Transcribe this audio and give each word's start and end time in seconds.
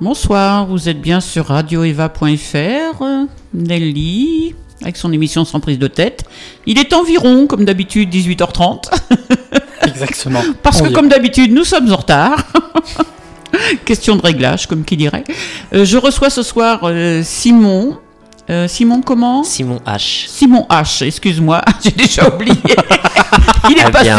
Bonsoir, 0.00 0.64
vous 0.66 0.88
êtes 0.88 1.00
bien 1.00 1.20
sur 1.20 1.46
radioeva.fr. 1.46 3.02
Nelly, 3.52 4.54
avec 4.80 4.96
son 4.96 5.12
émission 5.12 5.44
sans 5.44 5.58
prise 5.58 5.80
de 5.80 5.88
tête. 5.88 6.22
Il 6.66 6.78
est 6.78 6.92
environ, 6.92 7.48
comme 7.48 7.64
d'habitude, 7.64 8.08
18h30. 8.08 8.92
Exactement. 9.82 10.42
Parce 10.62 10.82
que, 10.82 10.90
comme 10.90 11.08
d'habitude, 11.08 11.52
nous 11.52 11.64
sommes 11.64 11.90
en 11.92 11.96
retard. 11.96 12.46
Question 13.84 14.14
de 14.14 14.22
réglage, 14.22 14.68
comme 14.68 14.84
qui 14.84 14.96
dirait. 14.96 15.24
Euh, 15.74 15.84
je 15.84 15.96
reçois 15.96 16.30
ce 16.30 16.44
soir 16.44 16.78
euh, 16.84 17.22
Simon. 17.24 17.98
Euh, 18.50 18.66
Simon, 18.66 19.02
comment 19.02 19.44
Simon 19.44 19.78
H. 19.86 20.26
Simon 20.28 20.66
H, 20.70 21.04
excuse-moi, 21.04 21.60
j'ai 21.84 21.90
déjà 21.90 22.28
oublié. 22.28 22.54
il 23.70 23.76
est 23.78 23.82
Ah, 23.84 23.90
passé, 23.90 24.04
bien. 24.04 24.18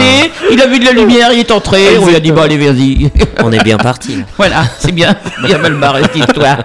il 0.52 0.62
a 0.62 0.68
vu 0.68 0.78
de 0.80 0.86
la 0.86 0.92
lumière, 0.92 1.34
il 1.34 1.40
est 1.40 1.52
entré, 1.52 1.98
on 1.98 2.06
lui 2.06 2.16
a 2.16 2.20
dit, 2.20 2.32
bah 2.32 2.44
allez, 2.44 2.58
vas-y. 2.58 3.10
On 3.44 3.52
est 3.52 3.64
bien 3.64 3.78
parti. 3.78 4.18
là. 4.18 4.24
Voilà, 4.38 4.64
c'est 4.78 4.92
bien, 4.92 5.16
bien 5.44 5.58
mal 5.58 5.74
barré 5.76 6.04
cette 6.04 6.18
histoire. 6.18 6.58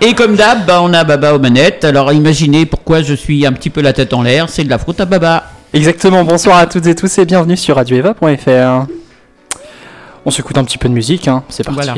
Et 0.00 0.14
comme 0.14 0.34
d'hab, 0.34 0.64
bah, 0.66 0.80
on 0.82 0.92
a 0.94 1.04
Baba 1.04 1.34
aux 1.34 1.38
manettes. 1.38 1.84
Alors 1.84 2.10
imaginez 2.12 2.64
pourquoi 2.64 3.02
je 3.02 3.12
suis 3.14 3.44
un 3.46 3.52
petit 3.52 3.68
peu 3.70 3.82
la 3.82 3.92
tête 3.92 4.12
en 4.14 4.22
l'air, 4.22 4.48
c'est 4.48 4.64
de 4.64 4.70
la 4.70 4.78
faute 4.78 4.98
à 5.00 5.04
Baba. 5.04 5.44
Exactement. 5.74 6.24
Bonsoir 6.24 6.56
à 6.58 6.66
toutes 6.66 6.86
et 6.86 6.94
tous 6.94 7.18
et 7.18 7.26
bienvenue 7.26 7.56
sur 7.56 7.76
radioeva.fr. 7.76 8.86
On 10.24 10.30
s'écoute 10.30 10.56
un 10.58 10.64
petit 10.64 10.78
peu 10.78 10.88
de 10.88 10.94
musique, 10.94 11.28
hein. 11.28 11.42
c'est 11.50 11.62
parti. 11.64 11.80
Voilà. 11.82 11.94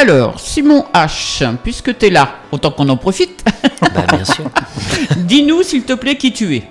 Alors, 0.00 0.40
Simon 0.40 0.86
H, 0.94 1.56
puisque 1.62 1.98
tu 1.98 2.06
es 2.06 2.10
là, 2.10 2.36
autant 2.52 2.70
qu'on 2.70 2.88
en 2.88 2.96
profite, 2.96 3.44
Bah, 3.82 4.06
bien 4.10 4.24
sûr. 4.24 4.44
dis-nous 5.18 5.62
s'il 5.62 5.82
te 5.82 5.92
plaît 5.92 6.16
qui 6.16 6.32
tu 6.32 6.56
es. 6.56 6.62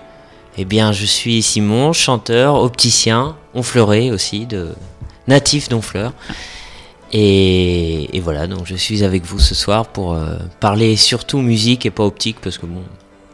Eh 0.57 0.65
bien, 0.65 0.91
je 0.93 1.05
suis 1.05 1.43
Simon, 1.43 1.93
chanteur, 1.93 2.55
opticien, 2.55 3.35
onfleuré 3.53 4.09
aussi, 4.09 4.47
de 4.47 4.69
natif 5.27 5.69
d'Onfleur. 5.69 6.13
Et, 7.11 8.17
et 8.17 8.19
voilà, 8.19 8.47
donc 8.47 8.61
je 8.65 8.75
suis 8.75 9.03
avec 9.03 9.23
vous 9.25 9.37
ce 9.37 9.53
soir 9.53 9.85
pour 9.85 10.13
euh, 10.13 10.37
parler 10.59 10.95
surtout 10.95 11.37
musique 11.37 11.85
et 11.85 11.91
pas 11.91 12.05
optique 12.05 12.37
parce 12.41 12.57
que 12.57 12.65
bon, 12.65 12.81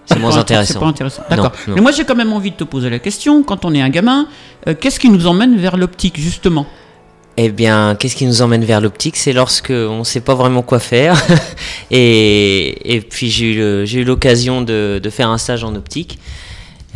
c'est 0.08 0.20
moins 0.20 0.36
intéressant. 0.36 0.74
C'est 0.74 0.80
pas 0.80 0.86
intéressant. 0.88 1.24
D'accord. 1.30 1.54
Mais 1.68 1.80
moi, 1.80 1.94
j'ai 1.94 2.04
quand 2.04 2.16
même 2.16 2.34
envie 2.34 2.52
de 2.52 2.58
te 2.58 2.66
poser 2.66 2.90
la 2.90 3.00
question. 3.00 3.44
Quand 3.44 3.64
on 3.64 3.74
est 3.74 3.82
un 3.82 3.90
gamin, 3.90 4.28
euh, 4.68 4.76
qu'est-ce 4.78 5.00
qui 5.00 5.10
nous 5.10 5.26
emmène 5.26 5.56
vers 5.58 5.78
l'optique, 5.78 6.20
justement? 6.20 6.66
Eh 7.38 7.50
bien, 7.50 7.96
qu'est-ce 8.00 8.16
qui 8.16 8.26
nous 8.26 8.42
emmène 8.42 8.64
vers 8.64 8.80
l'optique? 8.80 9.18
C'est 9.18 9.34
lorsque 9.34 9.72
on 9.72 10.00
ne 10.00 10.04
sait 10.06 10.22
pas 10.22 10.36
vraiment 10.36 10.62
quoi 10.62 10.80
faire. 10.80 11.22
et, 11.92 12.96
et 12.96 13.02
puis 13.02 13.30
j'ai 13.30 13.52
eu, 13.54 14.04
l'occasion 14.06 14.62
de, 14.62 15.00
de 15.04 15.10
faire 15.10 15.30
un 15.30 15.38
stage 15.38 15.64
en 15.64 15.76
optique, 15.76 16.20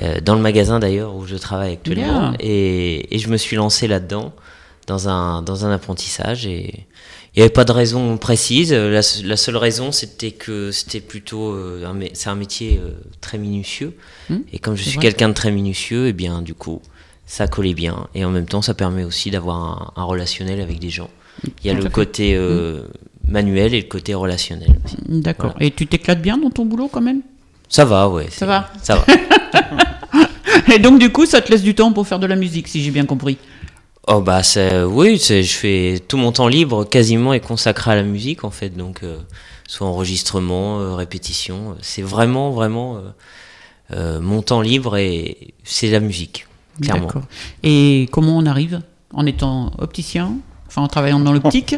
euh, 0.01 0.19
dans 0.21 0.35
le 0.35 0.41
magasin 0.41 0.79
d'ailleurs 0.79 1.13
où 1.15 1.25
je 1.25 1.35
travaille 1.35 1.73
actuellement. 1.73 2.33
Et, 2.39 3.13
et 3.15 3.19
je 3.19 3.27
me 3.27 3.35
suis 3.37 3.57
lancé 3.57 3.87
là-dedans, 3.87 4.33
dans 4.87 5.09
un, 5.09 5.41
dans 5.41 5.65
un 5.65 5.71
apprentissage. 5.73 6.45
Et 6.47 6.85
il 7.35 7.39
n'y 7.39 7.41
avait 7.43 7.49
pas 7.53 7.65
de 7.65 7.73
raison 7.73 8.15
précise. 8.17 8.71
La, 8.73 9.01
se- 9.01 9.25
la 9.25 9.35
seule 9.35 9.57
raison, 9.57 9.91
c'était 9.91 10.31
que 10.31 10.71
c'était 10.71 11.01
plutôt... 11.01 11.51
euh, 11.51 11.85
c'est 12.13 12.29
un 12.29 12.35
métier 12.35 12.79
euh, 12.81 12.91
très 13.19 13.37
minutieux. 13.37 13.93
Hmm, 14.29 14.37
et 14.53 14.59
comme 14.59 14.75
je 14.77 14.83
suis 14.83 14.99
quelqu'un 14.99 15.27
de 15.29 15.33
très 15.33 15.51
minutieux, 15.51 16.07
et 16.07 16.13
bien 16.13 16.41
du 16.41 16.53
coup 16.53 16.81
ça 17.29 17.47
collait 17.47 17.75
bien 17.75 18.07
et 18.15 18.25
en 18.25 18.31
même 18.31 18.47
temps 18.47 18.63
ça 18.63 18.73
permet 18.73 19.03
aussi 19.03 19.29
d'avoir 19.29 19.93
un, 19.95 20.01
un 20.01 20.03
relationnel 20.03 20.59
avec 20.59 20.79
des 20.79 20.89
gens. 20.89 21.11
Il 21.63 21.67
y 21.67 21.69
a 21.69 21.75
Tout 21.75 21.83
le 21.83 21.89
côté 21.89 22.35
euh, 22.35 22.81
manuel 23.27 23.73
et 23.75 23.81
le 23.81 23.87
côté 23.87 24.13
relationnel. 24.15 24.79
D'accord. 25.07 25.55
Et 25.59 25.71
tu 25.71 25.87
t'éclates 25.87 26.21
bien 26.21 26.37
dans 26.37 26.49
ton 26.49 26.65
boulot, 26.65 26.89
quand 26.91 27.01
même? 27.01 27.21
Ça 27.69 27.85
va, 27.85 28.09
ouais. 28.09 28.27
Ça 28.31 28.45
va 28.47 28.71
Ça 28.81 28.95
va. 28.95 29.05
Et 30.73 30.79
donc, 30.79 30.99
du 30.99 31.11
coup, 31.11 31.25
ça 31.25 31.39
te 31.41 31.51
laisse 31.51 31.61
du 31.61 31.75
temps 31.75 31.93
pour 31.93 32.07
faire 32.07 32.19
de 32.19 32.27
la 32.27 32.35
musique, 32.35 32.67
si 32.67 32.83
j'ai 32.83 32.91
bien 32.91 33.05
compris? 33.05 33.37
oh 34.07 34.21
bah 34.21 34.41
c'est, 34.41 34.81
oui, 34.83 35.17
je 35.19 35.43
fais 35.43 36.01
tout 36.07 36.17
mon 36.17 36.31
temps 36.31 36.47
libre 36.47 36.83
quasiment 36.83 37.31
est 37.31 37.39
consacré 37.39 37.91
à 37.91 37.95
la 37.95 38.01
musique 38.01 38.43
en 38.43 38.49
fait, 38.49 38.69
donc 38.75 39.03
euh, 39.03 39.19
soit 39.67 39.85
enregistrement, 39.85 40.79
euh, 40.79 40.95
répétition, 40.95 41.75
c'est 41.81 42.01
vraiment 42.01 42.49
vraiment 42.49 42.99
mon 43.91 44.41
temps 44.41 44.61
libre 44.61 44.97
et 44.97 45.53
c'est 45.63 45.91
la 45.91 45.99
musique, 45.99 46.47
clairement. 46.81 47.11
Et 47.63 48.07
comment 48.11 48.37
on 48.37 48.45
arrive, 48.45 48.81
en 49.13 49.25
étant 49.25 49.71
opticien, 49.77 50.33
enfin 50.67 50.81
en 50.81 50.87
travaillant 50.87 51.19
dans 51.19 51.33
l'optique, 51.33 51.75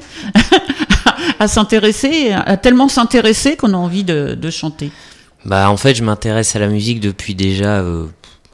à 1.39 1.47
s'intéresser, 1.47 2.31
à 2.31 2.57
tellement 2.57 2.87
s'intéresser 2.87 3.55
qu'on 3.55 3.73
a 3.73 3.77
envie 3.77 4.03
de, 4.03 4.35
de 4.39 4.49
chanter? 4.49 4.91
Bah 5.45 5.69
en 5.71 5.77
fait 5.77 5.95
je 5.95 6.03
m'intéresse 6.03 6.55
à 6.55 6.59
la 6.59 6.67
musique 6.67 6.99
depuis 6.99 7.33
déjà 7.33 7.79
euh, 7.79 8.05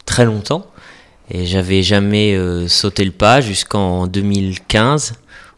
très 0.06 0.25
longtemps 0.25 0.66
et 1.30 1.46
j'avais 1.46 1.84
jamais 1.84 2.34
euh, 2.34 2.68
sauté 2.69 3.03
le 3.03 3.12
pas 3.12 3.41
jusqu'en 3.41 4.08
2015 4.08 5.14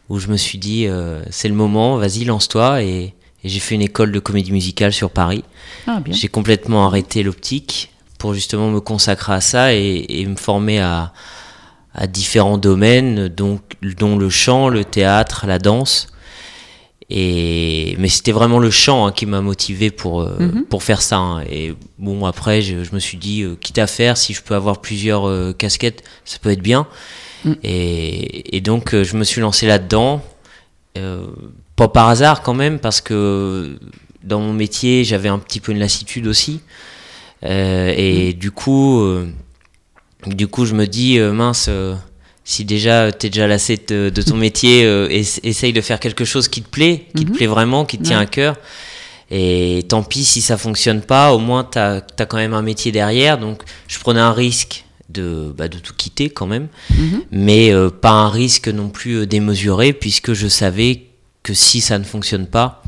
où 0.10 0.18
je 0.18 0.28
me 0.30 0.38
suis 0.38 0.58
dit 0.58 0.88
euh, 0.88 1.22
c'est 1.30 1.48
le 1.48 1.54
moment, 1.54 1.98
vas-y 1.98 2.26
lance-toi 2.26 2.82
et, 2.82 3.14
et 3.44 3.50
j'ai 3.50 3.60
fait 3.60 3.76
une 3.76 3.84
école 3.84 4.12
de 4.12 4.20
comédie 4.20 4.52
musicale 4.52 4.92
sur 4.92 5.12
Paris. 5.12 5.44
Ah. 5.86 6.02
J'ai 6.10 6.30
complètement 6.30 6.88
arrêté 6.88 7.22
l'optique 7.22 7.92
pour 8.20 8.36
justement 8.36 8.70
me 8.70 8.80
consacrer 8.80 9.34
à 9.34 9.42
ça 9.42 9.74
et, 9.74 10.06
et 10.10 10.26
me 10.28 10.36
former 10.36 10.80
à, 10.80 11.12
à 11.96 12.06
différents 12.06 12.60
domaines, 12.60 13.28
donc, 13.30 13.62
dont 13.98 14.16
le 14.18 14.30
chant, 14.30 14.70
le 14.70 14.86
théâtre, 14.86 15.46
la 15.48 15.58
danse. 15.58 16.08
Et, 17.10 17.96
mais 17.98 18.08
c'était 18.08 18.32
vraiment 18.32 18.60
le 18.60 18.70
chant 18.70 19.08
hein, 19.08 19.12
qui 19.12 19.26
m'a 19.26 19.42
motivé 19.42 19.90
pour, 19.90 20.22
euh, 20.22 20.38
Mhm. 20.40 20.66
pour 20.66 20.84
faire 20.84 21.02
ça. 21.02 21.18
hein. 21.18 21.42
Et 21.50 21.74
bon, 21.98 22.24
après, 22.28 22.62
je, 22.62 22.84
je 22.84 22.94
me 22.94 23.00
suis 23.00 23.18
dit, 23.18 23.42
euh, 23.42 23.56
quitte 23.60 23.80
à 23.80 23.88
faire, 23.88 24.16
si 24.16 24.34
je 24.36 24.44
peux 24.44 24.54
avoir 24.54 24.80
plusieurs 24.80 25.28
euh, 25.28 25.52
casquettes, 25.52 26.04
ça 26.24 26.38
peut 26.40 26.52
être 26.52 26.62
bien. 26.62 26.86
Mm. 27.46 27.54
Et, 27.64 28.58
et 28.58 28.62
donc, 28.62 28.94
je 28.96 29.18
me 29.18 29.24
suis 29.24 29.42
lancé 29.42 29.66
là-dedans. 29.66 30.22
Pas 31.78 31.88
par 31.88 32.10
hasard 32.10 32.42
quand 32.42 32.54
même, 32.54 32.78
parce 32.78 33.00
que 33.00 33.80
dans 34.24 34.42
mon 34.42 34.52
métier, 34.52 35.06
j'avais 35.06 35.30
un 35.30 35.40
petit 35.40 35.62
peu 35.62 35.72
une 35.72 35.80
lassitude 35.80 36.28
aussi. 36.28 36.60
Euh, 37.46 37.94
et 37.96 38.34
du 38.34 38.52
coup, 38.52 39.02
euh, 39.02 39.28
du 40.26 40.48
coup, 40.48 40.66
je 40.66 40.76
me 40.76 40.86
dis, 40.88 41.18
euh, 41.20 41.32
mince, 41.32 41.70
si 42.44 42.66
déjà 42.66 43.12
tu 43.12 43.28
es 43.28 43.30
déjà 43.30 43.48
lassé 43.48 43.80
de, 43.88 44.10
de 44.10 44.22
ton 44.22 44.36
métier, 44.48 44.84
ess- 45.10 45.40
essaye 45.44 45.74
de 45.74 45.82
faire 45.82 46.00
quelque 46.00 46.26
chose 46.26 46.48
qui 46.48 46.62
te 46.62 46.70
plaît, 46.70 47.06
qui 47.16 47.26
te 47.26 47.30
Mhm. 47.32 47.36
plaît 47.38 47.48
vraiment, 47.48 47.86
qui 47.86 47.98
te 47.98 48.04
tient 48.04 48.18
Ouais. 48.18 48.24
à 48.24 48.28
cœur. 48.28 48.56
Et 49.32 49.86
tant 49.88 50.02
pis 50.02 50.26
si 50.26 50.42
ça 50.42 50.58
fonctionne 50.58 51.02
pas, 51.02 51.34
au 51.34 51.40
moins 51.40 51.64
tu 51.64 51.78
as, 51.78 52.02
quand 52.28 52.38
même 52.38 52.54
un 52.56 52.64
métier 52.64 52.92
derrière. 52.92 53.38
Donc 53.38 53.62
je 53.88 54.00
prenais 54.00 54.20
un 54.20 54.34
risque 54.34 54.86
de, 55.10 55.54
bah, 55.56 55.68
de 55.68 55.78
tout 55.78 55.94
quitter 55.96 56.30
quand 56.30 56.48
même, 56.48 56.68
Mhm. 56.98 57.22
mais 57.32 57.72
euh, 57.72 57.90
pas 57.90 58.12
un 58.12 58.30
risque 58.30 58.68
non 58.68 58.90
plus 58.90 59.26
démesuré, 59.28 59.94
puisque 59.94 60.34
je 60.34 60.48
savais 60.48 61.04
que 61.44 61.54
si 61.54 61.80
ça 61.80 61.98
ne 62.00 62.04
fonctionne 62.04 62.48
pas, 62.48 62.82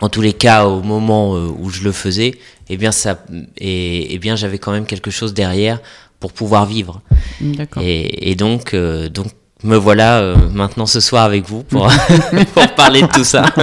en 0.00 0.08
tous 0.08 0.22
les 0.22 0.32
cas 0.32 0.64
au 0.66 0.82
moment 0.82 1.34
où 1.34 1.68
je 1.70 1.82
le 1.82 1.92
faisais, 1.92 2.38
eh 2.70 2.76
bien, 2.76 2.92
ça, 2.92 3.18
et, 3.58 4.14
eh 4.14 4.18
bien 4.18 4.36
j'avais 4.36 4.58
quand 4.58 4.72
même 4.72 4.86
quelque 4.86 5.10
chose 5.10 5.34
derrière 5.34 5.78
pour 6.20 6.32
pouvoir 6.32 6.66
vivre. 6.66 7.00
D'accord. 7.40 7.82
Et, 7.84 8.30
et 8.30 8.34
donc, 8.34 8.74
euh, 8.74 9.08
donc 9.08 9.26
me 9.62 9.76
voilà 9.76 10.18
euh, 10.20 10.36
maintenant 10.52 10.86
ce 10.86 11.00
soir 11.00 11.24
avec 11.24 11.46
vous 11.46 11.62
pour, 11.64 11.90
pour 12.54 12.68
parler 12.74 13.02
de 13.02 13.06
tout 13.08 13.24
ça. 13.24 13.44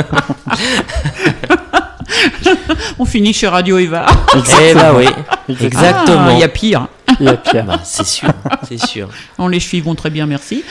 On 2.99 3.05
finit 3.05 3.33
chez 3.33 3.47
Radio 3.47 3.77
Eva. 3.77 4.05
Eh 4.61 4.73
bah 4.73 4.93
oui, 4.95 5.05
Exactement. 5.49 5.67
exactement. 5.67 6.25
Ah, 6.29 6.33
Il 6.33 6.39
y 6.39 6.43
a 6.43 6.47
pire. 6.47 6.87
Il 7.19 7.25
y 7.25 7.29
a 7.29 7.37
Pierre. 7.37 7.65
Bah, 7.65 7.79
c'est 7.83 8.05
sûr, 8.05 8.29
c'est 8.67 8.77
sûr. 8.85 9.09
On 9.37 9.47
les 9.47 9.59
vont 9.81 9.95
très 9.95 10.09
bien, 10.09 10.25
merci. 10.25 10.63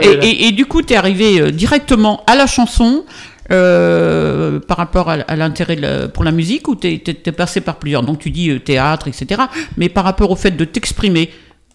Et, 0.00 0.06
et- 0.06 0.46
et 0.48 0.52
du 0.52 0.66
coup, 0.66 0.82
tu 0.82 0.94
es 0.94 0.96
arrivé 0.96 1.40
euh, 1.40 1.50
directement 1.50 2.22
à 2.26 2.34
la 2.36 2.46
chanson 2.46 3.04
euh, 3.50 4.60
par 4.60 4.76
rapport 4.76 5.08
à, 5.08 5.14
à 5.14 5.36
l'intérêt 5.36 5.76
pour 6.12 6.24
la 6.24 6.32
musique 6.32 6.68
ou 6.68 6.76
tu 6.76 6.88
es, 6.88 7.32
passé 7.32 7.60
par 7.60 7.78
plusieurs? 7.78 8.02
Donc 8.02 8.18
tu 8.18 8.30
dis 8.30 8.50
euh, 8.50 8.58
théâtre, 8.58 9.08
etc. 9.08 9.42
Mais 9.76 9.88
par 9.88 10.04
rapport 10.04 10.30
au 10.30 10.36
fait 10.36 10.50
de 10.50 10.64
t'exprimer, 10.64 11.30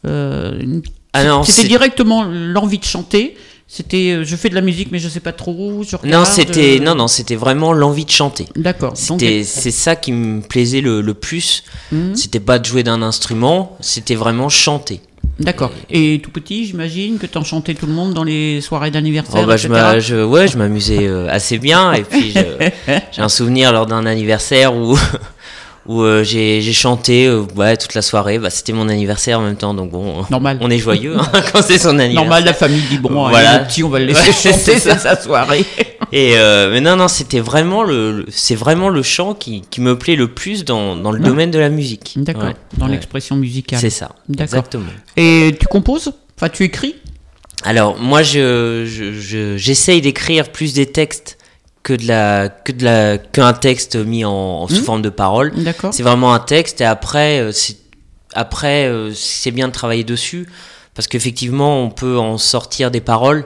euh, 0.06 0.82
Ah 1.14 1.42
c'était 1.46 1.68
directement 1.68 2.24
l'envie 2.24 2.78
de 2.78 2.84
chanter 2.84 3.36
C'était 3.68 4.24
je 4.24 4.36
fais 4.36 4.50
de 4.50 4.56
la 4.56 4.62
musique 4.62 4.92
mais 4.92 5.00
je 5.00 5.10
sais 5.10 5.20
pas 5.20 5.32
trop. 5.32 5.84
Je 5.84 5.96
Non, 6.08 6.26
c'était 6.26 6.80
euh, 6.80 6.84
non, 6.84 6.96
non, 6.96 7.08
c'était 7.08 7.36
vraiment 7.36 7.74
l'envie 7.74 8.06
de 8.06 8.12
chanter. 8.12 8.46
D'accord. 8.56 8.94
Donc, 9.08 9.20
C'était, 9.22 9.44
c'est 9.44 9.72
ça 9.72 9.96
qui 9.96 10.12
me 10.12 10.42
plaisait 10.42 10.82
le, 10.82 11.02
le 11.02 11.14
plus. 11.14 11.64
Mhm. 11.92 12.16
C'était 12.16 12.40
pas 12.40 12.60
de 12.60 12.66
jouer 12.66 12.84
d'un 12.84 13.02
instrument, 13.02 13.78
c'était 13.80 14.16
vraiment 14.16 14.50
chanter. 14.50 15.02
D'accord. 15.40 15.72
Et 15.90 16.22
tout 16.24 16.30
petit, 16.30 16.66
j'imagine 16.66 17.18
que 17.18 17.26
tu 17.26 17.38
enchantais 17.40 17.74
tout 17.74 17.88
le 17.88 17.94
monde 17.94 18.14
dans 18.14 18.24
les 18.24 18.62
soirées 18.62 18.92
d'anniversaire. 18.92 19.42
Oh, 19.44 19.48
bah, 19.48 19.58
je, 19.58 19.68
etc. 19.68 19.82
m'a- 19.84 20.00
je- 20.00 20.24
ouais, 20.24 20.48
je 20.48 20.58
m'amusais 20.60 21.08
euh, 21.08 21.28
assez 21.30 21.58
bien. 21.58 21.92
Et 21.94 22.04
puis, 22.04 22.34
j'ai 23.12 23.22
un 23.22 23.30
souvenir 23.30 23.74
lors 23.74 23.88
d'un 23.88 24.06
anniversaire 24.06 24.76
où, 24.76 24.96
où 25.86 26.02
euh, 26.02 26.24
j'ai 26.24 26.62
j'ai 26.62 26.74
chanté 26.74 27.26
euh, 27.28 27.44
ouais, 27.56 27.76
toute 27.78 27.94
la 27.94 28.02
soirée. 28.02 28.40
Bah, 28.40 28.50
C'était 28.50 28.74
mon 28.74 28.88
anniversaire 28.90 29.40
en 29.40 29.44
même 29.44 29.58
temps, 29.58 29.74
donc 29.74 29.92
bon, 29.92 30.24
Normal. 30.30 30.58
on 30.62 30.70
est 30.70 30.78
joyeux 30.78 31.18
hein, 31.20 31.30
quand 31.54 31.62
c'est 31.62 31.78
son 31.78 31.90
anniversaire. 32.00 32.16
Normal, 32.22 32.46
la 32.46 32.54
famille 32.54 32.82
dit 32.90 32.98
bon, 32.98 33.10
Voilà. 33.30 33.50
allez, 33.52 33.60
le 33.64 33.68
petit, 33.68 33.84
on 33.84 33.90
va 33.90 34.00
le 34.00 34.06
laisser 34.06 34.28
Ouais, 34.28 34.34
chanter, 34.54 34.80
c'est 34.80 34.98
sa 35.00 35.20
soirée. 35.20 35.66
Et 36.12 36.34
euh, 36.38 36.70
mais 36.72 36.80
non, 36.80 36.96
non, 36.96 37.08
c'était 37.08 37.40
vraiment 37.40 37.84
le, 37.84 38.26
c'est 38.30 38.54
vraiment 38.56 38.90
le 38.90 39.02
chant 39.02 39.34
qui, 39.34 39.62
qui 39.72 39.82
me 39.82 39.98
plaît 39.98 40.16
le 40.16 40.28
plus 40.28 40.64
dans, 40.64 40.96
dans 40.96 41.12
le 41.12 41.20
Ouais. 41.20 41.26
domaine 41.26 41.50
de 41.52 41.58
la 41.60 41.70
musique. 41.70 42.14
D'accord, 42.18 42.44
Ouais. 42.44 42.56
dans 42.78 42.88
l'expression 42.88 43.36
musicale. 43.36 43.80
C'est 43.80 43.90
ça. 43.90 44.12
D'accord. 44.30 44.44
Exactement. 44.44 44.86
Et 45.18 45.56
tu 45.60 45.66
composes? 45.68 46.12
Enfin, 46.38 46.50
tu 46.50 46.64
écris? 46.64 46.96
Alors 47.64 47.98
moi, 47.98 48.22
je, 48.24 48.86
je- 48.86 49.14
je- 49.14 49.58
j'essaye 49.58 50.02
d'écrire 50.02 50.50
plus 50.50 50.74
des 50.74 50.86
textes 50.86 51.38
que 51.84 51.94
de 51.94 52.08
la 52.08 52.50
que 52.50 52.72
de 52.72 52.84
la 52.86 53.18
qu'un 53.18 53.54
texte 53.54 53.96
mis 53.98 54.24
en, 54.26 54.32
en 54.32 54.68
sous 54.68 54.76
Mhm. 54.78 54.84
forme 54.84 55.02
de 55.02 55.10
parole. 55.10 55.52
D'accord. 55.64 55.94
C'est 55.94 56.04
vraiment 56.04 56.34
un 56.34 56.40
texte 56.40 56.82
et 56.82 56.86
après, 56.86 57.40
euh, 57.42 57.52
c'est 57.52 57.78
après 58.34 58.88
euh, 58.88 59.12
c'est 59.14 59.52
bien 59.52 59.68
de 59.68 59.74
travailler 59.74 60.04
dessus 60.04 60.48
parce 60.96 61.08
qu'effectivement, 61.08 61.82
on 61.84 61.90
peut 61.90 62.18
en 62.18 62.38
sortir 62.38 62.90
des 62.92 63.02
paroles, 63.02 63.46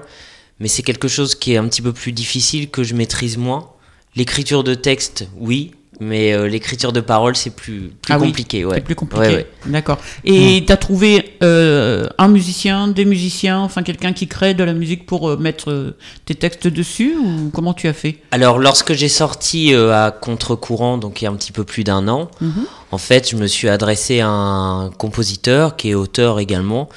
mais 0.60 0.68
c'est 0.68 0.84
quelque 0.84 1.08
chose 1.08 1.34
qui 1.36 1.54
est 1.54 1.58
un 1.58 1.68
petit 1.68 1.82
peu 1.82 1.94
plus 1.94 2.12
difficile 2.12 2.70
que 2.70 2.84
je 2.84 2.94
maîtrise 2.94 3.38
moins. 3.38 3.70
L'écriture 4.16 4.64
de 4.64 4.74
texte, 4.74 5.28
oui, 5.38 5.72
mais 6.00 6.32
euh, 6.34 6.48
l'écriture 6.48 6.92
de 6.94 7.02
paroles, 7.02 7.36
c'est 7.36 7.50
plus 7.56 7.92
plus 8.02 8.14
Ah 8.14 8.20
oui, 8.20 8.28
compliqué. 8.28 8.66
ouais. 8.66 8.76
C'est 8.76 8.82
plus 8.82 8.96
compliqué. 8.96 9.26
Ouais, 9.28 9.36
ouais. 9.36 9.48
D'accord. 9.66 9.98
Et 10.26 10.64
tu 10.66 10.72
as 10.72 10.78
trouvé 10.78 11.34
euh, 11.44 12.08
un 12.18 12.28
musicien, 12.28 12.88
des 12.88 13.04
musiciens, 13.06 13.60
enfin 13.60 13.82
quelqu'un 13.84 14.14
qui 14.14 14.28
crée 14.28 14.54
de 14.54 14.64
la 14.64 14.74
musique 14.74 15.06
pour 15.06 15.30
euh, 15.30 15.38
mettre 15.38 15.72
euh, 15.72 15.98
tes 16.26 16.36
textes 16.36 16.68
dessus 16.68 17.16
ou 17.18 17.50
comment 17.52 17.74
tu 17.74 17.88
as 17.88 17.94
fait? 17.94 18.18
Alors, 18.32 18.60
lorsque 18.60 18.94
j'ai 18.94 19.10
sorti 19.10 19.74
euh, 19.74 19.92
à 19.94 20.12
contre-courant, 20.12 20.98
donc 20.98 21.22
il 21.22 21.26
y 21.26 21.28
a 21.28 21.32
un 21.32 21.36
petit 21.36 21.52
peu 21.52 21.64
plus 21.64 21.84
d'un 21.84 22.08
an, 22.08 22.30
Mhm. 22.42 22.66
en 22.92 22.98
fait, 22.98 23.30
je 23.32 23.36
me 23.36 23.48
suis 23.48 23.68
adressé 23.70 24.20
à 24.20 24.28
un 24.28 24.90
compositeur 24.92 25.76
qui 25.78 25.90
est 25.90 25.96
auteur 25.96 26.40
également. 26.40 26.90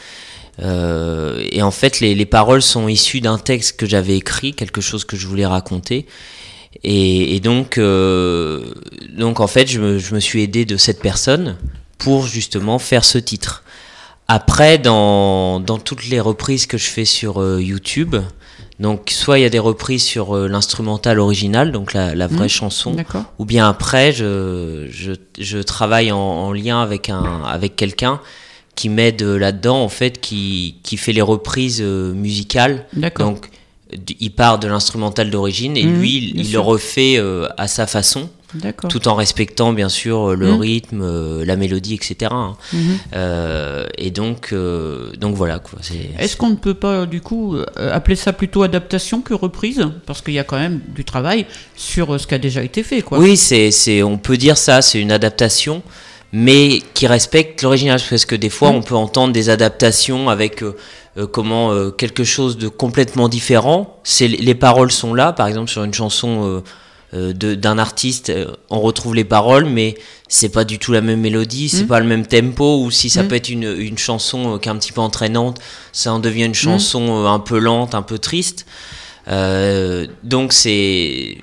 Euh, 0.62 1.42
et 1.50 1.62
en 1.62 1.70
fait, 1.70 2.00
les, 2.00 2.14
les 2.14 2.26
paroles 2.26 2.60
sont 2.62 2.86
issues 2.88 3.20
d'un 3.20 3.38
texte 3.38 3.76
que 3.78 3.86
j'avais 3.86 4.16
écrit, 4.16 4.52
quelque 4.52 4.80
chose 4.82 5.04
que 5.04 5.16
je 5.16 5.26
voulais 5.26 5.46
raconter. 5.46 6.06
Et, 6.84 7.34
et 7.36 7.40
donc, 7.40 7.78
euh, 7.78 8.64
donc, 9.16 9.40
en 9.40 9.46
fait, 9.46 9.66
je 9.68 9.80
me, 9.80 9.98
je 9.98 10.14
me 10.14 10.20
suis 10.20 10.42
aidé 10.42 10.64
de 10.64 10.76
cette 10.76 11.00
personne 11.00 11.56
pour 11.98 12.26
justement 12.26 12.78
faire 12.78 13.04
ce 13.04 13.18
titre. 13.18 13.64
Après, 14.28 14.78
dans, 14.78 15.58
dans 15.60 15.78
toutes 15.78 16.06
les 16.08 16.20
reprises 16.20 16.66
que 16.66 16.78
je 16.78 16.86
fais 16.88 17.04
sur 17.04 17.40
euh, 17.42 17.60
YouTube, 17.60 18.14
donc 18.78 19.10
soit 19.10 19.38
il 19.40 19.42
y 19.42 19.44
a 19.44 19.50
des 19.50 19.58
reprises 19.58 20.04
sur 20.04 20.36
euh, 20.36 20.46
l'instrumental 20.48 21.18
original, 21.18 21.72
donc 21.72 21.92
la, 21.92 22.14
la 22.14 22.28
vraie 22.28 22.44
Mhm. 22.44 22.48
chanson, 22.48 22.96
ou 23.38 23.44
bien 23.44 23.68
après, 23.68 24.12
je, 24.12 24.86
je, 24.90 25.12
je 25.38 25.58
travaille 25.58 26.12
en, 26.12 26.18
en 26.18 26.52
lien 26.52 26.80
avec, 26.80 27.10
un, 27.10 27.42
avec 27.44 27.74
quelqu'un 27.74 28.20
qui 28.76 28.88
m'aide 28.88 29.20
là-dedans, 29.22 29.82
en 29.82 29.88
fait, 29.88 30.20
qui, 30.20 30.76
qui 30.84 30.96
fait 30.96 31.12
les 31.12 31.20
reprises 31.22 31.80
euh, 31.82 32.14
musicales. 32.14 32.86
D'accord. 32.94 33.26
Donc, 33.32 33.50
il 34.20 34.30
part 34.30 34.58
de 34.58 34.68
l'instrumental 34.68 35.30
d'origine 35.30 35.76
et 35.76 35.84
Mhm, 35.84 36.00
lui, 36.00 36.32
il, 36.36 36.52
le 36.52 36.60
refait 36.60 37.16
euh, 37.18 37.48
à 37.56 37.66
sa 37.68 37.86
façon, 37.86 38.28
tout 38.88 39.06
en 39.06 39.14
respectant, 39.14 39.72
bien 39.72 39.88
sûr, 39.88 40.34
le 40.34 40.52
Mhm. 40.54 40.60
rythme, 40.60 41.02
euh, 41.02 41.44
la 41.44 41.56
mélodie, 41.56 41.94
etc. 41.94 42.30
hein. 42.32 42.56
Mhm. 42.72 42.98
Euh, 43.14 43.86
et 43.96 44.10
donc, 44.10 44.48
euh, 44.52 45.12
donc 45.18 45.36
voilà, 45.36 45.60
Est-ce 46.18 46.36
qu'on 46.36 46.50
ne 46.50 46.56
peut 46.56 46.74
pas, 46.74 47.06
du 47.06 47.20
coup, 47.20 47.54
euh, 47.56 47.64
appeler 47.92 48.16
ça 48.16 48.32
plutôt 48.32 48.62
adaptation 48.62 49.20
que 49.20 49.34
reprise? 49.34 49.86
Parce 50.06 50.20
qu'il 50.22 50.34
y 50.34 50.38
a 50.38 50.44
quand 50.44 50.58
même 50.58 50.80
du 50.94 51.04
travail 51.04 51.46
sur 51.76 52.14
euh, 52.14 52.18
ce 52.18 52.26
qui 52.26 52.34
a 52.34 52.38
déjà 52.38 52.62
été 52.62 52.82
fait, 52.82 53.02
quoi. 53.02 53.18
Oui, 53.18 53.36
c'est, 53.36 54.02
on 54.02 54.18
peut 54.18 54.36
dire 54.36 54.58
ça, 54.58 54.82
c'est 54.82 55.00
une 55.00 55.12
adaptation, 55.12 55.82
mais 56.32 56.80
qui 56.94 57.06
respecte 57.06 57.62
l'original. 57.62 58.00
Parce 58.08 58.24
que 58.24 58.34
des 58.36 58.50
fois, 58.50 58.70
Mm. 58.72 58.76
on 58.76 58.82
peut 58.82 58.94
entendre 58.96 59.32
des 59.32 59.48
adaptations 59.50 60.28
avec 60.28 60.62
euh, 60.62 60.76
euh, 61.16 61.26
comment 61.26 61.72
euh, 61.72 61.90
quelque 61.90 62.24
chose 62.24 62.56
de 62.56 62.68
complètement 62.68 63.28
différent. 63.28 63.98
C'est, 64.04 64.28
les 64.28 64.54
paroles 64.54 64.92
sont 64.92 65.12
là, 65.14 65.32
par 65.32 65.46
exemple 65.48 65.70
sur 65.70 65.82
une 65.84 65.94
chanson 65.94 66.44
euh, 66.44 66.60
euh, 67.12 67.32
de, 67.32 67.56
d'un 67.56 67.78
artiste, 67.78 68.32
on 68.70 68.80
retrouve 68.80 69.16
les 69.16 69.24
paroles, 69.24 69.64
mais 69.64 69.96
c'est 70.28 70.48
pas 70.50 70.62
du 70.62 70.78
tout 70.78 70.92
la 70.92 71.00
même 71.00 71.20
mélodie, 71.20 71.68
c'est 71.68 71.82
Mm. 71.82 71.88
pas 71.88 71.98
le 72.00 72.06
même 72.06 72.24
tempo. 72.26 72.78
Ou 72.84 72.92
si 72.92 73.10
ça 73.10 73.24
Mm. 73.24 73.28
peut 73.28 73.34
être 73.34 73.48
une, 73.48 73.74
une 73.78 73.98
chanson 73.98 74.58
qui 74.58 74.68
est 74.68 74.72
un 74.72 74.76
petit 74.76 74.92
peu 74.92 75.00
entraînante, 75.00 75.58
ça 75.92 76.12
en 76.12 76.20
devient 76.20 76.44
une 76.44 76.54
chanson 76.54 77.24
euh, 77.24 77.26
un 77.26 77.40
peu 77.40 77.58
lente, 77.58 77.96
un 77.96 78.02
peu 78.02 78.18
triste. 78.18 78.64
Euh, 79.28 80.06
donc 80.22 80.52
c'est 80.52 81.38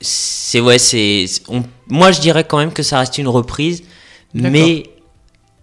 c'est 0.00 0.60
ouais 0.60 0.78
c'est 0.78 1.26
on- 1.48 1.64
moi 1.88 2.12
je 2.12 2.20
dirais 2.20 2.44
quand 2.44 2.58
même 2.58 2.72
que 2.72 2.82
ça 2.84 3.00
reste 3.00 3.18
une 3.18 3.28
reprise. 3.28 3.82
Mais 4.34 4.84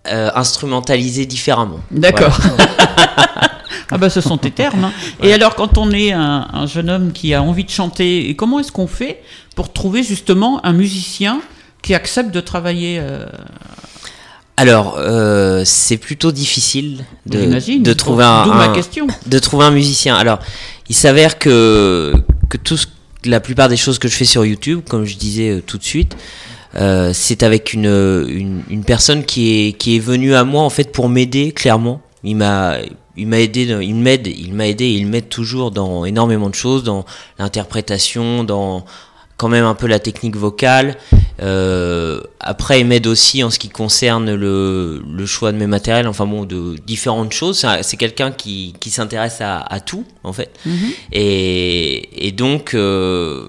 euh, 0.08 0.30
instrumentalisée 0.36 1.26
différemment 1.26 1.80
D'accord. 1.92 2.38
ah 3.92 3.98
bah 3.98 4.10
ce 4.10 4.22
sont 4.22 4.38
tes 4.38 4.52
termes. 4.52 4.86
hein. 4.86 4.92
Et 5.24 5.34
alors 5.34 5.56
quand 5.56 5.78
on 5.78 5.92
est 5.92 6.12
un, 6.12 6.48
un 6.54 6.66
jeune 6.68 6.90
homme 6.90 7.12
qui 7.12 7.34
a 7.34 7.42
envie 7.42 7.64
de 7.64 7.70
chanter, 7.70 8.30
et 8.30 8.36
comment 8.36 8.60
est-ce 8.60 8.72
qu'on 8.72 8.88
fait 8.88 9.22
pour 9.56 9.72
trouver 9.74 10.04
justement 10.04 10.64
un 10.66 10.74
musicien 10.74 11.42
qui 11.82 11.94
accepte 11.94 12.32
de 12.32 12.40
travailler 12.40 12.98
euh, 13.00 13.26
alors 14.58 14.96
euh, 14.98 15.64
c'est 15.66 15.98
plutôt 15.98 16.32
difficile 16.32 17.04
de, 17.26 17.42
j'imagine, 17.42 17.84
de 17.84 17.94
trouver 17.94 18.24
un, 18.24 18.46
de 19.26 19.40
trouver 19.40 19.66
un 19.66 19.72
musicien 19.72 20.16
alors 20.16 20.40
il 20.90 20.96
s'avère 20.96 21.38
que 21.40 22.14
que 22.50 22.58
tout 22.58 22.78
ce- 22.78 22.88
la 23.26 23.40
plupart 23.40 23.68
des 23.70 23.76
choses 23.78 24.00
que 24.00 24.08
je 24.08 24.16
fais 24.16 24.26
sur 24.26 24.46
YouTube 24.46 24.82
comme 24.88 25.04
je 25.06 25.18
disais 25.18 25.50
euh, 25.50 25.62
tout 25.66 25.78
de 25.78 25.84
suite 25.84 26.16
euh, 26.78 27.12
c'est 27.14 27.44
avec 27.44 27.74
une, 27.74 27.86
une, 28.28 28.64
une 28.70 28.84
personne 28.84 29.24
qui 29.26 29.68
est, 29.68 29.74
qui 29.74 29.96
est 29.96 30.00
venue 30.00 30.34
à 30.36 30.44
moi 30.44 30.62
en 30.64 30.70
fait 30.70 30.92
pour 30.92 31.10
m'aider 31.10 31.52
clairement. 31.52 32.02
Il 32.24 32.36
m'a 32.38 32.78
il 33.18 33.28
m'a 33.28 33.40
aidé, 33.40 33.62
il 33.82 33.96
m'aide, 33.96 34.28
il 34.28 34.54
m'a 34.54 34.68
aidé, 34.68 34.84
et 34.86 34.92
il 34.96 35.08
m'aide 35.08 35.30
toujours 35.30 35.72
dans 35.72 36.04
énormément 36.04 36.50
de 36.50 36.56
choses, 36.56 36.84
dans 36.84 37.06
l'interprétation, 37.40 38.44
dans 38.44 38.84
quand 39.38 39.48
même 39.48 39.64
un 39.64 39.76
peu 39.76 39.88
la 39.88 40.00
technique 40.00 40.36
vocale. 40.36 40.98
Euh, 41.42 42.20
après, 42.42 42.82
il 42.82 42.88
m'aide 42.88 43.08
aussi 43.08 43.42
en 43.44 43.50
ce 43.50 43.60
qui 43.60 43.70
concerne 43.70 44.34
le, 44.34 45.02
le 45.10 45.26
choix 45.26 45.52
de 45.54 45.58
mes 45.58 45.68
matériels, 45.68 46.08
enfin 46.08 46.26
bon, 46.26 46.44
de 46.46 46.76
différentes 46.86 47.32
choses. 47.32 47.60
C'est 47.60 47.68
un- 47.68 47.84
C'est 47.84 47.96
quelqu'un 47.98 48.32
qui, 48.32 48.74
qui 48.82 48.90
s'intéresse 48.90 49.40
à, 49.40 49.60
à 49.60 49.80
tout 49.80 50.04
en 50.26 50.34
fait. 50.34 50.52
Mhm. 50.66 50.76
Et, 51.14 52.28
et 52.28 52.32
donc, 52.34 52.74
euh, 52.74 53.46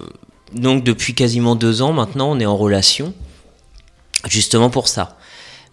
donc 0.53 0.83
depuis 0.85 1.13
quasiment 1.13 1.55
deux 1.55 1.81
ans 1.81 1.91
maintenant, 1.93 2.31
on 2.31 2.39
est 2.39 2.45
en 2.45 2.55
relation, 2.57 3.13
justement 4.29 4.69
pour 4.69 4.87
ça. 4.87 5.17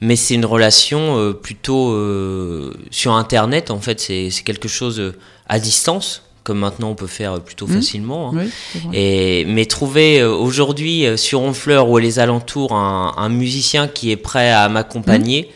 Mais 0.00 0.16
c'est 0.16 0.34
une 0.34 0.44
relation 0.44 1.16
euh, 1.18 1.32
plutôt 1.32 1.92
euh, 1.92 2.74
sur 2.90 3.12
Internet, 3.14 3.70
en 3.70 3.80
fait, 3.80 4.00
c'est 4.00 4.30
quelque 4.44 4.68
chose 4.68 4.98
euh, 5.00 5.14
à 5.48 5.58
distance, 5.58 6.22
comme 6.42 6.58
maintenant 6.58 6.90
on 6.90 6.94
peut 6.94 7.06
faire 7.06 7.40
plutôt 7.40 7.66
Mhm. 7.66 7.74
facilement. 7.76 8.28
hein. 8.34 8.44
Oui. 8.74 8.80
Et, 8.92 9.44
mais 9.46 9.64
trouver 9.66 10.22
aujourd'hui 10.24 11.06
sur 11.16 11.40
Honfleur 11.40 11.88
ou 11.88 11.96
les 11.98 12.18
alentours 12.18 12.72
un, 12.74 13.14
un 13.16 13.28
musicien 13.30 13.88
qui 13.88 14.10
est 14.10 14.16
prêt 14.16 14.50
à 14.50 14.68
m'accompagner, 14.68 15.50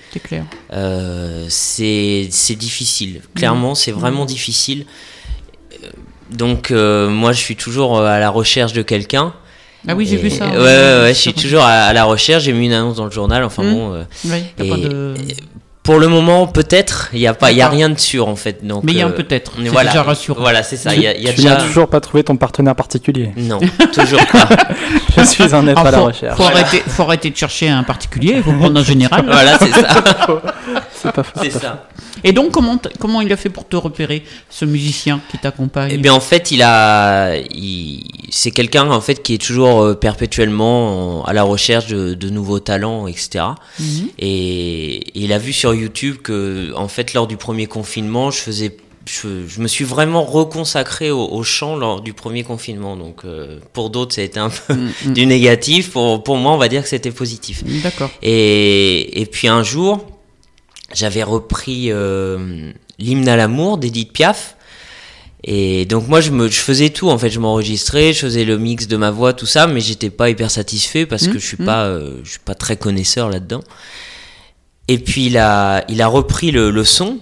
c'est 0.71 0.77
euh, 0.79 1.47
c'est 1.49 2.55
difficile. 2.55 3.21
Clairement, 3.35 3.75
c'est 3.75 3.93
vraiment 3.93 4.25
difficile. 4.25 4.87
Donc, 6.31 6.71
moi, 6.71 7.33
je 7.33 7.39
suis 7.41 7.57
toujours 7.57 8.01
à 8.01 8.19
la 8.21 8.31
recherche 8.31 8.73
de 8.73 8.83
quelqu'un. 8.83 9.35
Ah 9.87 9.95
oui, 9.95 10.07
j'ai 10.07 10.17
vu 10.17 10.29
ça. 10.31 10.47
Ouais, 10.49 10.57
ouais, 10.57 10.59
ouais, 11.03 11.13
je 11.15 11.19
suis 11.19 11.33
toujours 11.33 11.63
à, 11.63 11.69
à 11.85 11.93
la 11.93 12.05
recherche. 12.05 12.43
J'ai 12.45 12.53
mis 12.53 12.67
une 12.67 12.73
annonce 12.73 12.97
dans 12.97 13.05
le 13.05 13.11
journal. 13.11 13.45
Enfin 13.45 13.63
Mm. 13.63 13.71
bon. 13.75 13.95
euh, 13.95 14.03
et- 14.59 14.69
pas 14.69 14.77
de... 14.77 15.15
pour 15.89 15.99
le 15.99 16.09
moment, 16.09 16.47
peut-être. 16.47 17.09
Il 17.15 17.19
n'y 17.21 17.27
a, 17.27 17.33
pas- 17.33 17.51
il 17.51 17.57
y 17.57 17.63
a 17.63 17.69
rien 17.71 17.89
de 17.89 17.99
sûr, 17.99 18.29
en 18.29 18.37
fait. 18.37 18.63
Donc, 18.63 18.85
Mais 18.85 18.93
il 18.93 18.99
y 18.99 19.01
a 19.01 19.07
un 19.07 19.09
euh, 19.09 19.13
peut-être. 19.15 19.53
C'est 19.57 19.69
voilà, 19.71 19.89
déjà 19.91 20.03
rassurant. 20.03 20.39
Voilà, 20.39 20.63
c'est 20.63 20.77
ça. 20.77 20.95
Y 20.95 21.07
a, 21.07 21.17
y 21.17 21.27
a 21.29 21.31
tu 21.31 21.37
déjà. 21.37 21.49
n'as 21.57 21.63
toujours 21.65 21.89
pas 21.89 21.99
trouvé 22.01 22.23
ton 22.25 22.37
partenaire 22.37 22.77
particulier. 22.77 23.31
Non, 23.39 23.59
toujours 23.95 24.21
pas. 24.27 24.49
Je 25.17 25.23
suis 25.25 25.55
un 25.55 25.67
être 25.67 25.81
Ah, 25.83 25.89
à 25.89 25.91
la 25.91 25.99
faut, 25.99 26.05
recherche. 26.05 26.37
faut 26.37 26.43
arrêter, 26.43 26.83
faut 26.87 27.03
arrêter 27.05 27.31
de 27.31 27.37
chercher 27.39 27.71
un 27.71 27.85
particulier, 27.85 28.35
il 28.37 28.43
faut 28.43 28.53
prendre 28.53 28.79
un 28.79 28.85
général. 28.85 29.25
voilà, 29.27 29.59
c'est 29.59 29.71
ça. 29.73 29.89
C'est 31.01 31.13
pas 31.13 31.23
faux. 31.23 31.41
C'est 31.43 31.51
ça. 31.51 31.87
Et 32.25 32.33
donc, 32.33 32.51
comment, 32.51 32.77
comment 32.99 33.21
il 33.21 33.33
a 33.33 33.37
fait 33.37 33.49
pour 33.49 33.67
te 33.69 33.77
repérer, 33.77 34.25
ce 34.51 34.65
musicien 34.65 35.21
qui 35.31 35.39
t'accompagne? 35.39 35.91
Eh 35.95 35.97
bien, 35.99 36.13
en 36.13 36.19
fait, 36.21 36.51
il 36.51 36.61
a, 36.63 37.37
il- 37.37 38.03
c'est 38.31 38.51
quelqu'un 38.51 38.91
en 38.91 39.01
fait 39.01 39.23
qui 39.23 39.35
est 39.35 39.39
toujours 39.39 39.81
euh, 39.83 39.95
perpétuellement 39.95 41.21
en- 41.21 41.25
à 41.25 41.33
la 41.33 41.45
recherche 41.45 41.87
de, 41.87 42.15
de 42.15 42.29
nouveaux 42.31 42.59
talents, 42.59 43.07
etc. 43.07 43.45
Mhm. 43.79 44.09
Et 44.19 45.05
il 45.19 45.33
a 45.33 45.39
vu 45.39 45.53
sur 45.53 45.73
YouTube 45.79 46.17
que, 46.23 46.73
en 46.75 46.89
fait, 46.89 47.15
lors 47.15 47.27
du 47.27 47.37
premier 47.37 47.67
confinement, 47.67 48.31
je 48.31 48.39
faisais, 48.39 48.77
je, 49.07 49.47
je 49.47 49.61
me 49.61 49.69
suis 49.69 49.85
vraiment 49.85 50.23
reconsacré 50.25 51.11
au, 51.11 51.25
au 51.27 51.43
chant 51.43 51.77
lors 51.77 52.01
du 52.01 52.13
premier 52.13 52.43
confinement. 52.45 52.97
Donc, 52.97 53.25
euh, 53.25 53.59
pour 53.73 53.91
d'autres, 53.91 54.15
ça 54.15 54.21
a 54.21 54.25
été 54.25 54.39
un 54.41 54.51
peu 54.51 54.75
Mm, 54.75 55.13
du 55.15 55.27
négatif. 55.27 55.91
Pour, 55.93 56.23
pour 56.23 56.37
moi, 56.37 56.53
on 56.53 56.59
va 56.59 56.69
dire 56.69 56.83
que 56.83 56.89
c'était 56.89 57.11
positif. 57.13 57.63
mm. 57.65 57.81
D'accord. 57.83 58.11
Et, 58.23 59.21
et 59.21 59.27
puis 59.27 59.49
un 59.49 59.63
jour, 59.63 60.05
j'avais 60.95 61.23
repris 61.23 61.91
euh, 61.91 62.73
l'hymne 62.99 63.29
à 63.29 63.37
l'amour 63.37 63.79
d'Edith 63.79 64.13
Piaf. 64.13 64.55
Et 65.45 65.85
donc 65.87 66.09
moi 66.09 66.21
je 66.21 66.33
me 66.33 66.49
je 66.49 66.59
faisais 66.59 66.91
tout 66.91 67.09
en 67.11 67.17
fait, 67.17 67.31
je 67.31 67.39
m'enregistrais, 67.39 68.13
je 68.13 68.19
faisais 68.27 68.45
le 68.45 68.59
mix 68.59 68.89
de 68.89 68.97
ma 68.97 69.13
voix, 69.13 69.33
tout 69.33 69.47
ça, 69.47 69.69
mais 69.69 69.81
j'étais 69.81 70.11
pas 70.11 70.29
hyper 70.31 70.51
satisfait 70.51 71.07
parce 71.07 71.29
Mmh, 71.29 71.33
que 71.33 71.39
je 71.39 71.47
suis 71.47 71.57
pas 71.57 71.85
euh, 71.85 72.19
je 72.25 72.31
suis 72.31 72.39
pas 72.41 72.57
très 72.57 72.77
connaisseur 72.77 73.31
là-dedans. 73.31 73.63
Et 74.89 74.99
puis 74.99 75.27
il 75.27 75.37
a 75.39 75.85
il 75.89 76.01
a 76.03 76.07
repris 76.09 76.51
le, 76.51 76.71
le 76.71 76.85
son 76.85 77.19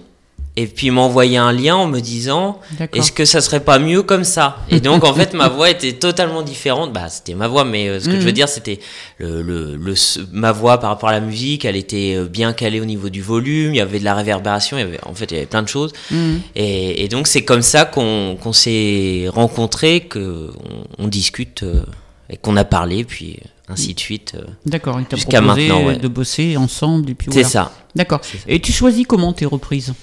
et 0.59 0.65
puis 0.65 0.87
il 0.87 0.91
m'a 0.91 1.01
envoyé 1.01 1.37
un 1.37 1.51
lien 1.51 1.75
en 1.75 1.85
me 1.85 1.99
disant 1.99 2.59
est-ce 2.93 3.11
que 3.11 3.25
ça 3.25 3.41
serait 3.41 3.59
pas 3.59 3.77
mieux 3.77 4.01
comme 4.01 4.23
ça? 4.23 4.57
Et 4.71 4.79
donc 4.79 5.03
en 5.03 5.13
fait 5.13 5.33
ma 5.35 5.49
voix 5.49 5.69
était 5.69 5.93
totalement 5.93 6.41
différente. 6.41 6.91
Bah 6.93 7.09
c'était 7.09 7.35
ma 7.35 7.47
voix, 7.47 7.63
mais 7.63 7.87
euh, 7.89 7.99
ce 7.99 8.05
que 8.05 8.15
je 8.15 8.21
veux 8.21 8.27
Mhm. 8.29 8.31
dire 8.31 8.49
c'était 8.49 8.79
le, 9.19 9.43
le, 9.43 9.75
le 9.75 9.93
ma 10.31 10.51
voix 10.51 10.79
par 10.79 10.89
rapport 10.89 11.09
à 11.09 11.11
la 11.11 11.19
musique, 11.19 11.63
elle 11.65 11.75
était 11.75 12.15
euh, 12.15 12.25
bien 12.25 12.53
calée 12.53 12.79
au 12.81 12.85
niveau 12.85 13.09
du 13.09 13.21
volume, 13.21 13.75
il 13.75 13.77
y 13.77 13.81
avait 13.81 13.99
de 13.99 14.05
la 14.05 14.15
réverbération, 14.15 14.77
il 14.77 14.81
y 14.81 14.83
avait 14.83 14.99
en 15.05 15.13
fait 15.13 15.25
il 15.29 15.33
y 15.35 15.37
avait 15.37 15.45
plein 15.45 15.61
de 15.61 15.67
choses. 15.67 15.91
Mhm. 16.09 16.41
Et, 16.55 17.03
et 17.03 17.07
donc 17.09 17.27
c'est 17.27 17.43
comme 17.43 17.61
ça 17.61 17.85
qu'on 17.85 18.35
qu'on 18.41 18.53
s'est 18.53 19.25
rencontrés, 19.29 19.99
que 20.09 20.49
on, 20.97 21.03
on 21.03 21.07
discute 21.07 21.61
euh, 21.63 21.83
et 22.31 22.37
qu'on 22.37 22.57
a 22.57 22.63
parlé, 22.65 23.03
puis 23.03 23.39
ainsi 23.69 23.93
de 23.93 23.99
suite. 23.99 24.33
euh. 24.35 24.45
D'accord, 24.65 24.99
il 24.99 25.05
t'a 25.05 25.15
Jusqu'à 25.17 25.41
proposé 25.41 25.71
ouais. 25.71 25.97
de 25.97 26.07
bosser 26.07 26.55
ensemble 26.57 27.09
et 27.11 27.15
puis 27.15 27.27
C'est 27.31 27.41
voilà. 27.43 27.49
ça. 27.49 27.71
D'accord. 27.95 28.21
Et 28.47 28.59
tu 28.61 28.71
choisis 28.71 29.05
comment 29.07 29.33
tes 29.33 29.45
reprises? 29.45 29.93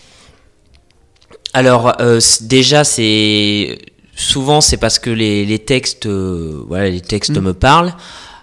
Alors 1.52 1.92
euh, 2.00 2.20
déjà 2.42 2.84
c'est 2.84 3.78
souvent 4.16 4.60
c'est 4.60 4.76
parce 4.76 4.98
que 4.98 5.10
les, 5.10 5.44
les 5.44 5.58
textes 5.60 6.06
euh, 6.06 6.62
voilà 6.68 6.90
les 6.90 7.00
textes 7.00 7.36
Mm. 7.38 7.40
me 7.40 7.54
parlent. 7.54 7.94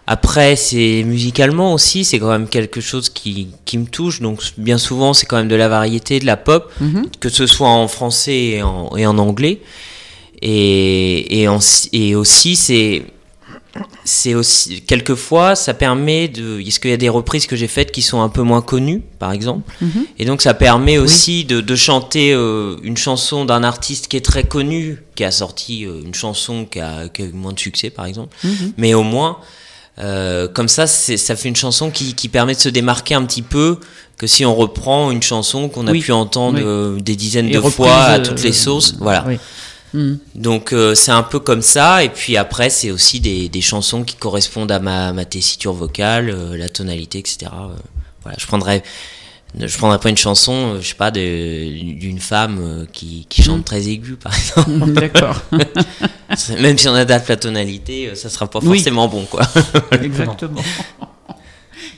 Après 0.07 0.55
c'est 0.55 1.03
musicalement 1.05 1.73
aussi 1.73 2.03
c'est 2.05 2.19
quand 2.19 2.29
même 2.29 2.47
quelque 2.47 2.81
chose 2.81 3.09
qui, 3.09 3.49
qui 3.65 3.77
me 3.77 3.85
touche 3.85 4.21
donc 4.21 4.41
bien 4.57 4.77
souvent 4.77 5.13
c'est 5.13 5.25
quand 5.25 5.37
même 5.37 5.47
de 5.47 5.55
la 5.55 5.67
variété 5.67 6.19
de 6.19 6.25
la 6.25 6.37
pop 6.37 6.71
Mhm. 6.81 7.05
que 7.19 7.29
ce 7.29 7.45
soit 7.47 7.69
en 7.69 7.87
français 7.87 8.37
et 8.55 8.63
en, 8.63 8.95
et 8.97 9.05
en 9.05 9.17
anglais 9.17 9.61
et, 10.41 11.41
et, 11.41 11.47
en- 11.47 11.59
et 11.93 12.15
aussi 12.15 12.55
c'est 12.55 13.03
c'est 14.03 14.33
aussi 14.35 14.81
quelquefois 14.81 15.55
ça 15.55 15.73
permet 15.73 16.27
de 16.27 16.59
est-ce 16.59 16.79
qu'il 16.79 16.89
y 16.91 16.93
a 16.93 16.97
des 16.97 17.07
reprises 17.09 17.47
que 17.47 17.55
j'ai 17.55 17.67
faites 17.69 17.91
qui 17.91 18.01
sont 18.01 18.21
un 18.21 18.27
peu 18.29 18.41
moins 18.41 18.61
connues 18.61 19.01
par 19.19 19.31
exemple? 19.31 19.71
Mhm. 19.81 20.05
et 20.19 20.25
donc 20.25 20.41
ça 20.41 20.53
permet 20.53 20.97
aussi 20.97 21.45
de, 21.45 21.61
de 21.61 21.75
chanter 21.75 22.33
euh, 22.33 22.75
une 22.83 22.97
chanson 22.97 23.45
d'un 23.45 23.63
artiste 23.63 24.07
qui 24.09 24.17
est 24.17 24.25
très 24.25 24.43
connu, 24.43 25.01
qui 25.15 25.23
a 25.23 25.31
sorti 25.31 25.85
euh, 25.85 26.01
une 26.03 26.13
chanson 26.13 26.65
qui 26.65 26.79
a, 26.81 27.07
qui 27.07 27.21
a 27.21 27.25
eu 27.25 27.31
moins 27.31 27.53
de 27.53 27.59
succès 27.59 27.89
par 27.89 28.05
exemple. 28.05 28.35
Mhm. 28.43 28.73
Mais 28.77 28.93
au 28.93 29.03
moins, 29.03 29.37
euh, 29.99 30.47
comme 30.47 30.67
ça, 30.67 30.87
ça 30.87 31.35
fait 31.35 31.47
une 31.49 31.55
chanson 31.55 31.91
qui, 31.91 32.13
qui 32.15 32.27
permet 32.27 32.55
de 32.55 32.59
se 32.59 32.69
démarquer 32.69 33.13
un 33.15 33.23
petit 33.25 33.41
peu 33.41 33.77
que 34.17 34.27
si 34.27 34.45
on 34.45 34.55
reprend 34.55 35.11
une 35.11 35.21
chanson 35.23 35.69
qu'on 35.69 35.87
a 35.87 35.91
Oui. 35.91 35.99
pu 36.01 36.11
entendre 36.11 36.59
Oui. 36.95 37.01
des 37.01 37.15
dizaines 37.15 37.47
Et 37.49 37.51
de 37.53 37.59
fois 37.61 37.95
à 37.95 38.19
toutes 38.19 38.43
les 38.43 38.51
sauces. 38.53 38.95
Voilà. 38.99 39.25
Mhm. 39.93 40.19
Donc 40.35 40.73
euh, 40.73 40.95
c'est 40.95 41.11
un 41.11 41.23
peu 41.23 41.39
comme 41.39 41.61
ça. 41.61 42.03
Et 42.03 42.09
puis 42.09 42.37
après, 42.37 42.69
c'est 42.69 42.91
aussi 42.91 43.19
des, 43.19 43.49
des 43.49 43.61
chansons 43.61 44.03
qui 44.03 44.15
correspondent 44.15 44.71
à 44.71 44.79
ma, 44.79 45.11
ma 45.13 45.25
tessiture 45.25 45.73
vocale, 45.73 46.29
euh, 46.29 46.57
la 46.57 46.69
tonalité, 46.69 47.19
etc. 47.19 47.51
Euh, 47.53 47.75
voilà, 48.23 48.37
je 48.39 48.45
prendrais, 48.47 48.83
je 49.59 49.77
prendrais 49.77 49.99
pas 49.99 50.09
une 50.09 50.17
chanson, 50.17 50.77
je 50.79 50.87
sais 50.87 50.95
pas, 50.95 51.11
d'une 51.11 52.19
femme 52.19 52.85
qui, 52.93 53.25
qui 53.29 53.43
chante 53.43 53.59
Mm. 53.61 53.63
très 53.63 53.87
aiguë, 53.89 54.15
par 54.15 54.33
exemple. 54.33 54.91
D'accord, 54.93 55.41
Même 56.59 56.77
si 56.77 56.87
on 56.87 56.93
adapte 56.95 57.27
la 57.29 57.35
tonalité, 57.37 58.11
ça 58.15 58.29
sera 58.29 58.49
pas 58.49 58.59
Oui. 58.61 58.77
forcément 58.77 59.07
bon, 59.09 59.25
quoi. 59.25 59.41
exactement. 60.01 60.61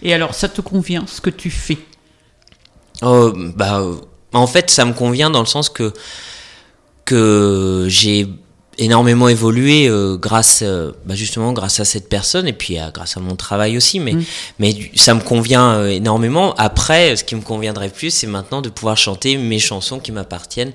Et 0.01 0.13
alors, 0.13 0.33
ça 0.33 0.50
te 0.50 0.62
convient 0.62 1.05
ce 1.07 1.21
que 1.21 1.29
tu 1.29 1.51
fais? 1.51 1.77
Oh, 3.01 3.31
bah, 3.55 3.83
en 4.33 4.47
fait, 4.47 4.69
ça 4.71 4.85
me 4.85 4.93
convient 4.93 5.29
dans 5.29 5.39
le 5.41 5.45
sens 5.45 5.69
que 5.69 5.93
que 7.13 7.86
j'ai 7.89 8.27
énormément 8.79 9.29
évolué 9.29 9.88
euh, 9.88 10.17
grâce 10.17 10.62
euh, 10.63 10.91
bah, 11.05 11.13
justement 11.13 11.53
grâce 11.53 11.79
à 11.79 11.86
cette 11.86 12.10
personne 12.10 12.48
et 12.48 12.53
puis 12.53 12.77
grâce 12.93 13.17
à 13.17 13.20
mon 13.20 13.36
travail 13.36 13.77
aussi. 13.77 14.00
Mais 14.00 14.13
Mm. 14.13 14.24
mais 14.60 14.75
ça 14.96 15.13
me 15.13 15.22
convient 15.22 15.74
euh, 15.74 15.88
énormément. 15.89 16.53
Après 16.55 17.15
ce 17.15 17.24
qui 17.24 17.36
me 17.36 17.41
conviendrait 17.41 17.89
plus 17.89 18.10
c'est 18.12 18.27
maintenant 18.27 18.62
de 18.62 18.70
pouvoir 18.70 18.98
chanter 18.98 19.38
mes 19.38 19.60
chansons 19.60 20.00
qui 20.00 20.12
m'appartiennent 20.12 20.74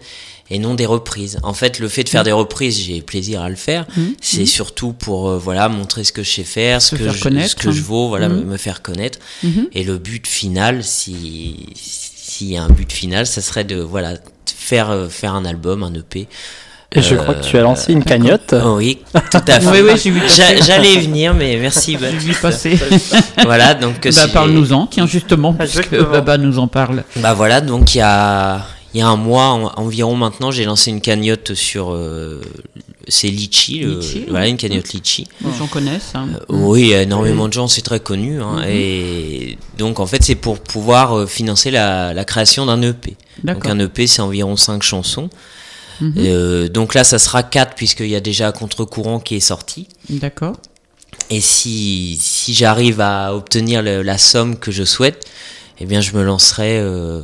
et 0.50 0.58
non 0.58 0.74
des 0.74 0.86
reprises. 0.86 1.38
En 1.42 1.54
fait 1.54 1.78
le 1.80 1.88
fait 1.88 2.04
de 2.04 2.08
faire 2.08 2.24
des 2.24 2.32
reprises 2.32 2.78
j'ai 2.78 3.00
plaisir 3.02 3.40
à 3.42 3.48
le 3.48 3.56
faire. 3.56 3.84
Mm. 3.96 4.02
c'est 4.20 4.46
surtout 4.46 4.92
pour 4.92 5.36
voilà 5.38 5.68
montrer 5.68 6.04
ce 6.04 6.12
que 6.12 6.22
je 6.22 6.30
sais 6.30 6.44
faire 6.44 6.80
ce 6.80 6.94
que 6.94 7.04
faire 7.04 7.14
je, 7.14 7.48
ce 7.48 7.56
que 7.56 7.72
je 7.72 7.82
vaux 7.82 8.08
voilà 8.08 8.28
me 8.28 8.56
faire 8.56 8.80
connaître. 8.82 9.18
Mhm. 9.42 9.68
et 9.72 9.82
le 9.82 9.98
but 9.98 10.26
final, 10.26 10.84
si 10.84 11.66
s'il 11.74 12.52
y 12.52 12.56
a 12.56 12.62
un 12.62 12.68
but 12.68 12.92
final, 12.92 13.26
ça 13.26 13.40
serait 13.40 13.64
de 13.64 13.80
voilà 13.80 14.14
faire 14.68 14.90
euh, 14.90 15.08
faire 15.08 15.34
un 15.34 15.44
album, 15.44 15.82
un 15.82 15.94
EP. 15.94 16.28
Et 16.94 17.02
je 17.02 17.14
Euh, 17.14 17.18
crois 17.18 17.34
que 17.34 17.44
tu 17.44 17.58
as 17.58 17.62
lancé 17.62 17.92
une 17.92 18.02
cagnotte. 18.02 18.54
Oh 18.64 18.76
oui, 18.78 18.98
tout 19.12 19.38
à 19.46 19.60
fait. 19.60 19.82
Oui, 19.82 19.90
oui, 20.06 20.20
J'allais 20.66 20.96
venir, 21.00 21.34
mais 21.34 21.56
merci. 21.58 21.96
J'ai 22.00 22.08
vu 22.16 22.32
passer. 22.34 22.78
Voilà, 23.44 23.74
donc 23.74 24.06
euh, 24.06 24.10
Bah, 24.14 24.26
si- 24.26 24.32
parle-nous-en, 24.32 24.86
tiens, 24.86 25.06
justement, 25.06 25.52
puisque 25.52 25.76
Exactement. 25.78 26.10
Baba 26.10 26.38
nous 26.38 26.58
en 26.58 26.66
parle. 26.66 27.04
Bah 27.16 27.34
voilà, 27.34 27.60
donc 27.60 27.94
il 27.94 27.98
y 27.98 28.00
a 28.02 28.64
il 28.94 29.00
y 29.00 29.02
a 29.02 29.06
un 29.08 29.16
mois 29.16 29.44
en- 29.48 29.72
environ 29.76 30.16
maintenant, 30.16 30.50
j'ai 30.50 30.64
lancé 30.64 30.90
une 30.90 31.02
cagnotte 31.02 31.52
sur 31.52 31.92
euh, 31.92 32.40
c'est 33.06 33.28
Litchi, 33.28 33.80
le- 33.80 33.98
Litchi, 33.98 34.24
voilà 34.30 34.48
une 34.48 34.56
cagnotte 34.56 34.88
Litchi. 34.94 35.26
Les 35.44 35.52
gens 35.58 35.66
connaissent. 35.66 36.12
hein. 36.14 36.26
Euh, 36.34 36.44
Oui, 36.48 36.80
il 36.80 36.88
y 36.88 36.94
a 36.94 37.02
énormément 37.02 37.48
de 37.48 37.52
gens, 37.52 37.68
c'est 37.68 37.82
très 37.82 38.00
connu. 38.00 38.40
hein, 38.40 38.56
Mhm. 38.62 38.64
Et 38.66 39.58
donc, 39.76 40.00
en 40.00 40.06
fait, 40.06 40.22
c'est 40.24 40.36
pour 40.36 40.58
pouvoir 40.58 41.16
euh, 41.18 41.26
financer 41.26 41.70
la, 41.70 42.14
la 42.14 42.24
création 42.24 42.64
d'un 42.64 42.80
EP. 42.80 43.14
Donc, 43.44 43.66
un 43.66 43.78
EP, 43.78 44.06
c'est 44.06 44.22
environ 44.22 44.56
5 44.56 44.82
chansons. 44.82 45.30
Mhm. 46.00 46.14
Euh, 46.18 46.68
donc 46.68 46.94
là, 46.94 47.02
ça 47.04 47.18
sera 47.18 47.42
4, 47.42 47.74
puisqu'il 47.74 48.08
y 48.08 48.14
a 48.16 48.20
déjà 48.20 48.52
Contre-courant 48.52 49.18
qui 49.20 49.34
est 49.36 49.40
sorti. 49.40 49.88
D'accord. 50.08 50.56
Et 51.30 51.40
si, 51.40 52.16
si 52.20 52.54
j'arrive 52.54 53.00
à 53.00 53.34
obtenir 53.34 53.82
le- 53.82 54.02
la 54.02 54.16
somme 54.18 54.56
que 54.56 54.70
je 54.70 54.84
souhaite, 54.84 55.24
eh 55.80 55.86
bien, 55.86 56.00
je 56.00 56.12
me 56.12 56.22
lancerai, 56.22 56.78
euh, 56.78 57.22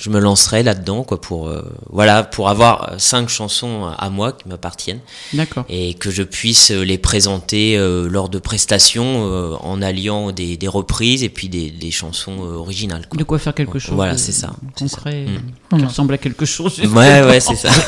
je 0.00 0.10
me 0.10 0.20
lancerai 0.20 0.62
là-dedans, 0.62 1.02
quoi, 1.02 1.20
pour, 1.20 1.48
euh, 1.48 1.60
voilà, 1.90 2.22
pour 2.22 2.48
avoir 2.48 2.94
5 2.98 3.28
chansons 3.28 3.86
à 3.98 4.10
moi 4.10 4.30
qui 4.32 4.46
m'appartiennent 4.48 5.00
D'accord. 5.32 5.64
et 5.68 5.94
que 5.94 6.08
je 6.12 6.22
puisse 6.22 6.70
euh, 6.70 6.82
les 6.84 6.98
présenter 6.98 7.76
euh, 7.76 8.08
lors 8.08 8.28
de 8.28 8.38
prestations 8.38 9.26
euh, 9.26 9.56
en 9.60 9.82
alliant 9.82 10.30
des, 10.30 10.56
des 10.56 10.68
reprises 10.68 11.24
et 11.24 11.28
puis 11.28 11.48
des, 11.48 11.70
des 11.70 11.90
chansons 11.90 12.36
euh, 12.44 12.54
originales. 12.54 13.08
quoi. 13.08 13.18
De 13.18 13.24
quoi 13.24 13.40
faire 13.40 13.54
quelque 13.54 13.80
chose 13.80 13.96
Voilà, 13.96 14.16
c'est 14.16 14.30
ça, 14.30 14.52
concret, 14.78 15.26
ça. 15.26 15.74
euh, 15.74 15.78
qui 15.80 15.84
ressemble 15.84 16.14
à 16.14 16.18
quelque 16.18 16.44
chose. 16.46 16.80
Ouais, 16.94 17.22
ouais, 17.24 17.40
c'est 17.40 17.56
ça. 17.56 17.70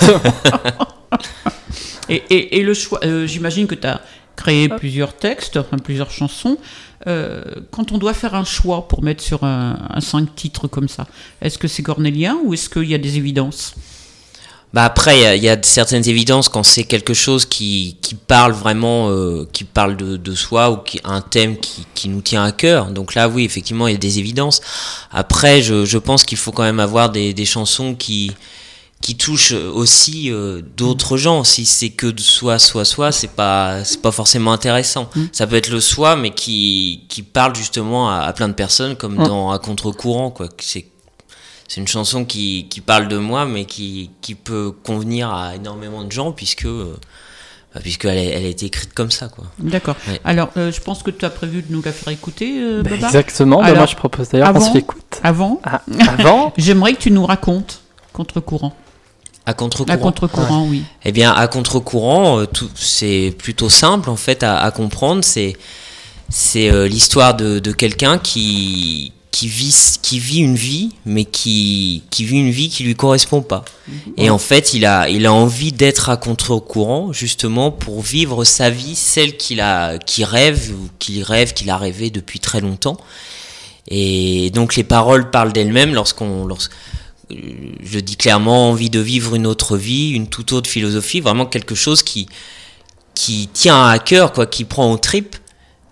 Et, 2.09 2.23
et, 2.31 2.59
et 2.59 2.62
le 2.64 2.75
choix, 2.75 2.99
euh, 3.05 3.25
j'imagine 3.26 3.69
que 3.69 3.76
tu 3.76 3.87
as 3.87 4.00
créé 4.35 4.69
plusieurs 4.69 5.14
textes, 5.17 5.57
enfin 5.57 5.79
plusieurs 5.79 6.11
chansons. 6.11 6.59
Euh, 7.07 7.42
quand 7.71 7.92
on 7.92 7.99
doit 7.99 8.12
faire 8.12 8.35
un 8.35 8.45
choix 8.45 8.87
pour 8.87 9.02
mettre 9.02 9.23
sur 9.23 9.45
un, 9.45 9.78
un 9.88 10.00
cinq 10.00 10.35
titres 10.35 10.69
comme 10.69 10.88
ça, 10.88 11.07
est-ce 11.40 11.57
que 11.57 11.69
c'est 11.69 11.83
cornélien 11.83 12.38
ou 12.45 12.52
est-ce 12.52 12.69
qu'il 12.69 12.88
y 12.88 12.95
a 12.95 12.99
des 12.99 13.16
évidences? 13.16 13.75
Bah 14.73 14.85
après, 14.85 15.37
il 15.37 15.42
y 15.42 15.49
a- 15.49 15.61
certaines 15.62 16.09
évidences 16.09 16.49
quand 16.49 16.62
c'est 16.62 16.85
quelque 16.85 17.12
chose 17.12 17.45
qui, 17.45 17.97
qui 18.02 18.14
parle 18.14 18.52
vraiment, 18.52 19.11
euh, 19.11 19.49
qui 19.52 19.64
parle 19.64 19.97
de, 19.97 20.35
soi 20.35 20.71
ou 20.71 20.76
qui 20.76 21.00
un 21.02 21.23
thème 21.23 21.57
qui, 21.59 22.09
nous 22.09 22.21
tient 22.21 22.45
à 22.45 22.52
cœur. 22.52 22.87
Donc 22.87 23.14
là, 23.14 23.28
oui, 23.28 23.45
effectivement, 23.45 23.88
il 23.88 23.92
y 23.92 23.97
a 23.97 23.99
des 23.99 24.21
évidences. 24.21 24.61
Après, 25.11 25.61
je, 25.61 25.99
pense 25.99 26.25
qu'il 26.25 26.38
faut 26.38 26.52
quand 26.52 26.62
même 26.62 26.80
avoir 26.80 27.11
des 27.11 27.45
chansons 27.45 27.95
qui 27.95 28.33
qui 29.02 29.16
touchent 29.16 29.52
aussi 29.52 30.30
euh, 30.30 30.61
d'autres 30.76 31.16
gens. 31.16 31.42
Si 31.45 31.64
c'est 31.64 31.88
que 31.90 32.07
de 32.07 32.21
soi, 32.21 32.59
soi, 32.59 32.85
soi, 32.85 33.12
c'est 33.12 33.30
pas 33.33 33.83
c'est 33.85 34.02
pas 34.02 34.12
forcément 34.12 34.52
intéressant. 34.52 35.09
Mm. 35.16 35.25
Ça 35.33 35.47
peut 35.47 35.57
être 35.57 35.71
le 35.71 35.80
soi, 35.80 36.16
mais 36.16 36.30
qui 36.30 37.04
qui 37.09 37.23
parle 37.23 37.54
justement 37.57 38.11
à, 38.11 38.21
à 38.21 38.33
plein 38.33 38.49
de 38.49 38.54
personnes, 38.54 38.97
comme 38.97 39.14
Mm. 39.14 39.26
dans 39.26 39.50
À 39.52 39.59
contre-courant, 39.59 40.30
quoi. 40.30 40.49
C'est 40.59 40.87
c'est 41.69 41.80
une 41.80 41.87
chanson 41.88 42.25
qui, 42.25 42.66
qui 42.69 42.80
parle 42.80 43.07
de 43.07 43.16
moi, 43.16 43.45
mais 43.45 43.64
qui, 43.64 44.11
qui 44.23 44.35
peut 44.35 44.73
convenir 44.83 45.33
à 45.33 45.54
énormément 45.54 46.02
de 46.02 46.11
gens, 46.11 46.33
puisque, 46.33 46.64
euh, 46.66 46.97
bah, 47.73 47.80
puisque 47.80 48.07
elle, 48.07 48.19
a- 48.19 48.23
elle 48.38 48.45
a 48.45 48.49
été 48.49 48.66
écrite 48.66 48.92
comme 48.92 49.12
ça. 49.12 49.28
Quoi. 49.28 49.45
D'accord. 49.61 49.95
Ouais. 50.09 50.21
Alors, 50.25 50.50
euh, 50.57 50.73
je 50.73 50.80
pense 50.80 51.04
que 51.04 51.12
tu 51.12 51.25
as 51.25 51.30
prévu 51.30 51.62
de 51.62 51.73
nous 51.73 51.80
la 51.80 51.92
faire 51.92 52.12
écouter, 52.12 52.54
euh, 52.59 52.83
Bah, 52.83 52.90
Baba? 52.90 53.07
exactement. 53.07 53.62
Bah, 53.62 53.73
moi, 53.73 53.87
je 53.87 53.95
propose 53.95 54.30
d'ailleurs 54.30 54.52
qu'on 54.52 54.61
se 54.61 54.75
l'écoute. 54.75 55.21
Avant, 55.23 55.61
Ah, 55.62 55.80
avant? 56.19 56.52
J'aimerais 56.59 56.95
que 56.95 56.99
tu 57.02 57.12
nous 57.12 57.25
racontes 57.25 57.83
contre-courant. 58.12 58.75
À 59.90 59.95
À 59.95 59.97
contre-courant. 59.97 60.66
oui. 60.69 60.83
Eh 61.04 61.12
bien, 61.12 61.33
à 61.33 61.47
contre-courant, 61.49 62.40
euh, 62.40 62.47
tout- 62.47 62.71
c'est 62.75 63.35
plutôt 63.38 63.69
simple 63.69 64.09
en 64.11 64.16
fait 64.16 64.42
à, 64.42 64.59
à 64.59 64.71
comprendre. 64.71 65.23
C'est 65.25 65.57
c'est 66.28 66.71
euh, 66.71 66.87
l'histoire 66.87 67.35
de, 67.35 67.59
de 67.59 67.73
quelqu'un 67.73 68.19
qui 68.19 69.12
qui 69.33 69.47
vit 69.47 69.75
qui 70.02 70.19
vit 70.19 70.38
une 70.40 70.57
vie, 70.57 70.90
mais 71.07 71.25
qui 71.25 72.02
qui 72.11 72.25
vit 72.25 72.37
une 72.38 72.50
vie 72.50 72.69
qui 72.69 72.83
lui 72.83 72.95
correspond 72.97 73.42
pas. 73.42 73.64
Et 74.16 74.28
en 74.28 74.38
fait, 74.38 74.75
il 74.75 74.85
a 74.85 75.09
il 75.09 75.25
a 75.26 75.33
envie 75.33 75.73
d'être 75.73 76.09
à 76.11 76.16
contre-courant 76.16 77.12
justement 77.12 77.71
pour 77.71 78.02
vivre 78.02 78.45
sa 78.45 78.71
vie, 78.71 78.95
celle 78.97 79.37
qu'il 79.37 79.61
a 79.61 79.99
qui 79.99 80.25
rêve 80.25 80.73
ou 80.75 80.88
qu'il 80.99 81.23
rêve 81.23 81.52
qu'il 81.54 81.71
a 81.71 81.76
rêvé 81.76 82.11
depuis 82.11 82.38
très 82.40 82.61
longtemps. 82.61 82.97
Et 83.88 84.50
donc 84.50 84.76
les 84.76 84.85
paroles 84.85 85.30
parlent 85.30 85.52
d'elles-mêmes 85.52 85.95
lorsqu'on 85.95 86.45
lors- 86.45 86.59
je 87.82 88.00
dis 88.00 88.16
clairement 88.16 88.70
envie 88.70 88.90
de 88.90 89.00
vivre 89.00 89.34
une 89.34 89.46
autre 89.46 89.76
vie, 89.76 90.10
une 90.10 90.26
toute 90.26 90.52
autre 90.52 90.68
philosophie, 90.68 91.20
vraiment 91.20 91.46
quelque 91.46 91.75
chose 91.75 92.02
qui, 92.02 92.28
qui 93.14 93.49
tient 93.52 93.88
à 93.88 93.99
cœur, 93.99 94.32
quoi, 94.32 94.46
qui 94.46 94.64
prend 94.64 94.92
au 94.92 94.96
trip 94.96 95.37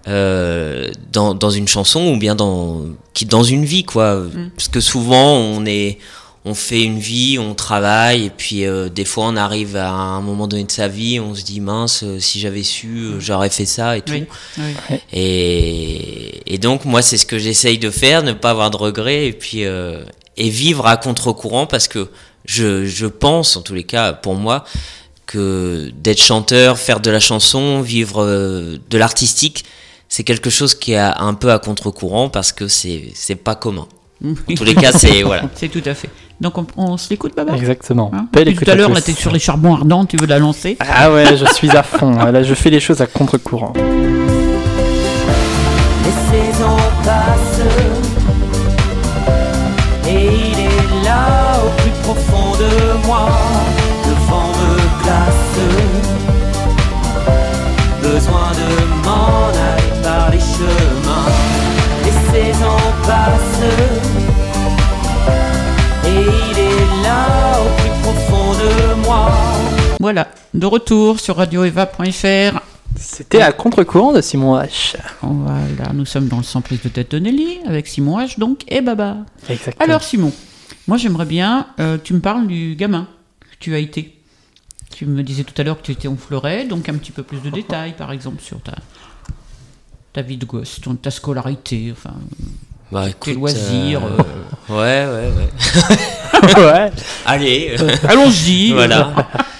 euh, 0.06 0.90
dans, 1.12 1.34
dans 1.34 1.50
une 1.50 1.68
chanson 1.68 2.12
ou 2.12 2.18
bien 2.18 2.34
dans, 2.34 2.86
qui, 3.14 3.26
dans 3.26 3.42
une 3.42 3.64
vie, 3.64 3.84
quoi. 3.84 4.24
Parce 4.56 4.68
que 4.68 4.80
souvent, 4.80 5.34
on 5.34 5.66
est, 5.66 5.98
on 6.44 6.54
fait 6.54 6.82
une 6.82 6.98
vie, 6.98 7.38
on 7.38 7.54
travaille, 7.54 8.26
et 8.26 8.30
puis 8.30 8.64
euh, 8.64 8.88
des 8.88 9.04
fois, 9.04 9.26
on 9.26 9.36
arrive 9.36 9.76
à 9.76 9.90
un 9.90 10.22
moment 10.22 10.46
donné 10.46 10.64
de 10.64 10.70
sa 10.70 10.88
vie, 10.88 11.20
on 11.20 11.34
se 11.34 11.42
dit 11.42 11.60
mince, 11.60 12.04
euh, 12.04 12.18
si 12.20 12.40
j'avais 12.40 12.62
su, 12.62 12.88
euh, 12.88 13.20
j'aurais 13.20 13.50
fait 13.50 13.66
ça 13.66 13.98
et 13.98 14.02
tout. 14.02 14.12
Oui, 14.12 14.24
oui. 14.58 14.96
Et, 15.12 16.54
et 16.54 16.58
donc, 16.58 16.84
moi, 16.86 17.02
c'est 17.02 17.18
ce 17.18 17.26
que 17.26 17.38
j'essaye 17.38 17.78
de 17.78 17.90
faire, 17.90 18.22
ne 18.22 18.32
pas 18.32 18.50
avoir 18.50 18.70
de 18.70 18.76
regrets 18.78 19.26
et 19.26 19.32
puis 19.32 19.64
euh, 19.64 20.02
et 20.38 20.48
vivre 20.48 20.86
à 20.86 20.96
contre-courant 20.96 21.66
parce 21.66 21.88
que 21.88 22.08
je, 22.46 22.86
je 22.86 23.06
pense, 23.06 23.56
en 23.56 23.62
tous 23.62 23.74
les 23.74 23.82
cas, 23.84 24.12
pour 24.14 24.34
moi, 24.34 24.64
que 25.26 25.90
d'être 25.94 26.22
chanteur, 26.22 26.78
faire 26.78 27.00
de 27.00 27.10
la 27.10 27.20
chanson, 27.20 27.82
vivre 27.82 28.22
euh, 28.24 28.78
de 28.88 28.96
l'artistique, 28.98 29.64
c'est 30.08 30.24
quelque 30.24 30.48
chose 30.48 30.74
qui 30.74 30.92
est 30.92 30.98
un 30.98 31.34
peu 31.34 31.52
à 31.52 31.58
contre-courant 31.58 32.30
parce 32.30 32.52
que 32.52 32.66
c'est 32.66 33.10
c'est 33.14 33.34
pas 33.34 33.54
commun. 33.54 33.86
En 34.24 34.54
tous 34.54 34.64
les 34.64 34.74
cas, 34.74 34.90
c'est 34.92 35.22
voilà. 35.22 35.42
C'est 35.54 35.68
tout 35.68 35.82
à 35.84 35.94
fait. 35.94 36.10
Donc 36.40 36.56
on, 36.58 36.66
on 36.76 36.96
se 36.96 37.10
l'écoute, 37.10 37.36
Baba? 37.36 37.54
Exactement. 37.54 38.10
Hein 38.14 38.26
Belle 38.32 38.56
tout 38.56 38.68
à 38.68 38.74
l'heure, 38.74 38.90
on 38.90 38.96
était 38.96 39.12
sur 39.12 39.30
les 39.30 39.38
charbons 39.38 39.74
ardents, 39.74 40.06
tu 40.06 40.16
veux 40.16 40.26
la 40.26 40.38
lancer? 40.38 40.76
Ah 40.80 41.12
ouais, 41.12 41.36
je 41.36 41.44
suis 41.54 41.70
à 41.70 41.82
fond. 41.82 42.14
Là, 42.14 42.42
je 42.42 42.54
fais 42.54 42.70
les 42.70 42.80
choses 42.80 43.00
à 43.00 43.06
contre-courant. 43.06 43.72
Les 46.04 46.12
saisons 46.30 46.76
passent 47.04 47.97
Besoin 58.18 58.50
de 58.50 59.06
m'en 59.06 59.46
aller 59.46 60.02
par 60.02 60.30
les 60.32 60.40
chemins. 60.40 61.30
Les 62.04 62.10
saisons 62.32 62.92
passent 63.06 63.62
et 66.04 66.22
il 66.22 66.58
est 66.58 67.02
là 67.04 67.60
au 67.60 67.80
plus 67.80 67.94
profond 68.02 68.54
de 68.54 68.94
moi. 69.06 69.30
Voilà, 70.00 70.26
de 70.52 70.66
retour 70.66 71.20
sur 71.20 71.36
radioeva.fr. 71.36 72.60
C'était 72.96 73.40
à 73.40 73.52
contre-courant 73.52 74.12
de 74.12 74.20
Simon 74.20 74.58
H. 74.58 74.96
Voilà, 75.22 75.92
nous 75.94 76.04
sommes 76.04 76.26
dans 76.26 76.38
le 76.38 76.42
sans 76.42 76.60
prise 76.60 76.82
de 76.82 76.88
tête 76.88 77.12
de 77.12 77.20
Nelly, 77.20 77.60
avec 77.66 77.86
Simon 77.86 78.18
H, 78.18 78.36
donc, 78.40 78.64
et 78.66 78.80
Baba. 78.80 79.18
Exactement. 79.48 79.84
Alors, 79.84 80.02
Simon, 80.02 80.32
moi 80.88 80.96
j'aimerais 80.96 81.24
bien 81.24 81.68
euh, 81.78 81.98
que 81.98 82.02
tu 82.02 82.14
me 82.14 82.20
parles 82.20 82.48
du 82.48 82.74
gamin 82.74 83.06
que 83.40 83.56
tu 83.60 83.76
as 83.76 83.78
été. 83.78 84.17
Tu 84.98 85.06
me 85.06 85.22
disais 85.22 85.44
tout 85.44 85.54
à 85.60 85.62
l'heure 85.62 85.76
que 85.78 85.82
tu 85.86 85.92
étais 85.92 86.08
en 86.08 86.16
Fleuret, 86.16 86.64
donc 86.64 86.88
un 86.88 86.94
petit 86.94 87.12
peu 87.12 87.22
plus 87.22 87.38
de 87.40 87.50
détails, 87.50 87.92
par 87.92 88.10
exemple, 88.10 88.42
sur 88.42 88.60
ta, 88.60 88.72
ta 90.12 90.22
vie 90.22 90.36
de 90.36 90.44
gosse, 90.44 90.80
ton- 90.80 90.96
ta 90.96 91.12
scolarité, 91.12 91.92
enfin, 91.92 92.14
Bah, 92.90 93.04
tes 93.20 93.34
loisirs. 93.34 94.00
euh, 94.04 94.18
euh, 94.68 95.06
Ouais, 95.06 95.30
ouais, 95.30 96.56
ouais. 96.56 96.62
ouais. 96.64 96.90
Allez. 97.26 97.76
euh, 97.78 97.96
Allons-y 98.08 98.72
voilà. 98.72 99.12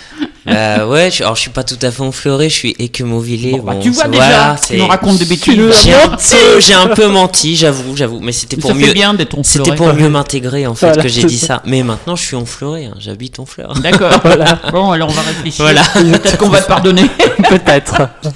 Euh, 0.49 0.87
ouais, 0.87 1.11
je, 1.11 1.23
alors 1.23 1.37
je 1.37 1.43
suis 1.43 1.51
pas 1.51 1.65
tout 1.65 1.79
à 1.83 1.91
fait 1.91 2.03
enfleuré, 2.03 2.49
je 2.49 2.55
suis 2.55 2.77
écumouvillé. 2.79 3.53
Bon, 3.53 3.63
bah, 3.65 3.73
bon, 3.75 3.81
tu 3.81 3.91
vois 3.91 4.09
déjà, 4.09 4.25
voilà, 4.25 4.57
tu 4.67 4.77
nous 4.77 4.87
racontes 4.87 5.19
des 5.19 5.25
bêtises. 5.25 5.55
J'ai 5.85 5.95
un 5.95 6.09
peu, 6.09 6.61
j'ai 6.61 6.75
un 6.75 6.87
peu 6.89 7.07
menti, 7.09 7.57
j'avoue, 7.57 7.97
j'avoue, 7.97 8.21
mais 8.21 8.33
c'était 8.33 8.57
pour 8.57 8.71
ça 8.71 8.77
mieux. 8.77 8.93
bien 8.93 9.15
d'être 9.15 9.39
en 9.39 9.43
C'était 9.43 9.75
pour 9.75 9.93
mieux 9.93 10.09
m'intégrer 10.09 10.67
en 10.67 10.75
fait 10.75 10.87
Voilà, 10.87 11.03
que 11.03 11.09
j'ai 11.09 11.25
dit 11.25 11.39
ça. 11.39 11.47
ça. 11.47 11.63
Mais 11.67 11.83
maintenant 11.83 12.17
je 12.17 12.25
suis 12.25 12.37
enfleuré, 12.37 12.87
hein, 12.87 12.95
j'habite 12.99 13.39
en 13.39 13.47
fleur. 13.47 13.75
D'accord. 13.75 14.13
Bon, 14.73 14.91
alors 14.91 15.09
on 15.11 15.13
va 15.13 15.23
réfléchir. 15.23 15.65
Voilà. 15.65 15.83
Peut-être 15.83 16.39
qu'on 16.39 16.49
va 16.49 16.61
te 16.61 16.69
pardonner. 16.69 17.05
Peut-être. 17.49 18.03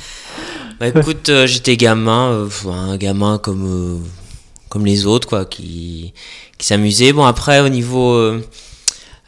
Bah 0.81 0.88
écoute, 0.88 1.29
euh, 1.29 1.46
j'étais 1.46 1.77
gamin, 1.77 2.33
euh, 2.33 2.48
un 2.68 2.96
gamin 2.96 3.38
comme 3.38 3.66
euh, 3.68 3.98
comme 4.68 4.85
les 4.85 5.07
autres 5.07 5.29
quoi, 5.29 5.44
qui 5.44 6.12
qui 6.59 6.66
s'amusait. 6.66 7.12
Bon 7.12 7.25
après 7.25 7.61
au 7.61 7.68
niveau, 7.68 8.14
euh, 8.14 8.44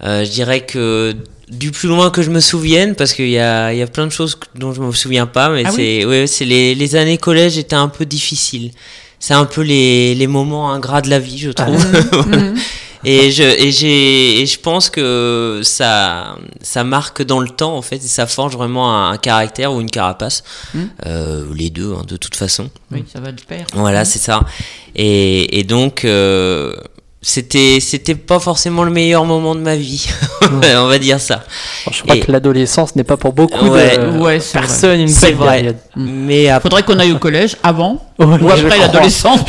euh, 0.02 0.24
je 0.24 0.30
dirais 0.30 0.66
que 0.66 1.14
du 1.48 1.70
plus 1.70 1.88
loin 1.88 2.10
que 2.10 2.22
je 2.22 2.30
me 2.30 2.40
souvienne, 2.40 2.94
parce 2.94 3.12
qu'il 3.12 3.28
y 3.28 3.38
a 3.38 3.72
y 3.72 3.82
a 3.82 3.86
plein 3.86 4.06
de 4.06 4.12
choses 4.12 4.38
dont 4.54 4.72
je 4.72 4.80
me 4.80 4.92
souviens 4.92 5.26
pas, 5.26 5.48
mais 5.50 5.62
Ah 5.66 5.70
oui 5.70 5.76
c'est 5.76 6.04
ouais, 6.04 6.26
c'est 6.26 6.44
les 6.44 6.74
les 6.74 6.96
années 6.96 7.18
collège 7.18 7.58
étaient 7.58 7.76
un 7.76 7.88
peu 7.88 8.04
difficiles. 8.04 8.70
C'est 9.18 9.34
un 9.34 9.44
peu 9.46 9.62
les 9.62 10.14
les 10.14 10.26
moments 10.26 10.70
ingrats 10.72 11.00
de 11.00 11.10
la 11.10 11.18
vie, 11.18 11.38
je 11.38 11.50
trouve. 11.50 11.84
Mhm. 12.26 12.54
Et 13.04 13.30
je, 13.30 13.42
et 13.42 13.70
j'ai, 13.70 14.40
et 14.40 14.46
je 14.46 14.58
pense 14.58 14.88
que 14.88 15.60
ça, 15.62 16.36
ça 16.62 16.84
marque 16.84 17.22
dans 17.22 17.40
le 17.40 17.50
temps, 17.50 17.76
en 17.76 17.82
fait, 17.82 17.96
et 17.96 18.08
ça 18.08 18.26
forge 18.26 18.56
vraiment 18.56 18.96
un, 18.96 19.12
un 19.12 19.16
caractère 19.18 19.74
ou 19.74 19.80
une 19.80 19.90
carapace. 19.90 20.42
Mm. 20.72 20.82
Euh, 21.06 21.44
les 21.54 21.68
deux, 21.68 21.92
hein, 21.92 22.02
de 22.08 22.16
toute 22.16 22.34
façon. 22.34 22.70
Oui, 22.90 23.04
ça 23.12 23.20
va 23.20 23.32
de 23.32 23.42
pair. 23.42 23.66
Voilà, 23.74 24.06
c'est 24.06 24.18
ça. 24.18 24.44
Et, 24.96 25.58
et 25.58 25.64
donc, 25.64 26.04
euh, 26.06 26.74
c'était, 27.26 27.78
c'était 27.80 28.14
pas 28.14 28.38
forcément 28.38 28.84
le 28.84 28.90
meilleur 28.90 29.24
moment 29.24 29.54
de 29.54 29.60
ma 29.60 29.76
vie. 29.76 30.06
On 30.42 30.86
va 30.88 30.98
dire 30.98 31.18
ça. 31.18 31.42
Bon, 31.86 31.92
je 31.92 32.02
crois 32.02 32.16
Et- 32.16 32.20
que 32.20 32.30
l'adolescence 32.30 32.94
n'est 32.96 33.02
pas 33.04 33.16
pour 33.16 33.32
beaucoup 33.32 33.66
Ouais, 33.70 33.96
de 33.96 34.18
ouais, 34.18 34.40
c'est 34.40 34.58
vrai. 34.58 34.66
personnes 34.66 35.00
une 35.00 35.08
C'est 35.08 35.28
belle 35.28 35.34
vrai. 35.36 35.56
période. 35.56 35.76
Mais 35.96 36.50
après, 36.50 36.68
Faudrait 36.68 36.82
qu'on 36.82 36.98
aille 36.98 37.12
au 37.12 37.18
collège 37.18 37.56
avant 37.62 38.04
Ouais, 38.18 38.26
ou 38.26 38.50
après 38.50 38.78
l'adolescence. 38.78 39.40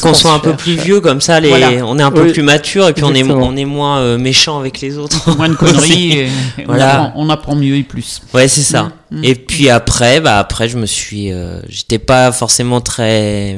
qu'on, 0.00 0.14
soit 0.14 0.32
un 0.32 0.38
peu 0.38 0.52
plus 0.52 0.76
vieux, 0.76 1.00
comme 1.00 1.20
ça, 1.20 1.40
les, 1.40 1.48
Voilà. 1.48 1.70
on 1.84 1.98
est 1.98 2.02
un 2.02 2.12
peu 2.12 2.22
Oui. 2.22 2.32
plus 2.32 2.42
mature, 2.42 2.86
et 2.88 2.92
puis 2.92 3.02
on 3.02 3.12
est, 3.12 3.24
on 3.28 3.56
est 3.56 3.64
moins 3.64 3.98
euh, 3.98 4.16
méchant 4.16 4.58
avec 4.60 4.80
les 4.80 4.98
autres. 4.98 5.28
Moins 5.36 5.48
de 5.48 5.54
conneries. 5.54 6.12
et- 6.12 6.24
et 6.26 6.28
on, 6.60 6.64
Voilà. 6.66 6.92
apprend, 7.06 7.12
on 7.16 7.28
apprend 7.28 7.56
mieux 7.56 7.74
et 7.76 7.82
plus. 7.82 8.22
Ouais, 8.32 8.46
c'est 8.46 8.62
ça. 8.62 8.84
Mm, 9.10 9.18
mm. 9.18 9.24
Et 9.24 9.34
puis 9.34 9.68
après, 9.68 10.20
bah 10.20 10.38
après, 10.38 10.68
je 10.68 10.78
me 10.78 10.86
suis, 10.86 11.32
euh, 11.32 11.60
j'étais 11.68 11.98
pas 11.98 12.30
forcément 12.32 12.80
très, 12.80 13.56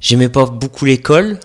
j'aimais 0.00 0.28
pas 0.28 0.44
beaucoup 0.46 0.84
l'école. 0.84 1.38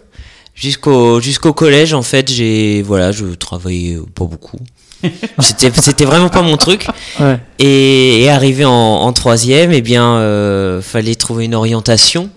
Jusqu'au 0.55 1.19
jusqu'au 1.19 1.53
collège, 1.53 1.93
en 1.93 2.01
fait, 2.01 2.31
j'ai, 2.31 2.81
voilà, 2.81 3.11
je 3.11 3.25
travaillais 3.25 3.97
pas 4.15 4.25
beaucoup. 4.25 4.57
C'était 5.39 5.69
c'était 5.81 6.05
vraiment 6.05 6.29
pas 6.29 6.41
mon 6.41 6.57
truc. 6.57 6.87
Ouais. 7.19 7.37
Et, 7.59 8.23
et 8.23 8.29
arrivé 8.29 8.63
en, 8.65 8.71
en 8.71 9.13
troisième, 9.13 9.71
eh 9.73 9.81
bien, 9.81 10.15
euh, 10.15 10.81
fallait 10.81 11.15
trouver 11.15 11.45
une 11.45 11.55
orientation. 11.55 12.29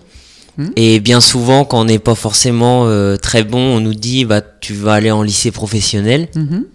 Mm. 0.57 0.67
Et 0.75 0.99
bien 0.99 1.21
souvent, 1.21 1.63
quand 1.63 1.79
on 1.79 1.85
n'est 1.85 1.99
pas 1.99 2.15
forcément 2.15 2.83
euh, 2.85 3.15
très 3.15 3.43
bon, 3.43 3.77
on 3.77 3.79
nous 3.79 3.93
dit, 3.93 4.25
bah, 4.25 4.41
tu 4.41 4.73
vas 4.73 4.93
aller 4.95 5.09
en 5.09 5.23
lycée 5.23 5.51
professionnel. 5.51 6.27
Mhm. 6.35 6.65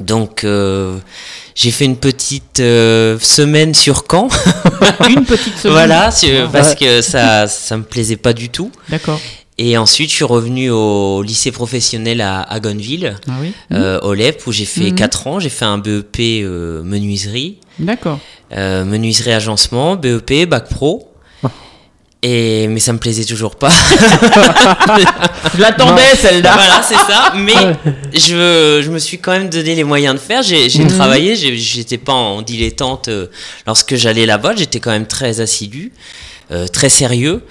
Donc 0.00 0.42
euh, 0.42 0.98
j'ai 1.54 1.70
fait 1.70 1.84
une 1.84 1.96
petite 1.96 2.58
euh, 2.58 3.16
semaine 3.20 3.74
sur 3.74 4.02
Caen, 4.10 4.28
Une 5.08 5.24
petite 5.24 5.56
semaine. 5.56 5.72
voilà, 5.72 6.10
parce 6.52 6.74
que 6.74 7.00
ça 7.00 7.46
ça 7.46 7.76
me 7.76 7.84
plaisait 7.84 8.16
pas 8.16 8.32
du 8.32 8.48
tout. 8.48 8.72
D'accord. 8.88 9.20
Et 9.56 9.78
ensuite 9.78 10.10
je 10.10 10.16
suis 10.16 10.24
revenu 10.24 10.70
au 10.70 11.22
lycée 11.22 11.52
professionnel 11.52 12.20
à, 12.20 12.40
à 12.42 12.58
Gonneville, 12.58 13.16
Ah 13.28 13.32
oui. 13.40 13.52
euh, 13.72 14.00
au 14.00 14.12
LEP, 14.12 14.44
où 14.48 14.52
j'ai 14.52 14.64
fait 14.64 14.90
Mhm. 14.90 14.94
4 14.96 15.26
ans. 15.28 15.38
J'ai 15.40 15.48
fait 15.48 15.64
un 15.64 15.78
BEP 15.78 16.16
euh, 16.42 16.82
menuiserie, 16.82 17.58
D'accord. 17.78 18.18
euh, 18.52 18.84
menuiserie 18.84 19.32
agencement, 19.32 19.94
BEP, 19.94 20.48
bac 20.48 20.68
pro. 20.68 21.08
Oh. 21.44 21.48
Et 22.22 22.66
mais 22.66 22.80
ça 22.80 22.92
me 22.92 22.98
plaisait 22.98 23.24
toujours 23.24 23.54
pas. 23.54 23.68
Je 25.54 25.60
l'attendais 25.60 26.16
celle-là. 26.16 26.52
voilà, 26.54 26.82
c'est 26.82 26.94
ça. 26.94 27.32
Mais 27.36 27.52
je, 28.12 28.80
je 28.82 28.90
me 28.90 28.98
suis 28.98 29.18
quand 29.18 29.32
même 29.32 29.50
donné 29.50 29.74
les 29.76 29.84
moyens 29.84 30.14
de 30.14 30.20
faire. 30.20 30.42
J'ai 30.42 30.66
Mhm. 30.78 30.88
travaillé, 30.88 31.36
j'étais 31.36 31.98
pas 31.98 32.12
en 32.12 32.42
dilettante 32.42 33.08
lorsque 33.66 33.94
j'allais 33.94 34.26
là-bas. 34.26 34.54
J'étais 34.56 34.80
quand 34.80 34.90
même 34.90 35.06
très 35.06 35.40
assidu, 35.40 35.92
très 36.72 36.88
sérieux. 36.88 37.42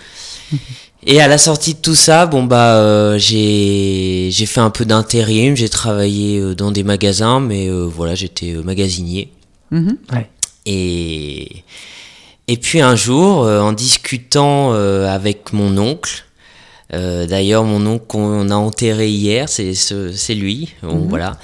Et 1.06 1.20
à 1.20 1.28
la 1.28 1.38
sortie 1.38 1.74
de 1.74 1.80
tout 1.80 1.96
ça, 1.96 2.26
bon 2.26 2.44
bah 2.44 2.78
euh, 2.78 3.18
j'ai 3.18 4.30
j'ai 4.32 4.46
fait 4.46 4.62
un 4.62 4.70
peu 4.70 4.86
d'intérim, 4.86 5.56
j'ai 5.56 5.70
travaillé 5.70 6.40
euh, 6.40 6.56
dans 6.56 6.72
des 6.72 6.84
magasins, 6.84 7.40
mais 7.40 7.68
euh, 7.68 7.84
voilà 7.84 8.16
j'étais 8.16 8.54
euh, 8.54 8.64
magasinier. 8.64 9.30
Mhm. 9.72 9.98
Et 10.66 11.64
et 12.48 12.58
puis 12.58 12.82
un 12.82 12.96
jour, 12.96 13.44
euh, 13.44 13.62
en 13.62 13.74
discutant 13.74 14.74
euh, 14.74 15.08
avec 15.08 15.54
mon 15.54 15.78
oncle, 15.78 16.26
euh, 16.94 17.26
d'ailleurs 17.26 17.64
mon 17.64 17.86
oncle 17.86 18.06
qu'on 18.08 18.50
a 18.50 18.56
enterré 18.56 19.10
hier, 19.10 19.50
c'est 19.50 19.74
ce- 19.74 20.12
c'est 20.12 20.36
lui, 20.36 20.70
bon, 20.82 21.06
voilà. 21.10 21.38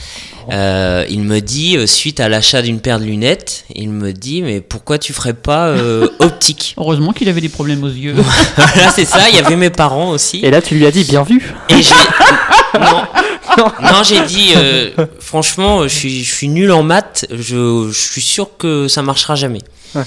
Euh, 0.52 1.06
il 1.10 1.22
me 1.22 1.42
dit 1.42 1.78
euh, 1.78 1.86
suite 1.86 2.20
à 2.20 2.30
l'achat 2.30 2.62
d'une 2.62 2.80
paire 2.80 3.00
de 3.00 3.06
lunettes, 3.06 3.66
il 3.76 3.90
me 3.90 4.14
dit 4.14 4.42
mais 4.42 4.62
pourquoi 4.62 4.98
tu 4.98 5.14
ferais 5.14 5.34
pas 5.34 5.68
euh, 5.68 6.08
optique? 6.20 6.74
Heureusement 6.78 7.12
qu'il 7.14 7.30
avait 7.30 7.42
des 7.42 7.50
problèmes 7.50 7.84
aux 7.84 7.88
yeux. 7.90 8.16
Voilà 8.56 8.92
c'est 8.92 9.06
ça. 9.06 9.30
Il 9.30 9.36
y 9.36 9.40
avait 9.40 9.56
mes 9.56 9.70
parents 9.70 10.10
aussi. 10.12 10.40
Et 10.44 10.50
là, 10.52 10.62
tu 10.62 10.76
lui 10.76 10.86
as 10.86 10.92
dit 10.92 11.04
bien 11.04 11.24
vu. 11.24 11.54
Et 11.70 11.82
j'ai 11.84 12.80
non, 12.80 13.66
non 13.82 14.04
j'ai 14.04 14.22
dit 14.26 14.54
euh, 14.56 14.90
franchement, 15.20 15.84
je 15.84 15.94
suis, 15.96 16.24
je 16.24 16.34
suis 16.34 16.48
nul 16.48 16.72
en 16.72 16.82
maths. 16.84 17.26
Je, 17.32 17.90
je 17.92 18.00
suis 18.00 18.22
sûr 18.22 18.50
que 18.58 18.88
ça 18.88 19.02
marchera 19.02 19.36
jamais. 19.36 19.62
Ouais. 19.96 20.04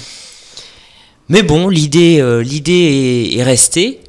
Mais 1.29 1.41
bon, 1.41 1.69
l'idée, 1.69 2.19
euh, 2.19 2.43
l'idée 2.43 3.29
est, 3.33 3.37
est 3.37 3.43
restée. 3.43 4.01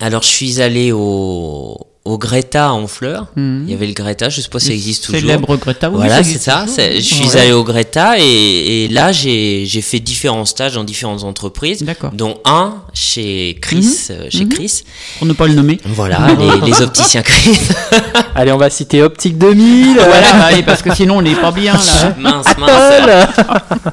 Alors 0.00 0.22
je 0.22 0.28
suis 0.28 0.62
allé 0.62 0.92
au, 0.92 1.76
au 2.06 2.18
Greta 2.18 2.70
à 2.70 2.72
Honfleur. 2.72 3.26
Mhm. 3.36 3.64
Il 3.66 3.70
y 3.70 3.74
avait 3.74 3.86
le 3.86 3.92
Greta, 3.92 4.30
je 4.30 4.40
sais 4.40 4.48
pas 4.48 4.58
si 4.58 4.68
ça 4.68 4.72
existe 4.72 5.04
toujours. 5.04 5.20
Célèbre 5.20 5.56
Greta, 5.58 5.90
oui, 5.90 5.96
voilà, 5.96 6.24
c'est 6.24 6.38
ça. 6.38 6.64
Je 6.66 7.00
suis 7.00 7.28
Ouais. 7.28 7.36
allé 7.40 7.52
au 7.52 7.62
Greta 7.64 8.14
et, 8.18 8.84
et 8.84 8.88
là, 8.88 9.12
j'ai 9.12 9.64
j'ai 9.66 9.82
fait 9.82 10.00
différents 10.00 10.46
stages 10.46 10.72
dans 10.74 10.84
différentes 10.84 11.22
entreprises, 11.24 11.82
D'accord. 11.82 12.12
dont 12.12 12.38
un 12.46 12.76
chez 12.94 13.58
Chris. 13.60 13.86
euh, 14.10 14.26
chez 14.30 14.44
Mhm. 14.46 14.48
Chris. 14.54 14.82
Pour 15.18 15.26
ne 15.26 15.34
pas 15.34 15.46
le 15.46 15.52
nommer. 15.54 15.78
Voilà, 15.84 16.28
les, 16.64 16.70
les 16.70 16.80
opticiens 16.80 17.22
Chris. 17.22 17.58
Allez, 18.34 18.52
on 18.52 18.56
va 18.58 18.70
citer 18.70 19.02
Optique 19.02 19.36
2000. 19.36 19.96
Voilà, 19.96 20.32
bah, 20.32 20.44
allez, 20.46 20.62
parce 20.62 20.80
que 20.80 20.94
sinon 20.94 21.18
on 21.18 21.22
n'est 21.22 21.34
pas 21.34 21.50
bien 21.52 21.74
là. 21.74 22.14
mince, 22.18 22.46
mince. 22.58 22.70
Apple. 22.70 23.90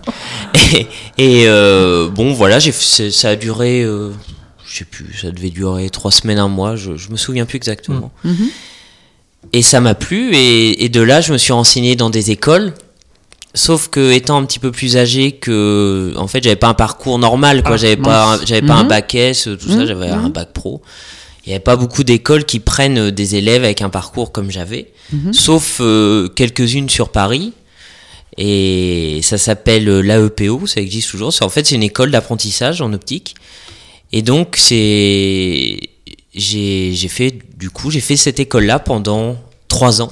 Et, 0.73 0.87
et, 1.17 1.43
euh, 1.47 2.07
bon, 2.09 2.31
voilà, 2.33 2.59
j'ai 2.59 2.71
fait- 2.71 3.11
ça 3.11 3.29
a 3.29 3.35
duré, 3.35 3.81
euh, 3.83 4.11
je 4.77 4.79
sais 4.79 4.85
plus, 4.85 5.13
ça 5.19 5.31
devait 5.31 5.49
durer 5.49 5.89
trois 5.89 6.11
semaines, 6.11 6.37
un 6.39 6.47
mois, 6.47 6.75
je, 6.75 6.95
je 6.95 7.09
me 7.09 7.17
souviens 7.17 7.45
plus 7.45 7.57
exactement. 7.57 8.11
Mhm. 8.23 8.49
Et 9.53 9.61
ça 9.61 9.79
m'a 9.81 9.95
plu, 9.95 10.35
et, 10.35 10.83
et 10.83 10.89
de 10.89 11.01
là, 11.01 11.21
je 11.21 11.31
me 11.33 11.37
suis 11.37 11.53
renseigné 11.53 11.95
dans 11.95 12.09
des 12.09 12.31
écoles. 12.31 12.73
Sauf 13.53 13.87
que 13.87 14.11
étant 14.11 14.37
un 14.37 14.45
petit 14.45 14.59
peu 14.59 14.71
plus 14.71 14.97
âgé 14.97 15.31
que, 15.31 16.13
en 16.17 16.27
fait, 16.27 16.43
j'avais 16.43 16.55
pas 16.57 16.67
un 16.67 16.73
parcours 16.75 17.17
normal, 17.17 17.63
quoi. 17.63 17.73
Ah, 17.73 17.77
j'avais 17.77 17.97
pas, 17.97 18.39
j'avais 18.45 18.61
pas 18.67 18.75
un 18.75 18.83
Mhm. 18.83 18.89
bac 18.89 19.15
S, 19.15 19.43
tout 19.59 19.69
ça. 19.69 19.77
Mhm, 19.77 19.85
J'avais 19.87 20.09
un 20.09 20.29
bac 20.29 20.53
pro. 20.53 20.81
Il 21.45 21.49
y 21.49 21.53
avait 21.53 21.63
pas 21.63 21.75
beaucoup 21.77 22.03
d'écoles 22.03 22.43
qui 22.45 22.59
prennent 22.59 22.97
euh, 22.99 23.11
des 23.11 23.35
élèves 23.35 23.63
avec 23.63 23.81
un 23.81 23.89
parcours 23.89 24.31
comme 24.31 24.51
j'avais, 24.51 24.91
sauf 25.31 25.77
euh, 25.79 26.27
quelques-unes 26.27 26.89
sur 26.89 27.09
Paris. 27.09 27.53
Et 28.37 29.21
ça 29.23 29.37
s'appelle 29.37 29.87
euh, 29.89 30.01
l'AEPO, 30.01 30.67
ça 30.67 30.81
existe 30.81 31.09
toujours. 31.09 31.33
En 31.41 31.49
fait, 31.49 31.65
c'est 31.65 31.75
une 31.75 31.83
école 31.83 32.11
d'apprentissage 32.11 32.81
en 32.81 32.91
optique. 32.93 33.33
Et 34.11 34.21
donc, 34.21 34.55
c'est. 34.57 35.79
J'ai 36.33 36.91
j'ai 36.93 37.07
fait, 37.07 37.39
du 37.57 37.69
coup, 37.69 37.89
j'ai 37.89 37.99
fait 37.99 38.15
cette 38.15 38.39
école-là 38.39 38.79
pendant 38.79 39.37
trois 39.67 40.01
ans. 40.01 40.11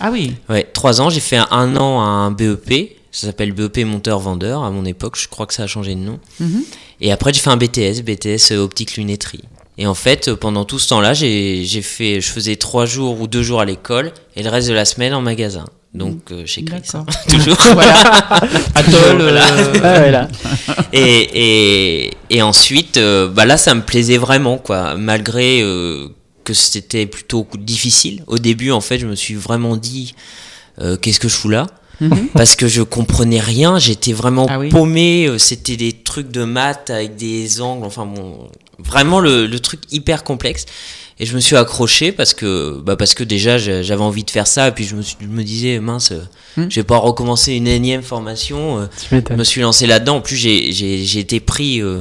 Ah 0.00 0.10
oui. 0.12 0.34
Ouais, 0.48 0.64
trois 0.72 1.00
ans, 1.00 1.10
j'ai 1.10 1.20
fait 1.20 1.36
un, 1.36 1.48
un 1.50 1.76
an 1.76 2.00
à 2.00 2.04
un 2.04 2.30
BEP. 2.30 2.96
Ça 3.10 3.28
s'appelle 3.28 3.52
BEP 3.52 3.78
monteur-vendeur 3.84 4.62
à 4.62 4.70
mon 4.70 4.84
époque. 4.84 5.16
Je 5.18 5.28
crois 5.28 5.46
que 5.46 5.54
ça 5.54 5.64
a 5.64 5.66
changé 5.66 5.94
de 5.94 6.00
nom. 6.00 6.18
Mhm. 6.40 6.64
Et 7.00 7.12
après, 7.12 7.32
j'ai 7.32 7.40
fait 7.40 7.50
un 7.50 7.56
BTS, 7.56 8.02
BTS 8.02 8.52
euh, 8.52 8.58
optique 8.58 8.96
lunetterie. 8.96 9.42
Et 9.78 9.86
en 9.86 9.94
fait, 9.94 10.28
euh, 10.28 10.36
pendant 10.36 10.64
tout 10.64 10.78
ce 10.78 10.88
temps-là, 10.88 11.14
j'ai 11.14 11.64
j'ai 11.64 11.82
fait, 11.82 12.20
je 12.20 12.28
faisais 12.30 12.56
trois 12.56 12.86
jours 12.86 13.20
ou 13.20 13.26
deux 13.26 13.42
jours 13.42 13.60
à 13.60 13.64
l'école 13.64 14.12
et 14.36 14.42
le 14.42 14.50
reste 14.50 14.68
de 14.68 14.74
la 14.74 14.84
semaine 14.84 15.14
en 15.14 15.20
magasin. 15.20 15.64
Donc 15.94 16.32
euh, 16.32 16.44
chez 16.44 16.64
Chris, 16.64 16.80
D'accord. 16.84 17.06
hein, 17.08 17.14
toujours. 17.28 17.56
voilà. 17.72 17.94
Atoll. 18.74 19.20
euh, 19.20 19.38
Ah, 19.82 20.28
et, 20.92 21.28
et, 22.06 22.10
et 22.30 22.42
ensuite, 22.42 22.96
euh, 22.96 23.28
bah 23.28 23.44
là, 23.44 23.56
ça 23.56 23.74
me 23.74 23.82
plaisait 23.82 24.18
vraiment, 24.18 24.58
quoi. 24.58 24.96
Malgré 24.96 25.60
euh, 25.62 26.08
que 26.44 26.52
c'était 26.54 27.06
plutôt 27.06 27.46
difficile. 27.58 28.22
Au 28.26 28.38
début, 28.38 28.70
en 28.70 28.80
fait, 28.80 28.98
je 28.98 29.06
me 29.06 29.14
suis 29.14 29.34
vraiment 29.34 29.76
dit, 29.76 30.14
euh, 30.80 30.96
qu'est-ce 30.96 31.20
que 31.20 31.28
je 31.28 31.34
fous 31.34 31.48
là? 31.48 31.66
Mhm. 32.00 32.28
Parce 32.34 32.56
que 32.56 32.66
je 32.66 32.82
comprenais 32.82 33.38
rien, 33.40 33.78
j'étais 33.78 34.12
vraiment 34.12 34.46
Ah 34.50 34.58
oui. 34.58 34.68
paumé. 34.70 35.26
euh, 35.28 35.38
C'était 35.38 35.76
des 35.76 35.92
trucs 35.92 36.30
de 36.32 36.42
maths 36.44 36.90
avec 36.90 37.14
des 37.16 37.60
angles, 37.60 37.86
enfin 37.86 38.04
bon, 38.04 38.48
vraiment 38.80 39.20
le, 39.20 39.46
le 39.46 39.60
truc 39.60 39.80
hyper 39.92 40.24
complexe. 40.24 40.66
Et 41.20 41.26
je 41.26 41.34
me 41.36 41.40
suis 41.40 41.54
accroché 41.56 42.10
parce 42.10 42.34
que, 42.34 42.80
bah 42.84 42.96
parce 42.96 43.14
que 43.14 43.22
déjà 43.22 43.56
j'avais 43.56 44.02
envie 44.02 44.24
de 44.24 44.30
faire 44.30 44.46
ça. 44.48 44.68
Et 44.68 44.72
puis 44.72 44.84
je 44.84 44.96
me, 44.96 45.02
suis- 45.02 45.16
je 45.20 45.26
me 45.26 45.44
disais, 45.44 45.78
mince, 45.78 46.10
euh, 46.12 46.20
Hmm. 46.56 46.66
je 46.68 46.74
vais 46.76 46.84
pas 46.84 46.96
recommencer 46.98 47.52
une 47.54 47.66
énième 47.68 48.02
formation. 48.02 48.80
euh, 48.80 48.86
je 49.30 49.34
me 49.34 49.44
suis 49.44 49.60
lancé 49.60 49.86
là-dedans. 49.86 50.16
En 50.16 50.20
plus, 50.20 50.36
j'ai- 50.36 50.72
j'ai 50.72 51.04
j'ai 51.04 51.20
été 51.20 51.38
pris 51.40 51.80
euh, 51.82 52.00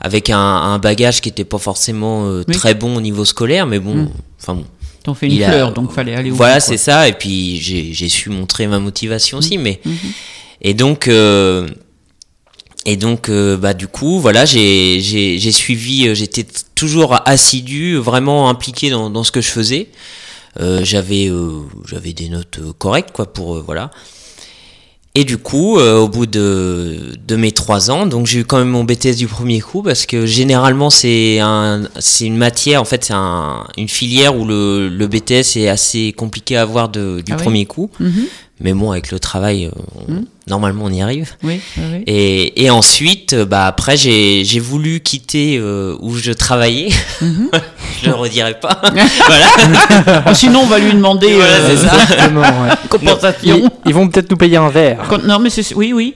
avec 0.00 0.30
un, 0.30 0.38
un 0.38 0.78
bagage 0.78 1.20
qui 1.20 1.28
était 1.28 1.44
pas 1.44 1.58
forcément 1.58 2.26
euh, 2.26 2.42
Oui. 2.48 2.54
très 2.54 2.74
bon 2.74 2.96
au 2.96 3.00
niveau 3.00 3.24
scolaire, 3.24 3.66
mais 3.66 3.78
bon, 3.78 3.94
Mm. 3.94 4.10
enfin 4.40 4.54
bon. 4.54 4.64
T'en 5.04 5.14
fais 5.14 5.26
une 5.26 5.32
Il 5.32 5.44
a- 5.44 5.48
fleur, 5.50 5.72
donc 5.72 5.92
fallait 5.92 6.14
aller 6.14 6.30
au 6.30 6.34
Voilà, 6.34 6.60
c'est 6.60 6.76
ça. 6.76 7.06
Et 7.08 7.12
puis 7.12 7.58
j'ai 7.60 7.92
j'ai 7.92 8.08
su 8.08 8.30
montrer 8.30 8.66
ma 8.66 8.78
motivation 8.78 9.38
aussi, 9.38 9.56
mais 9.58 9.80
Mhm. 9.84 9.92
et 10.62 10.74
donc 10.74 11.08
euh, 11.08 11.68
et 12.90 12.96
donc 12.96 13.28
euh, 13.28 13.56
bah 13.56 13.74
du 13.74 13.86
coup 13.88 14.18
voilà 14.20 14.44
j'ai 14.46 15.00
j'ai 15.00 15.38
j'ai 15.38 15.52
suivi 15.52 16.08
euh, 16.08 16.14
j'étais 16.14 16.46
toujours 16.74 17.10
assidu 17.26 17.96
vraiment 17.96 18.48
impliqué 18.48 18.88
dans 18.90 19.10
dans 19.10 19.24
ce 19.24 19.32
que 19.32 19.40
je 19.40 19.50
faisais 19.58 19.84
Euh, 20.60 20.80
j'avais 20.90 21.28
euh, 21.28 21.60
j'avais 21.90 22.12
des 22.14 22.28
notes 22.36 22.58
correctes 22.78 23.12
quoi 23.16 23.26
pour 23.32 23.48
voilà 23.68 23.90
et 25.14 25.24
du 25.24 25.36
coup, 25.38 25.78
au 25.80 26.08
bout 26.08 26.26
de, 26.26 26.96
de 27.26 27.34
mes 27.36 27.50
trois 27.50 27.90
ans, 27.90 28.06
donc 28.06 28.26
j'ai 28.28 28.40
eu 28.40 28.44
quand 28.44 28.58
même 28.58 28.68
mon 28.78 28.84
BTS 28.84 29.16
du 29.16 29.26
premier 29.26 29.60
coup 29.60 29.82
parce 29.82 30.06
que 30.06 30.26
généralement 30.26 30.90
c'est 30.90 31.40
un, 31.40 31.88
c'est 31.98 32.26
une 32.26 32.36
matière, 32.36 32.80
en 32.80 32.84
fait 32.84 33.02
c'est 33.04 33.14
un, 33.16 33.66
une 33.76 33.88
filière 33.88 34.36
où 34.38 34.44
le, 34.44 34.88
le 34.88 35.06
BTS 35.08 35.56
est 35.56 35.68
assez 35.68 36.12
compliqué 36.12 36.56
à 36.56 36.62
avoir 36.62 36.88
de, 36.88 37.20
du 37.26 37.32
Ah 37.32 37.36
oui 37.36 37.42
premier 37.42 37.64
coup. 37.66 37.90
Mhm. 37.98 38.26
Mais 38.60 38.72
bon, 38.74 38.92
avec 38.92 39.10
le 39.10 39.18
travail, 39.18 39.70
on- 40.08 40.12
Mhm. 40.12 40.24
Normalement 40.48 40.84
on 40.86 40.92
y 40.92 41.02
arrive. 41.02 41.32
Oui, 41.42 41.60
oui. 41.76 42.02
Et, 42.06 42.64
et 42.64 42.70
ensuite, 42.70 43.32
euh, 43.34 43.44
bah 43.44 43.66
après 43.66 43.96
j'ai 43.96 44.44
j'ai 44.44 44.60
voulu 44.60 45.00
quitter 45.00 45.58
euh, 45.58 45.96
où 46.00 46.16
je 46.16 46.32
travaillais. 46.32 46.88
Mhm. 47.20 47.50
je 48.02 48.08
le 48.08 48.14
redirai 48.14 48.54
pas. 48.60 48.80
voilà. 49.26 50.22
Ah, 50.26 50.34
sinon, 50.34 50.60
on 50.62 50.66
va 50.66 50.78
lui 50.78 50.92
demander 50.92 51.34
Voilà, 51.34 51.52
euh, 51.52 51.76
c'est 51.76 51.86
ça. 51.88 51.94
Exactement, 52.02 52.40
ouais. 52.40 52.70
compensation. 52.88 53.56
Ils, 53.56 53.68
ils 53.86 53.94
vont 53.94 54.08
peut-être 54.08 54.30
nous 54.30 54.36
payer 54.36 54.56
un 54.56 54.68
verre. 54.70 54.98
Quand- 55.08 55.22
non, 55.24 55.38
mais 55.38 55.50
c'est. 55.50 55.74
Oui, 55.74 55.92
oui. 55.92 56.14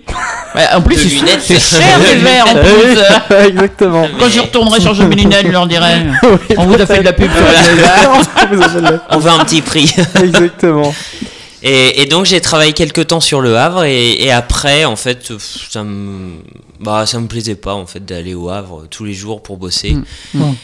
Ouais, 0.55 0.67
en 0.75 0.81
plus, 0.83 0.97
c'est 0.97 1.09
lunettes. 1.09 1.41
c'est 1.43 1.59
cher 1.61 1.99
les 1.99 2.17
verres 2.21 2.47
en 2.49 2.55
plus. 2.55 2.99
Oui, 3.31 3.37
Exactement. 3.49 4.07
Quand 4.19 4.29
j'y 4.29 4.41
retournerai 4.41 4.81
changer 4.81 5.05
mes 5.05 5.17
lunettes, 5.17 5.47
je 5.47 5.53
leur 5.53 5.67
dirai. 5.67 6.03
On 6.57 6.67
vous 6.67 6.75
a 6.75 6.87
fait 6.87 6.99
de 6.99 7.05
la 7.05 7.13
pub 7.13 7.31
Vous 7.31 8.63
avez 8.63 8.81
la- 8.81 9.03
On 9.11 9.19
veut 9.19 9.31
un 9.31 9.45
petit 9.45 9.63
prix. 9.63 9.95
Exactement. 10.23 10.93
Et, 11.63 12.03
et 12.03 12.07
donc 12.07 12.27
j'ai 12.27 12.41
travaillé 12.41 12.73
quelques 12.73 13.07
temps 13.09 13.21
sur 13.21 13.41
le 13.41 13.57
Havre 13.57 13.85
et, 13.85 14.15
et 14.23 14.33
après 14.33 14.85
en 14.85 14.97
fait 14.97 15.33
ça 15.39 15.85
me 15.85 16.33
bah 16.81 17.07
ça 17.07 17.21
me 17.21 17.29
plaisait 17.29 17.55
pas 17.55 17.75
en 17.75 17.87
fait 17.87 18.05
d'aller 18.05 18.35
au 18.35 18.49
Havre 18.49 18.87
tous 18.91 19.05
les 19.05 19.15
jours 19.15 19.43
pour 19.43 19.57
bosser. 19.57 19.95
Mm. 19.95 20.05
Mm. 20.35 20.55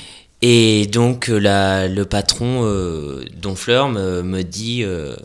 Et 0.42 0.86
donc 0.86 1.30
euh, 1.30 1.38
la, 1.38 1.88
le 1.88 2.04
patron 2.04 2.62
euh, 2.64 3.24
Donfleur 3.36 3.88
me, 3.88 4.22
me 4.22 4.42
dit 4.42 4.82
euh, 4.84 5.16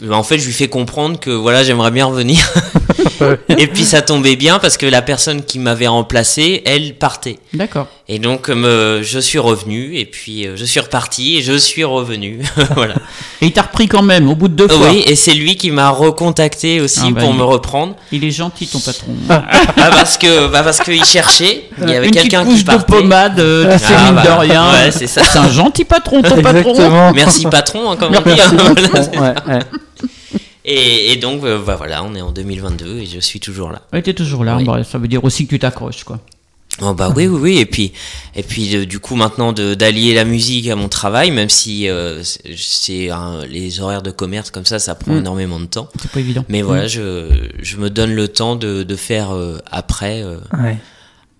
bah, 0.00 0.16
en 0.16 0.22
fait 0.22 0.38
je 0.38 0.46
lui 0.46 0.52
fais 0.52 0.68
comprendre 0.68 1.18
que 1.20 1.30
voilà 1.30 1.64
j'aimerais 1.64 1.90
bien 1.90 2.06
revenir. 2.06 2.38
et 3.58 3.66
puis 3.66 3.84
ça 3.84 4.02
tombait 4.02 4.36
bien 4.36 4.58
parce 4.58 4.76
que 4.76 4.86
la 4.86 5.02
personne 5.02 5.44
qui 5.44 5.58
m'avait 5.58 5.86
remplacé 5.86 6.62
elle 6.64 6.94
partait. 6.96 7.38
D'accord. 7.52 7.88
Et 8.08 8.20
donc 8.20 8.48
euh, 8.50 9.00
je 9.02 9.18
suis 9.18 9.40
revenu 9.40 9.96
et 9.96 10.04
puis 10.04 10.46
euh, 10.46 10.54
je 10.56 10.64
suis 10.64 10.78
reparti 10.78 11.38
et 11.38 11.42
je 11.42 11.54
suis 11.56 11.82
revenu. 11.82 12.40
voilà. 12.76 12.94
Et 13.42 13.46
il 13.46 13.52
t'a 13.52 13.62
repris 13.62 13.88
quand 13.88 14.02
même, 14.02 14.28
au 14.30 14.34
bout 14.36 14.46
de 14.48 14.54
deux 14.54 14.68
fois. 14.68 14.88
Oui, 14.90 15.02
et 15.06 15.14
c'est 15.16 15.34
lui 15.34 15.56
qui 15.56 15.70
m'a 15.72 15.90
recontacté 15.90 16.80
aussi 16.80 17.00
Ah 17.02 17.10
bah, 17.10 17.20
pour 17.22 17.30
il- 17.32 17.36
me 17.36 17.42
reprendre. 17.42 17.96
Il 18.12 18.24
est 18.24 18.30
gentil, 18.30 18.66
ton 18.68 18.78
patron. 18.80 19.12
Bah, 19.28 19.44
parce 19.90 20.16
que 20.18 20.46
bah 20.48 20.62
parce 20.62 20.78
qu'il 20.80 21.04
cherchait, 21.04 21.64
il 21.82 21.90
y 21.90 21.94
avait 21.94 22.06
Une 22.06 22.12
petite 22.12 22.30
quelqu'un 22.30 22.44
couche 22.44 22.58
qui 22.58 22.62
de 22.64 22.66
partait. 22.70 22.92
pommade, 22.92 23.40
euh, 23.40 23.76
Ah, 23.88 24.10
de 24.10 24.14
bah, 24.14 24.38
rien. 24.38 24.72
ouais, 24.72 24.90
c'est 24.92 25.06
ça. 25.08 25.22
un 25.42 25.50
gentil 25.50 25.84
patron, 25.84 26.22
ton 26.22 26.40
patron. 26.40 26.70
Exactement. 26.70 27.12
Merci 27.12 27.44
patron, 27.46 27.90
hein, 27.90 27.96
comme 27.96 28.14
on 28.14 28.20
dit. 28.20 28.36
Merci, 28.36 28.54
hein. 28.58 28.74
patron. 28.74 29.20
Ouais, 29.20 29.34
ouais. 29.54 29.58
Et, 30.64 31.12
et 31.12 31.16
donc 31.16 31.44
euh, 31.44 31.58
bah, 31.64 31.74
voilà, 31.76 32.02
on 32.04 32.14
est 32.14 32.20
en 32.22 32.30
2022 32.32 32.98
et 33.00 33.06
je 33.06 33.20
suis 33.20 33.38
toujours 33.40 33.70
là. 33.70 33.82
Ouais, 33.92 34.00
t'es 34.02 34.14
toujours 34.14 34.44
là. 34.44 34.56
Oui. 34.56 34.64
Bah, 34.64 34.82
ça 34.84 34.98
veut 34.98 35.08
dire 35.08 35.22
aussi 35.24 35.44
que 35.44 35.50
tu 35.50 35.58
t'accroches, 35.58 36.04
quoi. 36.04 36.18
Oh, 36.82 36.92
bah 36.92 37.10
oui 37.16 37.26
oui 37.26 37.38
oui 37.40 37.58
et 37.58 37.64
puis 37.64 37.92
et 38.34 38.42
puis 38.42 38.76
euh, 38.76 38.84
du 38.84 38.98
coup 39.00 39.16
maintenant 39.16 39.54
de- 39.54 39.72
d'allier 39.72 40.12
la 40.14 40.24
musique 40.26 40.68
à 40.68 40.76
mon 40.76 40.88
travail 40.90 41.30
même 41.30 41.48
si 41.48 41.88
euh, 41.88 42.22
c'est- 42.22 43.08
les 43.48 43.80
horaires 43.80 44.02
de 44.02 44.10
commerce 44.10 44.50
comme 44.50 44.66
ça 44.66 44.78
ça 44.78 44.94
prend 44.94 45.14
Mm. 45.14 45.18
énormément 45.18 45.58
de 45.58 45.64
temps 45.66 45.88
C'est 46.02 46.10
pas 46.10 46.20
évident. 46.20 46.44
mais 46.50 46.60
voilà 46.60 46.86
je, 46.86 47.48
je 47.62 47.76
me 47.78 47.88
donne 47.88 48.14
le 48.14 48.28
temps 48.28 48.56
de, 48.56 48.82
de 48.82 48.96
faire 48.96 49.34
euh, 49.34 49.58
après 49.70 50.22
Ouais. 50.52 50.76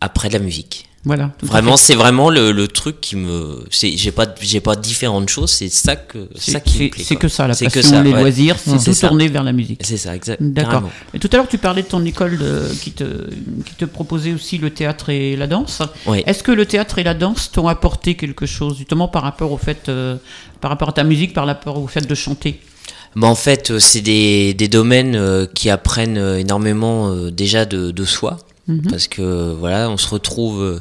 après 0.01 0.29
de 0.29 0.35
la 0.35 0.38
musique 0.40 0.88
Voilà. 1.07 1.31
Vraiment, 1.40 1.77
c'est 1.77 1.95
vraiment 1.95 2.31
le, 2.31 2.51
le 2.51 2.66
truc 2.66 3.01
qui 3.01 3.14
me. 3.14 3.64
c'est- 3.71 3.97
J'ai 3.97 4.11
pas, 4.11 4.27
j'ai 4.40 4.61
pas 4.61 4.75
différentes 4.75 5.29
choses. 5.29 5.51
C'est 5.53 5.69
ça 5.69 5.95
que, 5.95 6.29
C'est 6.35 6.51
ça 6.51 6.59
qui 6.61 6.83
me 6.83 6.88
plaît. 6.90 7.05
c'est 7.07 7.14
que 7.14 7.29
ça, 7.29 7.45
la 7.47 7.55
passion, 7.55 7.71
que 7.71 7.81
ça, 7.81 8.03
les 8.03 8.12
ouais. 8.12 8.21
loisirs, 8.21 8.57
c'est 8.59 8.77
tout 8.85 8.92
ça. 8.92 9.07
tourné 9.09 9.29
vers 9.29 9.45
la 9.45 9.53
musique. 9.53 9.83
C'est 9.85 9.99
ça, 9.99 10.16
exact. 10.16 10.42
D'accord. 10.42 10.83
Et 11.14 11.21
tout 11.21 11.29
à 11.33 11.37
l'heure, 11.37 11.47
tu 11.49 11.59
parlais 11.59 11.83
de 11.83 11.87
ton 11.87 12.05
école 12.05 12.37
de- 12.38 12.69
qui, 12.83 12.90
te, 12.90 13.05
qui 13.64 13.75
te 13.79 13.85
proposait 13.85 14.35
aussi 14.35 14.59
le 14.59 14.71
théâtre 14.71 15.11
et 15.11 15.37
la 15.37 15.47
danse. 15.47 15.81
Oui. 16.07 16.25
Est-ce 16.27 16.42
que 16.42 16.51
le 16.51 16.66
théâtre 16.66 16.99
et 16.99 17.05
la 17.05 17.14
danse 17.14 17.53
t'ont 17.53 17.69
apporté 17.69 18.16
quelque 18.16 18.45
chose, 18.47 18.77
justement 18.77 19.07
par 19.07 19.23
rapport 19.23 19.53
au 19.53 19.59
fait, 19.59 19.88
euh, 19.88 20.16
par 20.61 20.71
rapport 20.73 20.88
à 20.88 20.92
ta 20.92 21.05
musique, 21.05 21.33
par 21.33 21.47
rapport 21.47 21.81
au 21.81 21.87
fait 21.87 22.05
de 22.05 22.14
chanter? 22.16 22.59
Bah, 23.14 23.29
en 23.29 23.35
fait, 23.37 23.71
euh, 23.71 23.79
c'est 23.79 24.01
des, 24.03 24.55
des 24.55 24.66
domaines 24.69 25.14
euh, 25.14 25.47
qui 25.47 25.71
apprennent 25.71 26.19
énormément 26.19 27.14
déjà 27.31 27.64
de, 27.64 27.92
de 27.92 28.05
soi. 28.05 28.38
Mhm. 28.69 28.83
Parce 28.91 29.09
que 29.09 29.53
voilà, 29.59 29.89
on 29.91 29.97
se 29.97 30.09
retrouve 30.09 30.63
euh, 30.63 30.81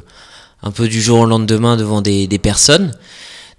un 0.62 0.70
peu 0.70 0.88
du 0.88 1.00
jour 1.00 1.20
au 1.20 1.26
lendemain 1.26 1.76
devant 1.76 2.02
des, 2.02 2.26
des 2.26 2.38
personnes. 2.38 2.92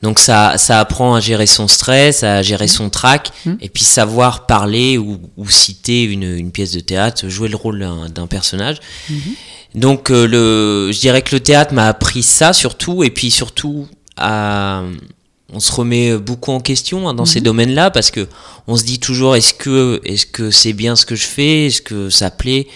Donc 0.04 0.20
ça, 0.20 0.58
ça 0.60 0.80
apprend 0.80 1.16
à 1.16 1.20
gérer 1.20 1.48
son 1.48 1.68
stress, 1.68 2.24
à 2.24 2.44
gérer 2.44 2.68
son 2.68 2.90
trac, 2.90 3.32
Mhm. 3.46 3.58
et 3.62 3.70
puis 3.70 3.84
savoir 3.84 4.46
parler 4.46 4.98
ou, 4.98 5.20
ou 5.38 5.50
citer 5.50 6.04
une, 6.04 6.24
une 6.24 6.52
pièce 6.52 6.72
de 6.72 6.80
théâtre, 6.82 7.28
jouer 7.30 7.50
le 7.50 7.56
rôle 7.56 7.88
d'un 8.14 8.28
personnage. 8.28 8.78
Mhm. 9.10 9.20
Donc 9.76 10.12
euh, 10.12 10.28
le, 10.28 10.92
je 10.92 11.00
dirais 11.00 11.22
que 11.22 11.34
le 11.36 11.40
théâtre 11.40 11.74
m'a 11.74 11.88
appris 11.88 12.22
ça 12.24 12.54
surtout, 12.54 13.04
et 13.04 13.10
puis 13.10 13.32
surtout 13.32 13.88
à, 14.18 14.84
on 15.54 15.60
se 15.60 15.72
remet 15.72 16.18
beaucoup 16.18 16.52
en 16.52 16.60
question 16.60 17.08
hein, 17.08 17.14
dans 17.14 17.26
ces 17.26 17.42
domaines-là 17.42 17.90
parce 17.92 18.12
que 18.12 18.28
on 18.68 18.76
se 18.76 18.84
dit 18.84 19.00
toujours 19.00 19.36
est-ce 19.36 19.54
que 19.54 20.00
est-ce 20.04 20.26
que 20.26 20.52
c'est 20.52 20.74
bien 20.74 20.96
ce 20.96 21.06
que 21.06 21.16
je 21.16 21.26
fais, 21.26 21.68
est-ce 21.68 21.82
que 21.82 22.10
ça 22.10 22.30
plaît? 22.32 22.68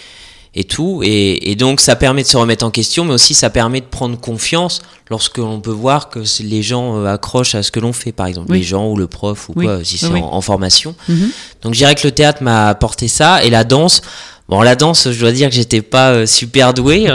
Et 0.54 0.64
tout. 0.64 1.00
Et, 1.04 1.50
et 1.50 1.54
donc 1.56 1.80
ça 1.80 1.96
permet 1.96 2.22
de 2.22 2.28
se 2.28 2.36
remettre 2.36 2.64
en 2.64 2.70
question, 2.70 3.04
mais 3.04 3.14
aussi 3.14 3.34
ça 3.34 3.48
permet 3.50 3.80
de 3.80 3.86
prendre 3.86 4.18
confiance 4.20 4.82
lorsque 5.10 5.38
l'on 5.38 5.60
peut 5.60 5.70
voir 5.70 6.10
que 6.10 6.20
les 6.42 6.62
gens 6.62 6.98
euh, 6.98 7.06
accrochent 7.06 7.54
à 7.54 7.62
ce 7.62 7.70
que 7.70 7.80
l'on 7.80 7.92
fait, 7.92 8.12
par 8.12 8.26
exemple 8.26 8.52
Oui. 8.52 8.58
les 8.58 8.64
gens 8.64 8.86
ou 8.88 8.96
le 8.96 9.06
prof 9.06 9.48
ou 9.48 9.52
Oui. 9.56 9.64
quoi, 9.66 9.80
si 9.84 9.96
c'est 9.98 10.06
Oui, 10.08 10.20
en, 10.20 10.32
en 10.34 10.40
formation. 10.40 10.94
Mhm. 11.08 11.30
Donc 11.62 11.74
je 11.74 11.78
dirais 11.78 11.94
que 11.94 12.06
le 12.06 12.12
théâtre 12.12 12.42
m'a 12.42 12.68
apporté 12.68 13.08
ça 13.08 13.42
et 13.44 13.50
la 13.50 13.64
danse. 13.64 14.02
Bon, 14.48 14.60
la 14.60 14.74
danse, 14.76 15.10
je 15.10 15.18
dois 15.20 15.32
dire 15.32 15.48
que 15.48 15.54
j'étais 15.54 15.80
pas 15.82 16.10
euh, 16.10 16.26
super 16.26 16.74
doué. 16.74 17.06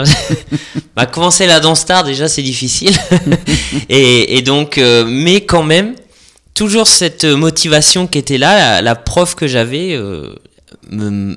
bah, 0.96 1.06
commencer 1.06 1.46
la 1.46 1.60
danse 1.60 1.84
tard, 1.84 2.02
déjà, 2.02 2.26
c'est 2.26 2.42
difficile. 2.42 2.96
et, 3.88 4.36
et 4.36 4.42
donc, 4.42 4.78
euh, 4.78 5.04
mais 5.06 5.42
quand 5.42 5.62
même, 5.62 5.94
toujours 6.54 6.88
cette 6.88 7.24
motivation 7.24 8.06
qui 8.08 8.18
était 8.18 8.38
là, 8.38 8.56
la, 8.76 8.82
la 8.82 8.94
prof 8.96 9.34
que 9.36 9.46
j'avais, 9.46 9.92
euh, 9.94 10.34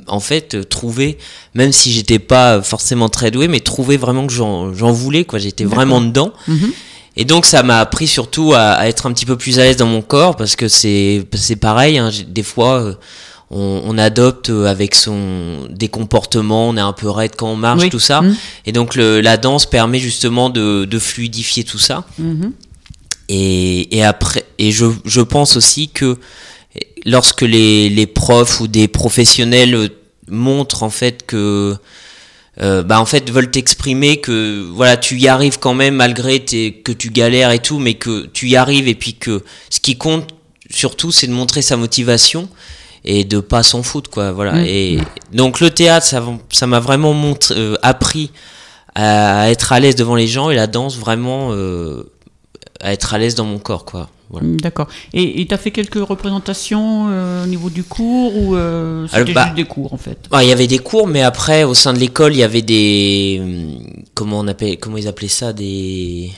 en 0.07 0.19
fait, 0.19 0.55
euh, 0.55 0.63
trouvait, 0.63 1.17
même 1.55 1.71
si 1.71 1.91
j'étais 1.91 2.19
pas 2.19 2.61
forcément 2.61 3.09
très 3.09 3.31
doué, 3.31 3.47
mais 3.47 3.59
trouvait 3.59 3.97
vraiment 3.97 4.25
que 4.27 4.33
j'en 4.33 4.73
j'en 4.73 4.91
voulais, 4.91 5.25
quoi. 5.25 5.39
J'étais 5.39 5.65
vraiment 5.65 6.01
dedans. 6.01 6.33
Mhm. 6.47 6.71
Et 7.17 7.25
donc 7.25 7.45
ça 7.45 7.61
m'a 7.61 7.79
appris 7.79 8.07
surtout 8.07 8.53
à, 8.53 8.71
à 8.71 8.87
être 8.87 9.05
un 9.05 9.11
petit 9.11 9.25
peu 9.25 9.35
plus 9.35 9.59
à 9.59 9.63
l'aise 9.63 9.75
dans 9.75 9.85
mon 9.85 10.01
corps 10.01 10.37
parce 10.37 10.55
que 10.55 10.67
c'est 10.69 11.25
c'est 11.33 11.57
pareil. 11.57 11.97
hein, 11.97 12.09
des 12.27 12.43
fois, 12.43 12.81
euh, 12.81 12.93
on, 13.49 13.81
on 13.85 13.97
adopte 13.97 14.49
euh, 14.49 14.65
avec 14.67 14.95
son 14.95 15.67
des 15.69 15.89
comportements, 15.89 16.69
on 16.69 16.77
est 16.77 16.81
un 16.81 16.93
peu 16.93 17.09
raide 17.09 17.35
quand 17.35 17.49
on 17.49 17.57
marche, 17.57 17.81
Oui. 17.81 17.89
tout 17.89 17.99
ça. 17.99 18.21
Mhm. 18.21 18.35
Et 18.65 18.71
donc 18.71 18.95
le, 18.95 19.19
la 19.19 19.35
danse 19.35 19.65
permet 19.65 19.99
justement 19.99 20.49
de, 20.49 20.85
de 20.85 20.99
fluidifier 20.99 21.65
tout 21.65 21.79
ça. 21.79 22.05
Mhm. 22.17 22.53
Et, 23.27 23.97
et 23.97 24.03
après, 24.03 24.45
et 24.57 24.71
je, 24.71 24.85
je 25.05 25.21
pense 25.21 25.55
aussi 25.57 25.89
que 25.89 26.17
lorsque 27.05 27.41
les, 27.41 27.89
les 27.89 28.07
profs 28.07 28.59
ou 28.59 28.67
des 28.67 28.87
professionnels 28.87 29.75
euh, 29.75 29.87
montrent 30.27 30.83
en 30.83 30.89
fait 30.89 31.25
que 31.25 31.75
euh, 32.61 32.83
bah 32.83 32.99
en 32.99 33.05
fait 33.05 33.29
veulent 33.29 33.49
t'exprimer 33.49 34.17
que 34.17 34.65
voilà 34.73 34.97
tu 34.97 35.17
y 35.17 35.27
arrives 35.27 35.57
quand 35.59 35.73
même 35.73 35.95
malgré 35.95 36.39
tes, 36.43 36.73
que 36.73 36.91
tu 36.91 37.09
galères 37.09 37.51
et 37.51 37.59
tout 37.59 37.79
mais 37.79 37.93
que 37.95 38.27
tu 38.27 38.49
y 38.49 38.55
arrives 38.55 38.87
et 38.87 38.95
puis 38.95 39.13
que 39.15 39.43
ce 39.69 39.79
qui 39.79 39.97
compte 39.97 40.35
surtout 40.69 41.11
c'est 41.11 41.27
de 41.27 41.33
montrer 41.33 41.61
sa 41.61 41.77
motivation 41.77 42.49
et 43.03 43.23
de 43.23 43.39
pas 43.39 43.63
s'en 43.63 43.83
foutre 43.83 44.09
quoi 44.09 44.31
voilà 44.31 44.53
Mm. 44.53 44.65
et 44.65 44.99
donc 45.33 45.59
le 45.59 45.69
théâtre 45.69 46.05
ça 46.05 46.23
ça 46.51 46.67
m'a 46.67 46.79
vraiment 46.79 47.13
montré 47.13 47.55
euh, 47.57 47.75
appris 47.81 48.31
à 48.95 49.49
être 49.49 49.71
à 49.71 49.79
l'aise 49.79 49.95
devant 49.95 50.15
les 50.15 50.27
gens 50.27 50.49
et 50.49 50.55
la 50.55 50.67
danse 50.67 50.97
vraiment 50.97 51.49
euh, 51.51 52.03
à 52.81 52.91
être 52.93 53.13
à 53.13 53.17
l'aise 53.17 53.35
dans 53.35 53.45
mon 53.45 53.59
corps 53.59 53.85
quoi 53.85 54.09
voilà. 54.31 54.47
D'accord. 54.61 54.87
Et 55.13 55.45
tu 55.45 55.53
as 55.53 55.57
fait 55.57 55.71
quelques 55.71 55.95
représentations 55.95 57.07
euh, 57.09 57.43
au 57.43 57.47
niveau 57.47 57.69
du 57.69 57.83
cours 57.83 58.35
ou 58.35 58.55
euh, 58.55 59.05
c'était 59.07 59.33
bah, 59.33 59.43
juste 59.43 59.55
des 59.55 59.65
cours 59.65 59.93
en 59.93 59.97
fait? 59.97 60.17
il 60.41 60.47
y 60.47 60.51
avait 60.51 60.67
des 60.67 60.79
cours, 60.79 61.07
mais 61.07 61.21
après, 61.21 61.63
au 61.63 61.73
sein 61.73 61.93
de 61.93 61.99
l'école, 61.99 62.33
il 62.33 62.39
y 62.39 62.43
avait 62.43 62.61
des. 62.61 63.39
hum, 63.41 64.03
Comment, 64.13 64.39
on 64.39 64.47
appelle, 64.47 64.77
comment 64.77 64.97
ils 64.97 65.07
appelaient 65.07 65.27
ça 65.27 65.51
Des. 65.53 66.31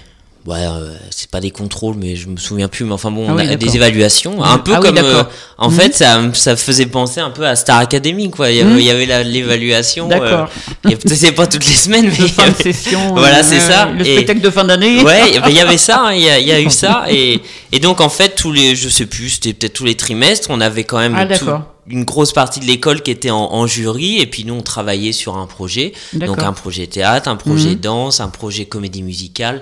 Ouais, 0.45 0.58
euh, 0.60 0.93
c'est 1.10 1.29
pas 1.32 1.39
des 1.39 1.51
contrôles, 1.51 1.95
mais 1.97 2.17
je 2.17 2.27
me 2.27 2.36
souviens 2.36 2.67
plus. 2.67 2.84
Mais 2.84 2.91
enfin 2.91 3.12
bon, 3.12 3.25
Ah 3.29 3.32
on 3.32 3.38
oui, 3.38 3.47
a 3.47 3.56
des 3.56 3.75
évaluations. 3.77 4.43
Un 4.43 4.58
peu 4.58 4.73
Ah 4.75 4.79
oui, 4.82 4.88
comme. 4.88 4.97
euh, 4.97 5.23
en 5.58 5.69
Mhm. 5.71 5.77
fait, 5.79 5.95
ça, 5.95 6.21
ça 6.34 6.58
faisait 6.58 6.86
penser 6.86 7.21
un 7.21 7.29
peu 7.29 7.47
à 7.47 7.56
Star 7.56 7.79
Academy, 7.79 8.29
quoi. 8.29 8.51
Il 8.51 8.58
y 8.58 8.89
avait, 8.89 9.06
Mhm. 9.06 9.27
l'évaluation. 9.32 10.06
euh, 10.08 10.10
D'accord. 10.10 10.49
a- 10.86 10.89
c'est 11.15 11.32
pas 11.32 11.47
toutes 11.47 11.65
les 11.65 11.73
semaines, 11.73 12.08
mais. 12.12 12.27
De 12.27 12.41
avait- 12.41 12.73
session. 12.73 12.99
Voilà, 13.15 13.39
euh, 13.39 13.43
c'est 13.45 13.62
ça. 13.62 13.86
Le 13.86 14.06
Et- 14.06 14.15
spectacle 14.15 14.41
de 14.41 14.49
fin 14.49 14.65
d'année. 14.65 15.01
Ouais, 15.01 15.39
ben, 15.39 15.47
il 15.49 15.56
y 15.56 15.62
avait 15.62 15.77
ça, 15.77 16.08
hein, 16.08 16.13
il 16.13 16.21
y, 16.23 16.29
a, 16.29 16.38
il 16.39 16.47
y 16.47 16.51
a 16.51 16.60
eu 16.60 16.69
ça, 16.69 17.06
et, 17.10 17.41
et 17.71 17.79
donc 17.79 18.01
en 18.01 18.10
fait 18.10 18.36
tous 18.36 18.51
les, 18.51 18.75
je 18.75 18.89
sais 18.89 19.06
plus, 19.06 19.29
c'était 19.29 19.53
peut-être 19.53 19.73
tous 19.73 19.86
les 19.86 19.95
trimestres, 19.95 20.49
on 20.49 20.60
avait 20.60 20.84
quand 20.84 20.99
même 20.99 21.15
Ah, 21.17 21.25
tout- 21.38 21.45
une 21.88 22.03
grosse 22.03 22.34
partie 22.34 22.60
de 22.60 22.65
l'école 22.65 23.01
qui 23.01 23.12
était 23.12 23.29
en, 23.32 23.38
en 23.53 23.65
jury, 23.65 24.19
et 24.19 24.25
puis 24.25 24.43
nous 24.43 24.53
on 24.56 24.62
travaillait 24.62 25.12
sur 25.13 25.38
un 25.38 25.47
projet, 25.47 25.93
donc 26.13 26.41
un 26.43 26.51
projet 26.53 26.88
théâtre, 26.88 27.29
un 27.29 27.36
projet 27.38 27.69
Mhm. 27.69 27.75
danse, 27.75 28.19
un 28.19 28.27
projet 28.29 28.65
comédie 28.65 29.03
musicale, 29.03 29.62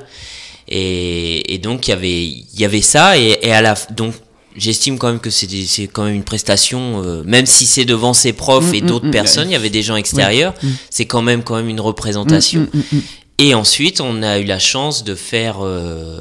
et, 0.72 1.54
et 1.54 1.58
donc 1.58 1.88
il 1.88 1.92
y 1.92 1.94
avait, 1.94 2.24
il 2.24 2.60
y 2.60 2.66
avait 2.66 2.82
ça, 2.82 3.18
et, 3.18 3.38
et 3.42 3.52
à 3.52 3.62
la, 3.62 3.76
donc 3.92 4.14
j'estime 4.56 4.98
quand 4.98 5.08
même 5.08 5.20
que 5.20 5.30
c'est 5.30 5.48
quand 5.88 6.06
même 6.06 6.16
une 6.16 6.24
prestation, 6.24 7.04
euh, 7.04 7.24
même 7.26 7.46
si 7.46 7.66
c'est 7.66 7.86
devant 7.86 8.14
ses 8.14 8.34
profs 8.34 8.70
Mhm, 8.70 8.76
et 8.76 8.82
d'autres 8.82 9.06
mhm, 9.06 9.12
personnes, 9.12 9.50
il 9.50 9.54
y 9.54 9.56
avait 9.56 9.70
des 9.70 9.84
gens 9.84 9.96
extérieurs, 9.96 10.54
c'est 10.90 11.06
quand 11.06 11.22
même 11.22 11.44
quand 11.44 11.56
même 11.56 11.70
une 11.70 11.82
représentation. 11.82 12.62
Mm, 12.62 12.78
mm, 12.78 12.84
mm, 12.92 12.98
mm. 12.98 13.02
Et 13.40 13.54
ensuite, 13.56 14.02
on 14.02 14.22
a 14.22 14.40
eu 14.40 14.44
la 14.44 14.60
chance 14.60 15.04
de 15.04 15.16
faire 15.16 15.58
euh, 15.62 16.20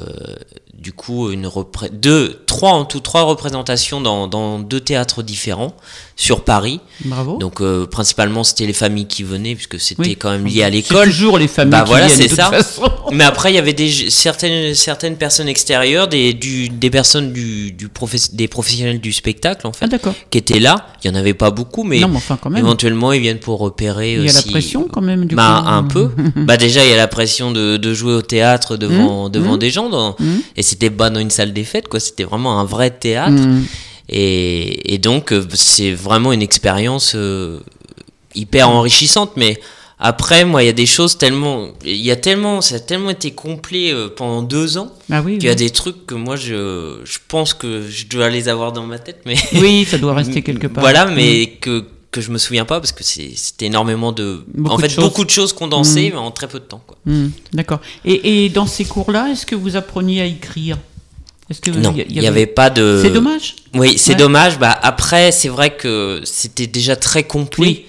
du 0.73 0.91
coup 0.91 1.31
une 1.31 1.49
deux, 1.91 2.41
trois 2.51 2.71
en 2.73 2.83
tout 2.83 2.99
trois 2.99 3.21
représentations 3.23 4.01
dans, 4.01 4.27
dans 4.27 4.59
deux 4.59 4.81
théâtres 4.81 5.23
différents 5.23 5.73
sur 6.17 6.43
Paris. 6.43 6.81
Bravo. 7.05 7.37
Donc 7.37 7.61
euh, 7.61 7.85
principalement 7.87 8.43
c'était 8.43 8.65
les 8.65 8.73
familles 8.73 9.07
qui 9.07 9.23
venaient 9.23 9.55
puisque 9.55 9.79
c'était 9.79 10.01
Oui. 10.01 10.15
quand 10.17 10.31
même 10.31 10.45
lié 10.45 10.63
à 10.63 10.69
l'école. 10.69 11.05
toujours 11.07 11.37
les 11.37 11.47
familles 11.47 11.71
Bah 11.71 11.83
qui 11.83 11.87
voilà, 11.89 12.09
c'est 12.09 12.27
ça. 12.27 12.49
façon. 12.51 12.83
Mais 13.13 13.23
après 13.23 13.51
il 13.51 13.55
y 13.55 13.57
avait 13.57 13.71
des 13.73 13.89
certaines 14.09 14.75
certaines 14.75 15.15
personnes 15.15 15.47
extérieures, 15.47 16.09
des 16.09 16.33
du, 16.33 16.67
des 16.69 16.89
personnes 16.89 17.31
du, 17.31 17.71
du 17.71 17.87
professe- 17.87 18.33
des 18.35 18.49
professionnels 18.49 18.99
du 18.99 19.13
spectacle 19.13 19.65
en 19.65 19.71
fait 19.73 19.85
Ah 19.85 19.87
d'accord. 19.87 20.13
qui 20.29 20.37
étaient 20.37 20.59
là. 20.59 20.87
Il 21.03 21.07
y 21.07 21.11
en 21.11 21.15
avait 21.15 21.33
pas 21.33 21.49
beaucoup, 21.51 21.83
mais 21.83 21.99
Non, 21.99 22.09
mais 22.09 22.17
enfin 22.17 22.37
quand 22.39 22.49
même. 22.49 22.63
éventuellement 22.65 23.13
ils 23.13 23.21
viennent 23.21 23.39
pour 23.39 23.59
repérer. 23.59 24.13
Il 24.15 24.25
y 24.25 24.29
a 24.29 24.33
la 24.33 24.39
aussi- 24.39 24.51
pression 24.51 24.87
quand 24.91 25.01
même 25.01 25.25
du 25.25 25.35
bah, 25.35 25.61
coup. 25.63 25.69
un 25.71 25.83
peu. 25.83 26.09
bah 26.35 26.57
déjà 26.57 26.83
il 26.83 26.89
y 26.91 26.93
a 26.93 26.97
la 26.97 27.07
pression 27.07 27.51
de, 27.51 27.77
de 27.77 27.93
jouer 27.93 28.13
au 28.13 28.21
théâtre 28.21 28.75
devant 28.77 28.91
Mmh, 28.91 29.31
devant 29.31 29.55
mmh. 29.55 29.59
des 29.59 29.71
gens 29.71 29.89
dans- 29.89 30.15
Mmh. 30.19 30.25
et 30.57 30.63
c'était 30.63 30.89
pas 30.89 31.09
dans 31.09 31.19
une 31.21 31.29
salle 31.29 31.53
des 31.53 31.63
fêtes 31.63 31.87
quoi, 31.87 31.99
c'était 31.99 32.23
vraiment 32.25 32.40
un 32.49 32.65
vrai 32.65 32.89
théâtre 32.91 33.31
Mm. 33.41 33.63
et, 34.09 34.93
et 34.93 34.97
donc 34.97 35.31
euh, 35.31 35.45
c'est 35.53 35.93
vraiment 35.93 36.31
une 36.33 36.41
expérience 36.41 37.13
euh, 37.15 37.59
hyper 38.35 38.69
enrichissante 38.69 39.31
mais 39.37 39.59
après 39.99 40.45
moi 40.45 40.63
il 40.63 40.65
y 40.65 40.69
a 40.69 40.73
des 40.73 40.85
choses 40.85 41.17
tellement 41.17 41.67
il 41.85 41.95
y 41.97 42.11
a 42.11 42.15
tellement 42.15 42.61
ça 42.61 42.75
a 42.75 42.79
tellement 42.79 43.11
été 43.11 43.31
complet 43.31 43.93
euh, 43.93 44.07
pendant 44.09 44.41
deux 44.41 44.77
ans 44.77 44.91
Ah 45.11 45.21
oui. 45.21 45.33
qu'il 45.37 45.43
y 45.45 45.47
a 45.47 45.51
oui. 45.51 45.55
des 45.57 45.69
trucs 45.69 46.05
que 46.07 46.15
moi 46.15 46.35
je 46.35 46.99
je 47.03 47.17
pense 47.27 47.53
que 47.53 47.87
je 47.87 48.07
dois 48.07 48.29
les 48.29 48.49
avoir 48.49 48.71
dans 48.71 48.85
ma 48.85 48.99
tête 48.99 49.21
mais 49.25 49.35
Oui, 49.53 49.85
ça 49.89 49.97
doit 49.97 50.13
rester 50.15 50.41
quelque 50.41 50.67
part. 50.67 50.81
voilà, 50.83 51.05
mais 51.05 51.57
que, 51.61 51.85
que 52.09 52.19
je 52.19 52.31
me 52.31 52.37
souviens 52.37 52.65
pas 52.65 52.79
parce 52.81 52.91
que 52.91 53.03
c'est- 53.05 53.31
c'était 53.37 53.67
énormément 53.67 54.11
de. 54.11 54.43
Beaucoup 54.53 54.75
en 54.75 54.77
fait, 54.79 54.93
beaucoup 54.99 55.23
de 55.23 55.29
choses 55.29 55.53
condensées, 55.53 56.09
Mm. 56.09 56.13
mais 56.13 56.19
en 56.19 56.31
très 56.31 56.47
peu 56.49 56.59
de 56.59 56.65
temps. 56.65 56.83
Quoi. 56.85 56.97
Mm, 57.05 57.27
D'accord. 57.53 57.79
Et, 58.03 58.45
et 58.45 58.49
dans 58.49 58.65
ces 58.65 58.83
cours-là, 58.83 59.29
est-ce 59.31 59.45
que 59.45 59.55
vous 59.55 59.77
appreniez 59.77 60.19
à 60.19 60.25
écrire? 60.25 60.77
Est-ce 61.51 61.61
que 61.61 61.69
Non, 61.69 61.93
il 61.95 62.19
n'y 62.19 62.27
avait 62.27 62.47
pas 62.47 62.69
de. 62.69 63.01
C'est 63.03 63.11
dommage. 63.11 63.55
Oui, 63.75 63.97
c'est 63.97 64.13
Ouais. 64.13 64.17
dommage. 64.17 64.57
Bah, 64.57 64.77
après, 64.81 65.31
c'est 65.31 65.49
vrai 65.49 65.75
que 65.75 66.21
c'était 66.23 66.65
déjà 66.67 66.95
très 66.95 67.23
complet. 67.23 67.67
Oui. 67.67 67.85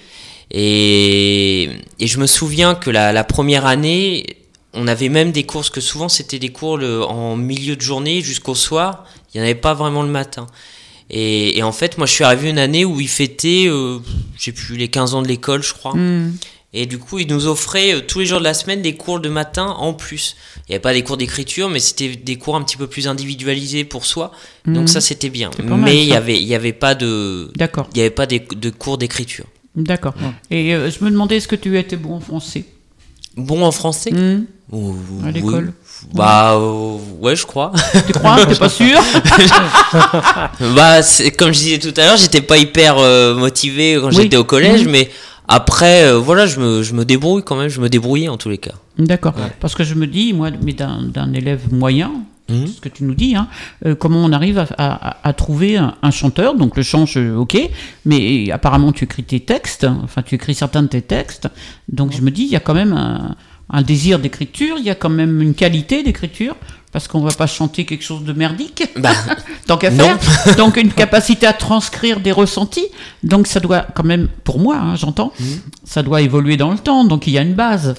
Et, 0.51 1.69
et 1.99 2.07
je 2.07 2.19
me 2.19 2.27
souviens 2.27 2.75
que 2.75 2.89
la, 2.91 3.11
la 3.11 3.23
première 3.23 3.65
année, 3.65 4.37
on 4.73 4.87
avait 4.87 5.09
même 5.09 5.31
des 5.31 5.43
cours, 5.43 5.61
parce 5.61 5.69
que 5.71 5.81
souvent 5.81 6.09
c'était 6.09 6.39
des 6.39 6.49
cours 6.49 6.77
le- 6.77 7.03
en 7.03 7.35
milieu 7.35 7.75
de 7.75 7.81
journée 7.81 8.21
jusqu'au 8.21 8.53
soir. 8.55 9.05
Il 9.33 9.37
n'y 9.37 9.41
en 9.41 9.45
avait 9.45 9.55
pas 9.59 9.73
vraiment 9.73 10.03
le 10.03 10.09
matin. 10.09 10.45
Et, 11.09 11.57
et 11.57 11.63
en 11.63 11.71
fait, 11.71 11.97
moi 11.97 12.05
je 12.07 12.13
suis 12.13 12.23
arrivé 12.23 12.49
une 12.49 12.59
année 12.59 12.85
où 12.85 12.99
ils 13.01 13.07
fêtaient, 13.09 13.65
euh, 13.67 13.97
j'ai 14.37 14.51
plus, 14.51 14.77
les 14.77 14.87
15 14.89 15.15
ans 15.15 15.21
de 15.21 15.27
l'école, 15.27 15.63
je 15.63 15.73
crois. 15.73 15.95
Mm. 15.95 16.35
Et 16.75 16.85
du 16.87 16.97
coup, 16.97 17.19
ils 17.19 17.27
nous 17.27 17.45
offraient 17.47 17.93
euh, 17.95 18.01
tous 18.01 18.19
les 18.19 18.25
jours 18.25 18.39
de 18.39 18.43
la 18.43 18.53
semaine 18.55 18.81
des 18.81 18.95
cours 18.95 19.19
de 19.19 19.29
matin 19.29 19.67
en 19.77 19.93
plus. 19.93 20.35
Il 20.57 20.71
n'y 20.71 20.75
avait 20.75 20.81
pas 20.81 20.93
des 20.93 21.03
cours 21.03 21.17
d'écriture, 21.17 21.69
mais 21.69 21.79
c'était 21.79 22.09
des 22.15 22.37
cours 22.37 22.55
un 22.55 22.63
petit 22.63 22.77
peu 22.77 22.87
plus 22.87 23.07
individualisés 23.07 23.83
pour 23.83 24.05
soi. 24.05 24.31
Donc 24.65 24.81
Mhm. 24.83 24.87
ça, 24.87 25.01
c'était 25.01 25.29
bien. 25.29 25.51
Mal, 25.63 25.79
Mais 25.81 25.97
il 26.03 26.07
y 26.07 26.11
ça. 26.11 26.17
avait, 26.17 26.37
il 26.41 26.47
y 26.47 26.55
avait 26.55 26.73
pas 26.73 26.95
de, 26.95 27.51
D'accord. 27.55 27.87
il 27.93 27.97
y 27.97 28.01
avait 28.01 28.09
pas 28.09 28.25
des- 28.25 28.39
de 28.55 28.69
cours 28.71 28.97
d'écriture. 28.97 29.45
D'accord. 29.75 30.13
Et 30.51 30.73
euh, 30.73 30.89
je 30.89 31.03
me 31.05 31.11
demandais, 31.11 31.37
est-ce 31.37 31.47
que 31.47 31.55
tu 31.55 31.77
étais 31.77 31.95
bon 31.95 32.15
en 32.15 32.19
français? 32.19 32.65
Bon 33.37 33.63
en 33.63 33.71
français? 33.71 34.11
Ou- 34.71 34.95
À 35.23 35.27
oui. 35.27 35.33
l'école 35.33 35.73
Bah 36.13 36.53
euh, 36.55 36.97
ouais, 37.19 37.35
je 37.35 37.45
crois. 37.45 37.71
Tu 38.07 38.13
crois? 38.13 38.45
T'es 38.45 38.55
pas 38.55 38.69
sûr? 38.69 38.99
Bah 40.75 40.99
comme 41.37 41.53
je 41.53 41.59
disais 41.59 41.79
tout 41.79 41.93
à 41.97 42.05
l'heure, 42.05 42.17
j'étais 42.17 42.41
pas 42.41 42.57
hyper 42.57 42.95
motivé 43.35 43.97
quand 43.99 44.09
Oui. 44.09 44.15
j'étais 44.23 44.37
au 44.37 44.43
collège, 44.43 44.85
Mhm. 44.85 44.91
mais 44.91 45.09
après, 45.47 46.05
euh, 46.05 46.17
voilà, 46.19 46.45
je 46.45 46.59
me, 46.59 46.83
je 46.83 46.93
me 46.93 47.05
débrouille 47.05 47.43
quand 47.43 47.55
même. 47.55 47.69
Je 47.69 47.81
me 47.81 47.89
débrouillais 47.89 48.29
en 48.29 48.37
tous 48.37 48.49
les 48.49 48.57
cas. 48.57 48.73
D'accord. 48.97 49.33
Parce 49.59 49.75
que 49.75 49.83
je 49.83 49.95
me 49.95 50.07
dis, 50.07 50.33
moi, 50.33 50.49
mais 50.63 50.73
d'un 50.73 51.01
d'un 51.03 51.33
élève 51.33 51.73
moyen, 51.73 52.11
Mhm. 52.49 52.67
ce 52.67 52.81
que 52.81 52.89
tu 52.89 53.05
nous 53.05 53.15
dis, 53.15 53.35
hein, 53.37 53.47
euh, 53.85 53.95
comment 53.95 54.19
on 54.23 54.31
arrive 54.33 54.59
à, 54.59 54.67
à- 54.77 55.27
à 55.27 55.33
trouver 55.33 55.77
un, 55.77 55.95
un 56.01 56.11
chanteur? 56.11 56.55
Donc 56.55 56.75
le 56.75 56.83
chant, 56.83 57.05
je- 57.05 57.33
ok, 57.35 57.57
mais 58.05 58.51
apparemment 58.51 58.91
tu 58.91 59.05
écris 59.05 59.23
tes 59.23 59.39
textes, 59.39 59.85
hein, 59.85 60.01
enfin 60.03 60.21
tu 60.23 60.35
écris 60.35 60.53
certains 60.53 60.83
de 60.83 60.87
tes 60.89 61.01
textes, 61.01 61.47
donc 61.87 62.11
je 62.11 62.21
me 62.21 62.31
dis, 62.31 62.43
il 62.43 62.49
y 62.49 62.57
a 62.57 62.59
quand 62.59 62.73
même 62.73 62.91
un, 62.91 63.35
un 63.69 63.81
désir 63.81 64.19
d'écriture, 64.19 64.75
il 64.77 64.83
y 64.83 64.89
a 64.89 64.95
quand 64.95 65.09
même 65.09 65.41
une 65.41 65.53
qualité 65.53 66.03
d'écriture, 66.03 66.57
parce 66.93 67.07
qu'on 67.09 67.19
va 67.21 67.31
pas 67.33 67.47
chanter 67.47 67.83
quelque 67.85 68.03
chose 68.03 68.23
de 68.23 68.31
merdique, 68.33 68.83
Bah, 68.95 69.11
tant 69.67 69.77
qu'à 69.77 69.91
faire. 69.91 70.17
donc 70.57 70.77
une 70.77 70.93
capacité 70.93 71.45
à 71.47 71.53
transcrire 71.53 72.19
des 72.21 72.31
ressentis, 72.31 72.87
donc 73.23 73.47
ça 73.47 73.59
doit 73.59 73.81
quand 73.95 74.03
même, 74.05 74.29
pour 74.45 74.59
moi, 74.59 74.77
hein, 74.77 74.95
j'entends, 74.95 75.33
ça 75.83 76.03
doit 76.03 76.21
évoluer 76.21 76.55
dans 76.55 76.71
le 76.71 76.77
temps, 76.77 77.03
donc 77.03 77.27
il 77.27 77.33
y 77.33 77.37
a 77.37 77.41
une 77.41 77.55
base. 77.55 77.95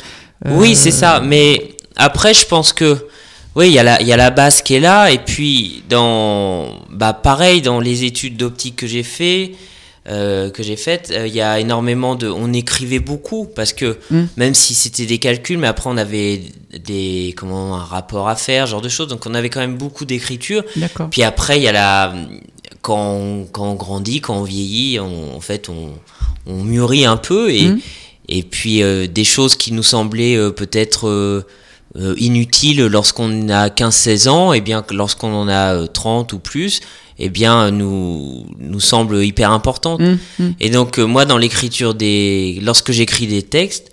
Euh, 0.46 0.56
Oui, 0.56 0.74
c'est 0.76 0.90
ça. 0.92 1.20
Mais 1.20 1.76
après, 1.96 2.32
je 2.34 2.46
pense 2.46 2.72
que 2.72 3.06
Oui, 3.56 3.68
il 3.68 3.72
y, 3.72 3.78
a 3.78 3.84
la- 3.84 4.00
il 4.02 4.08
y 4.08 4.12
a 4.12 4.16
la 4.16 4.30
basse 4.30 4.62
qui 4.62 4.74
est 4.74 4.80
là, 4.80 5.10
et 5.12 5.18
puis 5.18 5.84
dans, 5.88 6.70
bah 6.90 7.12
pareil, 7.12 7.62
dans 7.62 7.78
les 7.78 8.02
études 8.02 8.36
d'optique 8.36 8.74
que 8.74 8.86
j'ai 8.88 9.04
fait, 9.04 9.52
euh, 10.08 10.50
que 10.50 10.62
j'ai 10.62 10.76
faites, 10.76 11.10
euh, 11.10 11.26
il 11.26 11.34
y 11.34 11.40
a 11.40 11.58
énormément 11.60 12.14
de, 12.14 12.28
on 12.28 12.52
écrivait 12.52 12.98
beaucoup 12.98 13.46
parce 13.46 13.72
que 13.72 13.96
Mm. 14.10 14.24
même 14.36 14.54
si 14.54 14.74
c'était 14.74 15.06
des 15.06 15.18
calculs, 15.18 15.56
mais 15.58 15.66
après 15.66 15.88
on 15.88 15.96
avait 15.96 16.42
des, 16.84 17.32
comment, 17.36 17.74
un 17.76 17.82
rapport 17.84 18.28
à 18.28 18.36
faire, 18.36 18.66
genre 18.66 18.82
de 18.82 18.88
choses, 18.90 19.08
donc 19.08 19.24
on 19.26 19.34
avait 19.34 19.48
quand 19.48 19.60
même 19.60 19.76
beaucoup 19.78 20.04
d'écriture. 20.04 20.62
D'accord. 20.76 21.08
Puis 21.10 21.22
après, 21.22 21.56
il 21.58 21.62
y 21.62 21.68
a 21.68 21.72
la, 21.72 22.14
quand 22.82 22.98
on, 23.14 23.46
quand 23.50 23.64
on 23.70 23.74
grandit, 23.74 24.20
quand 24.20 24.36
on 24.36 24.42
vieillit, 24.44 25.00
on- 25.00 25.34
en 25.36 25.40
fait, 25.40 25.68
on, 25.70 25.92
on 26.46 26.62
mûrit 26.64 27.06
un 27.06 27.16
peu 27.16 27.50
et, 27.50 27.68
Mm. 27.68 27.80
et 28.28 28.42
puis 28.42 28.82
euh, 28.82 29.06
des 29.06 29.24
choses 29.24 29.54
qui 29.56 29.72
nous 29.72 29.82
semblaient 29.82 30.36
peut-être 30.52 31.44
inutiles 32.16 32.84
lorsqu'on 32.86 33.48
a 33.48 33.68
15-16 33.70 34.28
ans, 34.28 34.52
et 34.52 34.60
bien 34.60 34.82
que 34.82 34.94
lorsqu'on 34.94 35.32
en 35.32 35.48
a 35.48 35.74
euh, 35.74 35.86
30 35.86 36.32
ou 36.32 36.38
plus, 36.40 36.80
eh 37.18 37.28
bien 37.28 37.70
nous 37.70 38.46
nous 38.58 38.80
semblent 38.80 39.24
hyper 39.24 39.50
importantes. 39.50 40.00
Hum, 40.00 40.18
hum. 40.40 40.54
Et 40.60 40.70
donc 40.70 40.98
euh, 40.98 41.04
moi 41.04 41.24
dans 41.24 41.38
l'écriture 41.38 41.94
des 41.94 42.58
lorsque 42.62 42.92
j'écris 42.92 43.26
des 43.26 43.42
textes 43.42 43.92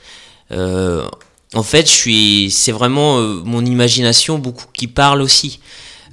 euh, 0.51 1.05
en 1.53 1.63
fait 1.63 1.87
je 1.87 1.93
suis 1.93 2.51
c'est 2.51 2.71
vraiment 2.71 3.19
euh, 3.19 3.41
mon 3.45 3.65
imagination 3.65 4.37
beaucoup 4.39 4.65
qui 4.73 4.87
parle 4.87 5.21
aussi 5.21 5.59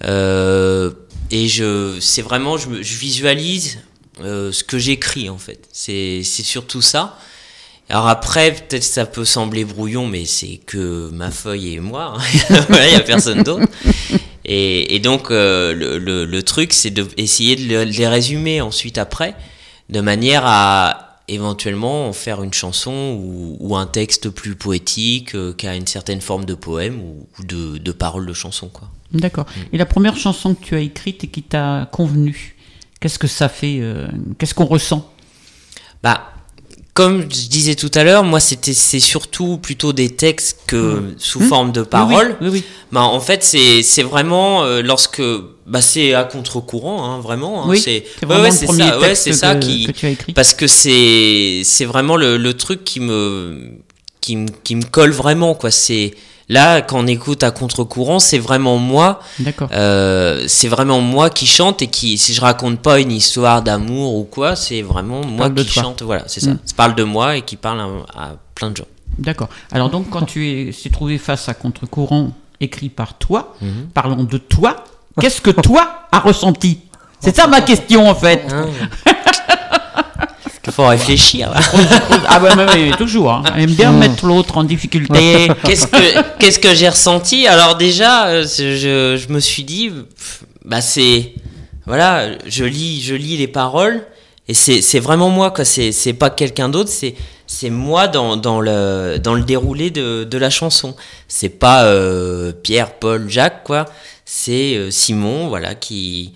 Euh, 0.04 0.92
et 1.32 1.48
je 1.48 1.96
c'est 1.98 2.22
vraiment 2.22 2.56
je, 2.56 2.82
je 2.82 2.98
visualise 2.98 3.80
ce 4.22 4.62
que 4.62 4.78
j'écris 4.78 5.28
en 5.28 5.38
fait 5.38 5.60
c'est 5.72 6.22
surtout 6.22 6.82
ça 6.82 7.18
alors 7.88 8.06
après 8.06 8.52
peut-être 8.52 8.84
ça 8.84 9.06
peut 9.06 9.24
sembler 9.24 9.64
brouillon 9.64 10.06
mais 10.06 10.24
c'est 10.24 10.60
que 10.66 11.10
ma 11.12 11.32
feuille 11.32 11.74
et 11.74 11.80
moi 11.80 12.14
hein. 12.16 12.64
Il 12.86 12.92
y 12.92 12.94
a 12.94 13.00
personne 13.00 13.42
d'autre 13.42 13.66
et, 14.48 14.94
et 14.96 14.98
donc 14.98 15.30
euh, 15.30 15.72
le, 15.74 15.98
le, 15.98 16.24
le 16.24 16.42
truc 16.42 16.72
c'est 16.72 16.90
d'essayer 16.90 17.54
de, 17.54 17.62
le- 17.68 17.86
de 17.86 17.90
les 17.92 18.08
résumer 18.08 18.60
ensuite 18.60 18.98
après 18.98 19.34
de 19.90 20.00
manière 20.00 20.42
à 20.44 21.04
éventuellement 21.28 22.08
en 22.08 22.12
faire 22.14 22.42
une 22.42 22.54
chanson 22.54 22.90
ou, 23.22 23.56
ou 23.60 23.76
un 23.76 23.86
texte 23.86 24.30
plus 24.30 24.54
poétique 24.56 25.34
euh, 25.34 25.52
qui 25.52 25.66
a 25.68 25.76
une 25.76 25.86
certaine 25.86 26.22
forme 26.22 26.44
de 26.46 26.54
poème 26.54 27.00
ou, 27.00 27.26
ou 27.38 27.44
de, 27.44 27.78
de 27.78 27.92
paroles 27.92 28.26
de 28.26 28.32
chanson 28.32 28.68
quoi. 28.68 28.88
D'accord. 29.12 29.46
Et 29.72 29.78
la 29.78 29.86
première 29.86 30.16
chanson 30.16 30.54
que 30.54 30.64
tu 30.64 30.74
as 30.74 30.80
écrite 30.80 31.24
et 31.24 31.28
qui 31.28 31.42
t'a 31.42 31.88
convenu, 31.92 32.56
qu'est-ce 33.00 33.18
que 33.18 33.26
ça 33.26 33.48
fait 33.48 33.78
euh, 33.80 34.06
Qu'est-ce 34.38 34.54
qu'on 34.54 34.66
ressent? 34.66 35.10
Bah, 36.02 36.32
comme 36.98 37.22
je 37.22 37.46
disais 37.48 37.76
tout 37.76 37.90
à 37.94 38.02
l'heure, 38.02 38.24
moi 38.24 38.40
c'était 38.40 38.74
c'est 38.74 38.98
surtout 38.98 39.56
plutôt 39.58 39.92
des 39.92 40.10
textes 40.10 40.58
que 40.66 41.14
sous 41.16 41.38
Mmh. 41.40 41.48
forme 41.48 41.70
de 41.72 41.82
paroles. 41.82 42.36
Oui, 42.40 42.48
oui. 42.48 42.58
oui, 42.58 42.64
Bah, 42.90 43.02
en 43.02 43.20
fait 43.20 43.44
c'est 43.44 43.84
c'est 43.84 44.02
vraiment 44.02 44.64
euh, 44.64 44.82
lorsque 44.82 45.22
bah 45.64 45.80
c'est 45.80 46.14
à 46.14 46.24
contre-courant 46.24 47.04
hein, 47.04 47.20
vraiment. 47.20 47.62
hein, 47.62 47.66
Oui, 47.68 47.78
c'est 47.80 48.02
ouais, 48.22 48.26
vraiment 48.26 48.42
ouais, 48.42 48.50
le 48.50 48.56
c'est 48.56 48.66
premier 48.66 48.88
ça, 48.88 48.98
ouais, 48.98 49.14
c'est 49.14 49.32
ça 49.32 49.54
qui 49.54 49.86
que 49.86 49.92
tu 49.92 50.06
as 50.06 50.10
écrit. 50.10 50.32
parce 50.32 50.54
que 50.54 50.66
c'est 50.66 51.60
c'est 51.64 51.84
vraiment 51.84 52.16
le, 52.16 52.36
le 52.36 52.52
truc 52.54 52.82
qui 52.82 52.98
me 52.98 53.70
qui 54.20 54.34
me 54.34 54.48
qui 54.64 54.74
me 54.74 54.82
colle 54.82 55.12
vraiment 55.12 55.54
quoi. 55.54 55.70
C'est 55.70 56.14
là 56.48 56.80
quand 56.82 56.98
on 57.00 57.06
écoute 57.06 57.42
à 57.42 57.50
contre-courant, 57.50 58.18
c'est 58.18 58.38
vraiment 58.38 58.76
moi. 58.78 59.20
D'accord. 59.38 59.68
Euh, 59.72 60.44
c'est 60.48 60.68
vraiment 60.68 61.00
moi 61.00 61.30
qui 61.30 61.46
chante 61.46 61.82
et 61.82 61.86
qui, 61.88 62.18
si 62.18 62.34
je 62.34 62.40
raconte 62.40 62.80
pas 62.80 63.00
une 63.00 63.12
histoire 63.12 63.62
d'amour 63.62 64.14
ou 64.16 64.24
quoi, 64.24 64.56
c'est 64.56 64.82
vraiment 64.82 65.20
moi 65.24 65.48
qui 65.50 65.64
toi. 65.66 65.82
chante. 65.82 66.02
Voilà, 66.02 66.24
c'est 66.26 66.40
ça. 66.40 66.50
Mm. 66.50 66.58
Ça 66.64 66.74
parle 66.76 66.94
de 66.94 67.04
moi 67.04 67.36
et 67.36 67.42
qui 67.42 67.56
parle 67.56 67.80
à, 67.80 67.86
à 68.22 68.30
plein 68.54 68.70
de 68.70 68.76
gens. 68.76 68.84
D'accord. 69.18 69.48
Alors 69.72 69.90
donc, 69.90 70.10
quand 70.10 70.22
tu 70.22 70.48
es, 70.48 70.72
s'est 70.72 70.90
trouvé 70.90 71.18
face 71.18 71.48
à 71.48 71.54
contre-courant 71.54 72.30
écrit 72.60 72.88
par 72.88 73.14
toi, 73.14 73.54
Mhm. 73.60 73.88
parlons 73.94 74.24
de 74.24 74.38
toi, 74.38 74.84
qu'est-ce 75.20 75.40
que 75.40 75.50
toi 75.50 76.06
as 76.12 76.18
ressenti? 76.20 76.80
C'est 77.20 77.34
ça 77.34 77.46
ma 77.48 77.60
question 77.60 78.08
en 78.08 78.14
fait. 78.14 78.44
Il 78.46 79.12
faut 80.70 80.86
réfléchir. 80.86 81.52
ah 82.28 82.40
ouais, 82.42 82.54
ouais, 82.54 82.66
ouais, 82.66 82.96
toujours. 82.96 83.32
Hein. 83.32 83.42
Elle 83.54 83.64
aime 83.64 83.74
bien 83.74 83.92
mettre 83.92 84.26
l'autre 84.26 84.56
en 84.56 84.64
difficulté. 84.64 85.48
Qu'est-ce 85.64 85.86
que 85.86 86.38
qu'est-ce 86.38 86.58
que 86.58 86.74
j'ai 86.74 86.88
ressenti? 86.88 87.46
Alors 87.46 87.76
déjà, 87.76 88.26
euh, 88.26 88.42
je, 88.44 89.16
je 89.16 89.32
me 89.32 89.40
suis 89.40 89.64
dit, 89.64 89.90
bah 90.64 90.80
c'est 90.80 91.32
voilà, 91.86 92.30
je 92.46 92.64
lis 92.64 93.00
je 93.02 93.14
lis 93.14 93.36
les 93.36 93.48
paroles 93.48 94.06
et 94.46 94.54
c'est 94.54 94.82
c'est 94.82 95.00
vraiment 95.00 95.30
moi 95.30 95.50
quoi. 95.50 95.64
C'est 95.64 95.92
c'est 95.92 96.12
pas 96.12 96.30
quelqu'un 96.30 96.68
d'autre. 96.68 96.90
C'est 96.90 97.14
c'est 97.46 97.70
moi 97.70 98.08
dans, 98.08 98.36
dans 98.36 98.60
le 98.60 99.18
dans 99.22 99.34
le 99.34 99.42
déroulé 99.42 99.90
de, 99.90 100.24
de 100.24 100.38
la 100.38 100.50
chanson. 100.50 100.94
C'est 101.28 101.48
pas 101.48 101.84
euh, 101.84 102.52
Pierre, 102.52 102.94
Paul, 102.94 103.28
Jacques 103.28 103.64
quoi. 103.64 103.86
C'est 104.24 104.76
euh, 104.76 104.90
Simon 104.90 105.48
voilà 105.48 105.74
qui 105.74 106.34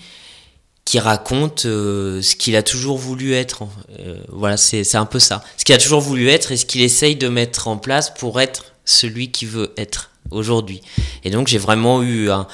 qui 0.84 0.98
raconte 0.98 1.66
euh, 1.66 2.20
ce 2.22 2.36
qu'il 2.36 2.56
a 2.56 2.62
toujours 2.62 2.98
voulu 2.98 3.34
être. 3.34 3.64
Euh, 4.00 4.22
voilà, 4.28 4.56
c'est 4.56 4.96
un 4.96 5.06
peu 5.06 5.18
ça. 5.18 5.42
Ce 5.56 5.64
qu'il 5.64 5.74
a 5.74 5.78
toujours 5.78 6.00
voulu 6.00 6.28
être 6.28 6.52
et 6.52 6.56
ce 6.56 6.66
qu'il 6.66 6.82
essaye 6.82 7.16
de 7.16 7.28
mettre 7.28 7.68
en 7.68 7.76
place 7.76 8.12
pour 8.12 8.40
être 8.40 8.64
celui 8.84 9.30
qu'il 9.30 9.48
veut 9.48 9.72
être 9.76 10.10
aujourd'hui. 10.30 10.82
Et 11.24 11.30
donc 11.30 11.48
j'ai 11.48 11.58
vraiment 11.58 12.02
eu 12.02 12.30
un, 12.30 12.46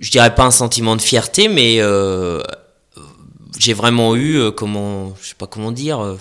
je 0.00 0.10
dirais 0.10 0.34
pas 0.34 0.44
un 0.44 0.50
sentiment 0.50 0.96
de 0.96 1.02
fierté, 1.02 1.48
mais 1.48 1.80
euh, 1.80 2.42
j'ai 3.58 3.74
vraiment 3.74 4.16
eu, 4.16 4.36
euh, 4.38 4.50
comment, 4.50 5.14
je 5.20 5.28
sais 5.28 5.34
pas 5.34 5.46
comment 5.46 5.72
dire, 5.72 6.00
euh, 6.00 6.18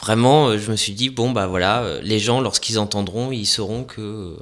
vraiment, 0.00 0.48
euh, 0.48 0.58
je 0.58 0.70
me 0.70 0.76
suis 0.76 0.92
dit 0.92 1.10
bon 1.10 1.30
bah 1.30 1.46
voilà, 1.46 1.98
les 2.02 2.18
gens 2.18 2.40
lorsqu'ils 2.40 2.78
entendront, 2.78 3.32
ils 3.32 3.46
sauront 3.46 3.84
que 3.84 4.36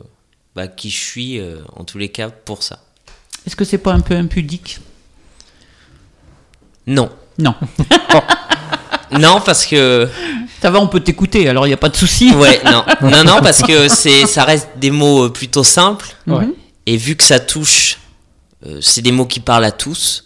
bah, 0.55 0.69
qui 0.69 0.91
je 0.91 0.99
suis 0.99 1.41
en 1.77 1.85
tous 1.85 1.99
les 1.99 2.09
cas 2.09 2.31
pour 2.31 2.63
ça. 2.63 2.81
Est-ce 3.47 3.57
que 3.57 3.65
c'est 3.65 3.79
pas 3.79 3.93
un 3.93 4.01
peu 4.01 4.15
impudique? 4.15 4.81
Non, 6.87 7.11
Non. 7.39 7.55
non 9.19 9.41
parce 9.45 9.67
que 9.67 10.09
Ça 10.63 10.71
va, 10.71 10.81
on 10.81 10.89
peut 10.89 11.01
t'écouter, 11.01 11.49
alors 11.49 11.67
il 11.67 11.71
n'y 11.71 11.75
a 11.75 11.79
pas 11.79 11.89
de 11.89 11.97
souci. 11.97 12.33
Ouais, 12.35 12.61
non, 12.65 12.85
non, 13.03 13.25
non, 13.25 13.41
parce 13.43 13.63
que 13.63 13.89
c'est, 13.89 14.27
ça 14.27 14.45
reste 14.45 14.69
des 14.79 14.91
mots 14.91 15.25
euh, 15.27 15.29
plutôt 15.33 15.65
simples. 15.65 16.09
Mhm. 16.27 16.53
Et 16.87 16.97
vu 16.97 17.17
que 17.17 17.25
ça 17.25 17.39
touche, 17.41 17.99
euh, 18.67 18.79
c'est 18.81 19.03
des 19.03 19.13
mots 19.13 19.27
qui 19.27 19.41
parlent 19.41 19.65
à 19.65 19.73
tous. 19.73 20.25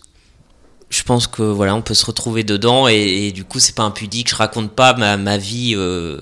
Je 0.89 1.03
pense 1.03 1.27
que 1.27 1.43
voilà, 1.43 1.75
on 1.75 1.83
peut 1.83 1.95
se 1.95 2.05
retrouver 2.07 2.43
dedans 2.45 2.89
et, 2.89 2.95
et 3.29 3.33
du 3.33 3.45
coup, 3.45 3.59
c'est 3.61 3.75
pas 3.75 3.83
impudique. 3.85 4.29
Je 4.31 4.37
raconte 4.37 4.73
pas 4.73 4.95
ma, 4.95 5.17
ma 5.17 5.37
vie, 5.37 5.75
euh, 5.77 6.21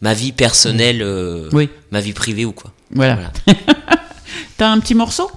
ma 0.00 0.14
vie 0.14 0.32
personnelle, 0.32 1.02
euh, 1.02 1.48
Oui, 1.52 1.68
ma 1.90 2.00
vie 2.00 2.12
privée 2.14 2.44
ou 2.44 2.52
quoi. 2.52 2.72
voilà. 2.94 3.14
Voilà. 3.46 3.58
T'as 4.58 4.68
un 4.68 4.80
petit 4.80 4.94
morceau? 4.94 5.30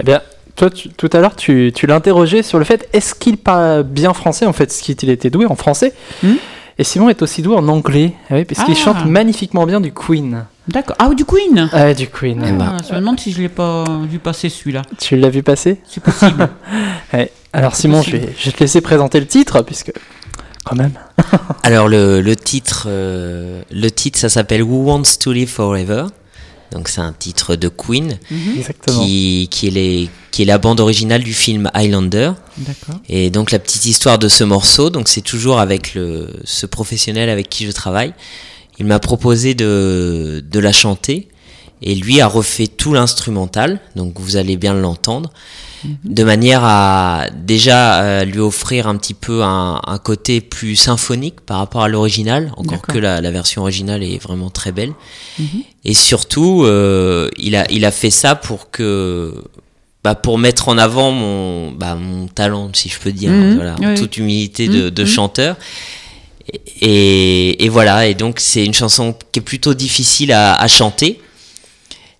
Eh 0.00 0.02
bien, 0.02 0.20
toi, 0.56 0.70
tu- 0.70 0.88
tout 0.90 1.10
à 1.12 1.20
l'heure, 1.20 1.36
tu, 1.36 1.72
interrogé 1.88 2.42
sur 2.42 2.58
le 2.58 2.64
fait 2.64 2.88
est-ce 2.92 3.14
qu'il 3.14 3.36
parle 3.36 3.82
bien 3.84 4.12
français 4.14 4.46
En 4.46 4.52
fait, 4.52 4.72
ce 4.72 4.82
qu'il 4.82 5.10
était 5.10 5.30
doué 5.30 5.46
en 5.46 5.54
français. 5.56 5.92
Hmm. 6.22 6.34
Et 6.78 6.84
Simon 6.84 7.08
est 7.08 7.22
aussi 7.22 7.40
doué 7.40 7.56
en 7.56 7.68
anglais, 7.68 8.12
ah 8.28 8.34
oui, 8.34 8.44
parce 8.44 8.62
qu'il 8.64 8.74
Ah. 8.78 8.84
chante 8.84 9.06
magnifiquement 9.06 9.64
bien 9.64 9.80
du 9.80 9.92
Queen. 9.94 10.44
D'accord. 10.68 10.96
Ah, 10.98 11.08
du 11.14 11.24
Queen 11.24 11.70
Ah, 11.72 11.94
du 11.94 12.06
Queen. 12.08 12.42
Ah, 12.60 12.76
Je 12.86 12.92
me 12.94 12.98
demande 13.00 13.18
si 13.18 13.32
je 13.32 13.40
l'ai 13.40 13.48
pas 13.48 13.84
vu 14.10 14.18
passer 14.18 14.48
celui-là. 14.50 14.82
Tu 14.98 15.16
l'as 15.16 15.30
vu 15.30 15.42
passer 15.42 15.80
C'est 15.88 16.02
possible. 16.02 16.48
Ouais. 17.14 17.30
Alors, 17.54 17.74
Simon, 17.76 18.02
je 18.02 18.10
vais, 18.10 18.34
je 18.38 18.46
vais 18.46 18.52
te 18.52 18.60
laisser 18.60 18.80
présenter 18.82 19.20
le 19.20 19.26
titre, 19.26 19.62
puisque. 19.62 19.92
Quand 20.64 20.74
même. 20.76 20.90
Alors 21.62 21.88
le, 21.88 22.20
le 22.20 22.36
titre, 22.36 22.86
euh, 22.90 23.62
le 23.70 23.88
titre, 23.90 24.18
ça 24.18 24.28
s'appelle 24.28 24.62
Who 24.62 24.82
Wants 24.90 25.16
to 25.20 25.32
Live 25.32 25.48
Forever. 25.48 26.06
Donc 26.72 26.88
c'est 26.88 27.00
un 27.00 27.12
titre 27.12 27.56
de 27.56 27.68
Queen 27.68 28.18
Mhm. 28.30 28.58
Exactement. 28.58 29.04
qui, 29.04 29.48
qui, 29.50 29.68
est 29.68 29.70
les, 29.70 30.10
qui 30.30 30.42
est 30.42 30.46
la 30.46 30.58
bande 30.58 30.80
originale 30.80 31.22
du 31.22 31.32
film 31.34 31.70
Highlander. 31.74 32.32
D'accord. 32.58 33.00
Et 33.08 33.30
donc 33.30 33.50
la 33.50 33.58
petite 33.58 33.86
histoire 33.86 34.18
de 34.18 34.28
ce 34.28 34.44
morceau, 34.44 34.90
donc 34.90 35.08
c'est 35.08 35.20
toujours 35.20 35.58
avec 35.60 35.94
le, 35.94 36.28
ce 36.44 36.66
professionnel 36.66 37.30
avec 37.30 37.48
qui 37.48 37.64
je 37.66 37.70
travaille. 37.72 38.12
Il 38.78 38.86
m'a 38.86 38.98
proposé 38.98 39.54
de, 39.54 40.44
de 40.50 40.58
la 40.60 40.72
chanter 40.72 41.28
et 41.82 41.94
lui 41.94 42.20
a 42.20 42.26
refait 42.26 42.66
tout 42.66 42.92
l'instrumental, 42.94 43.80
donc 43.96 44.18
vous 44.18 44.36
allez 44.36 44.56
bien 44.56 44.74
l'entendre, 44.74 45.30
de 46.04 46.24
manière 46.24 46.64
à 46.64 47.26
déjà 47.44 48.02
euh, 48.02 48.24
lui 48.24 48.40
offrir 48.40 48.88
un 48.88 48.96
petit 48.96 49.14
peu 49.14 49.42
un, 49.44 49.80
un 49.86 49.98
côté 49.98 50.40
plus 50.40 50.74
symphonique 50.74 51.40
par 51.42 51.58
rapport 51.58 51.82
à 51.82 51.88
l'original, 51.88 52.52
encore 52.56 52.82
que 52.82 52.98
la, 52.98 53.20
la 53.20 53.30
version 53.30 53.62
originale 53.62 54.02
est 54.02 54.20
vraiment 54.20 54.50
très 54.50 54.72
belle. 54.72 54.92
Mhm. 55.38 55.46
Et 55.84 55.94
surtout, 55.94 56.64
euh, 56.64 57.28
il, 57.38 57.54
a, 57.54 57.70
il 57.70 57.84
a 57.84 57.90
fait 57.92 58.10
ça 58.10 58.34
pour 58.34 58.70
que 58.70 59.44
bah, 60.02 60.14
pour 60.16 60.38
mettre 60.38 60.68
en 60.68 60.78
avant 60.78 61.12
mon, 61.12 61.70
bah, 61.72 61.94
mon 61.94 62.26
talent, 62.26 62.70
si 62.72 62.88
je 62.88 62.98
peux 62.98 63.12
dire, 63.12 63.30
Mhm, 63.30 63.54
voilà, 63.56 63.74
en 63.78 63.90
oui. 63.90 63.94
toute 63.94 64.16
humilité 64.16 64.66
de, 64.68 64.88
de 64.88 65.02
Mhm. 65.02 65.08
chanteur. 65.08 65.56
Et, 66.52 66.60
et- 66.80 67.64
et 67.64 67.68
voilà, 67.68 68.06
et 68.06 68.14
donc 68.14 68.40
c'est 68.40 68.64
une 68.64 68.74
chanson 68.74 69.14
qui 69.32 69.40
est 69.40 69.42
plutôt 69.42 69.74
difficile 69.74 70.32
à, 70.32 70.54
à 70.54 70.66
chanter, 70.68 71.20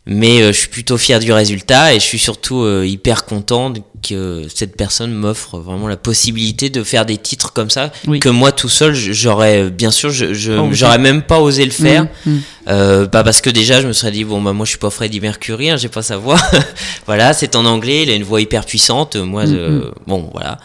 Mais 0.08 0.40
euh, 0.40 0.52
je 0.52 0.58
suis 0.58 0.68
plutôt 0.68 0.96
fier 0.98 1.18
du 1.18 1.32
résultat 1.32 1.92
et 1.92 1.96
je 1.98 2.04
suis 2.04 2.18
surtout 2.20 2.60
euh, 2.62 2.86
hyper 2.86 3.24
content 3.24 3.72
que 4.08 4.46
cette 4.54 4.76
personne 4.76 5.12
m'offre 5.12 5.58
vraiment 5.58 5.88
la 5.88 5.96
possibilité 5.96 6.70
de 6.70 6.84
faire 6.84 7.04
des 7.06 7.16
titres 7.16 7.52
comme 7.52 7.70
ça 7.70 7.90
Oui. 8.06 8.20
que 8.20 8.28
moi 8.28 8.52
tout 8.52 8.68
seul 8.68 8.94
j'aurais 8.94 9.68
bien 9.68 9.90
sûr 9.90 10.10
je 10.10 10.52
Oh, 10.52 10.66
oui. 10.68 10.68
j'aurais 10.74 10.98
même 10.98 11.22
pas 11.22 11.40
osé 11.40 11.64
le 11.64 11.72
faire. 11.72 12.04
Mm, 12.24 12.30
mm. 12.30 12.40
euh, 12.68 13.06
bah 13.08 13.24
parce 13.24 13.40
que 13.40 13.50
déjà 13.50 13.80
je 13.82 13.88
me 13.88 13.92
serais 13.92 14.12
dit 14.12 14.22
bon 14.22 14.40
bah 14.40 14.52
moi 14.52 14.64
je 14.64 14.70
suis 14.70 14.78
pas 14.78 14.90
Freddie 14.90 15.20
Mercury 15.20 15.70
hein, 15.70 15.76
j'ai 15.76 15.88
pas 15.88 16.02
sa 16.02 16.18
voix. 16.18 16.38
Voilà 17.06 17.32
c'est 17.32 17.56
en 17.56 17.64
anglais 17.64 18.04
il 18.04 18.10
a 18.10 18.14
une 18.14 18.22
voix 18.22 18.40
hyper 18.40 18.64
puissante. 18.64 19.16
Moi 19.16 19.44
Mm, 19.46 19.54
euh, 19.54 19.90
bon 20.06 20.30
voilà. 20.32 20.58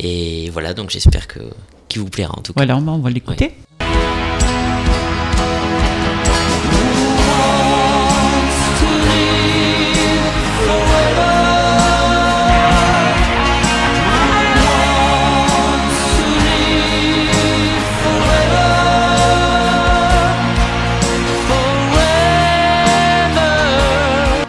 Et 0.00 0.48
voilà 0.50 0.72
donc 0.72 0.88
j'espère 0.88 1.26
que 1.28 1.40
qu'il 1.88 2.00
vous 2.00 2.08
plaira 2.08 2.32
en 2.38 2.40
tout 2.42 2.54
cas. 2.54 2.64
Voilà, 2.64 2.76
on 2.78 2.80
va, 2.80 2.92
on 2.92 2.98
va 3.00 3.10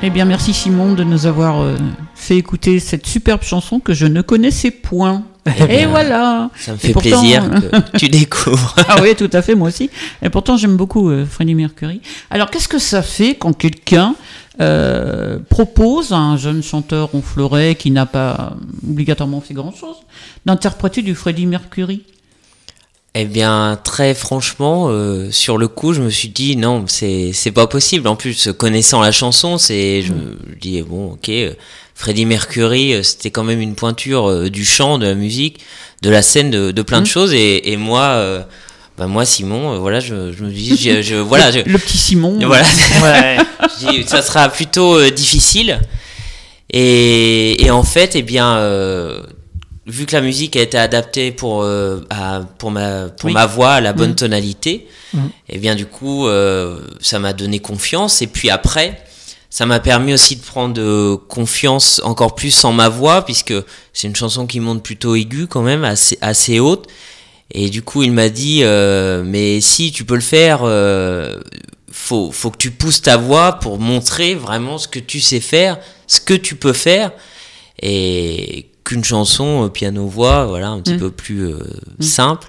Eh 0.02 0.10
bien, 0.10 0.24
merci 0.24 0.54
Simon 0.54 0.94
de 0.94 1.04
nous 1.04 1.26
avoir 1.26 1.62
euh, 1.62 1.76
fait 2.16 2.38
écouter 2.38 2.80
cette 2.80 3.06
superbe 3.06 3.44
chanson 3.44 3.82
que 3.82 3.94
je 3.94 4.06
ne 4.06 4.22
connaissais 4.22 4.72
point. 4.72 5.24
Et 5.46 5.66
bien, 5.68 5.90
voilà. 5.90 6.50
ça 6.56 6.72
me 6.72 6.78
Et 6.78 6.80
fait 6.80 6.94
pourtant, 6.94 7.20
plaisir 7.20 7.44
que 7.50 7.98
tu 7.98 8.08
découvres 8.10 8.76
Ah 8.88 8.98
oui, 9.02 9.14
tout 9.16 9.30
à 9.34 9.42
fait, 9.42 9.56
moi 9.56 9.68
aussi. 9.68 9.90
Et 10.22 10.30
pourtant, 10.30 10.56
j'aime 10.56 10.78
beaucoup 10.78 11.10
euh, 11.10 11.26
Freddie 11.26 11.56
Mercury. 11.56 12.02
Alors, 12.30 12.50
qu'est-ce 12.50 12.70
que 12.70 12.80
ça 12.80 13.02
fait 13.02 13.36
quand 13.36 13.52
quelqu'un 13.52 14.16
euh, 14.62 15.40
propose 15.50 16.14
à 16.14 16.18
un 16.18 16.38
jeune 16.38 16.64
chanteur 16.64 17.10
ronfleuret 17.12 17.76
qui 17.76 17.92
n'a 17.92 18.06
pas 18.06 18.54
obligatoirement 18.88 19.42
fait 19.42 19.54
grand-chose 19.54 19.98
d'interpréter 20.46 21.02
du 21.02 21.14
Freddie 21.14 21.46
Mercury? 21.46 22.04
Eh 23.16 23.26
bien, 23.26 23.80
très 23.84 24.14
franchement, 24.14 24.86
euh, 24.90 25.32
sur 25.32 25.58
le 25.58 25.68
coup, 25.68 25.94
je 25.94 26.02
me 26.02 26.10
suis 26.12 26.30
dit 26.30 26.56
non, 26.56 26.86
c'est 26.88 27.32
c'est 27.34 27.52
pas 27.52 27.66
possible. 27.68 28.08
En 28.08 28.16
plus, 28.16 28.50
connaissant 28.58 29.02
la 29.02 29.12
chanson, 29.12 29.58
c'est 29.58 30.04
je 30.04 30.14
me 30.14 30.38
dis 30.62 30.82
bon, 30.84 31.14
ok, 31.14 31.30
euh, 31.30 31.54
Freddie 31.96 32.26
Mercury, 32.26 32.94
euh, 32.94 33.04
c'était 33.04 33.32
quand 33.32 33.44
même 33.44 33.62
une 33.62 33.74
pointure 33.76 34.30
euh, 34.30 34.50
du 34.50 34.64
chant, 34.64 35.00
de 35.00 35.08
la 35.08 35.16
musique, 35.16 35.60
de 36.04 36.10
la 36.12 36.22
scène, 36.22 36.52
de, 36.52 36.70
de 36.72 36.82
plein 36.84 37.02
de 37.02 37.08
choses. 37.08 37.34
Et, 37.34 37.72
et 37.72 37.78
moi, 37.78 38.46
bah 38.98 39.08
moi, 39.08 39.26
Simon, 39.26 39.74
euh, 39.74 39.78
voilà, 39.80 40.00
je, 40.00 40.32
je 40.32 40.44
me 40.44 40.52
dis, 40.52 40.78
je, 40.78 41.02
je- 41.02 41.16
voilà, 41.16 41.52
je, 41.52 41.60
Le 41.60 41.80
petit 41.80 41.98
Simon. 41.98 42.38
voilà, 42.46 42.64
Ouais. 43.02 43.38
je 43.82 43.88
dis, 43.90 44.04
ça 44.08 44.22
sera 44.22 44.50
plutôt 44.50 45.00
euh, 45.00 45.10
difficile. 45.10 45.80
Et, 46.72 47.66
et 47.66 47.72
en 47.72 47.84
fait, 47.84 48.16
eh 48.16 48.22
bien, 48.22 48.58
euh, 48.58 49.24
vu 49.90 50.06
que 50.06 50.16
la 50.16 50.22
musique 50.22 50.56
a 50.56 50.62
été 50.62 50.78
adaptée 50.78 51.32
pour, 51.32 51.64
euh, 51.64 52.06
à- 52.10 52.42
pour, 52.58 52.72
ma, 52.72 53.10
pour 53.10 53.28
Oui. 53.28 53.34
ma 53.34 53.46
voix, 53.46 53.74
à 53.74 53.82
la 53.82 53.94
bonne 53.94 54.12
Mhm. 54.12 54.16
tonalité, 54.16 54.88
Mhm. 55.14 55.30
et 55.50 55.58
bien 55.58 55.76
du 55.76 55.86
coup, 55.86 56.28
euh, 56.28 56.80
ça 57.02 57.20
m'a 57.20 57.34
donné 57.34 57.60
confiance. 57.60 58.22
Et 58.22 58.28
puis 58.28 58.50
après, 58.50 59.02
ça 59.50 59.66
m'a 59.66 59.80
permis 59.80 60.14
aussi 60.14 60.36
de 60.36 60.42
prendre 60.44 60.80
euh, 60.80 61.18
confiance 61.28 62.00
encore 62.04 62.36
plus 62.36 62.64
en 62.64 62.72
ma 62.72 62.88
voix, 62.90 63.26
puisque 63.26 63.54
c'est 63.94 64.08
une 64.08 64.16
chanson 64.16 64.46
qui 64.48 64.60
monte 64.60 64.84
plutôt 64.84 65.16
aiguë 65.16 65.48
quand 65.48 65.64
même, 65.64 65.84
assez, 65.84 66.18
assez 66.22 66.60
haute. 66.60 66.88
Et 67.52 67.72
du 67.72 67.82
coup, 67.82 68.04
il 68.04 68.12
m'a 68.12 68.30
dit, 68.30 68.60
euh, 68.64 69.24
mais 69.26 69.60
si 69.60 69.92
tu 69.92 70.06
peux 70.06 70.14
le 70.14 70.22
faire, 70.22 70.60
faut, 71.92 72.32
faut 72.32 72.52
que 72.52 72.58
tu 72.58 72.70
pousses 72.70 73.02
ta 73.02 73.18
voix 73.18 73.54
pour 73.54 73.80
montrer 73.80 74.36
vraiment 74.36 74.78
ce 74.78 74.88
que 74.88 75.00
tu 75.00 75.20
sais 75.20 75.40
faire, 75.40 75.80
ce 76.06 76.22
que 76.22 76.36
tu 76.36 76.56
peux 76.56 76.74
faire, 76.74 77.12
et 77.82 78.69
qu'une 78.84 79.04
chanson 79.04 79.66
euh, 79.66 79.70
piano-voix, 79.70 80.46
voilà, 80.46 80.70
un 80.70 80.82
petit 80.82 80.94
Mm. 80.94 81.00
peu 81.00 81.12
plus 81.12 81.48
euh, 81.48 81.60
simple. 82.00 82.48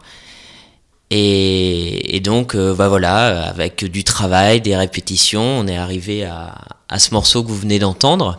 Et, 1.11 2.16
et 2.16 2.20
donc, 2.20 2.55
euh, 2.55 2.72
bah 2.74 2.89
voilà, 2.89 3.43
avec 3.49 3.85
du 3.85 4.05
travail, 4.05 4.61
des 4.61 4.76
répétitions, 4.76 5.43
on 5.43 5.66
est 5.66 5.76
arrivé 5.76 6.24
à, 6.24 6.55
à 6.89 6.99
ce 7.01 7.12
morceau 7.12 7.43
que 7.43 7.49
vous 7.49 7.57
venez 7.59 7.78
d'entendre. 7.81 8.39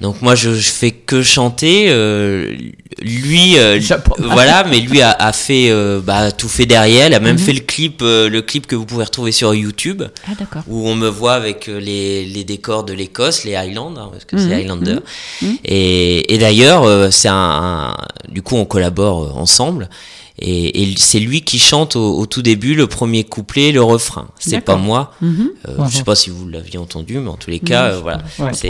Donc 0.00 0.22
moi, 0.22 0.34
je, 0.36 0.54
je 0.54 0.70
fais 0.70 0.95
que 1.06 1.22
chanter. 1.22 1.86
euh, 1.88 2.54
lui, 3.02 3.58
euh, 3.58 3.78
voilà, 4.18 4.64
mais 4.64 4.80
lui 4.80 5.02
a, 5.02 5.10
a 5.10 5.32
fait, 5.32 5.70
euh, 5.70 6.00
bah, 6.02 6.32
tout 6.32 6.48
fait 6.48 6.66
derrière. 6.66 7.06
Il 7.08 7.14
a 7.14 7.20
même 7.20 7.36
Mhm. 7.36 7.38
fait 7.38 7.52
le 7.52 7.60
clip, 7.60 8.00
le 8.02 8.40
clip 8.40 8.66
que 8.66 8.74
vous 8.74 8.86
pouvez 8.86 9.04
retrouver 9.04 9.32
sur 9.32 9.54
YouTube, 9.54 10.02
Ah, 10.26 10.32
où 10.66 10.88
on 10.88 10.94
me 10.94 11.08
voit 11.08 11.34
avec 11.34 11.66
les, 11.66 12.24
les 12.24 12.44
décors 12.44 12.84
de 12.84 12.92
l'Écosse, 12.94 13.44
les 13.44 13.54
Highlands, 13.54 13.94
hein, 13.96 14.08
parce 14.10 14.24
que 14.24 14.36
c'est 14.38 14.52
Highlander. 14.54 14.94
mhm, 15.42 15.48
mhm. 15.50 15.56
Et, 15.64 16.34
et 16.34 16.38
d'ailleurs, 16.38 17.12
c'est 17.12 17.28
un, 17.28 17.34
un- 17.34 17.96
du 18.30 18.42
coup, 18.42 18.56
on 18.56 18.64
collabore 18.64 19.36
ensemble. 19.36 19.88
Et, 20.38 20.82
et 20.82 20.94
c'est 20.98 21.18
lui 21.20 21.40
qui 21.42 21.58
chante 21.58 21.96
au, 21.96 22.18
au 22.18 22.26
tout 22.26 22.42
début 22.42 22.74
le 22.74 22.86
premier 22.86 23.24
couplet, 23.24 23.72
le 23.72 23.82
refrain. 23.82 24.28
C'est 24.38 24.60
pas 24.60 24.76
moi. 24.76 25.12
Euh, 25.22 25.26
Mhm. 25.26 25.50
Je 25.90 25.96
sais 25.96 26.04
pas 26.04 26.14
si 26.14 26.30
vous 26.30 26.46
l'aviez 26.48 26.78
entendu, 26.78 27.18
mais 27.18 27.28
en 27.30 27.36
tous 27.36 27.50
les 27.50 27.60
cas, 27.60 27.86
euh, 27.92 28.00
voilà. 28.00 28.22
Ouais. 28.38 28.50
C'est 28.52 28.68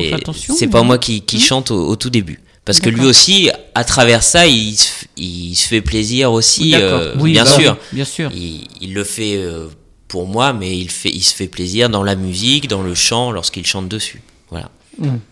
mais- 0.60 0.66
pas 0.68 0.82
moi 0.82 0.98
qui, 0.98 1.22
qui 1.22 1.36
Mhm. 1.36 1.42
chante 1.42 1.70
au, 1.72 1.88
au 1.88 1.96
tout 1.96 2.10
début. 2.10 2.40
Parce 2.64 2.80
que 2.80 2.88
lui 2.90 3.04
aussi, 3.06 3.50
à 3.76 3.84
travers 3.84 4.22
ça, 4.24 4.46
il, 4.48 4.76
se 4.76 4.88
f- 4.88 5.04
il 5.16 5.54
se 5.54 5.68
fait 5.68 5.80
plaisir 5.80 6.32
aussi, 6.32 6.72
D'accord. 6.72 7.00
euh, 7.00 7.14
Oui, 7.20 7.32
bien 7.32 7.44
bah, 7.44 7.50
sûr. 7.50 7.76
Bien 7.92 8.04
sûr. 8.04 8.30
Il, 8.34 8.66
il 8.80 8.92
le 8.92 9.04
fait 9.04 9.36
euh, 9.36 9.68
pour 10.08 10.26
moi, 10.26 10.52
mais 10.52 10.76
il, 10.76 10.90
fait, 10.90 11.10
il 11.10 11.22
se 11.22 11.32
fait 11.34 11.46
plaisir 11.46 11.88
dans 11.90 12.02
la 12.02 12.16
musique, 12.16 12.66
dans 12.68 12.82
le 12.82 12.94
chant, 12.96 13.30
lorsqu'il 13.30 13.64
chante 13.66 13.88
dessus. 13.88 14.20
Voilà. 14.50 14.70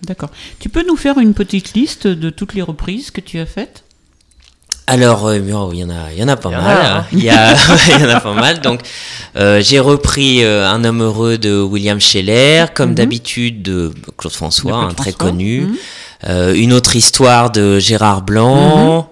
D'accord. 0.02 0.30
Tu 0.60 0.68
peux 0.68 0.84
nous 0.86 0.96
faire 0.96 1.18
une 1.18 1.32
petite 1.34 1.74
liste 1.74 2.06
de 2.06 2.28
toutes 2.30 2.54
les 2.54 2.62
reprises 2.62 3.10
que 3.10 3.20
tu 3.20 3.38
as 3.38 3.46
faites? 3.46 3.82
Alors, 4.86 5.26
euh, 5.28 5.38
oh, 5.54 5.70
il 5.72 5.78
y 5.78 5.84
en 5.84 5.88
a, 5.90 6.12
il 6.12 6.18
y 6.18 6.22
en 6.22 6.28
a 6.28 6.36
pas 6.36 6.50
Il 6.50 6.52
y 6.52 6.56
en 6.56 6.62
mal. 6.62 6.76
a, 6.76 6.96
hein. 6.98 7.06
Il 7.12 7.24
y, 7.24 7.30
a- 7.30 7.54
il 7.96 8.02
y 8.02 8.04
en 8.04 8.10
a 8.10 8.20
pas 8.20 8.34
mal. 8.34 8.60
Donc, 8.60 8.80
euh, 9.36 9.60
j'ai 9.62 9.80
repris 9.80 10.44
euh, 10.44 10.68
Un 10.68 10.84
homme 10.84 11.02
heureux 11.02 11.38
de 11.38 11.60
William 11.62 11.98
Scheller, 12.00 12.66
comme 12.74 12.90
Mhm. 12.90 12.94
d'habitude 12.94 13.62
de 13.62 13.92
Claude 14.18 14.34
François, 14.34 14.72
De 14.72 14.76
Claude 14.76 14.90
un 14.90 14.94
très 14.94 15.12
François. 15.12 15.30
connu. 15.30 15.60
Mhm. 15.62 16.54
Une 16.54 16.72
autre 16.72 16.96
histoire 16.96 17.50
de 17.50 17.78
Gérard 17.78 18.22
Blanc. 18.22 19.10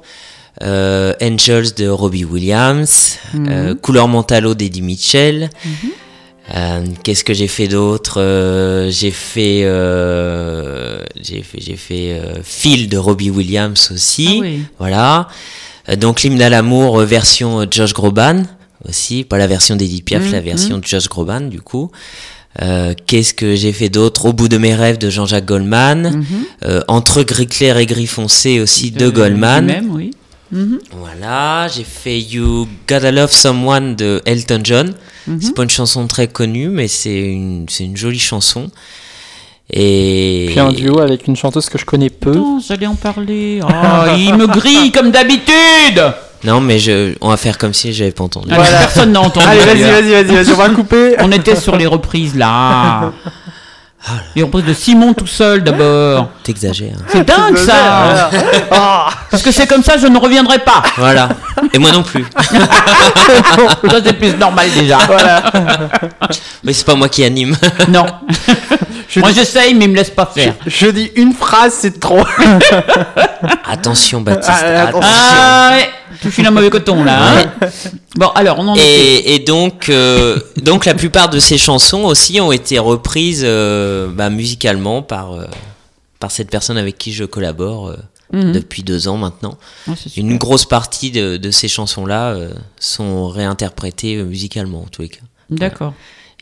Mhm. 0.61 1.14
Angels 1.23 1.75
de 1.77 1.89
Robbie 1.89 2.25
Williams. 2.25 3.18
Couleur 3.83 4.09
Mentalo 4.09 4.55
d'Eddie 4.55 4.83
Mitchell. 4.83 5.51
Euh, 6.55 6.84
Qu'est-ce 7.05 7.24
que 7.24 7.34
j'ai 7.34 7.49
fait 7.49 7.68
d'autre 7.68 8.20
Euh, 8.20 8.90
J'ai 8.90 9.11
fait, 9.11 9.61
euh, 9.64 11.03
j'ai 11.20 11.43
fait, 11.43 11.59
j'ai 11.61 11.76
fait 11.76 12.12
euh, 12.12 12.34
Phil 12.43 12.88
de 12.88 12.99
Robbie 12.99 13.30
Williams 13.30 13.90
aussi. 13.93 14.28
Ah 14.38 14.40
oui. 14.40 14.61
Voilà. 14.78 15.28
Euh, 15.88 15.97
donc 15.97 16.22
l'hymne 16.22 16.43
à 16.43 16.49
l'amour 16.49 17.01
euh, 17.01 17.05
version 17.05 17.61
euh, 17.61 17.66
Josh 17.70 17.93
Groban 17.95 18.43
aussi, 18.88 19.22
pas 19.24 19.38
la 19.38 19.47
version 19.47 19.76
d'Edith 19.76 20.05
Piaf, 20.05 20.30
la 20.32 20.40
version 20.40 20.78
de 20.78 20.84
Josh 20.84 21.09
Groban 21.09 21.43
du 21.43 21.61
coup. 21.61 21.90
Euh, 22.61 22.93
Qu'est-ce 23.07 23.32
que 23.32 23.55
j'ai 23.55 23.72
fait 23.72 23.88
d'autre? 23.88 24.26
Au 24.26 24.32
bout 24.32 24.49
de 24.49 24.59
mes 24.59 24.74
rêves 24.74 24.99
de 24.99 25.09
Jean-Jacques 25.09 25.47
Goldman. 25.47 26.16
Mhm. 26.18 26.24
Euh, 26.64 26.80
Entre 26.88 27.22
gris 27.22 27.47
clair 27.47 27.78
et 27.78 27.86
gris 27.86 28.07
foncé 28.09 28.61
aussi 28.61 28.90
de, 28.90 29.09
Goldman. 29.09 29.64
Même, 29.66 29.90
oui. 29.95 30.11
Mhm. 30.53 30.79
Voilà, 30.93 31.67
j'ai 31.69 31.83
fait 31.85 32.21
You 32.21 32.69
Gotta 32.87 33.11
Love 33.11 33.33
Someone 33.33 33.97
de 33.97 34.21
Elton 34.27 34.61
John. 34.63 34.95
Mhm. 35.27 35.39
C'est 35.41 35.55
pas 35.55 35.63
une 35.63 35.71
chanson 35.71 36.07
très 36.07 36.29
connue, 36.29 36.69
mais 36.69 36.89
c'est 36.89 37.19
une, 37.19 37.67
c'est 37.69 37.85
une 37.85 37.97
jolie 37.97 38.19
chanson. 38.19 38.71
Et 39.71 40.49
Puis 40.51 40.61
un 40.61 40.71
duo 40.73 41.01
avec 41.01 41.27
une 41.27 41.37
chanteuse 41.37 41.71
que 41.71 41.79
je 41.79 41.87
connais 41.87 42.11
peu. 42.11 42.35
Non, 42.35 42.61
j'allais 42.61 42.87
en 42.87 42.95
parler. 42.95 43.61
Oh, 43.63 43.67
il 44.19 44.35
me 44.37 44.47
grille 44.47 44.93
comme 44.93 45.11
d'habitude. 45.11 46.03
non, 46.45 46.61
mais 46.61 46.79
je, 46.79 47.15
on 47.23 47.31
va 47.31 47.39
faire 47.39 47.57
comme 47.57 47.73
si 47.73 47.95
j'avais 47.95 48.11
pas 48.13 48.25
entendu. 48.25 48.53
Allez, 48.53 48.69
Personne 48.69 49.13
n'a 49.13 49.23
entendu. 49.23 49.47
Allez, 49.47 49.61
vas-y, 49.83 50.13
vas-y, 50.13 50.35
vas-y, 50.35 50.53
on 50.53 50.57
va 50.57 50.69
couper. 50.69 51.15
On 51.21 51.33
était 51.33 51.57
sur 51.57 51.77
les 51.77 51.87
reprises 51.87 52.35
là. 52.37 53.13
Les 54.35 54.43
reprises 54.43 54.65
de 54.65 54.75
Simon 54.75 55.15
tout 55.15 55.27
seul 55.29 55.63
d'abord. 55.63 56.29
T'exagères. 56.43 56.97
C'est 57.09 57.25
dingue 57.25 57.57
ça. 57.57 58.31
Ah, 58.71 59.09
Parce 59.31 59.43
que 59.43 59.53
c'est 59.53 59.67
comme 59.67 59.83
ça, 59.83 59.97
je 59.97 60.07
ne 60.09 60.19
reviendrai 60.19 60.59
pas. 60.59 60.83
Voilà. 60.97 61.29
Et 61.73 61.79
moi 61.79 61.93
non 61.93 62.03
plus. 62.03 62.25
Ça 63.91 63.99
c'est 64.05 64.13
plus 64.15 64.35
normal 64.37 64.69
déjà. 64.75 64.99
Mais 66.65 66.73
c'est 66.73 66.85
pas 66.87 66.95
moi 66.97 67.09
qui 67.09 67.25
anime. 67.25 67.57
Non. 67.89 68.07
je, 69.09 69.21
Moi 69.21 69.31
dis, 69.31 69.39
j'essaye, 69.39 69.75
mais 69.75 69.85
il 69.85 69.91
me 69.93 69.97
laisse 69.97 70.11
pas 70.11 70.27
faire. 70.27 70.55
je 70.67 70.87
dis 70.89 71.13
une 71.17 71.33
phrase, 71.33 71.75
c'est 71.79 72.01
trop. 72.01 72.25
Attention, 73.69 74.21
Baptiste. 74.21 74.51
Ah, 74.65 74.83
attention. 74.89 75.11
Ah 75.13 75.71
ouais, 75.73 75.91
tu 76.23 76.31
files 76.31 76.47
un 76.47 76.51
mauvais 76.51 76.70
coton 76.70 77.05
là. 77.05 77.43
hein. 77.61 77.68
Bon 78.16 78.29
alors 78.29 78.59
on 78.61 78.68
en. 78.68 78.75
Et, 78.77 79.35
et 79.35 79.39
donc, 79.41 79.89
euh, 79.89 80.39
donc 80.57 80.85
la 80.87 80.95
plupart 80.95 81.29
de 81.29 81.39
ces 81.39 81.59
chansons 81.59 82.05
aussi 82.05 82.41
ont 82.41 82.53
été 82.53 82.79
reprises 82.79 83.43
euh, 83.45 84.09
bah, 84.11 84.31
musicalement 84.31 85.03
par, 85.03 85.33
euh, 85.33 85.45
par 86.20 86.31
cette 86.31 86.49
personne 86.51 86.79
avec 86.79 86.97
qui 86.99 87.12
je 87.12 87.25
collabore 87.25 87.95
Mhm. 88.33 88.53
depuis 88.53 88.83
deux 88.83 89.09
ans 89.09 89.18
maintenant. 89.18 89.59
Une 90.16 90.39
grosse 90.39 90.64
partie 90.64 91.11
de, 91.11 91.37
de 91.37 91.51
ces 91.51 91.68
chansons-là 91.68 92.29
euh, 92.31 92.55
sont 92.81 93.29
réinterprétées 93.29 94.23
musicalement 94.23 94.81
en 94.85 94.87
tous 94.87 95.03
les 95.03 95.11
cas. 95.11 95.20
D'accord. 95.51 95.93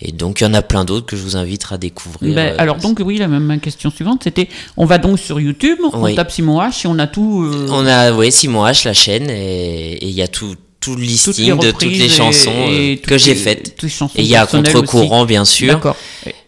Et 0.02 0.12
donc 0.12 0.40
il 0.40 0.44
y 0.44 0.46
en 0.46 0.54
a 0.54 0.62
plein 0.62 0.84
d'autres 0.86 1.04
que 1.06 1.16
je 1.16 1.22
vous 1.22 1.36
invite 1.36 1.66
à 1.70 1.76
découvrir. 1.78 2.34
Ben, 2.34 2.52
euh, 2.52 2.56
alors 2.58 2.76
donc 2.76 3.00
oui, 3.04 3.18
la 3.18 3.28
même 3.28 3.44
ma 3.44 3.58
question 3.58 3.90
suivante, 3.90 4.22
c'était, 4.24 4.48
on 4.78 4.86
va 4.86 4.96
donc 4.98 5.18
sur 5.18 5.38
YouTube, 5.40 5.78
on 5.92 6.02
Oui. 6.04 6.14
tape 6.14 6.30
Simon 6.32 6.58
H 6.60 6.86
et 6.86 6.88
on 6.88 6.98
a 6.98 7.06
tout. 7.06 7.42
euh, 7.44 7.66
On 7.70 7.84
a, 7.86 8.10
ouais, 8.12 8.30
Simon 8.30 8.64
H, 8.64 8.86
la 8.86 8.94
chaîne, 8.94 9.28
et 9.28 9.98
il 10.02 10.12
y 10.14 10.22
a 10.22 10.28
tout, 10.28 10.54
tout 10.80 10.92
le 10.92 10.96
toutes 11.02 11.06
listing 11.06 11.58
de 11.58 11.70
toutes 11.70 11.82
les 11.82 12.08
chansons 12.08 12.50
et 12.70 12.94
euh, 13.02 13.06
que 13.06 13.18
j'ai 13.18 13.34
faites. 13.34 13.76
Et 14.16 14.22
il 14.22 14.26
y 14.26 14.36
a 14.36 14.46
contre-courant, 14.46 15.26
bien 15.26 15.44
sûr. 15.44 15.74
D'accord. 15.74 15.96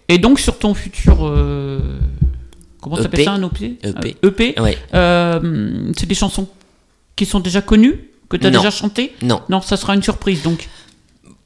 Et- 0.09 0.18
donc 0.18 0.40
sur 0.40 0.59
ton 0.59 0.72
futur, 0.74 1.18
euh, 1.26 1.78
comment 2.80 2.96
EP. 2.96 3.03
t'appelles 3.05 3.24
ça 3.26 3.32
un 3.32 3.42
EP 3.42 3.78
EP. 3.82 4.16
EP 4.22 4.61
Ouais. 4.61 4.78
euh, 4.94 5.90
c'est 5.98 6.07
des 6.07 6.14
chansons 6.14 6.48
qui 7.16 7.26
sont 7.26 7.40
déjà 7.40 7.61
connues, 7.61 8.09
que 8.30 8.36
tu 8.38 8.46
as 8.46 8.50
Non. 8.50 8.59
déjà 8.61 8.70
chantées? 8.70 9.12
Non. 9.22 9.40
Non, 9.50 9.61
ça 9.61 9.76
sera 9.76 9.94
une 9.94 10.03
surprise 10.03 10.42
donc. 10.42 10.68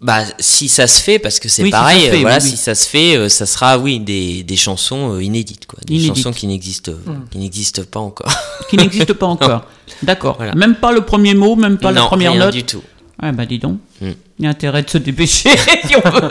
Bah, 0.00 0.20
si 0.38 0.68
ça 0.68 0.86
se 0.86 1.00
fait, 1.02 1.18
parce 1.18 1.38
que 1.40 1.48
c'est 1.48 1.62
Oui, 1.62 1.68
si 1.68 1.72
ça 1.72 1.78
pareil, 1.78 2.02
se 2.04 2.10
fait, 2.10 2.16
euh, 2.16 2.20
voilà, 2.20 2.36
oui, 2.38 2.42
oui. 2.44 2.50
si 2.50 2.56
ça 2.58 2.74
se 2.74 2.86
fait, 2.86 3.16
euh, 3.16 3.28
ça 3.30 3.46
sera, 3.46 3.78
oui, 3.78 3.98
des, 3.98 4.42
des 4.42 4.56
chansons 4.56 5.14
euh, 5.14 5.22
inédites, 5.22 5.66
quoi. 5.66 5.78
Des 5.86 5.94
Inédites. 5.94 6.16
chansons 6.16 6.32
qui 6.32 6.46
n'existent, 6.46 6.92
qui 7.30 7.38
n'existent 7.38 7.82
pas 7.90 8.00
encore. 8.00 8.30
Qui 8.68 8.76
n'existe 8.76 9.14
pas 9.14 9.26
encore. 9.36 9.64
D'accord. 10.02 10.36
Voilà. 10.36 10.54
Même 10.54 10.74
pas 10.74 10.92
le 10.92 11.00
premier 11.00 11.32
mot, 11.34 11.56
même 11.56 11.78
pas 11.78 11.92
la 11.92 12.02
première 12.02 12.32
rien 12.32 12.44
note. 12.46 12.52
du 12.54 12.64
tout. 12.64 12.82
Ah 13.22 13.32
bah 13.32 13.46
dis 13.46 13.58
donc. 13.58 13.78
Mm. 14.02 14.10
Il 14.38 14.44
y 14.44 14.46
a 14.46 14.50
intérêt 14.50 14.82
de 14.82 14.90
se 14.90 14.98
dépêcher 14.98 15.48
si 15.86 15.96
on 15.96 16.10
veut. 16.10 16.28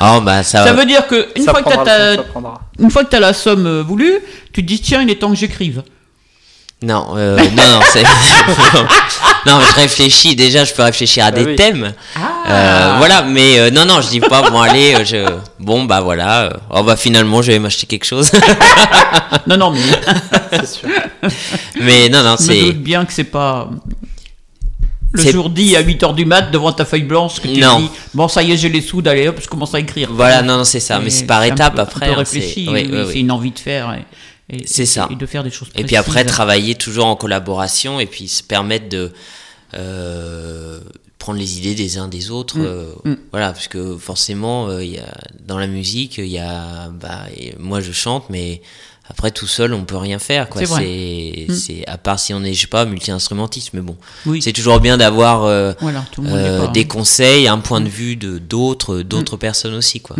Oh, 0.00 0.20
bah, 0.20 0.42
ça, 0.42 0.64
Ça 0.64 0.72
veut 0.72 0.84
dire 0.84 1.06
que 1.06 1.28
une 1.36 1.44
Ça 1.44 1.52
fois 1.52 1.62
que 1.62 1.68
le 1.78 1.84
ta- 1.84 2.24
une 2.80 2.90
fois 2.90 3.04
que 3.04 3.10
tu 3.10 3.16
as 3.16 3.20
la 3.20 3.32
somme 3.32 3.66
euh, 3.66 3.82
voulue, 3.84 4.14
tu 4.52 4.62
te 4.62 4.66
dis 4.66 4.80
tiens, 4.80 5.02
il 5.02 5.10
est 5.10 5.14
temps 5.20 5.30
que 5.30 5.36
j'écrive. 5.36 5.84
Non, 6.82 7.14
euh, 7.16 7.36
non, 7.36 7.62
non, 7.72 7.80
c'est. 7.92 8.02
non, 9.46 9.60
je 9.60 9.74
réfléchis, 9.76 10.34
déjà, 10.34 10.64
je 10.64 10.72
peux 10.74 10.82
réfléchir 10.82 11.24
à 11.24 11.30
Bah 11.30 11.38
des 11.38 11.44
oui. 11.44 11.56
thèmes. 11.56 11.92
Ah. 12.16 12.20
Euh, 12.50 12.94
voilà, 12.98 13.22
mais 13.22 13.58
euh, 13.60 13.70
non, 13.70 13.84
non, 13.86 14.00
je 14.00 14.08
dis 14.08 14.20
pas, 14.20 14.50
bon, 14.50 14.60
allez, 14.60 14.94
euh, 14.94 15.04
je. 15.04 15.24
Bon, 15.60 15.84
bah 15.84 16.00
voilà, 16.00 16.42
euh, 16.44 16.50
oh, 16.70 16.82
bah 16.82 16.96
finalement, 16.96 17.40
je 17.40 17.52
vais 17.52 17.58
m'acheter 17.58 17.86
quelque 17.86 18.04
chose. 18.04 18.30
Non, 19.46 19.56
non, 19.56 19.70
mais 19.72 19.80
C'est 20.52 20.68
sûr. 20.68 20.88
mais 21.80 22.08
non, 22.08 22.22
non, 22.22 22.36
je 22.38 22.42
me 22.46 22.52
c'est. 22.54 22.62
doute 22.64 22.76
bien 22.78 23.04
que 23.04 23.12
c'est 23.12 23.24
pas 23.24 23.68
le 25.14 25.30
jour 25.30 25.50
dit 25.50 25.74
à 25.76 25.82
8h 25.82 26.14
du 26.14 26.24
mat 26.24 26.50
devant 26.50 26.72
ta 26.72 26.84
feuille 26.86 27.02
blanche 27.02 27.40
que 27.40 27.48
tu 27.48 27.60
Non. 27.60 27.80
dis 27.80 27.90
bon 28.14 28.28
ça 28.28 28.42
y 28.42 28.52
est 28.52 28.56
j'ai 28.56 28.70
les 28.70 28.80
sous 28.80 29.02
d'aller 29.02 29.28
hop 29.28 29.38
je 29.42 29.48
commence 29.48 29.74
à 29.74 29.78
écrire. 29.80 30.08
Voilà, 30.10 30.40
non, 30.42 30.56
non, 30.58 30.64
c'est 30.64 30.80
ça, 30.80 31.00
mais 31.00 31.10
c'est 31.10 31.26
par 31.26 31.42
étapes 31.44 31.74
peu- 31.74 31.80
après. 31.82 32.08
Hein, 32.14 32.22
c'est- 32.24 32.38
oui, 32.56 32.68
oui, 32.70 32.88
oui, 33.08 33.20
une 33.20 33.30
envie 33.30 33.50
de 33.50 33.58
faire 33.58 33.92
et, 33.94 34.04
et- 34.52 34.66
C'est 34.66 34.86
ça. 34.86 35.08
et 35.10 35.16
de 35.16 35.26
faire 35.26 35.42
des 35.42 35.50
choses 35.50 35.68
Et 35.74 35.84
puis 35.84 35.96
après, 35.96 36.24
travailler 36.24 36.74
toujours 36.76 37.06
en 37.06 37.16
collaboration 37.16 37.98
et 38.00 38.06
puis 38.06 38.28
se 38.28 38.42
permettre 38.42 38.88
de 38.88 39.12
euh, 39.74 40.80
prendre 41.18 41.38
les 41.38 41.58
idées 41.58 41.74
des 41.74 41.98
uns 41.98 42.08
des 42.08 42.30
autres. 42.30 42.58
Mm. 42.58 42.64
euh, 42.64 42.92
Mm. 43.04 43.14
Voilà, 43.30 43.52
parce 43.52 43.68
que 43.68 43.96
forcément, 43.96 44.68
euh, 44.68 44.84
y 44.84 44.98
a, 44.98 45.14
dans 45.46 45.58
la 45.58 45.66
musique, 45.66 46.18
il 46.18 46.26
y 46.26 46.38
a, 46.38 46.88
bah, 46.90 47.26
moi 47.58 47.80
je 47.80 47.92
chante, 47.92 48.24
mais 48.28 48.60
après 49.10 49.30
tout 49.30 49.46
seul, 49.46 49.74
on 49.74 49.84
peut 49.84 49.96
rien 49.96 50.18
faire. 50.18 50.48
quoi. 50.48 50.62
C'est 50.64 51.46
Mm. 51.48 51.54
c'est- 51.54 51.84
à 51.88 51.98
part 51.98 52.18
si 52.18 52.32
on 52.34 52.42
est, 52.44 52.54
je 52.54 52.60
sais 52.62 52.66
pas, 52.66 52.84
multi-instrumentiste, 52.84 53.70
mais 53.74 53.80
bon, 53.80 53.96
Oui. 54.26 54.40
c'est 54.40 54.52
toujours 54.52 54.80
bien 54.80 54.96
d'avoir 54.96 55.44
euh, 55.44 55.72
Voilà, 55.80 56.04
n'est 56.18 56.30
euh, 56.32 56.58
pas- 56.60 56.64
hein. 56.66 56.70
des 56.72 56.86
conseils, 56.86 57.48
un 57.48 57.58
point 57.58 57.80
de 57.80 57.88
vue 57.88 58.16
de 58.16 58.38
d'autres, 58.38 58.98
d'autres 59.02 59.36
personnes 59.36 59.74
aussi, 59.74 60.00
quoi. 60.00 60.16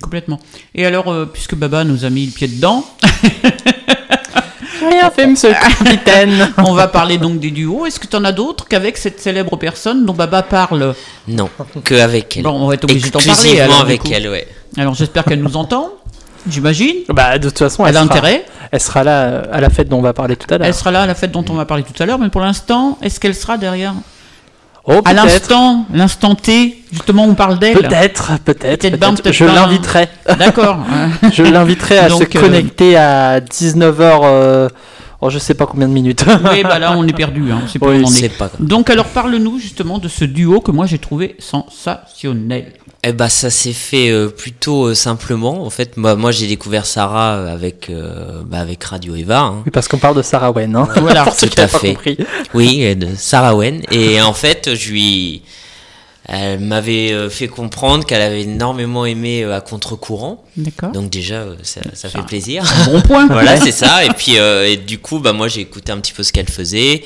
Complètement. 0.00 0.38
Et 0.74 0.86
alors, 0.86 1.08
euh, 1.12 1.26
puisque 1.26 1.54
Baba 1.54 1.84
nous 1.84 2.04
a 2.04 2.10
mis 2.10 2.24
le 2.26 2.32
pied 2.32 2.46
dedans, 2.48 2.84
rien 4.90 5.10
fait, 5.10 5.26
monsieur 5.26 5.50
le 5.50 5.54
capitaine. 5.84 6.52
on 6.58 6.72
va 6.72 6.88
parler 6.88 7.18
donc 7.18 7.40
des 7.40 7.50
duos. 7.50 7.86
Est-ce 7.86 8.00
que 8.00 8.06
tu 8.06 8.16
en 8.16 8.24
as 8.24 8.32
d'autres 8.32 8.66
qu'avec 8.68 8.96
cette 8.96 9.20
célèbre 9.20 9.56
personne 9.56 10.06
dont 10.06 10.14
Baba 10.14 10.42
parle? 10.42 10.94
Non, 11.28 11.50
que 11.84 11.94
avec 11.94 12.36
elle. 12.36 12.44
Bon, 12.44 12.52
on 12.52 12.66
va 12.68 12.74
être 12.74 12.84
obligé 12.84 13.10
d'en 13.10 13.20
parler. 13.20 13.60
Alors, 13.60 13.80
avec 13.80 14.10
elle, 14.10 14.28
ouais. 14.28 14.46
Alors, 14.76 14.94
j'espère 14.94 15.24
qu'elle 15.24 15.42
nous 15.42 15.56
entend. 15.56 15.90
J'imagine. 16.48 16.96
Bah, 17.08 17.38
de 17.38 17.48
toute 17.48 17.58
façon, 17.58 17.84
elle, 17.84 17.90
Elle 17.90 17.96
a 17.96 18.04
sera, 18.04 18.14
intérêt. 18.16 18.44
elle 18.70 18.80
sera 18.80 19.04
là 19.04 19.20
euh, 19.22 19.44
à 19.52 19.60
la 19.60 19.70
fête 19.70 19.88
dont 19.88 19.98
on 19.98 20.02
va 20.02 20.12
parler 20.12 20.36
tout 20.36 20.52
à 20.52 20.58
l'heure. 20.58 20.66
Elle 20.66 20.74
sera 20.74 20.90
là 20.90 21.02
à 21.02 21.06
la 21.06 21.14
fête 21.14 21.32
dont 21.32 21.44
on 21.48 21.54
va 21.54 21.64
parler 21.64 21.82
tout 21.82 22.02
à 22.02 22.06
l'heure. 22.06 22.18
Mais 22.18 22.28
pour 22.28 22.40
l'instant, 22.40 22.98
est-ce 23.02 23.20
qu'elle 23.20 23.34
sera 23.34 23.58
derrière? 23.58 23.94
Oh, 24.84 25.00
À 25.04 25.12
l'instant, 25.12 25.84
l'instant 25.92 26.34
T, 26.34 26.82
justement, 26.90 27.24
on 27.24 27.34
parle 27.34 27.58
d'elle. 27.58 27.76
Peut-être, 27.76 28.32
peut-être. 28.44 29.30
Je 29.30 29.44
l'inviterai. 29.44 30.08
D'accord. 30.38 30.78
Je 31.32 31.42
l'inviterai 31.42 31.98
à 31.98 32.08
se 32.08 32.22
euh, 32.22 32.26
connecter 32.26 32.96
à 32.96 33.40
19h. 33.40 34.20
Euh... 34.24 34.68
Oh, 35.22 35.28
je 35.28 35.38
sais 35.38 35.52
pas 35.52 35.66
combien 35.66 35.86
de 35.86 35.92
minutes. 35.92 36.24
oui, 36.50 36.62
bah 36.62 36.78
là, 36.78 36.94
on 36.96 37.06
est 37.06 37.12
perdu. 37.12 37.52
Hein. 37.52 37.60
On 37.82 37.92
est. 37.92 38.28
pas. 38.30 38.50
Donc, 38.58 38.88
alors, 38.88 39.04
parle-nous 39.04 39.58
justement 39.58 39.98
de 39.98 40.08
ce 40.08 40.24
duo 40.24 40.62
que 40.62 40.70
moi 40.70 40.86
j'ai 40.86 40.98
trouvé 40.98 41.36
sensationnel. 41.38 42.72
Eh 43.02 43.12
bah 43.14 43.30
ça 43.30 43.48
s'est 43.48 43.72
fait 43.72 44.10
euh, 44.10 44.28
plutôt 44.28 44.88
euh, 44.88 44.94
simplement. 44.94 45.64
En 45.64 45.70
fait, 45.70 45.96
moi, 45.96 46.16
moi 46.16 46.32
j'ai 46.32 46.46
découvert 46.46 46.84
Sarah 46.84 47.36
euh, 47.36 47.52
avec 47.54 47.88
euh, 47.88 48.42
bah, 48.44 48.58
avec 48.58 48.84
Radio 48.84 49.14
Eva. 49.16 49.38
hein. 49.40 49.62
Oui, 49.64 49.70
parce 49.72 49.88
qu'on 49.88 49.96
parle 49.96 50.16
de 50.16 50.22
Sarah 50.22 50.50
Wen. 50.52 50.76
Hein. 50.76 50.86
Voilà, 50.96 51.24
tout 51.38 51.48
à 51.56 51.66
fait. 51.66 51.94
compris. 51.94 52.18
Oui, 52.52 52.94
de 52.96 53.08
Sarah 53.16 53.56
Wen. 53.56 53.80
Et 53.90 54.20
en 54.20 54.34
fait, 54.34 54.74
je 54.74 54.90
lui, 54.90 55.42
elle 56.28 56.60
m'avait 56.60 57.12
euh, 57.12 57.30
fait 57.30 57.48
comprendre 57.48 58.04
qu'elle 58.04 58.20
avait 58.20 58.42
énormément 58.42 59.06
aimé 59.06 59.44
euh, 59.44 59.56
à 59.56 59.62
contre-courant. 59.62 60.44
D'accord. 60.58 60.92
Donc 60.92 61.08
déjà, 61.08 61.46
ça, 61.62 61.80
ça 61.94 62.10
fait 62.10 62.22
plaisir. 62.26 62.62
Bon 62.84 63.00
point. 63.00 63.26
voilà, 63.28 63.56
c'est 63.56 63.72
ça. 63.72 64.04
Et 64.04 64.10
puis 64.10 64.36
euh, 64.38 64.68
et 64.68 64.76
du 64.76 64.98
coup, 64.98 65.20
bah 65.20 65.32
moi 65.32 65.48
j'ai 65.48 65.62
écouté 65.62 65.90
un 65.90 66.00
petit 66.00 66.12
peu 66.12 66.22
ce 66.22 66.34
qu'elle 66.34 66.50
faisait 66.50 67.02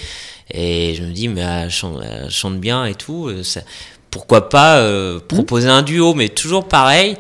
et 0.52 0.94
je 0.98 1.04
me 1.04 1.12
dis 1.12 1.28
mais 1.28 1.40
elle 1.40 1.70
chante, 1.70 2.00
elle 2.02 2.30
chante 2.30 2.58
bien 2.58 2.84
et 2.84 2.94
tout. 2.96 3.30
ça- 3.44 3.60
pourquoi 4.14 4.48
pas 4.48 4.76
euh, 4.76 5.18
proposer 5.18 5.68
un 5.68 5.82
duo 5.82 6.14
Mais 6.14 6.28
toujours 6.28 6.68
pareil. 6.68 7.16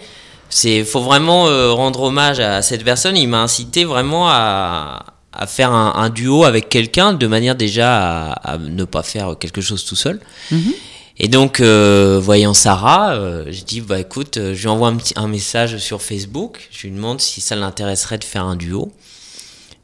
C'est 0.48 0.84
faut 0.84 1.00
vraiment 1.00 1.48
euh, 1.48 1.72
rendre 1.72 2.02
hommage 2.02 2.38
à 2.38 2.62
cette 2.62 2.84
personne. 2.84 3.16
Il 3.16 3.26
m'a 3.26 3.42
incité 3.42 3.84
vraiment 3.84 4.28
à, 4.28 5.04
à 5.32 5.46
faire 5.48 5.72
un, 5.72 5.94
un 5.96 6.08
duo 6.08 6.44
avec 6.44 6.68
quelqu'un 6.68 7.12
de 7.12 7.26
manière 7.26 7.56
déjà 7.56 8.28
à, 8.28 8.52
à 8.52 8.58
ne 8.58 8.84
pas 8.84 9.02
faire 9.02 9.36
quelque 9.40 9.60
chose 9.60 9.84
tout 9.84 9.96
seul. 9.96 10.20
Mhm. 10.52 10.72
Et 11.18 11.26
donc, 11.26 11.58
euh, 11.60 12.20
voyant 12.22 12.54
Sarah, 12.54 13.14
euh, 13.14 13.44
je 13.50 13.64
dis 13.64 13.80
bah 13.80 13.98
écoute, 13.98 14.36
euh, 14.36 14.54
je 14.54 14.62
lui 14.62 14.68
envoie 14.68 14.88
un, 14.88 14.96
petit, 14.96 15.14
un 15.16 15.26
message 15.26 15.78
sur 15.78 16.00
Facebook. 16.00 16.68
Je 16.70 16.86
lui 16.86 16.94
demande 16.94 17.20
si 17.20 17.40
ça 17.40 17.56
l'intéresserait 17.56 18.18
de 18.18 18.24
faire 18.24 18.44
un 18.44 18.54
duo. 18.54 18.92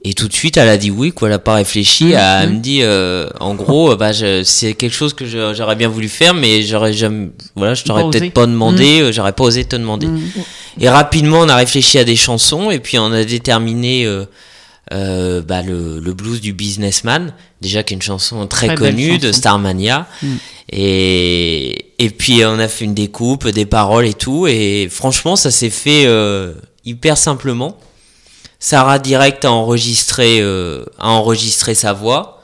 Et 0.02 0.14
tout 0.14 0.28
de 0.28 0.32
suite, 0.32 0.56
elle 0.56 0.68
a 0.68 0.78
dit 0.78 0.90
oui, 0.90 1.12
quoi. 1.12 1.28
Elle 1.28 1.34
a 1.34 1.38
pas 1.38 1.54
réfléchi. 1.54 2.12
Elle 2.12 2.54
me 2.54 2.58
dit, 2.58 2.80
euh, 2.82 3.28
en 3.38 3.54
gros, 3.54 3.92
euh, 3.92 3.96
bah, 3.96 4.12
c'est 4.14 4.72
quelque 4.74 4.94
chose 4.94 5.12
que 5.12 5.26
j'aurais 5.26 5.76
bien 5.76 5.88
voulu 5.88 6.08
faire, 6.08 6.32
mais 6.32 6.62
j'aurais 6.62 6.94
jamais, 6.94 7.28
voilà, 7.54 7.74
je 7.74 7.84
t'aurais 7.84 8.04
peut-être 8.10 8.32
pas 8.32 8.46
demandé, 8.46 9.02
euh, 9.02 9.12
j'aurais 9.12 9.34
pas 9.34 9.44
osé 9.44 9.64
te 9.64 9.76
demander. 9.76 10.06
Mhm. 10.06 10.22
Et 10.80 10.88
rapidement, 10.88 11.40
on 11.40 11.48
a 11.50 11.56
réfléchi 11.56 11.98
à 11.98 12.04
des 12.04 12.16
chansons, 12.16 12.70
et 12.70 12.78
puis 12.78 12.98
on 12.98 13.12
a 13.12 13.24
déterminé 13.24 14.06
euh, 14.06 14.24
euh, 14.94 15.42
bah, 15.42 15.60
le, 15.60 16.00
le 16.00 16.14
blues 16.14 16.40
du 16.40 16.54
businessman, 16.54 17.34
déjà 17.60 17.82
qui 17.82 17.92
est 17.92 17.96
une 17.96 18.02
chanson 18.02 18.46
très, 18.46 18.74
connue 18.74 19.18
de. 19.18 19.32
Starmania. 19.32 20.06
Mm. 20.22 20.28
Et, 20.72 21.86
et 21.98 22.10
puis 22.10 22.42
on 22.46 22.58
a 22.58 22.68
fait 22.68 22.86
une 22.86 22.94
découpe, 22.94 23.48
des 23.48 23.66
paroles 23.66 24.06
et 24.06 24.14
tout, 24.14 24.46
et 24.46 24.88
franchement, 24.90 25.36
ça 25.36 25.50
s'est 25.50 25.68
fait 25.68 26.08
hyper 26.86 27.18
simplement. 27.18 27.76
Sarah 28.62 28.98
direct 28.98 29.44
a 29.44 29.50
enregistré, 29.52 30.38
euh, 30.40 30.84
a 30.98 31.08
enregistré 31.08 31.74
sa 31.74 31.92
voix. 31.94 32.42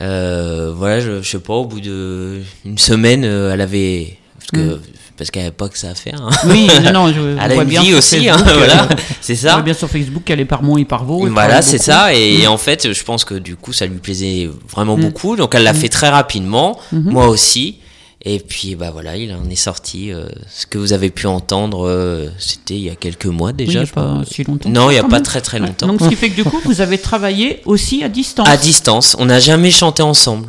Euh, 0.00 0.72
voilà, 0.76 1.00
je, 1.00 1.22
je 1.22 1.28
sais 1.28 1.38
pas, 1.38 1.54
au 1.54 1.64
bout 1.64 1.80
de 1.80 2.40
une 2.64 2.78
semaine, 2.78 3.24
euh, 3.24 3.52
elle 3.52 3.60
avait 3.60 4.18
parce 4.38 4.50
que 4.50 4.80
parce 5.16 5.30
qu'elle 5.30 5.42
avait 5.42 5.50
pas 5.52 5.68
que 5.68 5.78
ça 5.78 5.90
à 5.90 5.94
faire. 5.94 6.20
hein. 6.22 6.30
Oui, 6.46 6.66
non, 6.84 6.92
non, 6.92 7.12
je 7.12 7.20
Elle 7.20 7.52
a 7.52 7.54
une 7.54 7.68
bien 7.68 7.82
vie 7.82 7.94
aussi, 7.94 8.28
hein, 8.28 8.36
Facebook, 8.38 8.56
voilà, 8.58 8.82
euh, 8.84 8.94
c'est 9.20 9.34
on 9.34 9.36
voit 9.42 9.50
ça. 9.56 9.60
bien 9.62 9.74
sur 9.74 9.88
Facebook 9.88 10.22
qu'elle 10.24 10.40
est 10.40 10.44
par 10.46 10.62
Mont 10.62 10.78
et 10.78 10.84
par 10.84 11.04
elle 11.26 11.32
Voilà, 11.32 11.62
c'est 11.62 11.78
ça. 11.78 12.14
Et 12.14 12.44
Mm. 12.46 12.50
en 12.50 12.56
fait, 12.58 12.92
je 12.92 13.04
pense 13.04 13.24
que 13.24 13.34
du 13.34 13.56
coup, 13.56 13.72
ça 13.72 13.86
lui 13.86 13.98
plaisait 13.98 14.50
vraiment 14.70 14.96
Mm. 14.96 15.00
beaucoup. 15.00 15.36
Donc, 15.36 15.54
elle 15.54 15.62
l'a 15.64 15.74
fait 15.74 15.88
très 15.90 16.08
rapidement, 16.08 16.78
Mhm. 16.92 17.10
moi 17.12 17.28
aussi. 17.28 17.78
Et 18.24 18.38
puis, 18.38 18.76
bah 18.76 18.90
voilà, 18.92 19.16
il 19.16 19.32
en 19.34 19.48
est 19.50 19.56
sorti. 19.56 20.12
euh, 20.12 20.28
ce 20.48 20.64
que 20.66 20.78
vous 20.78 20.92
avez 20.92 21.10
pu 21.10 21.26
entendre, 21.26 21.88
euh, 21.88 22.28
c'était 22.38 22.74
il 22.74 22.82
y 22.82 22.90
a 22.90 22.94
quelques 22.94 23.26
mois 23.26 23.48
Oui, 23.50 23.56
il 23.60 23.66
déjà. 23.66 23.82
n'y 23.82 23.88
a 23.88 23.92
pas 23.92 24.20
si 24.30 24.44
longtemps. 24.44 24.68
Non, 24.70 24.90
il 24.90 24.94
n'y 24.94 24.98
a 25.00 25.02
pas 25.02 25.08
même. 25.16 25.22
très 25.22 25.40
très 25.40 25.58
longtemps. 25.58 25.88
Donc, 25.88 26.00
ce 26.00 26.08
qui 26.08 26.14
fait 26.14 26.30
que 26.30 26.36
du 26.36 26.44
coup, 26.44 26.60
vous 26.64 26.80
avez 26.80 26.98
travaillé 26.98 27.62
aussi 27.64 28.04
à 28.04 28.08
distance. 28.08 28.48
À 28.48 28.56
distance, 28.56 29.16
on 29.18 29.24
n'a 29.26 29.40
jamais 29.40 29.72
chanté 29.72 30.02
ensemble. 30.04 30.46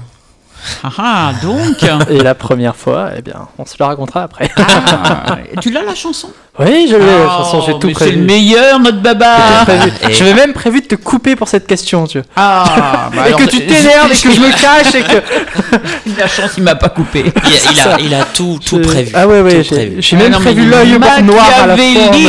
Ah, 0.84 0.90
ah, 0.98 1.32
donc. 1.42 1.84
Et 2.10 2.20
la 2.22 2.36
première 2.36 2.76
fois, 2.76 3.10
eh 3.18 3.22
bien, 3.22 3.36
on 3.58 3.66
se 3.66 3.76
le 3.80 3.86
racontera 3.86 4.24
après. 4.24 4.50
Ah, 4.58 5.38
tu 5.62 5.72
l'as 5.72 5.84
la 5.84 5.96
chanson? 5.96 6.30
Oui, 6.60 6.88
je 6.88 6.96
l'ai, 6.96 7.06
la 7.06 7.12
Ah, 7.30 7.38
chanson, 7.40 7.62
j'ai 7.66 7.74
tout 7.80 7.88
mais 7.88 7.94
C'est 7.98 8.06
le 8.06 8.12
prévu. 8.12 8.26
meilleur, 8.26 8.80
notre 8.80 9.00
baba. 9.02 9.38
Prévu. 9.66 9.92
Et- 10.08 10.14
J'avais 10.14 10.36
même 10.36 10.54
prévu 10.54 10.82
de 10.82 10.86
te 10.86 10.96
couper 10.96 11.36
pour 11.36 11.48
cette 11.48 11.66
question, 11.66 12.06
tu 12.06 12.20
vois. 12.20 12.28
Ah, 12.36 13.10
bah 13.16 13.24
et 13.24 13.28
alors, 13.28 13.40
que 13.40 13.46
tu 13.46 13.66
t'énerves 13.66 14.12
et 14.12 14.16
que 14.16 14.32
je 14.32 14.40
me 14.40 14.52
cache 14.52 14.94
et 14.96 15.02
que. 15.02 15.78
La 16.20 16.28
chance, 16.28 16.52
il 16.58 16.64
m'a 16.64 16.76
pas 16.76 16.90
coupé. 16.90 17.26
Il, 17.26 17.30
a- 17.30 17.72
il 17.72 17.80
a, 17.80 18.00
il 18.02 18.14
a 18.14 18.24
tout, 18.26 18.60
tout 18.64 18.80
prévu. 18.80 19.12
Ah 19.16 19.28
ouais, 19.28 19.42
ouais, 19.42 19.64
tout 19.64 19.70
j'ai 19.70 19.76
prévu. 19.76 19.96
j'ai 20.02 20.16
Ah 20.16 20.24
même 20.30 20.32
prévu 20.34 20.66
l'œil 20.70 20.92
noir 21.24 21.46
à 21.64 21.68
la 21.68 21.76
fin 21.76 21.84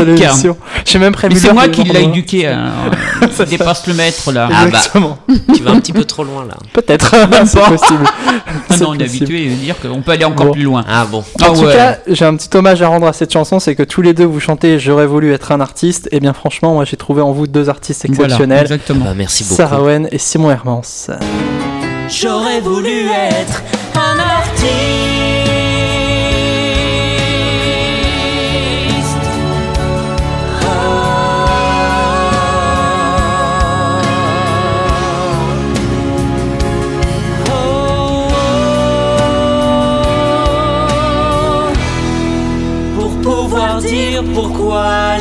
de. 0.04 0.54
J'ai 0.86 0.98
même 0.98 1.12
prévu 1.12 1.34
Mais 1.34 1.40
c'est 1.40 1.52
moi 1.52 1.68
qui 1.68 1.84
l'ai 1.84 2.04
éduqué. 2.04 2.46
hein. 2.48 2.70
Il 3.38 3.44
dépasse 3.46 3.86
le 3.86 3.94
maître, 3.94 4.32
là. 4.32 4.48
Ah 4.50 4.62
bah. 4.62 4.66
Exactement. 4.68 5.18
Tu 5.54 5.62
vas 5.62 5.72
un 5.72 5.80
petit 5.80 5.92
peu 5.92 6.04
trop 6.04 6.24
loin 6.24 6.44
là. 6.46 6.54
Peut-être, 6.72 7.14
c'est 7.46 7.60
possible. 7.60 8.04
Ah 8.70 8.76
non, 8.78 8.90
on 8.90 8.94
est 8.98 9.04
habitué 9.04 9.52
à 9.52 9.54
dire 9.56 9.76
qu'on 9.80 10.00
peut 10.02 10.12
aller 10.12 10.24
encore 10.24 10.46
Bon. 10.46 10.52
plus 10.52 10.62
loin. 10.62 10.84
Ah 10.88 11.04
bon. 11.10 11.18
En 11.18 11.22
Ah 11.42 11.50
tout 11.50 11.64
ouais. 11.64 11.72
cas, 11.74 11.98
j'ai 12.08 12.24
un 12.24 12.34
petit 12.36 12.48
hommage 12.56 12.82
à 12.82 12.88
rendre 12.88 13.06
à 13.06 13.12
cette 13.12 13.32
chanson, 13.32 13.60
c'est 13.60 13.74
que 13.74 13.82
tous 13.82 14.02
les 14.02 14.14
deux 14.14 14.24
vous 14.24 14.40
chantez 14.40 14.78
J'aurais 14.78 15.06
voulu 15.06 15.32
être 15.32 15.52
un 15.52 15.60
artiste. 15.60 16.08
Et 16.12 16.20
bien 16.20 16.32
franchement, 16.32 16.74
moi 16.74 16.84
j'ai 16.84 16.96
trouvé 16.96 17.22
en 17.22 17.32
vous 17.32 17.46
deux 17.46 17.68
artistes 17.68 18.04
Voilà, 18.08 18.24
exceptionnels, 18.24 18.62
exactement. 18.62 19.04
Bah, 19.06 19.14
merci 19.16 19.44
beaucoup. 19.44 19.56
Sarah 19.56 19.82
Owen 19.82 20.08
et 20.10 20.18
Simon 20.18 20.50
Hermans. 20.50 20.82
J'aurais 22.08 22.60
voulu 22.60 23.06
être 23.08 23.62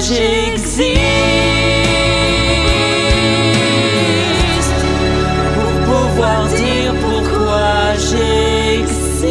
j'existe. 0.08 1.00
Pour 5.56 5.72
pouvoir 5.86 6.48
dire 6.48 6.94
pourquoi 7.02 7.94
j'existe. 7.96 9.24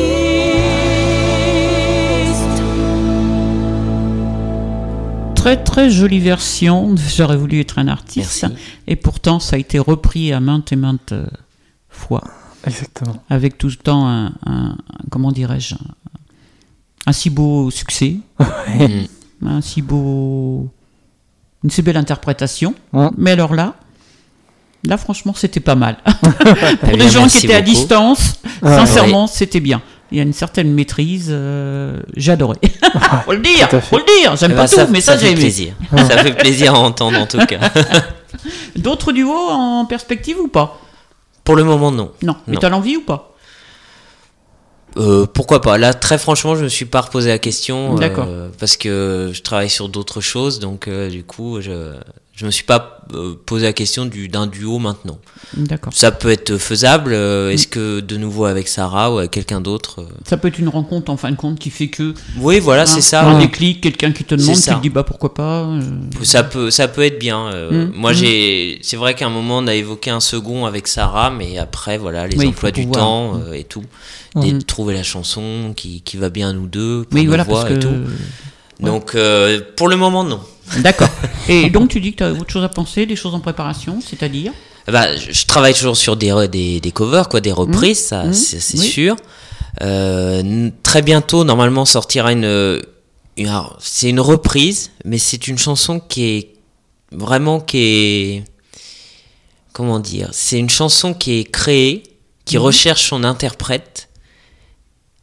Très 5.34 5.62
très 5.62 5.90
jolie 5.90 6.20
version. 6.20 6.94
J'aurais 7.16 7.36
voulu 7.36 7.60
être 7.60 7.78
un 7.78 7.88
artiste. 7.88 8.42
Merci. 8.48 8.56
Et 8.86 8.96
pourtant, 8.96 9.40
ça 9.40 9.56
a 9.56 9.58
été 9.58 9.78
repris 9.78 10.32
à 10.32 10.40
maintes 10.40 10.72
et 10.72 10.76
maintes 10.76 11.12
euh, 11.12 11.26
fois. 11.88 12.22
Exactement. 12.64 13.22
Avec 13.28 13.58
tout 13.58 13.66
le 13.66 13.74
temps 13.74 14.06
un, 14.08 14.32
comment 15.10 15.32
dirais-je, 15.32 15.74
un, 15.74 15.78
un 17.06 17.12
si 17.12 17.28
beau 17.30 17.70
succès, 17.70 18.18
Mm. 18.38 19.06
Un 19.50 19.60
si 19.60 19.82
beau, 19.82 20.68
une 21.64 21.70
si 21.70 21.82
belle 21.82 21.96
interprétation. 21.96 22.74
Ouais. 22.92 23.08
Mais 23.16 23.32
alors 23.32 23.54
là, 23.54 23.74
là 24.84 24.96
franchement, 24.96 25.34
c'était 25.36 25.60
pas 25.60 25.74
mal. 25.74 25.96
Eh 26.44 26.76
Pour 26.88 26.96
des 26.98 27.08
gens 27.08 27.26
qui 27.28 27.46
étaient 27.46 27.54
à 27.54 27.60
distance, 27.60 28.40
Ah, 28.62 28.78
sincèrement, 28.78 29.26
c'était 29.26 29.60
bien. 29.60 29.80
Il 30.10 30.18
y 30.18 30.20
a 30.20 30.24
une 30.24 30.32
certaine 30.34 30.72
maîtrise, 30.74 31.28
euh, 31.30 32.00
j'adorais. 32.16 32.58
faut 33.24 33.32
le 33.32 33.38
dire, 33.38 33.68
faut 33.82 33.96
le 33.98 34.04
dire. 34.20 34.36
J'aime 34.36 34.50
Eh 34.52 34.56
pas 34.56 34.62
ben, 34.64 34.68
tout, 34.68 34.76
ça, 34.76 34.86
mais 34.90 35.00
ça 35.00 35.12
ça, 35.14 35.18
j'ai 35.18 35.26
fait 35.28 35.32
aimé. 35.32 35.40
plaisir. 35.40 35.74
ça 35.96 36.18
fait 36.22 36.34
plaisir 36.36 36.74
à 36.74 36.78
entendre 36.80 37.18
en 37.18 37.26
tout 37.26 37.38
cas. 37.38 37.58
D'autres 38.76 39.12
duos 39.12 39.48
en 39.50 39.84
perspective 39.86 40.36
ou 40.38 40.48
pas? 40.48 40.78
Pour 41.44 41.56
le 41.56 41.64
moment, 41.64 41.90
non. 41.90 42.12
Non. 42.22 42.36
Mais 42.46 42.54
Non. 42.54 42.60
t'as 42.60 42.68
l'envie 42.68 42.96
ou 42.98 43.02
pas? 43.02 43.31
Euh, 44.96 45.26
pourquoi 45.26 45.60
pas 45.60 45.78
Là, 45.78 45.94
très 45.94 46.18
franchement, 46.18 46.56
je 46.56 46.64
me 46.64 46.68
suis 46.68 46.84
pas 46.84 47.00
reposé 47.00 47.28
la 47.30 47.38
question. 47.38 47.94
euh, 48.28 48.48
parce 48.58 48.76
que 48.76 49.30
je 49.32 49.42
travaille 49.42 49.70
sur 49.70 49.88
d'autres 49.88 50.20
choses, 50.20 50.58
donc 50.58 50.88
euh, 50.88 51.08
du 51.08 51.24
coup, 51.24 51.60
je 51.60 51.94
je 52.34 52.46
me 52.46 52.50
suis 52.50 52.64
pas 52.64 53.00
euh, 53.14 53.34
posé 53.44 53.66
la 53.66 53.74
question 53.74 54.06
du 54.06 54.26
d'un 54.28 54.46
duo 54.46 54.78
maintenant. 54.78 55.18
D'accord. 55.54 55.92
Ça 55.94 56.10
peut 56.12 56.30
être 56.30 56.56
faisable. 56.56 57.12
euh, 57.12 57.50
Est-ce 57.50 57.66
que 57.66 58.00
de 58.00 58.16
nouveau 58.16 58.46
avec 58.46 58.68
Sarah 58.68 59.12
ou 59.12 59.18
avec 59.18 59.30
quelqu'un 59.32 59.60
d'autre 59.60 60.00
euh, 60.00 60.04
Ça 60.26 60.38
peut 60.38 60.48
être 60.48 60.58
une 60.58 60.70
rencontre 60.70 61.10
en 61.12 61.18
fin 61.18 61.30
de 61.30 61.36
compte 61.36 61.58
qui 61.58 61.68
fait 61.68 61.88
que 61.88 62.14
Oui, 62.38 62.58
voilà, 62.58 62.86
c'est 62.86 63.02
ça. 63.02 63.28
un 63.28 63.38
déclic, 63.38 63.82
quelqu'un 63.82 64.12
qui 64.12 64.24
te 64.24 64.34
demande, 64.34 64.56
tu 64.56 64.62
te 64.62 64.80
dis 64.80 64.88
bah 64.88 65.02
pourquoi 65.04 65.34
pas. 65.34 65.68
Ça 66.22 66.42
peut, 66.42 66.70
ça 66.70 66.88
peut 66.88 67.02
être 67.02 67.18
bien. 67.18 67.50
Mm. 67.70 67.92
Moi, 67.94 68.12
Mm. 68.12 68.14
j'ai, 68.14 68.78
c'est 68.82 68.96
vrai 68.96 69.14
qu'à 69.14 69.26
un 69.26 69.30
moment, 69.30 69.58
on 69.58 69.66
a 69.66 69.74
évoqué 69.74 70.08
un 70.10 70.20
second 70.20 70.64
avec 70.64 70.88
Sarah, 70.88 71.30
mais 71.30 71.58
après, 71.58 71.98
voilà, 71.98 72.26
les 72.26 72.38
Oui, 72.38 72.46
emplois 72.46 72.70
du 72.70 72.82
pouvoir. 72.84 72.98
temps 73.04 73.40
et 73.52 73.64
tout, 73.64 73.84
et 74.42 74.52
Mm. 74.54 74.58
de 74.58 74.64
trouver 74.64 74.94
la 74.94 75.02
chanson 75.02 75.74
qui, 75.76 76.00
qui 76.00 76.16
va 76.16 76.30
bien 76.30 76.48
à 76.48 76.52
nous 76.54 76.66
deux, 76.66 77.04
pour 77.04 77.20
Oui, 77.20 77.26
voilà, 77.26 77.44
parce 77.44 77.64
que. 77.64 77.74
et 77.74 77.78
tout. 77.78 77.94
Donc, 78.80 79.14
pour 79.76 79.88
le 79.88 79.96
moment, 79.96 80.24
non. 80.24 80.40
D'accord. 80.78 81.08
Et 81.48 81.70
donc 81.70 81.90
tu 81.90 82.00
dis 82.00 82.12
que 82.12 82.18
tu 82.18 82.24
as 82.24 82.32
autre 82.32 82.50
chose 82.50 82.64
à 82.64 82.68
penser, 82.68 83.06
des 83.06 83.16
choses 83.16 83.34
en 83.34 83.40
préparation, 83.40 84.00
c'est-à-dire 84.00 84.52
Bah, 84.86 85.14
je 85.16 85.32
je 85.32 85.46
travaille 85.46 85.74
toujours 85.74 85.96
sur 85.96 86.16
des, 86.16 86.32
des, 86.48 86.80
des 86.80 86.90
covers, 86.92 87.28
quoi, 87.28 87.40
des 87.40 87.52
reprises, 87.52 87.98
ça, 88.06 88.24
Mhm. 88.24 88.32
c'est, 88.32 88.60
c'est 88.60 88.78
Oui. 88.78 88.86
sûr. 88.88 89.16
Euh, 89.82 90.70
très 90.82 91.02
bientôt, 91.02 91.44
normalement, 91.44 91.84
sortira 91.84 92.32
une, 92.32 92.80
une- 93.36 93.46
alors, 93.48 93.76
c'est 93.80 94.10
une 94.10 94.20
reprise, 94.20 94.90
mais 95.04 95.18
c'est 95.18 95.48
une 95.48 95.58
chanson 95.58 95.98
qui 96.00 96.24
est 96.24 96.48
vraiment 97.10 97.60
qui 97.60 97.78
est, 97.78 98.44
comment 99.72 99.98
dire, 99.98 100.28
c'est 100.32 100.58
une 100.58 100.70
chanson 100.70 101.14
qui 101.14 101.38
est 101.40 101.44
créée, 101.44 102.02
qui 102.44 102.56
Mhm. 102.56 102.62
recherche 102.62 103.08
son 103.08 103.24
interprète. 103.24 104.08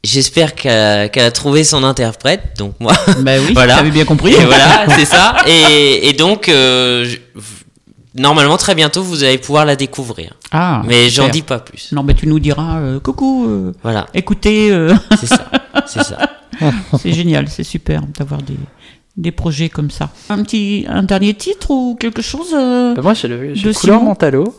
J'espère 0.04 0.56
qu'elle 0.56 1.10
a, 1.26 1.32
trouvé 1.32 1.64
son 1.66 1.84
interprète, 1.84 2.54
donc 2.58 2.74
moi. 2.80 2.94
Bah 3.20 3.34
oui, 3.46 3.52
Voilà. 3.54 3.76
t'avais 3.78 3.92
bien 3.92 4.06
compris. 4.06 4.32
Et 4.34 4.46
voilà, 4.46 4.86
c'est 4.98 5.06
ça. 5.06 5.36
Et, 5.46 6.08
et 6.08 6.14
donc, 6.14 6.48
euh, 6.48 7.04
je- 7.06 7.18
normalement, 8.16 8.56
très 8.58 8.76
bientôt, 8.76 9.04
vous 9.04 9.24
allez 9.26 9.38
pouvoir 9.38 9.66
la 9.66 9.76
découvrir. 9.76 10.34
Ah, 10.52 10.84
Mais 10.88 11.10
j'en 11.10 11.28
dis 11.28 11.42
pas 11.42 11.60
plus. 11.60 11.92
Non, 11.92 12.04
mais 12.04 12.14
tu 12.14 12.28
nous 12.28 12.40
diras 12.40 12.80
euh, 12.80 13.00
coucou, 13.02 13.46
euh, 13.50 13.74
Voilà, 13.84 14.06
écoutez, 14.14 14.72
euh, 14.72 14.94
c'est 15.20 15.28
ça. 15.28 15.50
C'est 15.86 16.04
ça. 16.04 16.18
c'est 17.00 17.12
génial, 17.14 17.50
c'est 17.50 17.64
super 17.64 18.02
d'avoir 18.18 18.42
des, 18.42 18.58
des 19.18 19.32
projets 19.32 19.68
comme 19.70 19.92
ça. 19.92 20.10
Un 20.30 20.44
petit, 20.44 20.86
un 20.88 21.04
dernier 21.04 21.34
titre 21.34 21.72
ou 21.72 21.96
quelque 22.00 22.22
chose 22.22 22.54
euh, 22.54 22.94
Bah, 22.96 23.02
moi 23.02 23.14
j'ai 23.14 23.28
le, 23.28 23.38
De 23.38 23.44
le 23.68 23.74
couleur 23.74 23.76
Simon 24.00 24.04
Mentalo 24.04 24.56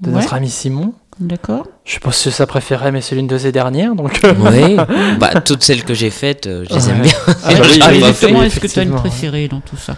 de 0.00 0.08
Ouais. 0.10 0.14
notre 0.16 0.34
ami 0.34 0.50
Simon. 0.50 0.92
D'accord. 1.20 1.66
Je 1.84 1.94
sais 1.94 2.00
pas 2.00 2.12
si 2.12 2.24
c'est 2.24 2.30
sa 2.30 2.46
préférée, 2.46 2.92
mais 2.92 3.00
c'est 3.00 3.16
l'une 3.16 3.26
de 3.26 3.36
ses 3.36 3.50
dernières. 3.50 3.94
Donc, 3.96 4.24
euh, 4.24 4.34
Oui, 4.38 4.76
bah, 5.18 5.40
toutes 5.40 5.62
celles 5.64 5.82
que 5.84 5.94
j'ai 5.94 6.10
faites, 6.10 6.46
euh, 6.46 6.64
je 6.70 6.74
les 6.76 6.88
aime 6.90 6.96
Ouais. 7.00 7.08
bien. 7.08 7.12
Ah, 7.26 7.32
bah, 7.54 7.60
oui, 7.68 7.78
ah, 7.82 7.90
oui, 7.92 8.46
est-ce 8.46 8.60
que 8.60 8.66
tu 8.68 8.78
as 8.78 8.82
une 8.82 8.94
préférée 8.94 9.48
dans 9.48 9.60
tout 9.60 9.76
ça? 9.76 9.96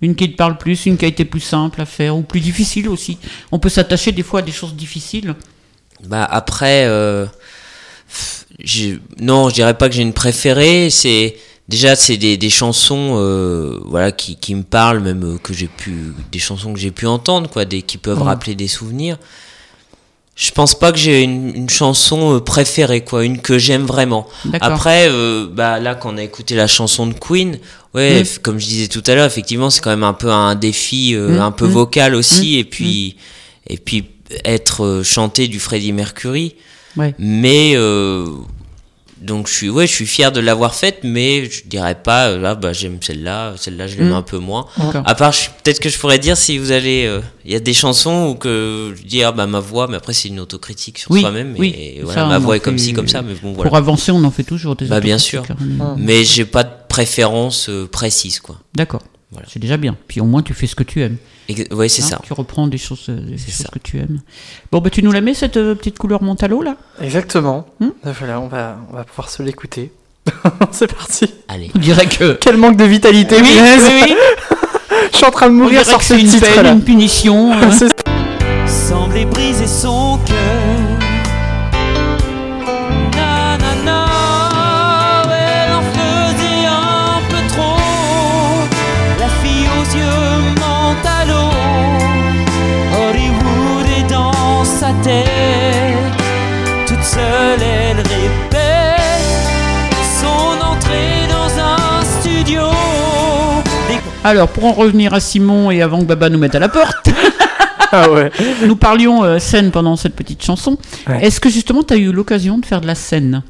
Une 0.00 0.14
qui 0.14 0.30
te 0.32 0.36
parle 0.36 0.56
plus, 0.56 0.86
une 0.86 0.96
qui 0.96 1.04
a 1.04 1.08
été 1.08 1.26
plus 1.26 1.40
simple 1.40 1.82
à 1.82 1.84
faire 1.84 2.16
ou 2.16 2.22
plus 2.22 2.40
difficile 2.40 2.88
aussi. 2.88 3.18
On 3.52 3.58
peut 3.58 3.68
s'attacher 3.68 4.12
des 4.12 4.22
fois 4.22 4.40
à 4.40 4.42
des 4.42 4.52
choses 4.52 4.74
difficiles. 4.74 5.34
Bah, 6.04 6.24
après, 6.24 6.86
euh, 6.86 7.26
j'ai- 8.58 8.98
non, 9.20 9.50
je 9.50 9.54
dirais 9.56 9.74
pas 9.76 9.88
que 9.90 9.94
j'ai 9.94 10.00
une 10.02 10.14
préférée. 10.14 10.88
C'est 10.88 11.36
déjà 11.68 11.94
c'est 11.96 12.16
des, 12.16 12.38
des 12.38 12.48
chansons, 12.48 13.16
euh, 13.18 13.78
voilà, 13.84 14.12
qui, 14.12 14.36
qui 14.36 14.54
me 14.54 14.62
parlent, 14.62 15.00
même 15.00 15.38
que 15.42 15.52
j'ai 15.52 15.68
pu, 15.68 16.14
des 16.32 16.38
chansons 16.38 16.72
que 16.72 16.78
j'ai 16.80 16.90
pu 16.90 17.06
entendre, 17.06 17.50
quoi, 17.50 17.66
des 17.66 17.82
qui 17.82 17.98
peuvent 17.98 18.18
Ouais. 18.18 18.24
rappeler 18.24 18.54
des 18.54 18.68
souvenirs. 18.68 19.18
Je 20.36 20.50
pense 20.52 20.78
pas 20.78 20.90
que 20.90 20.98
j'ai 20.98 21.22
une, 21.22 21.54
une 21.54 21.68
chanson 21.68 22.36
euh, 22.36 22.40
préférée, 22.40 23.02
quoi, 23.04 23.24
une 23.24 23.40
que 23.42 23.58
j'aime 23.58 23.84
vraiment. 23.84 24.26
Après, 24.60 25.08
euh, 25.10 25.46
bah 25.50 25.78
là, 25.80 25.94
quand 25.94 26.14
on 26.14 26.16
a 26.16 26.22
écouté 26.22 26.54
la 26.54 26.66
chanson 26.66 27.06
de 27.06 27.12
Queen, 27.12 27.58
ouais, 27.94 28.22
Mm. 28.22 28.26
comme 28.42 28.58
je 28.58 28.66
disais 28.66 28.88
tout 28.88 29.02
à 29.06 29.14
l'heure, 29.14 29.26
effectivement, 29.26 29.68
c'est 29.68 29.82
quand 29.82 29.90
même 29.90 30.04
un 30.04 30.14
peu 30.14 30.30
un 30.30 30.54
défi, 30.54 31.14
euh, 31.14 31.36
Mm, 31.36 31.40
un 31.40 31.50
peu 31.50 31.66
mm. 31.66 31.70
vocal 31.70 32.14
aussi, 32.14 32.58
et 32.58 32.64
puis, 32.64 33.16
et 33.66 33.76
puis 33.76 34.04
être 34.44 34.84
euh, 34.84 35.02
chanté 35.02 35.46
du 35.46 35.60
Freddie 35.60 35.92
Mercury. 35.92 36.54
Ouais. 36.96 37.14
Mais 37.18 37.74
donc 39.20 39.48
je 39.48 39.52
suis, 39.54 39.68
ouais, 39.68 39.86
je 39.86 39.92
suis 39.92 40.06
fier 40.06 40.32
de 40.32 40.40
l'avoir 40.40 40.74
faite, 40.74 41.00
mais 41.02 41.44
je 41.50 41.62
dirais 41.66 41.94
pas, 41.94 42.28
euh, 42.28 42.38
là, 42.38 42.54
bah 42.54 42.72
j'aime 42.72 42.98
celle-là, 43.00 43.54
celle-là 43.56 43.86
je 43.86 43.96
l'aime 43.98 44.10
Mm. 44.10 44.14
un 44.14 44.22
peu 44.22 44.38
moins. 44.38 44.66
À 45.04 45.14
part, 45.14 45.32
peut-être 45.62 45.78
que 45.80 45.88
je 45.88 45.98
pourrais 45.98 46.18
dire 46.18 46.36
si 46.36 46.56
vous 46.58 46.72
allez, 46.72 47.04
euh, 47.06 47.20
il 47.44 47.52
y 47.52 47.54
a 47.54 47.60
des 47.60 47.74
chansons 47.74 48.28
où 48.30 48.34
que 48.34 48.94
je 48.96 49.02
dis 49.06 49.22
ah 49.22 49.32
bah 49.32 49.46
ma 49.46 49.60
voix, 49.60 49.86
mais 49.88 49.96
après 49.96 50.12
c'est 50.14 50.28
une 50.28 50.40
autocritique 50.40 50.98
sur 50.98 51.10
Oui, 51.10 51.20
soi-même, 51.20 51.54
oui, 51.58 51.74
et 51.76 52.00
voilà, 52.02 52.26
ma 52.26 52.38
voix 52.38 52.56
est 52.56 52.60
comme 52.60 52.78
ci 52.78 52.92
comme 52.92 53.08
ça, 53.08 53.22
mais 53.22 53.34
bon 53.34 53.52
voilà. 53.52 53.68
Pour 53.68 53.76
avancer, 53.76 54.10
on 54.12 54.24
en 54.24 54.30
fait 54.30 54.44
toujours 54.44 54.74
des 54.76 54.86
Bah, 54.86 55.00
bien 55.00 55.18
sûr. 55.18 55.44
hein. 55.80 55.94
Mais 55.98 56.24
j'ai 56.24 56.44
pas 56.44 56.64
de 56.64 56.70
préférence 56.88 57.68
euh, 57.68 57.86
précise, 57.86 58.40
quoi. 58.40 58.56
D'accord. 58.74 59.02
Voilà. 59.32 59.46
C'est 59.50 59.60
déjà 59.60 59.76
bien. 59.76 59.96
Puis 60.08 60.20
au 60.20 60.24
moins, 60.24 60.42
tu 60.42 60.54
fais 60.54 60.66
ce 60.66 60.74
que 60.74 60.82
tu 60.82 61.02
aimes. 61.02 61.16
Ouais, 61.70 61.88
c'est 61.88 62.02
hein. 62.02 62.06
ça. 62.06 62.20
Tu 62.24 62.32
reprends 62.32 62.66
des 62.66 62.78
choses, 62.78 63.06
euh, 63.08 63.20
des 63.20 63.38
C'est 63.38 63.52
choses 63.52 63.66
ça. 63.66 63.68
que 63.72 63.78
tu 63.78 63.98
aimes. 63.98 64.20
Bon, 64.72 64.80
bah, 64.80 64.90
tu 64.90 65.02
nous 65.02 65.12
la 65.12 65.20
mets, 65.20 65.34
cette 65.34 65.56
euh, 65.56 65.74
petite 65.74 65.98
couleur 65.98 66.22
Montalo, 66.22 66.62
là? 66.62 66.76
Exactement. 67.00 67.66
Hmm? 67.78 67.90
Voilà, 68.02 68.40
on 68.40 68.48
va, 68.48 68.78
on 68.90 68.96
va 68.96 69.04
pouvoir 69.04 69.28
se 69.28 69.42
l'écouter. 69.42 69.92
c'est 70.72 70.92
parti. 70.92 71.32
Allez. 71.48 71.70
On 71.74 71.78
dirait 71.78 72.06
que. 72.06 72.32
Quel 72.40 72.56
manque 72.56 72.76
de 72.76 72.84
vitalité, 72.84 73.36
oui, 73.40 73.56
oui, 73.60 74.02
oui. 74.06 74.14
Je 75.12 75.16
suis 75.16 75.26
en 75.26 75.30
train 75.30 75.48
de 75.48 75.54
mourir 75.54 75.84
sur 75.84 76.02
ce 76.02 76.14
c'est 76.14 76.20
une 76.20 76.28
peine, 76.28 76.40
titre-là. 76.40 76.72
une 76.72 76.82
punition. 76.82 77.52
semblait 78.66 79.24
briser 79.24 79.66
son 79.66 80.18
cœur. 80.26 80.69
Seule, 97.40 97.62
elle 97.62 97.96
répète 97.96 99.00
son 100.20 100.64
entrée 100.64 101.26
dans 101.28 101.62
un 101.62 102.02
studio. 102.20 102.62
Alors, 104.24 104.48
pour 104.48 104.64
en 104.66 104.72
revenir 104.72 105.14
à 105.14 105.20
Simon 105.20 105.70
et 105.70 105.80
avant 105.80 106.00
que 106.00 106.04
Baba 106.04 106.28
nous 106.28 106.38
mette 106.38 106.54
à 106.54 106.58
la 106.58 106.68
porte, 106.68 107.08
Ah 107.92 108.08
ouais. 108.10 108.30
Nous 108.66 108.76
parlions 108.76 109.24
euh, 109.24 109.38
scène 109.40 109.72
pendant 109.72 109.96
cette 109.96 110.14
petite 110.14 110.44
chanson. 110.44 110.78
Ouais. 111.08 111.24
Est-ce 111.24 111.40
que 111.40 111.48
justement 111.50 111.82
tu 111.82 111.94
as 111.94 111.96
eu 111.96 112.12
l'occasion 112.12 112.58
de 112.58 112.64
faire 112.66 112.80
de 112.80 112.86
la 112.86 112.94
scène? 112.94 113.42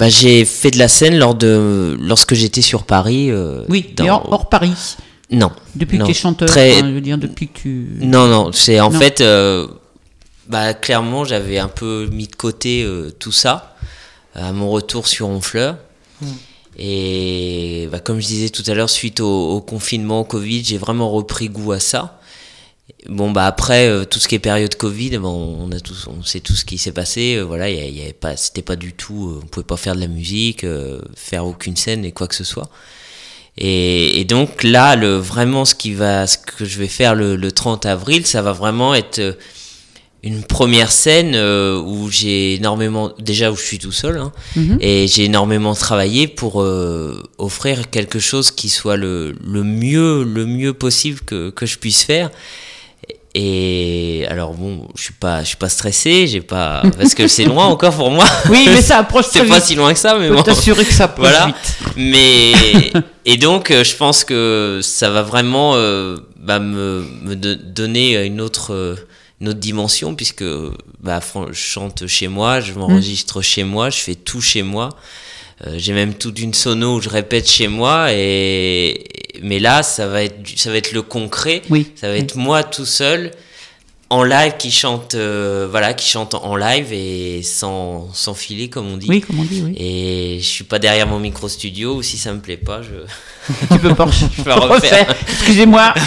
Bah, 0.00 0.08
j'ai 0.08 0.44
fait 0.44 0.72
de 0.72 0.78
la 0.78 0.88
scène 0.88 1.16
lors 1.16 1.36
de 1.36 1.96
lorsque 2.00 2.34
j'étais 2.34 2.62
sur 2.62 2.82
Paris. 2.82 3.30
euh, 3.30 3.62
Oui, 3.68 3.92
dans- 3.96 4.08
hors, 4.08 4.32
hors 4.32 4.48
Paris. 4.48 4.96
Non, 5.30 5.52
Depuis 5.76 5.96
Non, 5.98 6.06
que 6.06 6.10
tu 6.10 6.16
es 6.18 6.20
chanteur, 6.20 6.48
très- 6.48 6.72
je 6.80 6.84
veux 6.86 7.00
dire, 7.00 7.18
depuis 7.18 7.46
que 7.48 7.58
tu. 7.60 7.86
non, 8.00 8.26
non. 8.26 8.50
C'est 8.52 8.80
en 8.80 8.90
Non. 8.90 8.98
fait, 8.98 9.20
euh, 9.20 9.68
bah, 10.48 10.74
clairement, 10.74 11.24
j'avais 11.24 11.58
un 11.58 11.68
peu 11.68 12.08
mis 12.12 12.26
de 12.28 12.36
côté 12.36 12.82
euh, 12.84 13.10
tout 13.10 13.32
ça 13.32 13.76
à 14.34 14.52
mon 14.52 14.70
retour 14.70 15.06
sur 15.08 15.28
Honfleur. 15.28 15.76
Et 16.78 17.88
bah, 17.92 18.00
comme 18.00 18.20
je 18.20 18.26
disais 18.26 18.48
tout 18.48 18.62
à 18.66 18.74
l'heure, 18.74 18.88
suite 18.90 19.20
au, 19.20 19.50
au 19.50 19.60
confinement, 19.60 20.20
au 20.20 20.24
Covid, 20.24 20.64
j'ai 20.64 20.78
vraiment 20.78 21.10
repris 21.10 21.48
goût 21.48 21.72
à 21.72 21.80
ça. 21.80 22.18
Bon 23.08 23.30
bah 23.30 23.46
après 23.46 23.88
euh, 23.88 24.04
tout 24.04 24.18
ce 24.20 24.28
qui 24.28 24.36
est 24.36 24.38
période 24.40 24.74
Covid, 24.76 25.18
bon, 25.18 25.56
on 25.60 25.72
a 25.72 25.80
tous, 25.80 26.06
on 26.08 26.22
sait 26.22 26.40
tout 26.40 26.54
ce 26.54 26.64
qui 26.64 26.78
s'est 26.78 26.92
passé. 26.92 27.36
euh, 27.36 27.42
voilà, 27.42 27.68
il 27.68 27.76
y 27.76 27.80
a- 27.80 27.86
y 27.88 28.02
avait 28.02 28.12
pas, 28.12 28.36
c'était 28.36 28.62
pas 28.62 28.76
du 28.76 28.92
tout, 28.92 29.28
euh, 29.30 29.40
on 29.42 29.46
pouvait 29.46 29.64
pas 29.66 29.76
faire 29.76 29.94
de 29.96 30.00
la 30.00 30.06
musique, 30.08 30.62
euh, 30.64 31.00
faire 31.16 31.46
aucune 31.46 31.76
scène 31.76 32.04
et 32.04 32.12
quoi 32.12 32.28
que 32.28 32.34
ce 32.34 32.44
soit. 32.44 32.70
Et, 33.58 34.20
et 34.20 34.24
donc 34.24 34.62
là, 34.62 34.96
le, 34.96 35.16
vraiment, 35.16 35.64
ce 35.64 35.74
qui 35.74 35.92
va, 35.94 36.26
ce 36.26 36.38
que 36.38 36.64
je 36.64 36.78
vais 36.78 36.88
faire 36.88 37.14
le, 37.14 37.36
le 37.36 37.52
30 37.52 37.86
avril, 37.86 38.26
ça 38.26 38.40
va 38.42 38.52
vraiment 38.52 38.94
être 38.94 39.18
euh, 39.18 39.32
une 40.24 40.44
première 40.44 40.92
scène 40.92 41.32
euh, 41.34 41.80
où 41.80 42.08
j'ai 42.10 42.54
énormément, 42.54 43.10
déjà 43.18 43.50
où 43.50 43.56
je 43.56 43.62
suis 43.62 43.78
tout 43.80 43.90
seul, 43.92 44.18
hein, 44.18 44.32
Mhm. 44.54 44.78
et 44.80 45.08
j'ai 45.08 45.24
énormément 45.24 45.74
travaillé 45.74 46.28
pour 46.28 46.62
euh, 46.62 47.20
offrir 47.38 47.90
quelque 47.90 48.20
chose 48.20 48.50
qui 48.52 48.68
soit 48.68 48.96
le, 48.96 49.34
le 49.44 49.64
mieux, 49.64 50.22
le 50.22 50.46
mieux 50.46 50.72
possible 50.74 51.20
que, 51.26 51.50
que 51.50 51.66
je 51.66 51.76
puisse 51.78 52.02
faire. 52.04 52.30
Et 53.34 54.26
alors 54.28 54.52
bon, 54.52 54.88
je 54.94 55.04
suis 55.04 55.12
pas, 55.14 55.40
je 55.42 55.48
suis 55.48 55.56
pas 55.56 55.70
stressé, 55.70 56.26
j'ai 56.26 56.42
pas, 56.42 56.82
parce 56.98 57.14
que 57.14 57.26
c'est 57.28 57.44
loin 57.46 57.64
encore 57.66 57.94
pour 57.96 58.10
moi. 58.10 58.26
Oui, 58.50 58.66
mais 58.68 58.82
ça 58.82 58.98
approche 59.00 59.24
c'est 59.32 59.46
pas 59.46 59.60
si 59.60 59.74
loin 59.74 59.92
que 59.94 59.98
ça, 59.98 60.18
mais 60.18 60.28
bon. 60.28 60.42
t'assurer 60.42 60.84
que 60.84 60.92
ça 60.92 61.04
approche 61.06 61.28
Voilà. 61.30 61.46
vite. 61.46 61.76
Mais 61.96 62.52
et 63.24 63.38
donc 63.38 63.70
euh, 63.70 63.84
je 63.84 63.96
pense 63.96 64.24
que 64.24 64.80
ça 64.82 65.08
va 65.08 65.22
vraiment 65.22 65.72
euh, 65.76 66.16
bah, 66.38 66.58
me, 66.58 67.04
me 67.22 67.34
do- 67.34 67.54
donner 67.54 68.22
une 68.26 68.40
autre 68.42 68.96
autre 69.48 69.60
dimension 69.60 70.14
puisque 70.14 70.44
bah, 71.00 71.20
je 71.48 71.52
chante 71.54 72.06
chez 72.06 72.28
moi, 72.28 72.60
je 72.60 72.72
m'enregistre 72.74 73.42
chez 73.42 73.64
moi, 73.64 73.90
je 73.90 73.98
fais 73.98 74.14
tout 74.14 74.40
chez 74.40 74.62
moi. 74.62 74.90
Euh, 75.66 75.74
J'ai 75.78 75.92
même 75.92 76.14
toute 76.14 76.38
une 76.40 76.54
sono 76.54 76.96
où 76.96 77.00
je 77.00 77.08
répète 77.08 77.48
chez 77.48 77.68
moi 77.68 78.08
et 78.12 79.04
mais 79.42 79.58
là 79.58 79.82
ça 79.82 80.06
va 80.08 80.22
être 80.24 80.36
ça 80.56 80.70
va 80.70 80.76
être 80.76 80.92
le 80.92 81.02
concret, 81.02 81.62
Oui. 81.70 81.90
ça 81.94 82.08
va 82.08 82.16
être 82.16 82.36
moi 82.36 82.62
tout 82.64 82.84
seul 82.86 83.30
en 84.12 84.24
live 84.24 84.56
qui 84.58 84.70
chante 84.70 85.14
euh, 85.14 85.66
voilà 85.70 85.94
qui 85.94 86.06
chante 86.06 86.34
en 86.34 86.54
live 86.54 86.92
et 86.92 87.42
sans 87.42 88.10
sans 88.12 88.34
filer 88.34 88.68
comme 88.68 88.92
on 88.92 88.98
dit. 88.98 89.06
Oui, 89.08 89.22
comme 89.22 89.40
on 89.40 89.44
dit, 89.44 89.62
oui. 89.64 89.74
Et 89.78 90.38
je 90.38 90.46
suis 90.46 90.64
pas 90.64 90.78
derrière 90.78 91.06
mon 91.06 91.18
micro 91.18 91.48
studio 91.48 91.96
ou 91.96 92.02
si 92.02 92.18
ça 92.18 92.30
me 92.34 92.40
plaît 92.40 92.58
pas, 92.58 92.82
je, 92.82 92.90
Tu 93.72 93.78
peux 93.78 93.94
pas 93.94 94.06
je 94.36 94.42
peux 94.42 94.52
refaire. 94.52 95.14
Excusez-moi. 95.28 95.94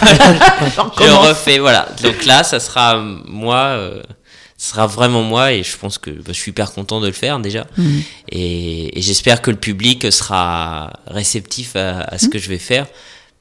Je 0.99 1.29
refais, 1.29 1.57
voilà. 1.57 1.89
Donc 2.03 2.25
là, 2.25 2.43
ça 2.43 2.59
sera 2.59 2.97
euh, 2.97 3.17
moi, 3.25 3.57
euh, 3.57 4.03
ça 4.55 4.73
sera 4.73 4.87
vraiment 4.87 5.23
moi 5.23 5.53
et 5.53 5.63
je 5.63 5.75
pense 5.75 5.97
que 5.97 6.11
bah, 6.11 6.27
je 6.27 6.33
suis 6.33 6.51
hyper 6.51 6.73
content 6.73 7.01
de 7.01 7.07
le 7.07 7.13
faire 7.13 7.39
déjà. 7.39 7.65
Mhm. 7.75 8.03
Et, 8.29 8.99
et 8.99 9.01
j'espère 9.01 9.41
que 9.41 9.49
le 9.49 9.57
public 9.57 10.11
sera 10.13 10.93
réceptif 11.07 11.75
à, 11.75 12.01
à 12.01 12.19
ce 12.19 12.27
que 12.27 12.37
je 12.37 12.49
vais 12.49 12.59
faire 12.59 12.85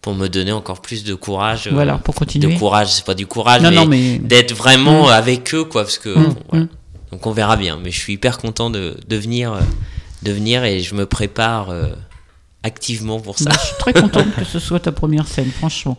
pour 0.05 0.15
me 0.15 0.29
donner 0.29 0.53
encore 0.53 0.83
plus 0.83 1.03
de 1.03 1.15
courage. 1.15 1.67
euh, 1.67 1.71
Voilà, 1.73 1.97
pour 1.97 2.13
de 2.13 2.19
continuer. 2.19 2.57
courage, 2.57 2.93
c'est 2.93 3.07
pas 3.07 3.15
du 3.15 3.27
courage, 3.27 3.63
Non, 3.63 3.71
mais, 3.71 3.77
non, 3.77 3.87
mais. 3.87 4.19
d'être 4.19 4.55
vraiment 4.55 5.05
Mhm. 5.07 5.13
avec 5.13 5.55
eux, 5.55 5.65
quoi, 5.65 5.83
parce 5.85 5.97
que 5.97 6.13
bon, 6.15 6.37
voilà. 6.51 6.65
mhm. 6.65 6.69
Donc 7.11 7.27
on 7.27 7.33
verra 7.33 7.57
bien, 7.57 7.79
mais 7.83 7.91
je 7.91 7.99
suis 7.99 8.13
hyper 8.13 8.37
content 8.37 8.69
de, 8.69 8.99
de 9.09 9.17
venir, 9.17 9.55
euh, 9.55 9.61
de 10.23 10.31
venir 10.31 10.63
et 10.65 10.81
je 10.81 10.95
me 10.95 11.07
prépare 11.07 11.71
euh, 11.71 11.87
activement 12.63 13.19
pour 13.19 13.39
ça. 13.39 13.49
Bah, 13.49 13.57
je 13.59 13.67
suis 13.67 13.77
très 13.79 13.95
contente 13.95 14.27
que 14.39 14.45
ce 14.45 14.59
soit 14.59 14.81
ta 14.81 14.93
première 14.93 15.27
scène, 15.27 15.51
franchement. 15.51 15.97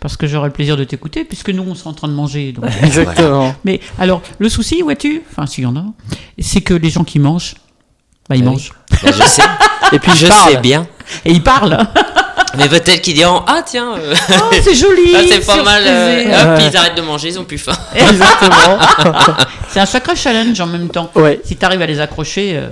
Parce 0.00 0.18
que 0.18 0.26
j'aurai 0.26 0.48
le 0.48 0.52
plaisir 0.52 0.76
de 0.76 0.84
t'écouter, 0.84 1.24
puisque 1.24 1.48
nous, 1.48 1.62
on 1.66 1.74
sera 1.74 1.88
en 1.88 1.94
train 1.94 2.08
de 2.08 2.12
manger. 2.12 2.52
donc. 2.52 2.66
Exactement. 2.82 3.54
Mais 3.64 3.80
alors, 3.98 4.20
le 4.38 4.50
souci, 4.50 4.82
vois-tu, 4.82 5.22
enfin, 5.30 5.46
s'il 5.46 5.64
y 5.64 5.66
en 5.66 5.76
a, 5.76 5.84
c'est 6.38 6.60
que 6.60 6.74
les 6.74 6.90
gens 6.90 7.04
qui 7.04 7.18
mangent, 7.18 7.54
bah, 8.28 8.36
ils 8.36 8.42
Ah 8.42 8.48
oui. 8.48 8.52
mangent. 8.52 8.72
Bah, 9.02 9.12
je 9.16 9.22
sais, 9.22 9.42
Et 9.94 9.98
puis 9.98 10.12
je 10.12 10.26
je 10.26 10.26
parle. 10.26 10.52
sais 10.52 10.58
bien. 10.60 10.86
Et 11.24 11.32
ils 11.32 11.42
parlent. 11.42 11.78
Mais 12.58 12.68
peut-être 12.68 13.00
qu'ils 13.02 13.14
diront 13.14 13.42
Ah, 13.46 13.62
tiens, 13.64 13.94
euh, 13.98 14.14
Oh, 14.30 14.54
c'est 14.62 14.74
joli. 14.84 15.14
ah, 15.16 15.20
c'est 15.28 15.46
pas 15.46 15.62
mal. 15.62 15.82
euh, 15.86 16.20
surprisé. 16.22 16.42
hop, 16.42 16.60
ils 16.72 16.76
arrêtent 16.76 16.96
de 16.96 17.02
manger, 17.02 17.28
ils 17.28 17.38
ont 17.38 17.44
plus 17.44 17.58
faim. 17.58 17.72
Exactement. 17.94 18.78
C'est 19.70 19.80
un 19.80 19.86
sacré 19.86 20.16
challenge 20.16 20.58
en 20.60 20.66
même 20.66 20.88
temps. 20.88 21.10
ouais. 21.14 21.40
Si 21.44 21.56
tu 21.56 21.64
arrives 21.64 21.82
à 21.82 21.86
les 21.86 22.00
accrocher, 22.00 22.52
euh, 22.56 22.68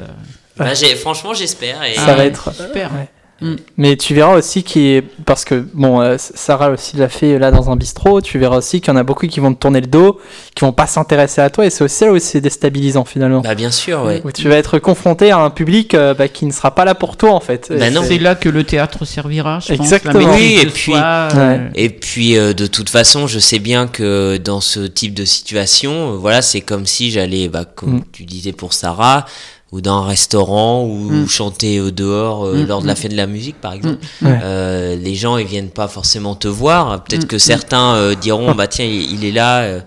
Bah, 0.56 0.72
j'ai- 0.74 0.94
franchement, 0.96 1.34
j'espère. 1.34 1.82
Et... 1.84 1.94
Ça 1.94 2.14
va 2.14 2.24
être- 2.24 2.50
super. 2.54 2.90
Ouais. 2.92 3.08
Mm. 3.44 3.56
Mais 3.76 3.96
tu 3.96 4.14
verras 4.14 4.36
aussi 4.36 4.62
qui 4.62 5.02
parce 5.26 5.44
que 5.44 5.64
bon, 5.74 6.00
euh, 6.00 6.16
Sarah 6.18 6.70
aussi 6.70 6.96
l'a 6.96 7.08
fait 7.08 7.38
là 7.38 7.50
dans 7.50 7.70
un 7.70 7.76
bistrot. 7.76 8.20
Tu 8.20 8.38
verras 8.38 8.56
aussi 8.58 8.80
qu'il 8.80 8.92
y 8.92 8.96
en 8.96 8.98
a 8.98 9.02
beaucoup 9.02 9.26
qui 9.26 9.40
vont 9.40 9.52
te 9.54 9.58
tourner 9.60 9.80
le 9.80 9.86
dos, 9.86 10.18
qui 10.54 10.64
vont 10.64 10.72
pas 10.72 10.86
s'intéresser 10.86 11.40
à 11.40 11.50
toi, 11.50 11.66
et 11.66 11.70
c'est 11.70 11.84
aussi 11.84 12.04
là 12.04 12.12
où 12.12 12.18
c'est 12.18 12.40
déstabilisant 12.40 13.04
finalement. 13.04 13.40
Bah, 13.40 13.54
bien 13.54 13.70
sûr, 13.70 14.02
ouais. 14.04 14.22
Où 14.24 14.32
tu 14.32 14.48
vas 14.48 14.56
être 14.56 14.78
confronté 14.78 15.30
à 15.30 15.38
un 15.38 15.50
public 15.50 15.94
euh, 15.94 16.14
bah, 16.14 16.28
qui 16.28 16.46
ne 16.46 16.52
sera 16.52 16.74
pas 16.74 16.84
là 16.84 16.94
pour 16.94 17.16
toi 17.16 17.32
en 17.32 17.40
fait. 17.40 17.68
Bah 17.70 17.86
c'est- 18.02 18.18
là 18.18 18.34
que 18.34 18.48
le 18.48 18.64
théâtre 18.64 19.04
servira, 19.04 19.58
je. 19.60 19.72
Exactement. 19.74 20.34
Oui, 20.34 20.58
et 20.62 20.66
puis- 20.66 20.92
euh. 20.94 21.68
Et 21.74 21.90
puis 21.90 22.36
euh, 22.38 22.52
de 22.54 22.66
toute 22.66 22.88
façon, 22.90 23.26
je 23.26 23.38
sais 23.38 23.58
bien 23.58 23.86
que 23.86 24.36
dans 24.38 24.60
ce 24.60 24.80
type 24.80 25.12
de 25.14 25.24
situation, 25.24 26.12
euh, 26.14 26.16
voilà, 26.16 26.40
c'est 26.42 26.60
comme 26.60 26.86
si 26.86 27.10
j'allais, 27.10 27.48
bah, 27.48 27.64
comme 27.64 27.96
Mm. 27.96 28.04
tu 28.12 28.24
disais 28.24 28.52
pour 28.52 28.72
Sarah, 28.72 29.26
ou 29.74 29.80
dans 29.80 30.02
un 30.02 30.06
restaurant, 30.06 30.84
ou 30.84 31.10
Mm. 31.10 31.28
chanter 31.28 31.78
euh, 31.78 31.90
dehors 31.90 32.44
euh, 32.46 32.62
Mm, 32.62 32.66
lors 32.68 32.80
de 32.82 32.86
la 32.86 32.92
mm. 32.92 32.96
fête 32.96 33.10
de 33.10 33.16
la 33.16 33.26
musique, 33.26 33.60
par 33.60 33.72
exemple. 33.72 33.98
Ouais. 34.22 34.38
Euh, 34.44 34.96
les 34.96 35.16
gens, 35.16 35.36
ils 35.36 35.46
viennent 35.46 35.70
pas 35.70 35.88
forcément 35.88 36.36
te 36.36 36.46
voir. 36.46 37.02
Peut-être 37.02 37.26
que 37.26 37.38
certains 37.38 37.94
euh, 37.96 38.14
diront, 38.14 38.54
bah 38.54 38.68
tiens, 38.68 38.84
il, 38.84 39.12
il 39.12 39.24
est 39.24 39.32
là. 39.32 39.62
euh, 39.62 39.80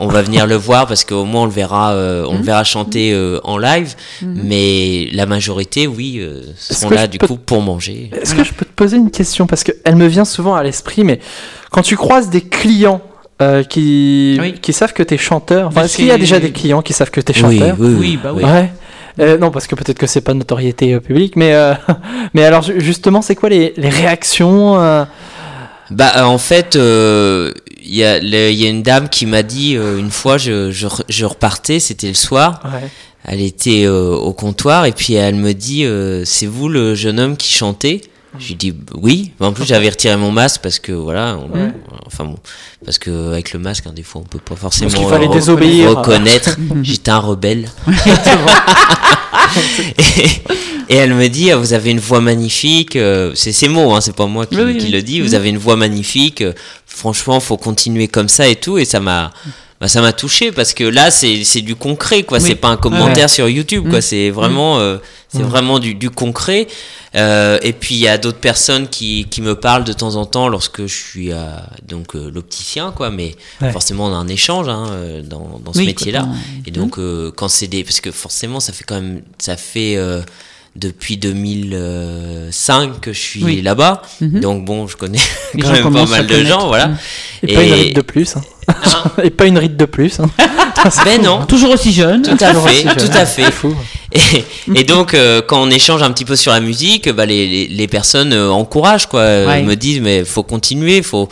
on 0.00 0.06
va 0.08 0.22
venir 0.22 0.46
le 0.46 0.54
voir 0.56 0.86
parce 0.86 1.04
qu'au 1.04 1.24
moins 1.24 1.42
on 1.42 1.46
le 1.46 1.50
verra, 1.50 1.92
on 2.28 2.36
le 2.38 2.42
verra 2.42 2.62
chanter 2.64 3.14
en 3.44 3.56
live. 3.58 3.94
Mais 4.22 5.08
la 5.12 5.26
majorité, 5.26 5.86
oui, 5.86 6.20
seront 6.56 6.88
que 6.90 6.94
là 6.94 7.06
du 7.06 7.18
peux- 7.18 7.26
coup 7.26 7.36
pour 7.36 7.60
manger. 7.62 8.10
Est-ce 8.20 8.34
que 8.34 8.44
je 8.44 8.52
peux 8.52 8.64
te 8.66 8.72
poser 8.72 8.96
une 8.98 9.10
question? 9.10 9.46
Parce 9.46 9.64
qu'elle 9.64 9.96
me 9.96 10.06
vient 10.06 10.24
souvent 10.26 10.54
à 10.54 10.62
l'esprit, 10.62 11.04
mais 11.04 11.20
quand 11.70 11.82
tu 11.82 11.96
croises 11.96 12.28
des 12.30 12.42
clients 12.42 13.00
euh, 13.42 13.62
qui 13.64 14.36
Oui. 14.40 14.54
qui 14.60 14.72
savent 14.72 14.92
que 14.92 15.02
t'es 15.02 15.18
chanteur, 15.18 15.68
enfin, 15.68 15.84
est-ce 15.84 15.96
qu'il 15.96 16.06
y 16.06 16.10
a 16.12 16.18
déjà 16.18 16.38
des 16.40 16.52
clients 16.52 16.82
qui 16.82 16.92
savent 16.92 17.10
que 17.10 17.20
t'es 17.20 17.32
Oui, 17.34 17.58
chanteur 17.58 17.76
oui, 17.78 17.96
Oui, 17.98 18.18
bah 18.22 18.32
oui. 18.34 18.44
Ouais. 18.44 18.70
Euh, 19.20 19.38
non, 19.38 19.50
parce 19.52 19.66
que 19.68 19.74
peut-être 19.76 19.98
que 19.98 20.06
c'est 20.08 20.20
pas 20.22 20.32
de 20.32 20.38
notoriété 20.38 20.92
euh, 20.94 21.00
publique, 21.00 21.36
mais 21.36 21.54
euh, 21.54 21.74
mais 22.34 22.44
alors 22.44 22.62
ju- 22.62 22.80
justement, 22.80 23.22
c'est 23.22 23.36
quoi 23.36 23.48
les, 23.48 23.72
les 23.76 23.88
réactions 23.88 24.80
euh, 24.80 25.04
Bah 25.90 26.26
en 26.28 26.38
fait, 26.38 26.74
euh, 26.76 27.52
il 27.84 27.94
y, 27.94 28.02
a 28.04 28.18
le- 28.18 28.50
il 28.50 28.58
y 28.60 28.66
a 28.66 28.70
une 28.70 28.82
dame 28.82 29.08
qui 29.08 29.26
m'a 29.26 29.42
dit 29.44 29.76
euh, 29.76 29.98
une 29.98 30.10
fois, 30.10 30.36
je, 30.38 30.70
je, 30.72 30.86
re- 30.88 31.04
je 31.08 31.24
repartais, 31.26 31.78
c'était 31.78 32.08
le 32.08 32.14
soir, 32.14 32.60
Ouais. 32.64 32.88
elle 33.24 33.40
était 33.40 33.84
euh, 33.84 34.14
au 34.16 34.32
comptoir 34.32 34.84
et 34.86 34.92
puis 34.92 35.14
elle 35.14 35.36
me 35.36 35.52
dit, 35.54 35.84
euh, 35.84 36.24
c'est 36.24 36.46
vous 36.46 36.68
le 36.68 36.94
jeune 36.96 37.20
homme 37.20 37.36
qui 37.36 37.52
chantait? 37.52 38.00
Je 38.38 38.48
lui 38.48 38.54
dis 38.56 38.74
oui. 38.94 39.30
En 39.40 39.52
plus, 39.52 39.64
j'avais 39.64 39.88
retiré 39.88 40.16
mon 40.16 40.30
masque 40.32 40.60
parce 40.62 40.78
que 40.78 40.92
voilà, 40.92 41.36
on- 41.38 41.48
Ouais. 41.56 41.72
enfin 42.06 42.24
bon, 42.24 42.36
parce 42.84 42.98
que 42.98 43.30
avec 43.32 43.52
le 43.52 43.60
masque, 43.60 43.84
hein, 43.86 43.92
des 43.94 44.02
fois, 44.02 44.22
on 44.22 44.24
peut 44.24 44.38
pas 44.40 44.56
forcément 44.56 44.90
qu'il 44.90 45.06
fallait 45.06 45.26
euh, 45.26 45.30
re- 45.30 45.34
désobéir. 45.34 45.90
reconnaître. 45.90 46.56
J'étais 46.82 47.10
un 47.12 47.18
rebelle. 47.18 47.68
et, 49.98 50.94
et 50.94 50.96
elle 50.96 51.14
me 51.14 51.28
dit, 51.28 51.50
ah, 51.50 51.56
vous 51.56 51.72
avez 51.72 51.90
une 51.90 52.00
voix 52.00 52.20
magnifique. 52.20 52.96
euh, 52.96 53.32
c'est 53.34 53.52
ces 53.52 53.68
mots, 53.68 53.92
hein, 53.94 54.00
c'est 54.00 54.14
pas 54.14 54.26
moi 54.26 54.46
qui, 54.46 54.56
Oui, 54.56 54.62
oui, 54.64 54.78
qui 54.78 54.86
oui. 54.86 54.92
le 54.92 55.02
dis. 55.02 55.20
Vous 55.20 55.34
avez 55.34 55.48
une 55.50 55.58
voix 55.58 55.76
magnifique. 55.76 56.40
euh, 56.40 56.52
franchement, 56.86 57.40
faut 57.40 57.56
continuer 57.56 58.08
comme 58.08 58.28
ça 58.28 58.48
et 58.48 58.56
tout. 58.56 58.78
Et 58.78 58.84
ça 58.84 59.00
m'a, 59.00 59.30
bah, 59.84 59.88
ça 59.88 60.00
m'a 60.00 60.14
touché 60.14 60.50
parce 60.50 60.72
que 60.72 60.82
là, 60.82 61.10
c'est, 61.10 61.60
du 61.60 61.76
concret, 61.76 62.22
quoi. 62.22 62.38
Oui. 62.38 62.44
C'est 62.48 62.54
pas 62.54 62.68
un 62.68 62.78
commentaire 62.78 63.28
sur 63.28 63.50
YouTube, 63.50 63.82
quoi. 63.82 63.96
Mhm. 63.98 64.00
C'est 64.00 64.30
vraiment, 64.30 64.78
euh, 64.78 64.96
c'est 65.28 65.40
Mhm. 65.42 65.48
vraiment 65.50 65.78
du, 65.78 65.94
du 65.94 66.08
concret. 66.08 66.68
Euh, 67.14 67.58
et 67.60 67.74
puis 67.74 67.94
il 67.96 68.00
y 68.00 68.08
a 68.08 68.16
d'autres 68.16 68.38
personnes 68.38 68.88
qui, 68.88 69.26
qui 69.28 69.42
me 69.42 69.54
parlent 69.54 69.84
de 69.84 69.92
temps 69.92 70.16
en 70.16 70.24
temps 70.24 70.48
lorsque 70.48 70.86
je 70.86 70.94
suis 70.94 71.32
à 71.32 71.68
donc 71.86 72.16
euh, 72.16 72.30
l'opticien, 72.34 72.92
quoi. 72.92 73.10
Mais 73.10 73.36
Ouais. 73.60 73.72
forcément, 73.72 74.06
on 74.06 74.14
a 74.14 74.16
un 74.16 74.28
échange 74.28 74.70
hein, 74.70 74.86
dans, 75.22 75.60
dans 75.62 75.74
ce 75.74 75.80
Oui, 75.80 75.84
métier-là. 75.86 76.28
Et 76.64 76.70
donc, 76.70 76.98
quand 77.36 77.48
c'est 77.48 77.66
des. 77.68 77.84
Parce 77.84 78.00
que 78.00 78.10
forcément, 78.10 78.60
ça 78.60 78.72
fait 78.72 78.84
quand 78.84 78.94
même. 78.94 79.20
Ça 79.38 79.58
fait. 79.58 79.98
Depuis 80.76 81.16
2005 81.16 83.00
que 83.00 83.12
je 83.12 83.18
suis 83.20 83.44
Oui. 83.44 83.62
là-bas. 83.62 84.02
Mhm. 84.20 84.40
Donc, 84.40 84.64
bon, 84.64 84.86
je 84.86 84.96
connais 84.96 85.18
quand 85.60 85.70
même 85.70 85.92
pas 85.92 86.06
mal 86.06 86.26
de 86.26 86.44
gens, 86.44 86.66
voilà. 86.68 86.88
Mm. 86.88 86.96
Et, 87.46 87.54
pas 87.54 87.62
une 87.62 87.72
ride 87.74 87.94
de 87.94 88.00
plus. 88.00 88.36
hein. 88.36 88.42
Hein 88.68 89.10
Et 89.22 89.30
pas 89.30 89.46
une 89.46 89.58
ride 89.58 89.76
de 89.76 89.84
plus. 89.84 90.18
hein. 90.20 90.26
ben 91.04 91.22
non, 91.22 91.44
Toujours 91.46 91.70
aussi 91.70 91.92
jeune. 91.92 92.22
tout 92.22 92.36
à 92.44 92.54
fait, 92.54 92.82
tout 92.96 93.12
à 93.16 93.26
fait. 93.26 93.50
Fou. 93.50 93.74
Et, 94.12 94.44
et 94.74 94.84
donc, 94.84 95.14
euh, 95.14 95.42
quand 95.46 95.62
on 95.62 95.70
échange 95.70 96.02
un 96.02 96.10
petit 96.10 96.24
peu 96.24 96.36
sur 96.36 96.52
la 96.52 96.60
musique, 96.60 97.08
bah, 97.10 97.26
les, 97.26 97.46
les, 97.46 97.66
les 97.68 97.88
personnes 97.88 98.32
euh, 98.32 98.50
encouragent, 98.50 99.06
quoi. 99.06 99.22
Ouais. 99.22 99.60
Ils 99.60 99.66
me 99.66 99.76
disent, 99.76 100.00
mais 100.00 100.24
faut 100.24 100.42
continuer, 100.42 101.02
faut, 101.02 101.28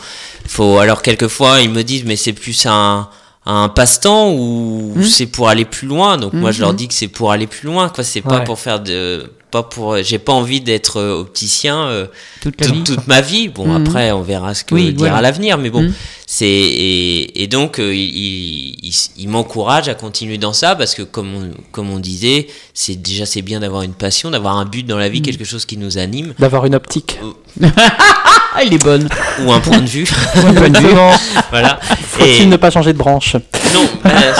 faut. 0.47 0.77
Alors, 0.79 1.01
quelquefois, 1.01 1.61
ils 1.61 1.69
me 1.69 1.83
disent, 1.83 2.03
mais 2.05 2.15
c'est 2.15 2.33
plus 2.33 2.65
un, 2.65 3.07
un 3.45 3.67
passe-temps 3.69 4.31
ou 4.31 4.93
Mhm. 4.95 5.03
c'est 5.03 5.25
pour 5.27 5.49
aller 5.49 5.65
plus 5.65 5.87
loin. 5.87 6.17
Donc, 6.17 6.33
moi, 6.33 6.51
je 6.51 6.61
leur 6.61 6.71
Mhm. 6.71 6.75
dis 6.77 6.87
que 6.87 6.93
c'est 6.93 7.07
pour 7.09 7.31
aller 7.31 7.47
plus 7.47 7.67
loin, 7.67 7.89
quoi. 7.89 8.03
C'est 8.03 8.21
pas 8.21 8.39
pour 8.41 8.59
faire 8.59 8.79
de. 8.79 9.29
Pas 9.53 9.61
pour. 9.61 9.97
J'ai 10.01 10.17
pas 10.17 10.33
envie 10.33 10.61
d'être 10.61 10.97
euh, 10.99 11.19
opticien 11.21 11.77
euh, 11.87 12.07
Toute 12.41 12.59
la 12.59 12.65
toute, 12.65 12.75
vie. 12.75 12.83
toute 12.95 13.07
ma 13.07 13.21
vie. 13.21 13.49
Bon, 13.49 13.67
Mhm. 13.67 13.85
après, 13.85 14.11
on 14.11 14.23
verra 14.23 14.55
ce 14.55 14.63
que 14.63 14.73
Oui, 14.73 14.93
dira 14.93 15.09
voilà. 15.11 15.21
l'avenir, 15.21 15.59
mais 15.59 15.69
bon, 15.69 15.83
Mhm. 15.83 15.93
c'est 16.25 16.47
et, 16.47 17.43
et 17.43 17.45
donc 17.47 17.77
euh, 17.79 17.93
il, 17.93 18.79
il, 19.15 19.29
m'encourage 19.29 19.89
à 19.89 19.93
continuer 19.93 20.39
dans 20.39 20.53
ça 20.53 20.75
parce 20.75 20.95
que 20.95 21.03
comme 21.03 21.35
on, 21.35 21.51
comme 21.71 21.91
on 21.91 21.99
disait, 21.99 22.47
c'est 22.73 22.95
déjà 22.99 23.27
c'est 23.27 23.43
bien 23.43 23.59
d'avoir 23.59 23.83
une 23.83 23.93
passion, 23.93 24.31
d'avoir 24.31 24.57
un 24.57 24.65
but 24.65 24.87
dans 24.87 24.97
la 24.97 25.07
vie, 25.07 25.19
Mhm. 25.19 25.25
quelque 25.25 25.45
chose 25.45 25.65
qui 25.65 25.77
nous 25.77 25.99
anime 25.99 26.33
D'avoir 26.39 26.65
une 26.65 26.73
optique. 26.73 27.19
Ah, 27.61 28.63
il 28.65 28.73
est 28.73 28.83
bonne. 28.83 29.07
ou 29.45 29.51
un 29.51 29.59
point 29.59 29.81
de 29.81 29.85
vue, 29.87 30.07
Exactement. 30.49 31.11
voilà. 31.51 31.79
Faut-il 31.83 32.49
ne 32.49 32.57
pas 32.57 32.71
changer 32.71 32.91
de 32.93 32.97
branche? 32.97 33.35
Non, 33.75 33.87
euh, 34.07 34.33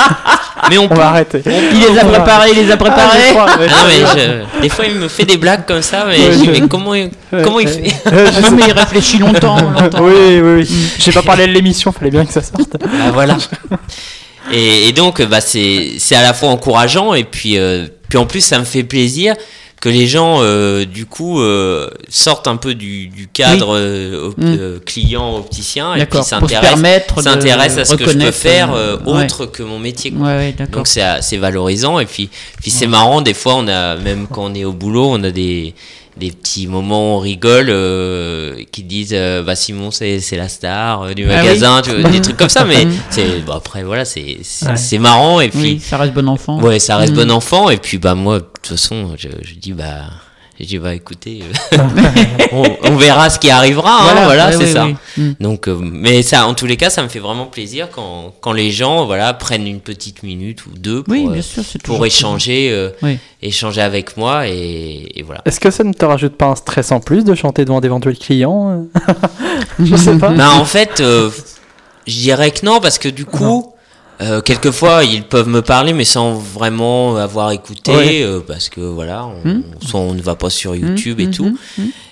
mais 0.69 0.77
on 0.77 0.83
On 0.85 0.87
peut. 0.87 0.95
va 0.95 1.09
arrêter. 1.09 1.41
Il 1.45 1.79
les 1.79 1.99
a 1.99 2.05
préparés, 2.05 2.51
il 2.51 2.65
les 2.65 2.71
a 2.71 2.73
Ah, 2.73 2.77
préparés. 2.77 3.29
crois. 3.31 3.45
Ah 3.49 3.57
non, 3.57 3.65
mais 3.87 4.21
je- 4.55 4.61
des 4.61 4.69
fois 4.69 4.85
il 4.85 4.95
me 4.95 5.07
fait 5.07 5.25
des 5.25 5.37
blagues 5.37 5.65
comme 5.65 5.81
ça, 5.81 6.05
mais 6.07 6.17
Ouais, 6.17 6.31
je 6.33 6.37
dis, 6.39 6.49
ouais. 6.49 6.59
mais 6.61 6.67
comment 6.67 6.93
il, 6.95 7.09
comment 7.43 7.59
il 7.59 7.67
fait 7.67 7.83
je 8.05 8.53
mais 8.55 8.63
il 8.67 8.73
réfléchit 8.73 9.17
longtemps. 9.19 9.57
longtemps. 9.81 10.03
Oui, 10.03 10.13
oui, 10.41 10.53
oui. 10.59 10.69
J'ai 10.99 11.11
pas 11.11 11.21
parlé 11.23 11.47
de 11.47 11.51
l'émission, 11.51 11.91
fallait 11.91 12.11
bien 12.11 12.25
que 12.25 12.33
ça 12.33 12.41
sorte. 12.41 12.75
Ah, 12.83 13.11
voilà. 13.11 13.37
Et, 14.51 14.89
et 14.89 14.91
donc, 14.91 15.21
bah, 15.23 15.41
c'est 15.41 15.93
c'est 15.99 16.15
à 16.15 16.21
la 16.21 16.33
fois 16.33 16.49
encourageant 16.49 17.13
et 17.13 17.23
puis, 17.23 17.57
euh, 17.57 17.87
puis 18.09 18.17
en 18.17 18.25
plus, 18.25 18.41
ça 18.41 18.59
me 18.59 18.65
fait 18.65 18.83
plaisir 18.83 19.35
que 19.83 19.89
les 19.89 20.07
gens, 20.07 20.37
euh, 20.41 20.85
du 20.85 21.05
coup, 21.05 21.41
euh, 21.41 21.89
sortent 22.07 22.47
un 22.47 22.55
peu 22.55 22.73
du, 22.73 23.07
du 23.07 23.27
cadre 23.27 23.75
euh, 23.75 24.27
op- 24.29 24.37
Mm. 24.37 24.79
client 24.85 25.35
opticien 25.35 25.93
et 25.95 26.05
puis 26.05 26.19
s'intéressent 27.21 27.79
à 27.79 27.85
ce 27.85 27.95
que 27.95 28.09
je 28.09 28.17
peux 28.17 28.31
faire 28.31 28.69
ouais. 29.05 29.23
autre 29.25 29.45
que 29.45 29.61
mon 29.61 29.79
métier. 29.79 30.11
quoi. 30.11 30.27
Ouais, 30.27 30.37
ouais, 30.37 30.55
d'accord. 30.57 30.77
Donc 30.77 30.87
c'est 30.87 31.03
c'est 31.21 31.35
valorisant 31.37 31.99
et 31.99 32.05
puis 32.05 32.29
puis 32.61 32.71
c'est 32.71 32.87
marrant 32.87 33.19
des 33.21 33.33
fois 33.33 33.55
on 33.55 33.67
a 33.67 33.97
même 33.97 34.27
quand 34.31 34.45
on 34.45 34.53
est 34.53 34.63
au 34.63 34.71
boulot 34.71 35.07
on 35.11 35.21
a 35.23 35.31
des 35.31 35.73
des 36.17 36.31
petits 36.31 36.67
moments 36.67 37.13
où 37.15 37.17
on 37.17 37.19
rigole 37.19 37.67
euh, 37.69 38.63
qui 38.71 38.83
disent 38.83 39.13
euh, 39.13 39.41
bah 39.43 39.55
Simon 39.55 39.89
c'est 39.91 40.19
c'est 40.19 40.37
la 40.37 40.47
star 40.47 41.01
euh, 41.01 41.13
du 41.13 41.23
Ah 41.25 41.29
oui. 41.29 41.35
magasin 41.35 41.81
tu 41.81 41.89
vois, 41.95 42.09
des 42.09 42.21
trucs 42.21 42.37
comme 42.37 42.49
ça 42.49 42.65
mais 42.65 42.85
c'est 43.09 43.39
bon, 43.39 43.53
après 43.53 43.83
voilà 43.83 44.05
c'est 44.05 44.37
c'est 44.43 44.97
Ouais. 44.97 44.99
marrant 44.99 45.39
et 45.41 45.49
puis 45.49 45.59
Oui, 45.59 45.79
ça 45.79 45.97
reste 45.97 46.13
bon 46.13 46.27
enfant. 46.29 46.59
ouais 46.61 46.79
ça 46.79 46.97
reste 46.97 47.13
Mhm. 47.13 47.17
bon 47.19 47.31
enfant 47.31 47.69
et 47.71 47.77
puis 47.77 47.97
bah 47.97 48.13
moi 48.15 48.39
de 48.39 48.45
toute 48.61 48.67
façon 48.77 49.15
je, 49.17 49.27
je 49.41 49.55
dis 49.55 49.73
bah 49.73 50.03
je 50.59 50.65
dis 50.65 50.77
bah 50.77 50.93
écoutez 50.93 51.41
euh, 51.73 51.77
on, 52.51 52.63
on 52.83 52.95
verra 52.95 53.29
ce 53.31 53.39
qui 53.39 53.49
arrivera 53.49 53.89
hein, 54.01 54.23
voilà, 54.25 54.49
ouais, 54.49 54.55
c'est 54.57 54.71
ça. 54.71 54.85
Mm. 55.17 55.31
donc, 55.39 55.67
euh, 55.67 55.77
mais 55.81 56.21
ça, 56.21 56.45
en 56.47 56.53
tous 56.53 56.65
les 56.67 56.77
cas, 56.77 56.89
ça 56.89 57.01
me 57.03 57.07
fait 57.07 57.19
vraiment 57.19 57.45
plaisir 57.47 57.89
quand, 57.91 58.33
quand 58.39 58.53
les 58.53 58.71
gens, 58.71 59.05
voilà, 59.05 59.33
prennent 59.33 59.67
une 59.67 59.79
petite 59.79 60.23
minute 60.23 60.65
ou 60.67 60.71
deux 60.77 61.03
pour, 61.03 61.13
Oui, 61.13 61.25
euh, 61.27 61.31
bien 61.33 61.41
sûr, 61.41 61.63
c'est 61.65 61.81
pour 61.81 61.95
toujours 61.95 62.05
échanger, 62.05 62.69
euh, 62.71 62.89
Oui. 63.01 63.17
échanger 63.41 63.81
avec 63.81 64.15
moi 64.17 64.47
et, 64.47 65.11
et 65.15 65.23
voilà. 65.23 65.41
Est-ce 65.45 65.59
que 65.59 65.71
ça 65.71 65.83
ne 65.83 65.93
te 65.93 66.05
rajoute 66.05 66.35
pas 66.37 66.45
un 66.47 66.55
stress 66.55 66.91
en 66.91 66.99
plus 66.99 67.23
de 67.23 67.33
chanter 67.35 67.65
devant 67.65 67.81
d'éventuels 67.81 68.17
clients 68.17 68.85
Je 69.79 69.95
sais 69.95 70.17
pas. 70.17 70.29
Ben, 70.29 70.49
en 70.51 70.65
fait, 70.65 70.99
euh, 71.01 71.29
je 72.07 72.13
dirais 72.13 72.51
que 72.51 72.65
non 72.65 72.79
parce 72.79 72.99
que 72.99 73.09
du 73.09 73.25
coup. 73.25 73.72
Euh, 74.21 74.41
quelquefois, 74.41 75.03
ils 75.03 75.23
peuvent 75.23 75.47
me 75.49 75.61
parler, 75.61 75.93
mais 75.93 76.05
sans 76.05 76.33
vraiment 76.33 77.15
avoir 77.17 77.51
écouté, 77.51 77.91
Ouais. 77.91 78.21
euh, 78.23 78.39
parce 78.45 78.69
que 78.69 78.81
voilà, 78.81 79.25
on, 79.25 79.47
Hmm. 79.49 79.63
soit 79.85 79.99
on 79.99 80.13
ne 80.13 80.21
va 80.21 80.35
pas 80.35 80.49
sur 80.49 80.75
YouTube 80.75 81.19
et 81.19 81.25
Mhm, 81.27 81.33
tout. 81.33 81.57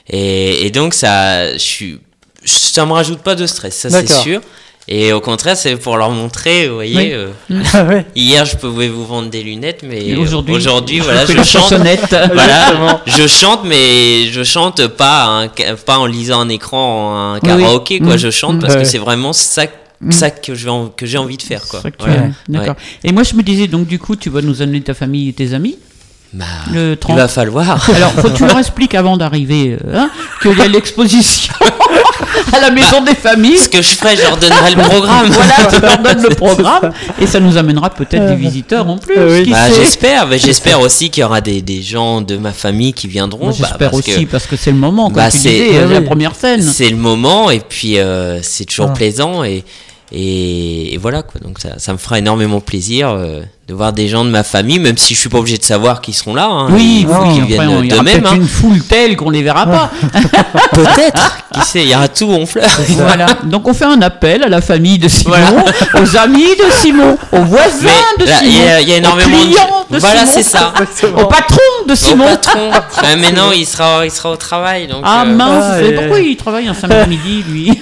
Et, 0.09 0.65
et 0.65 0.69
donc, 0.71 0.93
ça, 0.93 1.53
je 1.53 1.57
suis, 1.59 1.99
ça 2.45 2.85
me 2.85 2.93
rajoute 2.93 3.19
pas 3.19 3.35
de 3.35 3.45
stress, 3.45 3.75
ça 3.77 3.89
c'est 3.89 4.07
sûr. 4.09 4.41
Et 4.87 5.13
au 5.13 5.21
contraire, 5.21 5.55
c'est 5.55 5.75
pour 5.77 5.95
leur 5.95 6.09
montrer, 6.09 6.67
vous 6.67 6.73
voyez, 6.73 6.97
Oui. 6.97 7.11
euh, 7.13 7.29
Ah. 7.73 7.85
Hier, 8.15 8.43
je 8.45 8.57
pouvais 8.57 8.87
vous 8.89 9.05
vendre 9.05 9.29
des 9.29 9.43
lunettes, 9.43 9.83
mais 9.87 10.15
aujourd'hui, 10.15 10.55
aujourd'hui, 10.55 10.99
voilà, 11.07 11.23
je 11.25 11.41
chante. 11.43 11.71
Voilà, 12.33 13.01
je 13.05 13.27
chante, 13.27 13.61
mais 13.63 14.25
je 14.31 14.43
chante 14.43 14.87
pas, 14.87 15.25
un 15.25 15.49
ca- 15.55 15.75
pas 15.75 15.99
en 15.99 16.07
lisant 16.07 16.41
un 16.41 16.49
écran, 16.49 17.33
un 17.35 17.39
karaoké, 17.39 17.99
oui. 18.01 18.07
quoi. 18.07 18.17
Je 18.17 18.31
chante 18.31 18.59
parce 18.59 18.75
que 18.75 18.83
c'est 18.83 18.97
vraiment 18.97 19.33
ça, 19.33 19.65
Mm. 20.01 20.11
ça 20.11 20.29
que 20.31 20.55
j'ai 20.55 20.69
en- 20.69 20.87
que 20.89 21.05
j'ai 21.05 21.17
envie 21.17 21.37
de 21.37 21.43
faire, 21.43 21.61
quoi. 21.67 21.81
Voilà. 21.99 22.23
D'accord. 22.49 22.75
Et 23.03 23.11
moi, 23.11 23.23
je 23.23 23.35
me 23.35 23.43
disais, 23.43 23.67
donc, 23.67 23.85
du 23.87 23.99
coup, 23.99 24.15
tu 24.15 24.29
vas 24.29 24.41
nous 24.41 24.61
amener 24.61 24.81
ta 24.81 24.93
famille 24.93 25.29
et 25.29 25.33
tes 25.33 25.53
amis 25.53 25.77
Bah, 26.33 26.45
le 26.73 26.91
il 26.93 26.97
30. 26.97 27.17
va 27.17 27.27
falloir. 27.27 27.89
Alors, 27.95 28.11
faut 28.13 28.29
que 28.29 28.37
tu 28.37 28.45
leur 28.45 28.57
expliques 28.57 28.95
avant 28.95 29.17
d'arriver 29.17 29.77
euh, 29.85 29.97
hein, 29.99 30.09
qu'il 30.41 30.57
y 30.57 30.61
a 30.61 30.67
l'exposition 30.67 31.53
à 32.53 32.59
la 32.61 32.71
maison 32.71 33.01
des 33.03 33.15
familles. 33.15 33.57
Ce 33.57 33.69
que 33.69 33.81
je 33.81 33.89
ferai, 33.89 34.15
je 34.15 34.21
leur 34.23 34.37
donnerai 34.37 34.71
le 34.75 34.81
programme. 34.81 35.27
Voilà, 35.31 35.69
tu 35.71 35.81
leur 35.81 35.97
donnes 35.99 36.23
le 36.23 36.35
programme 36.35 36.91
et 37.19 37.27
ça 37.27 37.39
nous 37.39 37.57
amènera 37.57 37.89
peut-être 37.89 38.27
des 38.27 38.35
visiteurs 38.35 38.87
en 38.87 38.97
plus. 38.97 39.17
Euh, 39.17 39.41
oui. 39.43 39.51
Bah, 39.51 39.69
j'espère, 39.75 40.25
mais 40.27 40.39
j'espère 40.39 40.79
aussi 40.79 41.09
qu'il 41.09 41.21
y 41.21 41.23
aura 41.25 41.41
des, 41.41 41.61
des 41.61 41.81
gens 41.81 42.21
de 42.21 42.37
ma 42.37 42.53
famille 42.53 42.93
qui 42.93 43.07
viendront. 43.07 43.47
Bah, 43.47 43.53
J'espère 43.57 43.91
que 43.91 43.95
aussi 43.97 44.25
parce 44.25 44.47
que 44.47 44.55
c'est 44.55 44.71
le 44.71 44.77
moment, 44.77 45.05
comme 45.09 45.15
Bah, 45.15 45.29
tu 45.31 45.37
disais, 45.37 45.77
euh, 45.77 45.87
la 45.93 45.99
oui. 45.99 46.05
première 46.05 46.33
scène. 46.35 46.61
C'est 46.61 46.89
le 46.89 46.97
moment 46.97 47.51
et 47.51 47.59
puis 47.59 47.99
euh, 47.99 48.39
c'est 48.41 48.65
toujours 48.65 48.87
Ah. 48.89 48.93
plaisant 48.93 49.43
et, 49.43 49.63
et, 50.11 50.93
et 50.93 50.97
voilà 50.97 51.21
quoi. 51.23 51.39
Donc 51.41 51.59
ça, 51.59 51.69
ça 51.77 51.93
me 51.93 51.97
fera 51.97 52.19
énormément 52.19 52.59
plaisir 52.59 53.09
euh, 53.09 53.41
de 53.67 53.73
voir 53.73 53.93
des 53.93 54.07
gens 54.09 54.25
de 54.25 54.29
ma 54.29 54.43
famille, 54.43 54.79
même 54.79 54.97
si 54.97 55.13
je 55.15 55.19
suis 55.19 55.29
pas 55.29 55.37
obligé 55.37 55.57
de 55.57 55.63
savoir 55.63 56.01
qu'ils 56.01 56.13
seront 56.15 56.35
là. 56.35 56.45
hein. 56.49 56.67
Oui, 56.71 56.99
Il 57.01 57.07
faut 57.07 57.21
oui, 57.23 57.33
qu'ils 57.35 57.45
viennent 57.45 57.67
on- 57.69 57.73
aura 57.77 57.81
d'eux-mêmes. 57.83 58.03
peut-être 58.21 58.31
hein. 58.33 58.35
une 58.35 58.47
foule 58.47 58.81
telle 58.83 59.15
qu'on 59.15 59.29
les 59.29 59.43
verra 59.43 59.65
pas. 59.65 59.91
Peut-être. 60.73 61.37
Qui 61.53 61.61
sait, 61.61 61.83
il 61.83 61.89
y 61.89 61.95
aura 61.95 62.07
tout 62.07 62.31
en 62.31 62.45
fleurs. 62.45 62.65
voilà. 62.89 63.25
Donc 63.43 63.67
on 63.67 63.73
fait 63.73 63.85
un 63.85 64.01
appel 64.01 64.43
à 64.43 64.47
la 64.49 64.61
famille 64.61 64.97
de 64.99 65.07
Simon, 65.07 65.35
Voilà. 65.35 65.65
aux 66.01 66.17
amis 66.17 66.55
de 66.55 66.71
Simon, 66.71 67.17
aux 67.31 67.41
voisins 67.43 67.89
Mais 68.17 68.25
de 68.25 68.29
là, 68.29 68.37
Simon, 68.37 68.51
y 68.51 68.67
a- 68.69 68.81
il 68.81 68.89
y 68.89 68.93
a 68.93 68.97
énormément 68.97 69.37
aux 69.37 69.39
de- 69.39 69.45
clients 69.45 69.85
de, 69.89 69.97
Voilà, 69.99 70.19
Simon, 70.25 70.31
c'est 70.33 70.43
ça. 70.43 70.73
au 71.17 71.25
patron 71.25 71.57
de 71.85 71.89
Mon 71.89 71.95
Simon. 71.95 72.25
patron. 72.25 72.71
Ah, 72.97 73.15
mais 73.17 73.31
non, 73.33 73.51
il 73.53 73.65
sera, 73.65 74.05
il 74.05 74.11
sera 74.11 74.31
au 74.31 74.37
travail. 74.37 74.87
Donc, 74.87 75.01
Ah 75.03 75.23
euh, 75.25 75.33
mince, 75.35 75.65
Ah, 75.73 75.81
et- 75.81 75.91
pourquoi 75.95 76.19
il 76.19 76.35
travaille 76.37 76.67
un 76.67 76.73
samedi 76.73 77.09
midi 77.09 77.43
lui? 77.49 77.81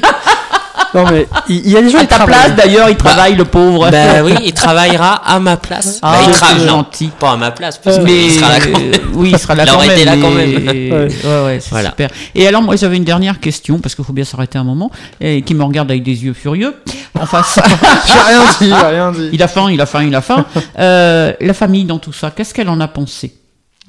Non, 0.93 1.03
mais 1.11 1.27
il 1.47 1.57
il 1.65 1.71
y 1.71 1.77
a 1.77 1.81
des 1.81 1.89
gens 1.89 1.99
À 1.99 2.01
qui 2.01 2.07
ta 2.07 2.25
place 2.25 2.37
travaillent. 2.37 2.55
d'ailleurs, 2.55 2.89
il 2.89 2.95
travaille 2.95 3.35
le 3.35 3.45
pauvre. 3.45 3.89
Bah 3.91 3.97
oui, 4.23 4.33
il 4.43 4.53
travaillera 4.53 5.13
à 5.15 5.39
ma 5.39 5.55
place. 5.57 5.99
Ah, 6.01 6.13
Bah, 6.13 6.17
il 6.27 6.33
c'est 6.33 6.39
travaille 6.39 6.67
gentil. 6.67 7.09
pas 7.19 7.31
à 7.33 7.37
ma 7.37 7.51
place, 7.51 7.77
parce 7.77 7.97
Euh, 7.97 8.05
qu'il 8.05 8.13
Mais 8.15 8.29
sera 8.29 8.49
là 8.49 8.59
quand 8.59 8.79
euh, 8.79 8.91
même. 8.91 9.01
oui, 9.13 9.29
il 9.33 9.39
sera 9.39 9.55
là 9.55 9.63
Il 9.65 9.69
quand 9.69 9.75
aurait 9.75 9.87
même. 9.87 9.95
été 9.97 10.05
là 10.05 10.11
quand 10.19 10.31
mais- 10.31 10.47
même. 10.47 11.09
Ouais, 11.23 11.45
ouais, 11.45 11.59
c'est 11.59 11.69
Voilà. 11.69 11.89
super. 11.89 12.09
Et 12.35 12.47
alors, 12.47 12.61
moi, 12.61 12.75
j'avais 12.75 12.97
une 12.97 13.03
dernière 13.03 13.39
question, 13.39 13.79
parce 13.79 13.93
qu'il 13.95 14.03
faut 14.05 14.13
bien 14.13 14.23
s'arrêter 14.25 14.57
un 14.57 14.63
moment, 14.63 14.89
et 15.21 15.41
qui 15.43 15.53
me 15.53 15.63
regarde 15.63 15.91
avec 15.91 16.03
des 16.03 16.23
yeux 16.25 16.33
furieux. 16.33 16.73
Enfin, 17.19 17.43
ça- 17.43 17.63
J'ai 18.07 18.13
rien 18.13 18.41
dit, 18.59 18.67
j'ai 18.67 18.87
rien 18.87 19.11
dit. 19.11 19.29
il 19.33 19.43
a 19.43 19.47
faim, 19.47 19.67
il 19.71 19.79
a 19.81 19.85
faim, 19.85 20.03
il 20.03 20.15
a 20.15 20.21
faim. 20.21 20.45
Euh, 20.79 21.33
la 21.39 21.53
famille 21.53 21.85
dans 21.85 21.99
tout 21.99 22.13
ça, 22.13 22.31
qu'est-ce 22.35 22.53
qu'elle 22.53 22.69
en 22.69 22.79
a 22.79 22.87
pensé? 22.87 23.33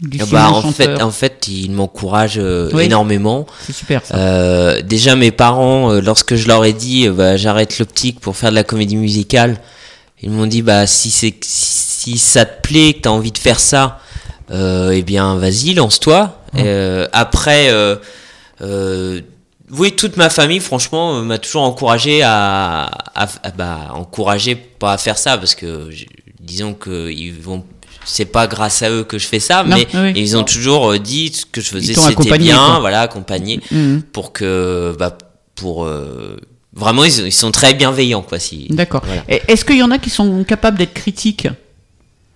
Du 0.00 0.18
Ah 0.20 0.24
Bah, 0.30 0.48
en 0.50 0.62
chanteur 0.62 0.72
fait, 0.96 1.02
en 1.02 1.10
fait, 1.10 1.48
il 1.48 1.72
m'encourage 1.72 2.34
euh, 2.38 2.70
Oui. 2.72 2.84
énormément. 2.84 3.46
C'est 3.66 3.72
super 3.72 4.04
ça. 4.04 4.16
Euh, 4.16 4.82
déjà, 4.82 5.16
mes 5.16 5.30
parents, 5.30 5.90
euh, 5.92 6.00
lorsque 6.00 6.34
je 6.36 6.46
leur 6.48 6.64
ai 6.64 6.72
dit, 6.72 7.06
euh, 7.08 7.12
bah, 7.12 7.36
j'arrête 7.36 7.78
l'optique 7.78 8.20
pour 8.20 8.36
faire 8.36 8.50
de 8.50 8.54
la 8.56 8.64
comédie 8.64 8.96
musicale, 8.96 9.60
ils 10.22 10.30
m'ont 10.30 10.46
dit, 10.46 10.62
bah, 10.62 10.86
si 10.86 11.10
c'est, 11.10 11.34
si 11.42 12.18
ça 12.18 12.44
te 12.44 12.60
plaît, 12.66 12.94
que 12.94 13.00
t'as 13.02 13.10
envie 13.10 13.32
de 13.32 13.38
faire 13.38 13.60
ça, 13.60 13.98
euh, 14.50 14.90
eh 14.90 15.02
bien, 15.02 15.36
vas-y, 15.36 15.74
lance-toi. 15.74 16.38
Euh, 16.56 17.06
après, 17.12 17.68
euh, 17.70 17.96
euh, 18.62 19.20
oui, 19.70 19.92
toute 19.92 20.16
ma 20.16 20.28
famille, 20.30 20.58
franchement, 20.60 21.20
m'a 21.22 21.38
toujours 21.38 21.62
encouragé 21.62 22.22
à, 22.22 22.84
à, 23.14 23.28
à- 23.42 23.50
bah, 23.56 23.90
encouragé 23.94 24.56
pas 24.56 24.92
à 24.94 24.98
faire 24.98 25.16
ça 25.18 25.38
parce 25.38 25.54
que, 25.54 25.88
disons 26.40 26.74
que 26.74 27.10
ils 27.10 27.32
vont, 27.40 27.64
c'est 28.04 28.24
pas 28.24 28.46
grâce 28.46 28.82
à 28.82 28.90
eux 28.90 29.04
que 29.04 29.18
je 29.18 29.26
fais 29.26 29.40
ça, 29.40 29.62
Non, 29.62 29.76
mais 29.76 29.86
oui. 29.94 30.12
ils 30.16 30.36
ont 30.36 30.44
toujours 30.44 30.92
euh, 30.92 30.98
dit 30.98 31.32
ce 31.32 31.44
que 31.46 31.60
je 31.60 31.68
faisais, 31.70 31.94
c'était 31.94 32.38
bien, 32.38 32.56
quoi. 32.56 32.78
voilà, 32.80 33.02
accompagné 33.02 33.60
Mhm. 33.70 34.02
pour 34.12 34.32
que 34.32 34.94
bah, 34.98 35.16
pour 35.54 35.84
euh, 35.84 36.36
vraiment 36.74 37.04
ils, 37.04 37.26
ils 37.26 37.32
sont 37.32 37.50
très 37.50 37.74
bienveillants 37.74 38.22
quoi 38.22 38.38
si 38.38 38.66
D'accord. 38.70 39.02
voilà. 39.04 39.22
Est-ce 39.28 39.64
qu'il 39.64 39.76
y 39.76 39.82
en 39.82 39.90
a 39.90 39.98
qui 39.98 40.08
sont 40.10 40.44
capables 40.44 40.78
d'être 40.78 40.94
critiques 40.94 41.48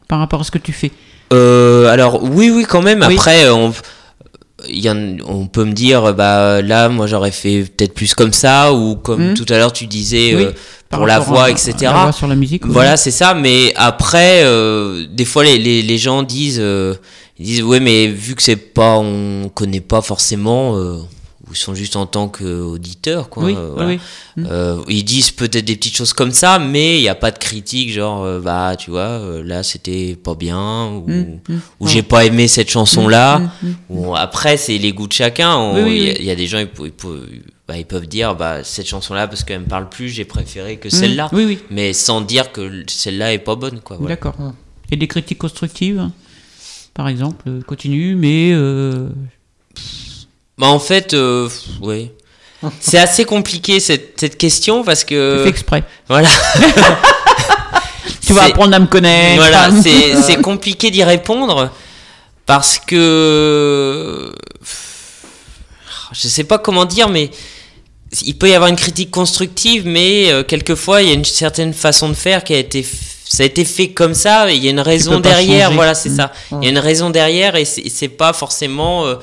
par 0.08 0.18
rapport 0.18 0.40
à 0.40 0.44
ce 0.44 0.50
que 0.50 0.58
tu 0.58 0.72
fais? 0.72 0.90
Euh, 1.32 1.86
alors 1.88 2.22
oui 2.22 2.50
oui 2.50 2.64
quand 2.68 2.82
même 2.82 3.02
Oui. 3.08 3.14
après 3.14 3.48
on 3.48 3.72
y 4.68 4.88
en- 4.90 5.16
on 5.26 5.46
peut 5.46 5.64
me 5.64 5.72
dire 5.72 6.12
bah 6.14 6.60
là 6.62 6.88
moi 6.90 7.06
j'aurais 7.06 7.30
fait 7.32 7.62
peut-être 7.64 7.94
plus 7.94 8.14
comme 8.14 8.32
ça 8.32 8.72
ou 8.74 8.96
comme 8.96 9.28
Mhm. 9.30 9.34
tout 9.34 9.46
à 9.48 9.56
l'heure 9.56 9.72
tu 9.72 9.86
disais 9.86 10.34
Oui, 10.34 10.44
euh, 10.44 10.52
pour 10.94 11.06
la 11.06 11.18
voix 11.18 11.44
à- 11.44 11.50
etc 11.50 11.72
La 11.82 11.92
voix 12.04 12.12
sur 12.12 12.26
la 12.28 12.34
musique. 12.36 12.64
oui. 12.64 12.70
Voilà, 12.72 12.96
c'est 12.96 13.10
ça. 13.10 13.34
Mais 13.34 13.72
après, 13.76 14.42
euh, 14.44 15.06
des 15.10 15.24
fois, 15.24 15.44
les, 15.44 15.58
les, 15.58 15.82
les 15.82 15.98
gens 15.98 16.22
disent, 16.22 16.58
euh, 16.60 16.94
ils 17.38 17.46
disent, 17.46 17.62
ouais, 17.62 17.80
mais 17.80 18.06
vu 18.06 18.34
que 18.34 18.42
c'est 18.42 18.56
pas, 18.56 18.96
on 18.98 19.48
connaît 19.52 19.80
pas 19.80 20.00
forcément, 20.02 20.76
euh, 20.76 20.98
ils 21.50 21.56
sont 21.56 21.74
juste 21.74 21.94
en 21.94 22.06
tant 22.06 22.26
qu'auditeurs, 22.28 23.28
quoi. 23.28 23.44
Oui, 23.44 23.54
euh, 23.56 23.68
oui, 23.68 23.72
voilà. 23.74 23.88
oui. 23.90 23.98
Mm. 24.36 24.46
Euh, 24.50 24.76
ils 24.88 25.04
disent 25.04 25.30
peut-être 25.30 25.64
des 25.64 25.76
petites 25.76 25.94
choses 25.96 26.12
comme 26.12 26.32
ça, 26.32 26.58
mais 26.58 26.96
il 26.98 27.02
n'y 27.02 27.08
a 27.08 27.14
pas 27.14 27.30
de 27.30 27.38
critique, 27.38 27.92
genre, 27.92 28.24
euh, 28.24 28.40
bah, 28.40 28.74
tu 28.76 28.90
vois, 28.90 29.20
là, 29.44 29.62
c'était 29.62 30.16
pas 30.16 30.34
bien, 30.34 30.86
ou, 30.86 31.04
Mm, 31.06 31.38
mm. 31.48 31.60
ou 31.80 31.86
j'ai 31.88 32.02
pas 32.02 32.24
aimé 32.24 32.48
cette 32.48 32.70
chanson-là. 32.70 33.38
Mm, 33.38 33.50
mm, 33.62 33.68
mm. 33.68 33.74
Ou 33.90 34.16
après, 34.16 34.56
c'est 34.56 34.78
les 34.78 34.92
goûts 34.92 35.06
de 35.06 35.12
chacun. 35.12 35.54
On- 35.56 35.74
Oui, 35.74 35.82
oui, 35.84 35.96
Il 35.96 36.02
y, 36.04 36.08
a- 36.08 36.12
oui. 36.12 36.16
il 36.20 36.24
y 36.26 36.30
a 36.30 36.34
des 36.34 36.46
gens, 36.46 36.58
ils, 36.58 36.68
ils 36.84 37.42
bah, 37.66 37.78
ils 37.78 37.86
peuvent 37.86 38.06
dire, 38.06 38.34
bah, 38.34 38.62
cette 38.62 38.86
chanson-là, 38.86 39.26
parce 39.26 39.42
qu'elle 39.42 39.60
me 39.60 39.66
parle 39.66 39.88
plus, 39.88 40.08
j'ai 40.10 40.24
préféré 40.24 40.76
que 40.76 40.90
celle-là. 40.90 41.28
Mm. 41.32 41.36
Oui, 41.36 41.44
oui. 41.46 41.58
Mais 41.70 41.92
sans 41.92 42.20
dire 42.20 42.52
que 42.52 42.84
celle-là 42.88 43.32
est 43.32 43.38
pas 43.38 43.54
bonne, 43.54 43.80
quoi. 43.80 43.96
voilà. 43.96 44.16
D'accord. 44.16 44.34
Et 44.90 44.96
des 44.96 45.08
critiques 45.08 45.38
constructives, 45.38 45.98
hein, 45.98 46.12
par 46.92 47.08
exemple, 47.08 47.44
euh, 47.48 47.62
continue, 47.62 48.16
mais 48.16 48.50
euh, 48.52 49.08
Bah, 50.58 50.66
en 50.66 50.78
fait, 50.78 51.14
euh, 51.14 51.48
oui. 51.80 52.10
C'est 52.80 52.98
assez 52.98 53.24
compliqué 53.24 53.80
cette, 53.80 54.20
cette 54.20 54.36
question 54.38 54.84
parce 54.84 55.00
tu 55.00 55.14
que. 55.14 55.40
fais 55.44 55.50
exprès. 55.50 55.84
Voilà. 56.08 56.28
Tu 58.26 58.32
vas 58.32 58.44
apprendre 58.44 58.74
à 58.74 58.78
me 58.78 58.86
connaître. 58.86 59.36
Voilà, 59.36 59.70
c'est 59.82 60.16
c'est 60.22 60.40
compliqué 60.40 60.90
d'y 60.90 61.04
répondre 61.04 61.70
parce 62.46 62.78
que 62.78 64.32
je 66.12 66.28
sais 66.28 66.44
pas 66.44 66.58
comment 66.58 66.86
dire, 66.86 67.10
mais 67.10 67.30
il 68.22 68.34
peut 68.36 68.48
y 68.48 68.54
avoir 68.54 68.70
une 68.70 68.76
critique 68.76 69.10
constructive, 69.10 69.86
mais 69.86 70.30
euh, 70.30 70.42
quelquefois 70.44 71.02
il 71.02 71.08
y 71.08 71.10
a 71.10 71.14
une 71.14 71.24
certaine 71.24 71.72
façon 71.72 72.08
de 72.08 72.14
faire 72.14 72.44
qui 72.44 72.54
a 72.54 72.58
été 72.58 72.84
ça 73.26 73.42
a 73.42 73.46
été 73.46 73.64
fait 73.64 73.88
comme 73.88 74.14
ça, 74.14 74.50
et 74.52 74.54
il 74.56 74.62
y 74.64 74.68
a 74.68 74.70
une 74.70 74.80
raison 74.80 75.18
derrière, 75.18 75.64
changer. 75.66 75.74
voilà, 75.76 75.94
c'est 75.94 76.10
ça. 76.10 76.30
Il 76.52 76.62
y 76.62 76.66
a 76.66 76.70
une 76.70 76.78
raison 76.78 77.10
derrière, 77.10 77.56
et 77.56 77.64
c'est 77.64 78.08
pas 78.08 78.32
forcément. 78.32 79.06
euh, 79.06 79.16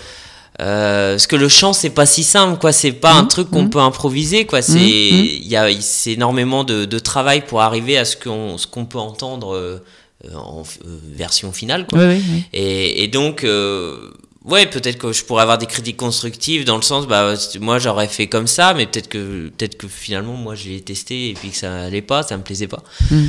euh, 0.60 1.14
parce 1.14 1.28
que 1.28 1.38
le 1.38 1.48
chant 1.48 1.72
c'est 1.74 1.90
pas 1.92 2.06
si 2.06 2.24
simple 2.24 2.60
quoi 2.60 2.74
c'est 2.74 2.92
pas 2.92 3.14
un 3.14 3.22
Mhm, 3.24 3.28
truc 3.30 3.50
qu'on 3.50 3.64
mhm. 3.64 3.70
peut 3.70 3.80
improviser 3.80 4.46
quoi 4.46 4.62
c'est 4.62 4.74
il 4.78 5.48
y 5.48 5.56
a 5.56 5.66
c'est 5.80 6.12
énormément 6.12 6.66
de, 6.66 6.84
de 6.86 7.00
travail 7.00 7.46
pour 7.48 7.62
arriver 7.62 7.98
à 7.98 8.04
ce 8.04 8.18
qu'on 8.18 8.58
ce 8.58 8.68
qu'on 8.68 8.86
peut 8.86 9.00
entendre 9.00 9.56
euh, 9.56 9.80
en 10.36 10.62
euh, 10.86 11.00
version 11.16 11.52
finale 11.54 11.88
quoi 11.88 12.00
Oui, 12.00 12.06
oui, 12.16 12.24
oui. 12.34 12.44
et, 12.54 13.04
et 13.04 13.08
donc, 13.08 13.44
euh, 13.46 13.98
ouais, 14.46 14.66
peut-être 14.66 14.98
que 14.98 15.12
je 15.14 15.24
pourrais 15.24 15.44
avoir 15.44 15.58
des 15.58 15.66
critiques 15.66 15.98
constructives 15.98 16.66
dans 16.66 16.76
le 16.76 16.82
sens, 16.82 17.08
bah, 17.08 17.34
moi 17.60 17.80
j'aurais 17.80 18.08
fait 18.08 18.28
comme 18.28 18.48
ça, 18.48 18.74
mais 18.74 18.86
peut-être 18.86 19.10
que, 19.10 19.52
peut-être 19.58 19.78
que 19.78 19.88
finalement, 19.88 20.34
moi 20.34 20.56
je 20.56 20.70
l'ai 20.70 20.82
testé 20.82 21.30
et 21.30 21.34
puis 21.34 21.50
que 21.50 21.58
ça 21.58 21.84
allait 21.84 22.02
pas, 22.02 22.24
ça 22.24 22.38
me 22.38 22.44
plaisait 22.44 22.68
pas. 22.68 22.84
Mm. 23.10 23.24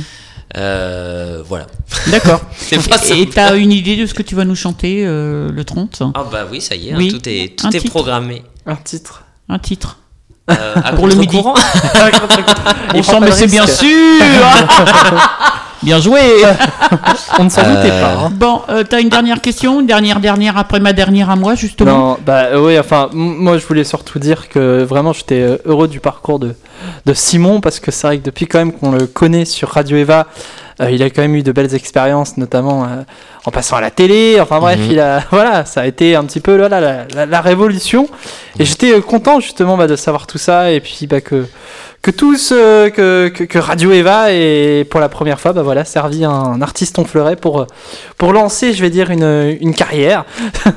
Euh, 0.57 1.41
voilà. 1.47 1.67
D'accord. 2.07 2.41
Et 3.11 3.27
t'as 3.29 3.55
une 3.55 3.71
idée 3.71 3.95
de 3.95 4.05
ce 4.05 4.13
que 4.13 4.21
tu 4.21 4.35
vas 4.35 4.45
nous 4.45 4.55
chanter 4.55 5.03
euh, 5.05 5.49
le 5.51 5.65
30 5.65 6.03
Ah 6.13 6.25
bah 6.31 6.45
oui, 6.51 6.61
ça 6.61 6.75
y 6.75 6.89
est, 6.89 6.93
hein, 6.93 7.07
tout 7.09 7.27
est, 7.27 7.57
tout 7.57 7.65
Un 7.65 7.71
est 7.71 7.79
titre. 7.79 7.89
programmé. 7.91 8.43
Un 8.65 8.75
titre. 8.75 9.23
Un 9.49 9.57
titre. 9.57 9.97
Euh, 10.51 10.75
à 10.75 10.93
Pour 10.93 11.07
le 11.07 11.15
midi. 11.15 11.37
Il 12.93 12.99
On 12.99 13.01
prend 13.01 13.13
s'en 13.13 13.19
mais 13.21 13.31
c'est 13.31 13.47
bien 13.47 13.65
sûr 13.65 13.87
Bien 15.83 15.99
joué 15.99 16.19
On 17.39 17.43
ne 17.45 17.49
s'en 17.49 17.61
doutait 17.63 17.89
pas. 17.89 18.13
hein. 18.13 18.31
Bon, 18.33 18.61
euh, 18.69 18.83
t'as 18.87 19.01
une 19.01 19.09
dernière 19.09 19.41
question 19.41 19.81
Une 19.81 19.85
dernière, 19.87 20.19
dernière 20.19 20.57
après 20.57 20.79
ma 20.79 20.93
dernière 20.93 21.29
à 21.29 21.35
moi, 21.35 21.55
justement? 21.55 21.91
Non, 22.11 22.17
bah 22.25 22.43
euh, 22.53 22.65
oui, 22.65 22.79
enfin, 22.79 23.09
m- 23.11 23.19
moi 23.19 23.57
je 23.57 23.65
voulais 23.65 23.83
surtout 23.83 24.19
dire 24.19 24.49
que 24.49 24.83
vraiment 24.83 25.13
j'étais 25.13 25.41
euh, 25.41 25.57
heureux 25.65 25.87
du 25.87 25.99
parcours 25.99 26.39
de, 26.39 26.55
de 27.05 27.13
Simon 27.13 27.59
parce 27.59 27.79
que 27.79 27.91
c'est 27.91 28.07
vrai 28.07 28.17
que 28.19 28.23
depuis 28.23 28.47
quand 28.47 28.59
même 28.59 28.71
qu'on 28.71 28.91
le 28.91 29.07
connaît 29.07 29.45
sur 29.45 29.69
Radio 29.69 29.97
Eva, 29.97 30.27
euh, 30.81 30.89
il 30.89 31.03
a 31.03 31.09
quand 31.09 31.21
même 31.21 31.35
eu 31.35 31.43
de 31.43 31.51
belles 31.51 31.73
expériences, 31.75 32.37
notamment 32.37 32.83
euh, 32.83 32.87
en 33.45 33.51
passant 33.51 33.75
à 33.75 33.81
la 33.81 33.91
télé. 33.91 34.37
Enfin 34.39 34.59
bref, 34.59 34.79
Mhm. 34.79 34.91
il 34.91 34.99
a, 34.99 35.21
voilà, 35.31 35.65
ça 35.65 35.81
a 35.81 35.85
été 35.85 36.15
un 36.15 36.23
petit 36.23 36.39
peu 36.39 36.57
voilà, 36.57 36.79
la, 36.79 37.05
la, 37.13 37.25
la 37.25 37.41
révolution. 37.41 38.07
Et 38.59 38.65
j'étais 38.65 38.93
euh, 38.93 39.01
content 39.01 39.39
justement 39.39 39.75
bah, 39.75 39.87
de 39.87 39.95
savoir 39.95 40.27
tout 40.27 40.37
ça 40.37 40.71
et 40.71 40.79
puis 40.79 41.07
bah, 41.07 41.19
que 41.21 41.45
que 42.03 42.11
tous, 42.11 42.49
euh, 42.51 42.89
que, 42.89 43.29
que, 43.29 43.45
que 43.45 43.57
Radio 43.57 43.91
Eva 43.93 44.31
ait 44.33 44.85
pour 44.89 44.99
la 44.99 45.07
première 45.07 45.39
fois, 45.39 45.53
bah 45.53 45.63
voilà, 45.63 45.85
servi 45.85 46.25
un 46.25 46.61
artiste 46.61 46.99
onfleuret 46.99 47.37
pour 47.37 47.65
pour 48.17 48.33
lancer, 48.33 48.73
je 48.73 48.81
vais 48.81 48.89
dire, 48.89 49.09
une, 49.09 49.57
une 49.61 49.73
carrière 49.73 50.25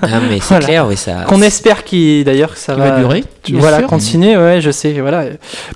Ah, 0.03 0.21
mais 0.31 0.39
c'est 0.39 0.45
Voilà. 0.51 0.65
clair, 0.65 0.87
oui, 0.87 0.97
ça. 0.97 1.25
qu'on 1.27 1.43
espère 1.43 1.83
qu'il 1.83 2.25
d'ailleurs 2.25 2.53
que 2.55 2.59
ça 2.61 2.75
Qui 2.75 2.81
va, 2.81 2.91
va 2.93 2.99
durer, 3.01 3.25
voilà 3.55 3.79
sûr. 3.81 3.87
continuer 3.89 4.37
ouais 4.37 4.61
je 4.61 4.71
sais 4.71 4.93
voilà 5.01 5.25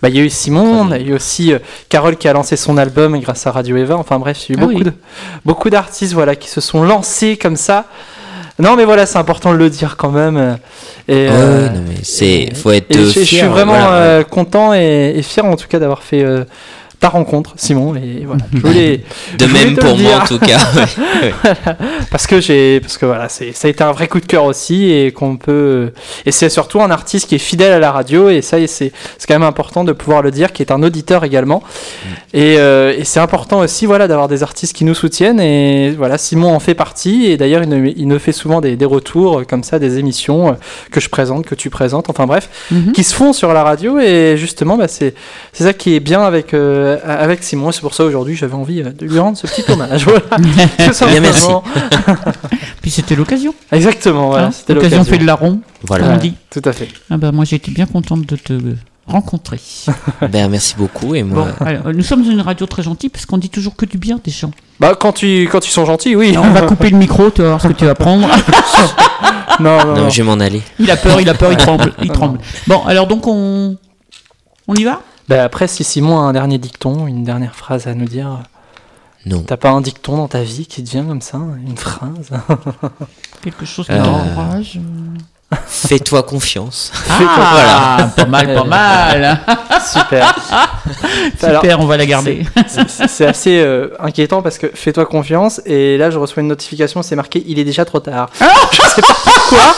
bah 0.03 0.09
il 0.09 0.16
y 0.16 0.20
a 0.20 0.22
eu 0.22 0.30
Simon 0.30 0.86
il 0.94 1.03
y 1.03 1.05
a 1.05 1.09
eu 1.11 1.14
aussi 1.14 1.53
euh, 1.53 1.59
Carole 1.88 2.16
qui 2.16 2.26
a 2.28 2.32
lancé 2.32 2.57
son 2.57 2.76
album 2.78 3.18
grâce 3.20 3.46
à 3.46 3.51
Radio 3.53 3.76
Eva 3.76 3.96
enfin 3.96 4.18
bref 4.18 4.48
il 4.48 4.57
y 4.57 4.59
a 4.59 4.61
eu 4.61 4.64
Ah 4.64 4.66
beaucoup 4.66 4.78
oui. 4.78 4.84
de 4.84 4.92
beaucoup 5.44 5.70
d'artistes 5.70 6.12
voilà 6.14 6.34
qui 6.36 6.48
se 6.48 6.61
sont 6.61 6.82
lancés 6.82 7.36
comme 7.36 7.57
ça 7.57 7.86
non 8.61 8.76
mais 8.76 8.84
voilà 8.84 9.06
c'est 9.06 9.18
important 9.18 9.52
de 9.52 9.58
le 9.58 9.70
dire 9.70 9.96
quand 9.96 10.11
même. 10.11 10.58
Et, 11.08 11.12
Ouais, 11.12 11.28
euh, 11.30 11.68
non, 11.70 11.80
mais 11.88 11.96
c'est, 12.02 12.54
faut 12.54 12.70
être 12.70 12.94
et 12.94 12.98
je, 13.00 13.04
je 13.04 13.08
suis 13.11 13.36
fier, 13.38 13.50
vraiment 13.50 13.72
voilà, 13.72 13.94
euh, 13.94 14.24
content 14.24 14.72
et, 14.74 15.14
et 15.16 15.22
fier 15.22 15.44
en 15.44 15.56
tout 15.56 15.66
cas 15.68 15.78
d'avoir 15.80 16.02
fait 16.02 16.22
euh, 16.22 16.44
ta 17.01 17.09
rencontre 17.09 17.55
Simon 17.57 17.94
et 17.96 18.24
voilà 18.26 18.44
je 18.53 18.59
voulais 18.61 19.01
De 19.38 19.46
je 19.46 19.53
même 19.53 19.74
pour 19.76 19.96
moi 19.96 20.12
dire. 20.12 20.22
en 20.22 20.26
tout 20.26 20.38
cas. 20.38 20.59
ouais. 21.22 21.32
parce 22.11 22.26
que 22.26 22.40
j'ai 22.40 22.78
parce 22.80 22.98
que 22.98 23.07
voilà 23.07 23.28
c'est 23.28 23.53
ça 23.53 23.68
a 23.68 23.70
été 23.70 23.82
un 23.82 23.92
vrai 23.92 24.07
coup 24.07 24.20
de 24.20 24.26
cœur 24.26 24.44
aussi 24.44 24.90
et 24.90 25.11
qu'on 25.12 25.36
peut 25.36 25.92
et 26.26 26.32
c'est 26.32 26.48
surtout 26.48 26.80
un 26.80 26.90
artiste 26.90 27.28
qui 27.28 27.34
est 27.36 27.38
fidèle 27.38 27.72
à 27.72 27.78
la 27.78 27.90
radio 27.90 28.28
et 28.28 28.42
ça 28.42 28.59
et 28.59 28.66
c'est 28.66 28.92
c'est 29.18 29.26
quand 29.26 29.34
même 29.34 29.42
important 29.48 29.82
de 29.84 29.92
pouvoir 29.92 30.22
le 30.22 30.30
dire 30.30 30.53
qui 30.53 30.62
est 30.62 30.70
un 30.72 30.82
auditeur 30.82 31.24
également 31.24 31.62
et, 32.34 32.57
euh, 32.59 32.94
et 32.96 33.05
c'est 33.05 33.20
important 33.20 33.61
aussi 33.61 33.86
voilà 33.86 34.07
d'avoir 34.07 34.28
des 34.28 34.42
artistes 34.42 34.76
qui 34.76 34.84
nous 34.84 34.94
soutiennent 34.94 35.40
et 35.40 35.90
voilà 35.96 36.18
Simon 36.18 36.55
en 36.55 36.61
fait 36.61 36.74
partie 36.74 37.26
et 37.26 37.36
d'ailleurs 37.36 37.62
il, 37.62 37.68
ne- 37.68 37.88
il 37.96 38.07
nous 38.09 38.18
fait 38.18 38.32
souvent 38.32 38.61
des, 38.61 38.76
des 38.76 38.84
retours 38.84 39.42
comme 39.48 39.62
ça 39.64 39.78
des 39.78 39.98
émissions 39.98 40.48
euh, 40.48 40.53
que 40.90 41.01
je 41.01 41.09
présente 41.09 41.46
que 41.46 41.55
tu 41.55 41.70
présentes 41.70 42.11
enfin 42.11 42.26
bref 42.26 42.48
Mhm. 42.70 42.92
qui 42.92 43.05
se 43.05 43.14
font 43.14 43.32
sur 43.32 43.53
la 43.53 43.62
radio 43.64 43.98
et 43.98 44.34
justement 44.36 44.76
bah, 44.76 44.86
c'est 44.88 45.14
c'est 45.53 45.64
ça 45.64 45.72
qui 45.72 45.94
est 45.96 46.01
bien 46.01 46.22
avec 46.22 46.53
euh, 46.55 46.89
avec 47.05 47.43
Simon 47.43 47.70
et 47.70 47.72
c'est 47.72 47.80
pour 47.80 47.95
ça 47.95 48.05
aujourd'hui 48.05 48.34
j'avais 48.36 48.55
envie 48.55 48.80
euh, 48.82 48.91
de 48.93 49.07
lui 49.07 49.18
rendre 49.18 49.36
ce 49.36 49.47
petit 49.47 49.64
hommage 49.70 50.05
voilà 50.05 50.20
Tout 50.30 51.07
Bien, 51.07 51.20
merci. 51.20 51.41
simplement. 51.43 51.64
Puis 52.82 52.91
c'était 52.91 53.14
l'occasion. 53.14 53.55
Exactement, 53.72 54.28
voilà, 54.28 54.47
hein. 54.47 54.51
c'était 54.53 54.74
L'occasion 54.74 54.99
l'occasion. 54.99 55.12
fait 55.14 55.20
le 55.20 55.26
larron, 55.26 55.61
Voilà. 55.86 56.07
comme 56.07 56.14
on 56.14 56.18
dit. 56.18 56.34
Tout 56.51 56.62
à 56.64 56.72
fait. 56.72 56.88
Ah 57.11 57.16
bah, 57.16 57.30
moi, 57.32 57.45
j'ai 57.45 57.57
été 57.57 57.70
bien 57.70 57.86
contente 57.86 58.26
de 58.26 58.36
te 58.36 58.53
rencontrer. 59.07 59.61
Ben, 60.30 60.49
merci 60.49 60.74
beaucoup 60.76 61.14
et 61.14 61.22
Bon, 61.22 61.34
moi. 61.36 61.49
alors, 61.61 61.93
nous 61.93 62.03
sommes 62.03 62.22
une 62.30 62.41
radio 62.41 62.66
très 62.66 62.82
gentille 62.82 63.11
parce 63.11 63.26
qu'on 63.26 63.38
dit 63.38 63.51
toujours 63.51 63.76
que 63.76 63.84
du 63.86 63.99
bien 63.99 64.18
des 64.24 64.30
gens. 64.30 64.51
Bah, 64.78 64.95
quand, 64.99 65.12
tu, 65.12 65.49
quand 65.51 65.66
ils 65.66 65.70
sont 65.70 65.84
gentils, 65.84 66.16
oui. 66.16 66.34
On 66.38 66.51
va 66.51 66.62
couper 66.62 66.91
le 66.91 66.97
micro, 66.97 67.30
tu 67.30 67.43
vas 67.43 67.49
voir 67.49 67.61
ce 67.61 67.68
que 67.68 67.72
tu 67.74 67.84
vas 67.84 67.95
prendre. 67.95 68.26
non, 69.61 69.78
non, 69.78 69.84
Non, 69.84 69.95
non. 70.03 70.09
je 70.11 70.22
vais 70.22 70.26
m'en 70.28 70.41
aller. 70.41 70.62
Il 70.78 70.91
a 70.91 70.97
peur, 70.97 71.20
il 71.20 71.28
a 71.28 71.34
peur, 71.34 71.53
il 71.53 71.59
tremble. 71.59 71.93
Il 72.03 72.11
tremble. 72.11 72.38
Bon, 72.66 72.82
alors 72.86 73.07
donc 73.07 73.26
on, 73.26 73.76
on 74.68 74.74
y 74.74 74.84
va? 74.84 75.01
Bah, 75.28 75.44
après, 75.44 75.68
si 75.68 75.84
Simon 75.84 76.18
a 76.18 76.22
un 76.22 76.32
dernier 76.32 76.58
dicton, 76.58 77.06
une 77.06 77.24
dernière 77.24 77.54
phrase 77.54 77.86
à 77.86 77.94
nous 77.94 78.06
dire, 78.06 78.40
Non. 79.26 79.42
t'as 79.46 79.56
pas 79.56 79.70
un 79.70 79.80
dicton 79.80 80.16
dans 80.16 80.28
ta 80.28 80.42
vie 80.42 80.66
qui 80.66 80.82
te 80.82 80.90
vient 80.90 81.04
comme 81.04 81.20
ça, 81.22 81.38
une 81.66 81.76
phrase 81.76 82.30
Quelque 83.42 83.64
chose 83.64 83.86
qui 83.86 83.92
Euh, 83.92 84.02
t'encourage 84.04 84.80
Fais-toi 85.66 86.22
confiance. 86.22 86.92
Ah, 87.10 88.08
pas 88.16 88.24
mal, 88.24 88.54
pas 88.54 88.62
mal. 88.64 89.40
Super. 89.84 90.32
Alors, 91.42 91.60
Super, 91.62 91.80
on 91.80 91.86
va 91.86 91.96
la 91.96 92.06
garder. 92.06 92.46
c'est- 93.08 93.26
assez 93.26 93.58
euh, 93.60 93.88
inquiétant 93.98 94.42
parce 94.42 94.58
que 94.58 94.68
fais-toi 94.72 95.06
confiance 95.06 95.60
et 95.66 95.98
là 95.98 96.10
je 96.10 96.18
reçois 96.18 96.42
une 96.42 96.48
notification, 96.48 97.02
c'est 97.02 97.16
marqué 97.16 97.42
il 97.48 97.58
est 97.58 97.64
déjà 97.64 97.84
trop 97.84 97.98
tard. 97.98 98.30
je 98.70 98.80
sais 98.94 99.02
pas 99.02 99.14
pourquoi, 99.24 99.74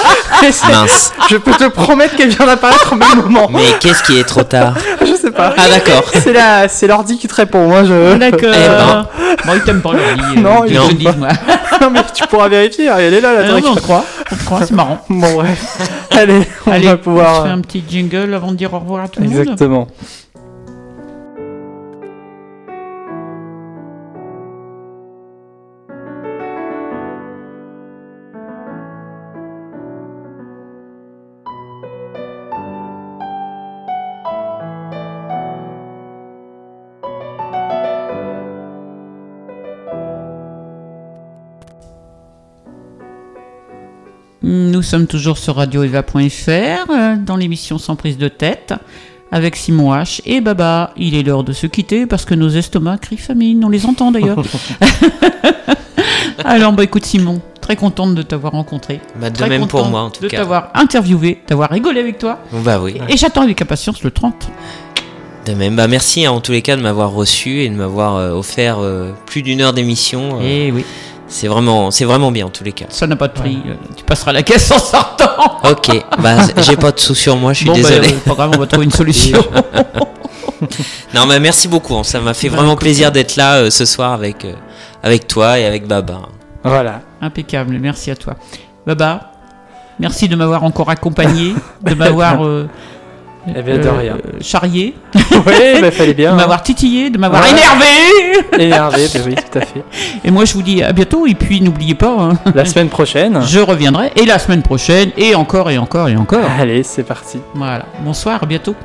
Mince. 0.71 1.13
je 1.31 1.37
peux 1.39 1.53
te 1.53 1.69
promettre 1.69 2.17
qu'elle 2.17 2.29
vient 2.31 2.45
d'apparaître 2.47 2.93
au 2.93 2.97
même 2.97 3.23
moment. 3.23 3.49
Mais 3.51 3.65
qu'est-ce 3.81 4.03
qui 4.03 4.19
est 4.19 4.25
trop 4.25 4.43
tard? 4.43 4.75
Pas. 5.33 5.55
Ah 5.57 5.69
d'accord. 5.69 6.05
C'est 6.15 6.33
la, 6.33 6.69
c'est 6.69 6.87
l'ordi 6.87 7.19
qui 7.19 7.27
te 7.29 7.35
répond. 7.35 7.67
Moi, 7.69 7.85
je. 7.85 8.17
D'accord. 8.17 8.39
Eh 8.43 8.69
ben. 8.69 9.07
Bon, 9.47 9.53
il 9.55 9.63
t'aime 9.63 9.81
pas 9.81 9.93
l'ordi. 9.93 10.41
Non, 10.41 10.65
il 10.65 10.75
je 10.75 10.81
aime 10.81 10.89
te 10.89 10.95
dis, 10.95 11.09
moi. 11.19 11.29
non, 11.81 11.91
mais 11.91 12.01
tu 12.15 12.27
pourras 12.27 12.49
vérifier. 12.49 12.89
hein, 12.89 12.97
Elle 12.99 13.15
est 13.15 13.21
là, 13.21 13.35
la 13.35 13.43
mais 13.43 13.49
truc. 13.61 13.65
on 13.71 13.75
croit, 13.77 14.05
on 14.31 14.37
croit, 14.37 14.61
c'est 14.67 14.75
marrant. 14.75 15.05
Bon, 15.09 15.35
bref. 15.35 15.79
Allez, 16.11 16.43
on 16.67 16.71
Allez, 16.73 16.87
va 16.87 16.97
pouvoir. 16.97 17.37
se 17.39 17.43
fait 17.47 17.49
un 17.53 17.61
petit 17.61 17.83
jingle 17.89 18.33
avant 18.35 18.53
de 18.53 18.57
dire 18.57 18.73
au 18.75 18.79
revoir 18.79 19.05
à 19.05 19.09
tout 19.09 19.21
le 19.21 19.29
monde. 19.29 19.39
Exactement. 19.39 19.89
Nous 44.83 44.89
sommes 44.89 45.07
toujours 45.07 45.39
sur 45.39 45.55
radioeva.fr 45.55 46.91
euh, 46.91 47.15
dans 47.17 47.37
l'émission 47.37 47.79
Sans 47.79 47.95
prise 47.95 48.19
de 48.19 48.27
tête 48.27 48.75
avec 49.31 49.55
Simon 49.55 49.95
H 49.95 50.21
et 50.27 50.41
Baba. 50.41 50.93
Il 50.97 51.15
est 51.15 51.23
l'heure 51.23 51.45
de 51.45 51.53
se 51.53 51.69
quitter 51.69 52.05
parce 52.05 52.25
que 52.25 52.35
nos 52.35 52.49
estomacs 52.49 53.03
crient 53.03 53.17
famine. 53.17 53.65
On 53.65 53.69
les 53.69 53.87
entend 53.87 54.11
d'ailleurs. 54.11 54.43
Alors, 56.45 56.73
bah 56.73 56.83
écoute 56.83 57.07
Simon, 57.07 57.41
très 57.61 57.77
contente 57.77 58.17
de 58.17 58.23
t'avoir 58.23 58.55
rencontré. 58.55 59.01
Bah, 59.21 59.31
de 59.31 59.37
Très 59.37 59.49
même 59.49 59.69
pour 59.69 59.85
moi, 59.87 60.01
en 60.01 60.11
tout 60.11 60.25
de 60.25 60.27
cas. 60.27 60.39
t'avoir 60.39 60.71
interviewé, 60.75 61.39
d'avoir 61.47 61.71
rigolé 61.71 62.01
avec 62.01 62.19
toi. 62.19 62.41
Bah 62.51 62.81
oui. 62.83 62.97
Et 63.09 63.17
j'attends 63.17 63.43
avec 63.43 63.63
impatience 63.63 64.03
le 64.03 64.11
30. 64.11 64.51
De 65.47 65.55
même, 65.55 65.77
bah 65.77 65.89
merci 65.89 66.25
hein, 66.25 66.33
en 66.33 66.41
tous 66.41 66.53
les 66.53 66.63
cas 66.63 66.77
de 66.77 66.83
m'avoir 66.83 67.13
reçu 67.13 67.63
et 67.63 67.69
de 67.69 67.75
m'avoir 67.75 68.17
euh, 68.17 68.33
offert 68.33 68.79
euh, 68.81 69.11
plus 69.27 69.43
d'une 69.43 69.61
heure 69.61 69.73
d'émission. 69.73 70.41
Euh, 70.41 70.43
Et 70.43 70.71
oui, 70.73 70.85
C'est 71.33 71.49
vraiment, 71.49 71.91
c'est 71.91 72.05
vraiment 72.05 72.31
bien 72.31 72.45
en 72.47 72.51
tous 72.51 72.63
les 72.63 72.73
cas. 72.73 72.85
ça 72.91 73.07
n'a 73.07 73.17
pas 73.17 73.27
de 73.29 73.33
prix. 73.33 73.59
euh, 73.67 73.75
Tu 73.97 74.05
passeras 74.05 74.33
la 74.33 74.43
caisse 74.43 74.71
en 74.71 74.79
sortant. 74.79 75.25
Ok, 75.71 75.89
bah 76.23 76.37
j'ai 76.59 76.77
pas 76.77 76.93
de 76.93 77.01
sous 77.01 77.15
sur 77.15 77.37
moi, 77.37 77.53
je 77.55 77.59
suis 77.61 77.67
bon, 77.67 77.73
bah, 77.73 77.79
désolé. 77.89 78.09
euh, 78.13 78.19
pas 78.29 78.35
grave, 78.35 78.51
on 78.55 78.59
va 78.59 78.67
trouver 78.67 78.85
une 78.85 78.93
solution. 78.93 79.39
Non, 81.15 81.27
mais 81.27 81.41
merci 81.41 81.67
beaucoup. 81.69 81.97
hein, 81.97 82.05
Ça 82.05 82.21
m'a 82.21 82.35
fait 82.35 82.49
Bah, 82.49 82.57
vraiment 82.57 82.73
écoute, 82.73 82.83
plaisir 82.83 83.11
d'être 83.13 83.37
là 83.37 83.57
euh, 83.57 83.71
ce 83.71 83.85
soir 83.85 84.13
avec 84.13 84.45
euh, 84.45 84.53
avec 85.03 85.27
toi 85.27 85.59
et 85.59 85.65
avec 85.67 85.87
Baba. 85.89 86.21
Voilà. 86.63 87.01
Impeccable, 87.21 87.79
merci 87.81 88.11
à 88.11 88.17
toi. 88.17 88.37
Baba, 88.87 89.33
merci 89.99 90.29
de 90.29 90.37
m'avoir 90.37 90.63
encore 90.65 90.91
accompagné, 90.91 91.55
de 91.83 91.95
m'avoir 91.95 92.45
euh, 92.47 92.69
Eh 93.49 93.61
bien, 93.63 93.79
de 93.79 93.87
euh, 93.89 93.93
rien. 93.93 94.17
charrié, 94.41 94.95
Oui, 95.15 95.81
bah, 95.81 95.91
fallait 95.91 96.15
bien. 96.15 96.31
de 96.31 96.35
hein. 96.35 96.37
m'avoir 96.37 96.63
titillé, 96.63 97.11
de 97.11 97.19
m'avoir 97.19 97.43
énervé. 97.45 97.87
Énervé, 98.59 99.07
bah 99.13 99.21
oui, 99.27 99.35
tout 99.35 99.59
à 99.59 99.63
fait. 99.63 99.83
Et 100.25 100.31
moi, 100.31 100.45
je 100.45 100.55
vous 100.55 100.63
dis 100.63 100.83
à 100.83 100.93
bientôt. 100.93 101.27
Et 101.27 101.35
puis, 101.35 101.61
n'oubliez 101.61 101.95
pas, 101.95 102.17
hein, 102.19 102.39
La 102.55 102.65
semaine 102.65 102.89
prochaine. 102.89 103.41
je 103.45 103.59
reviendrai. 103.59 104.13
Et 104.17 104.27
la 104.27 104.39
semaine 104.39 104.63
prochaine, 104.63 105.11
et 105.17 105.35
encore, 105.35 105.71
et 105.71 105.79
encore, 105.79 106.09
et 106.09 106.17
encore. 106.17 106.49
Allez, 106.61 106.83
c'est 106.85 107.03
parti. 107.03 107.39
Voilà. 107.55 107.85
Bonsoir, 108.05 108.43
à 108.43 108.47
bientôt. 108.47 108.77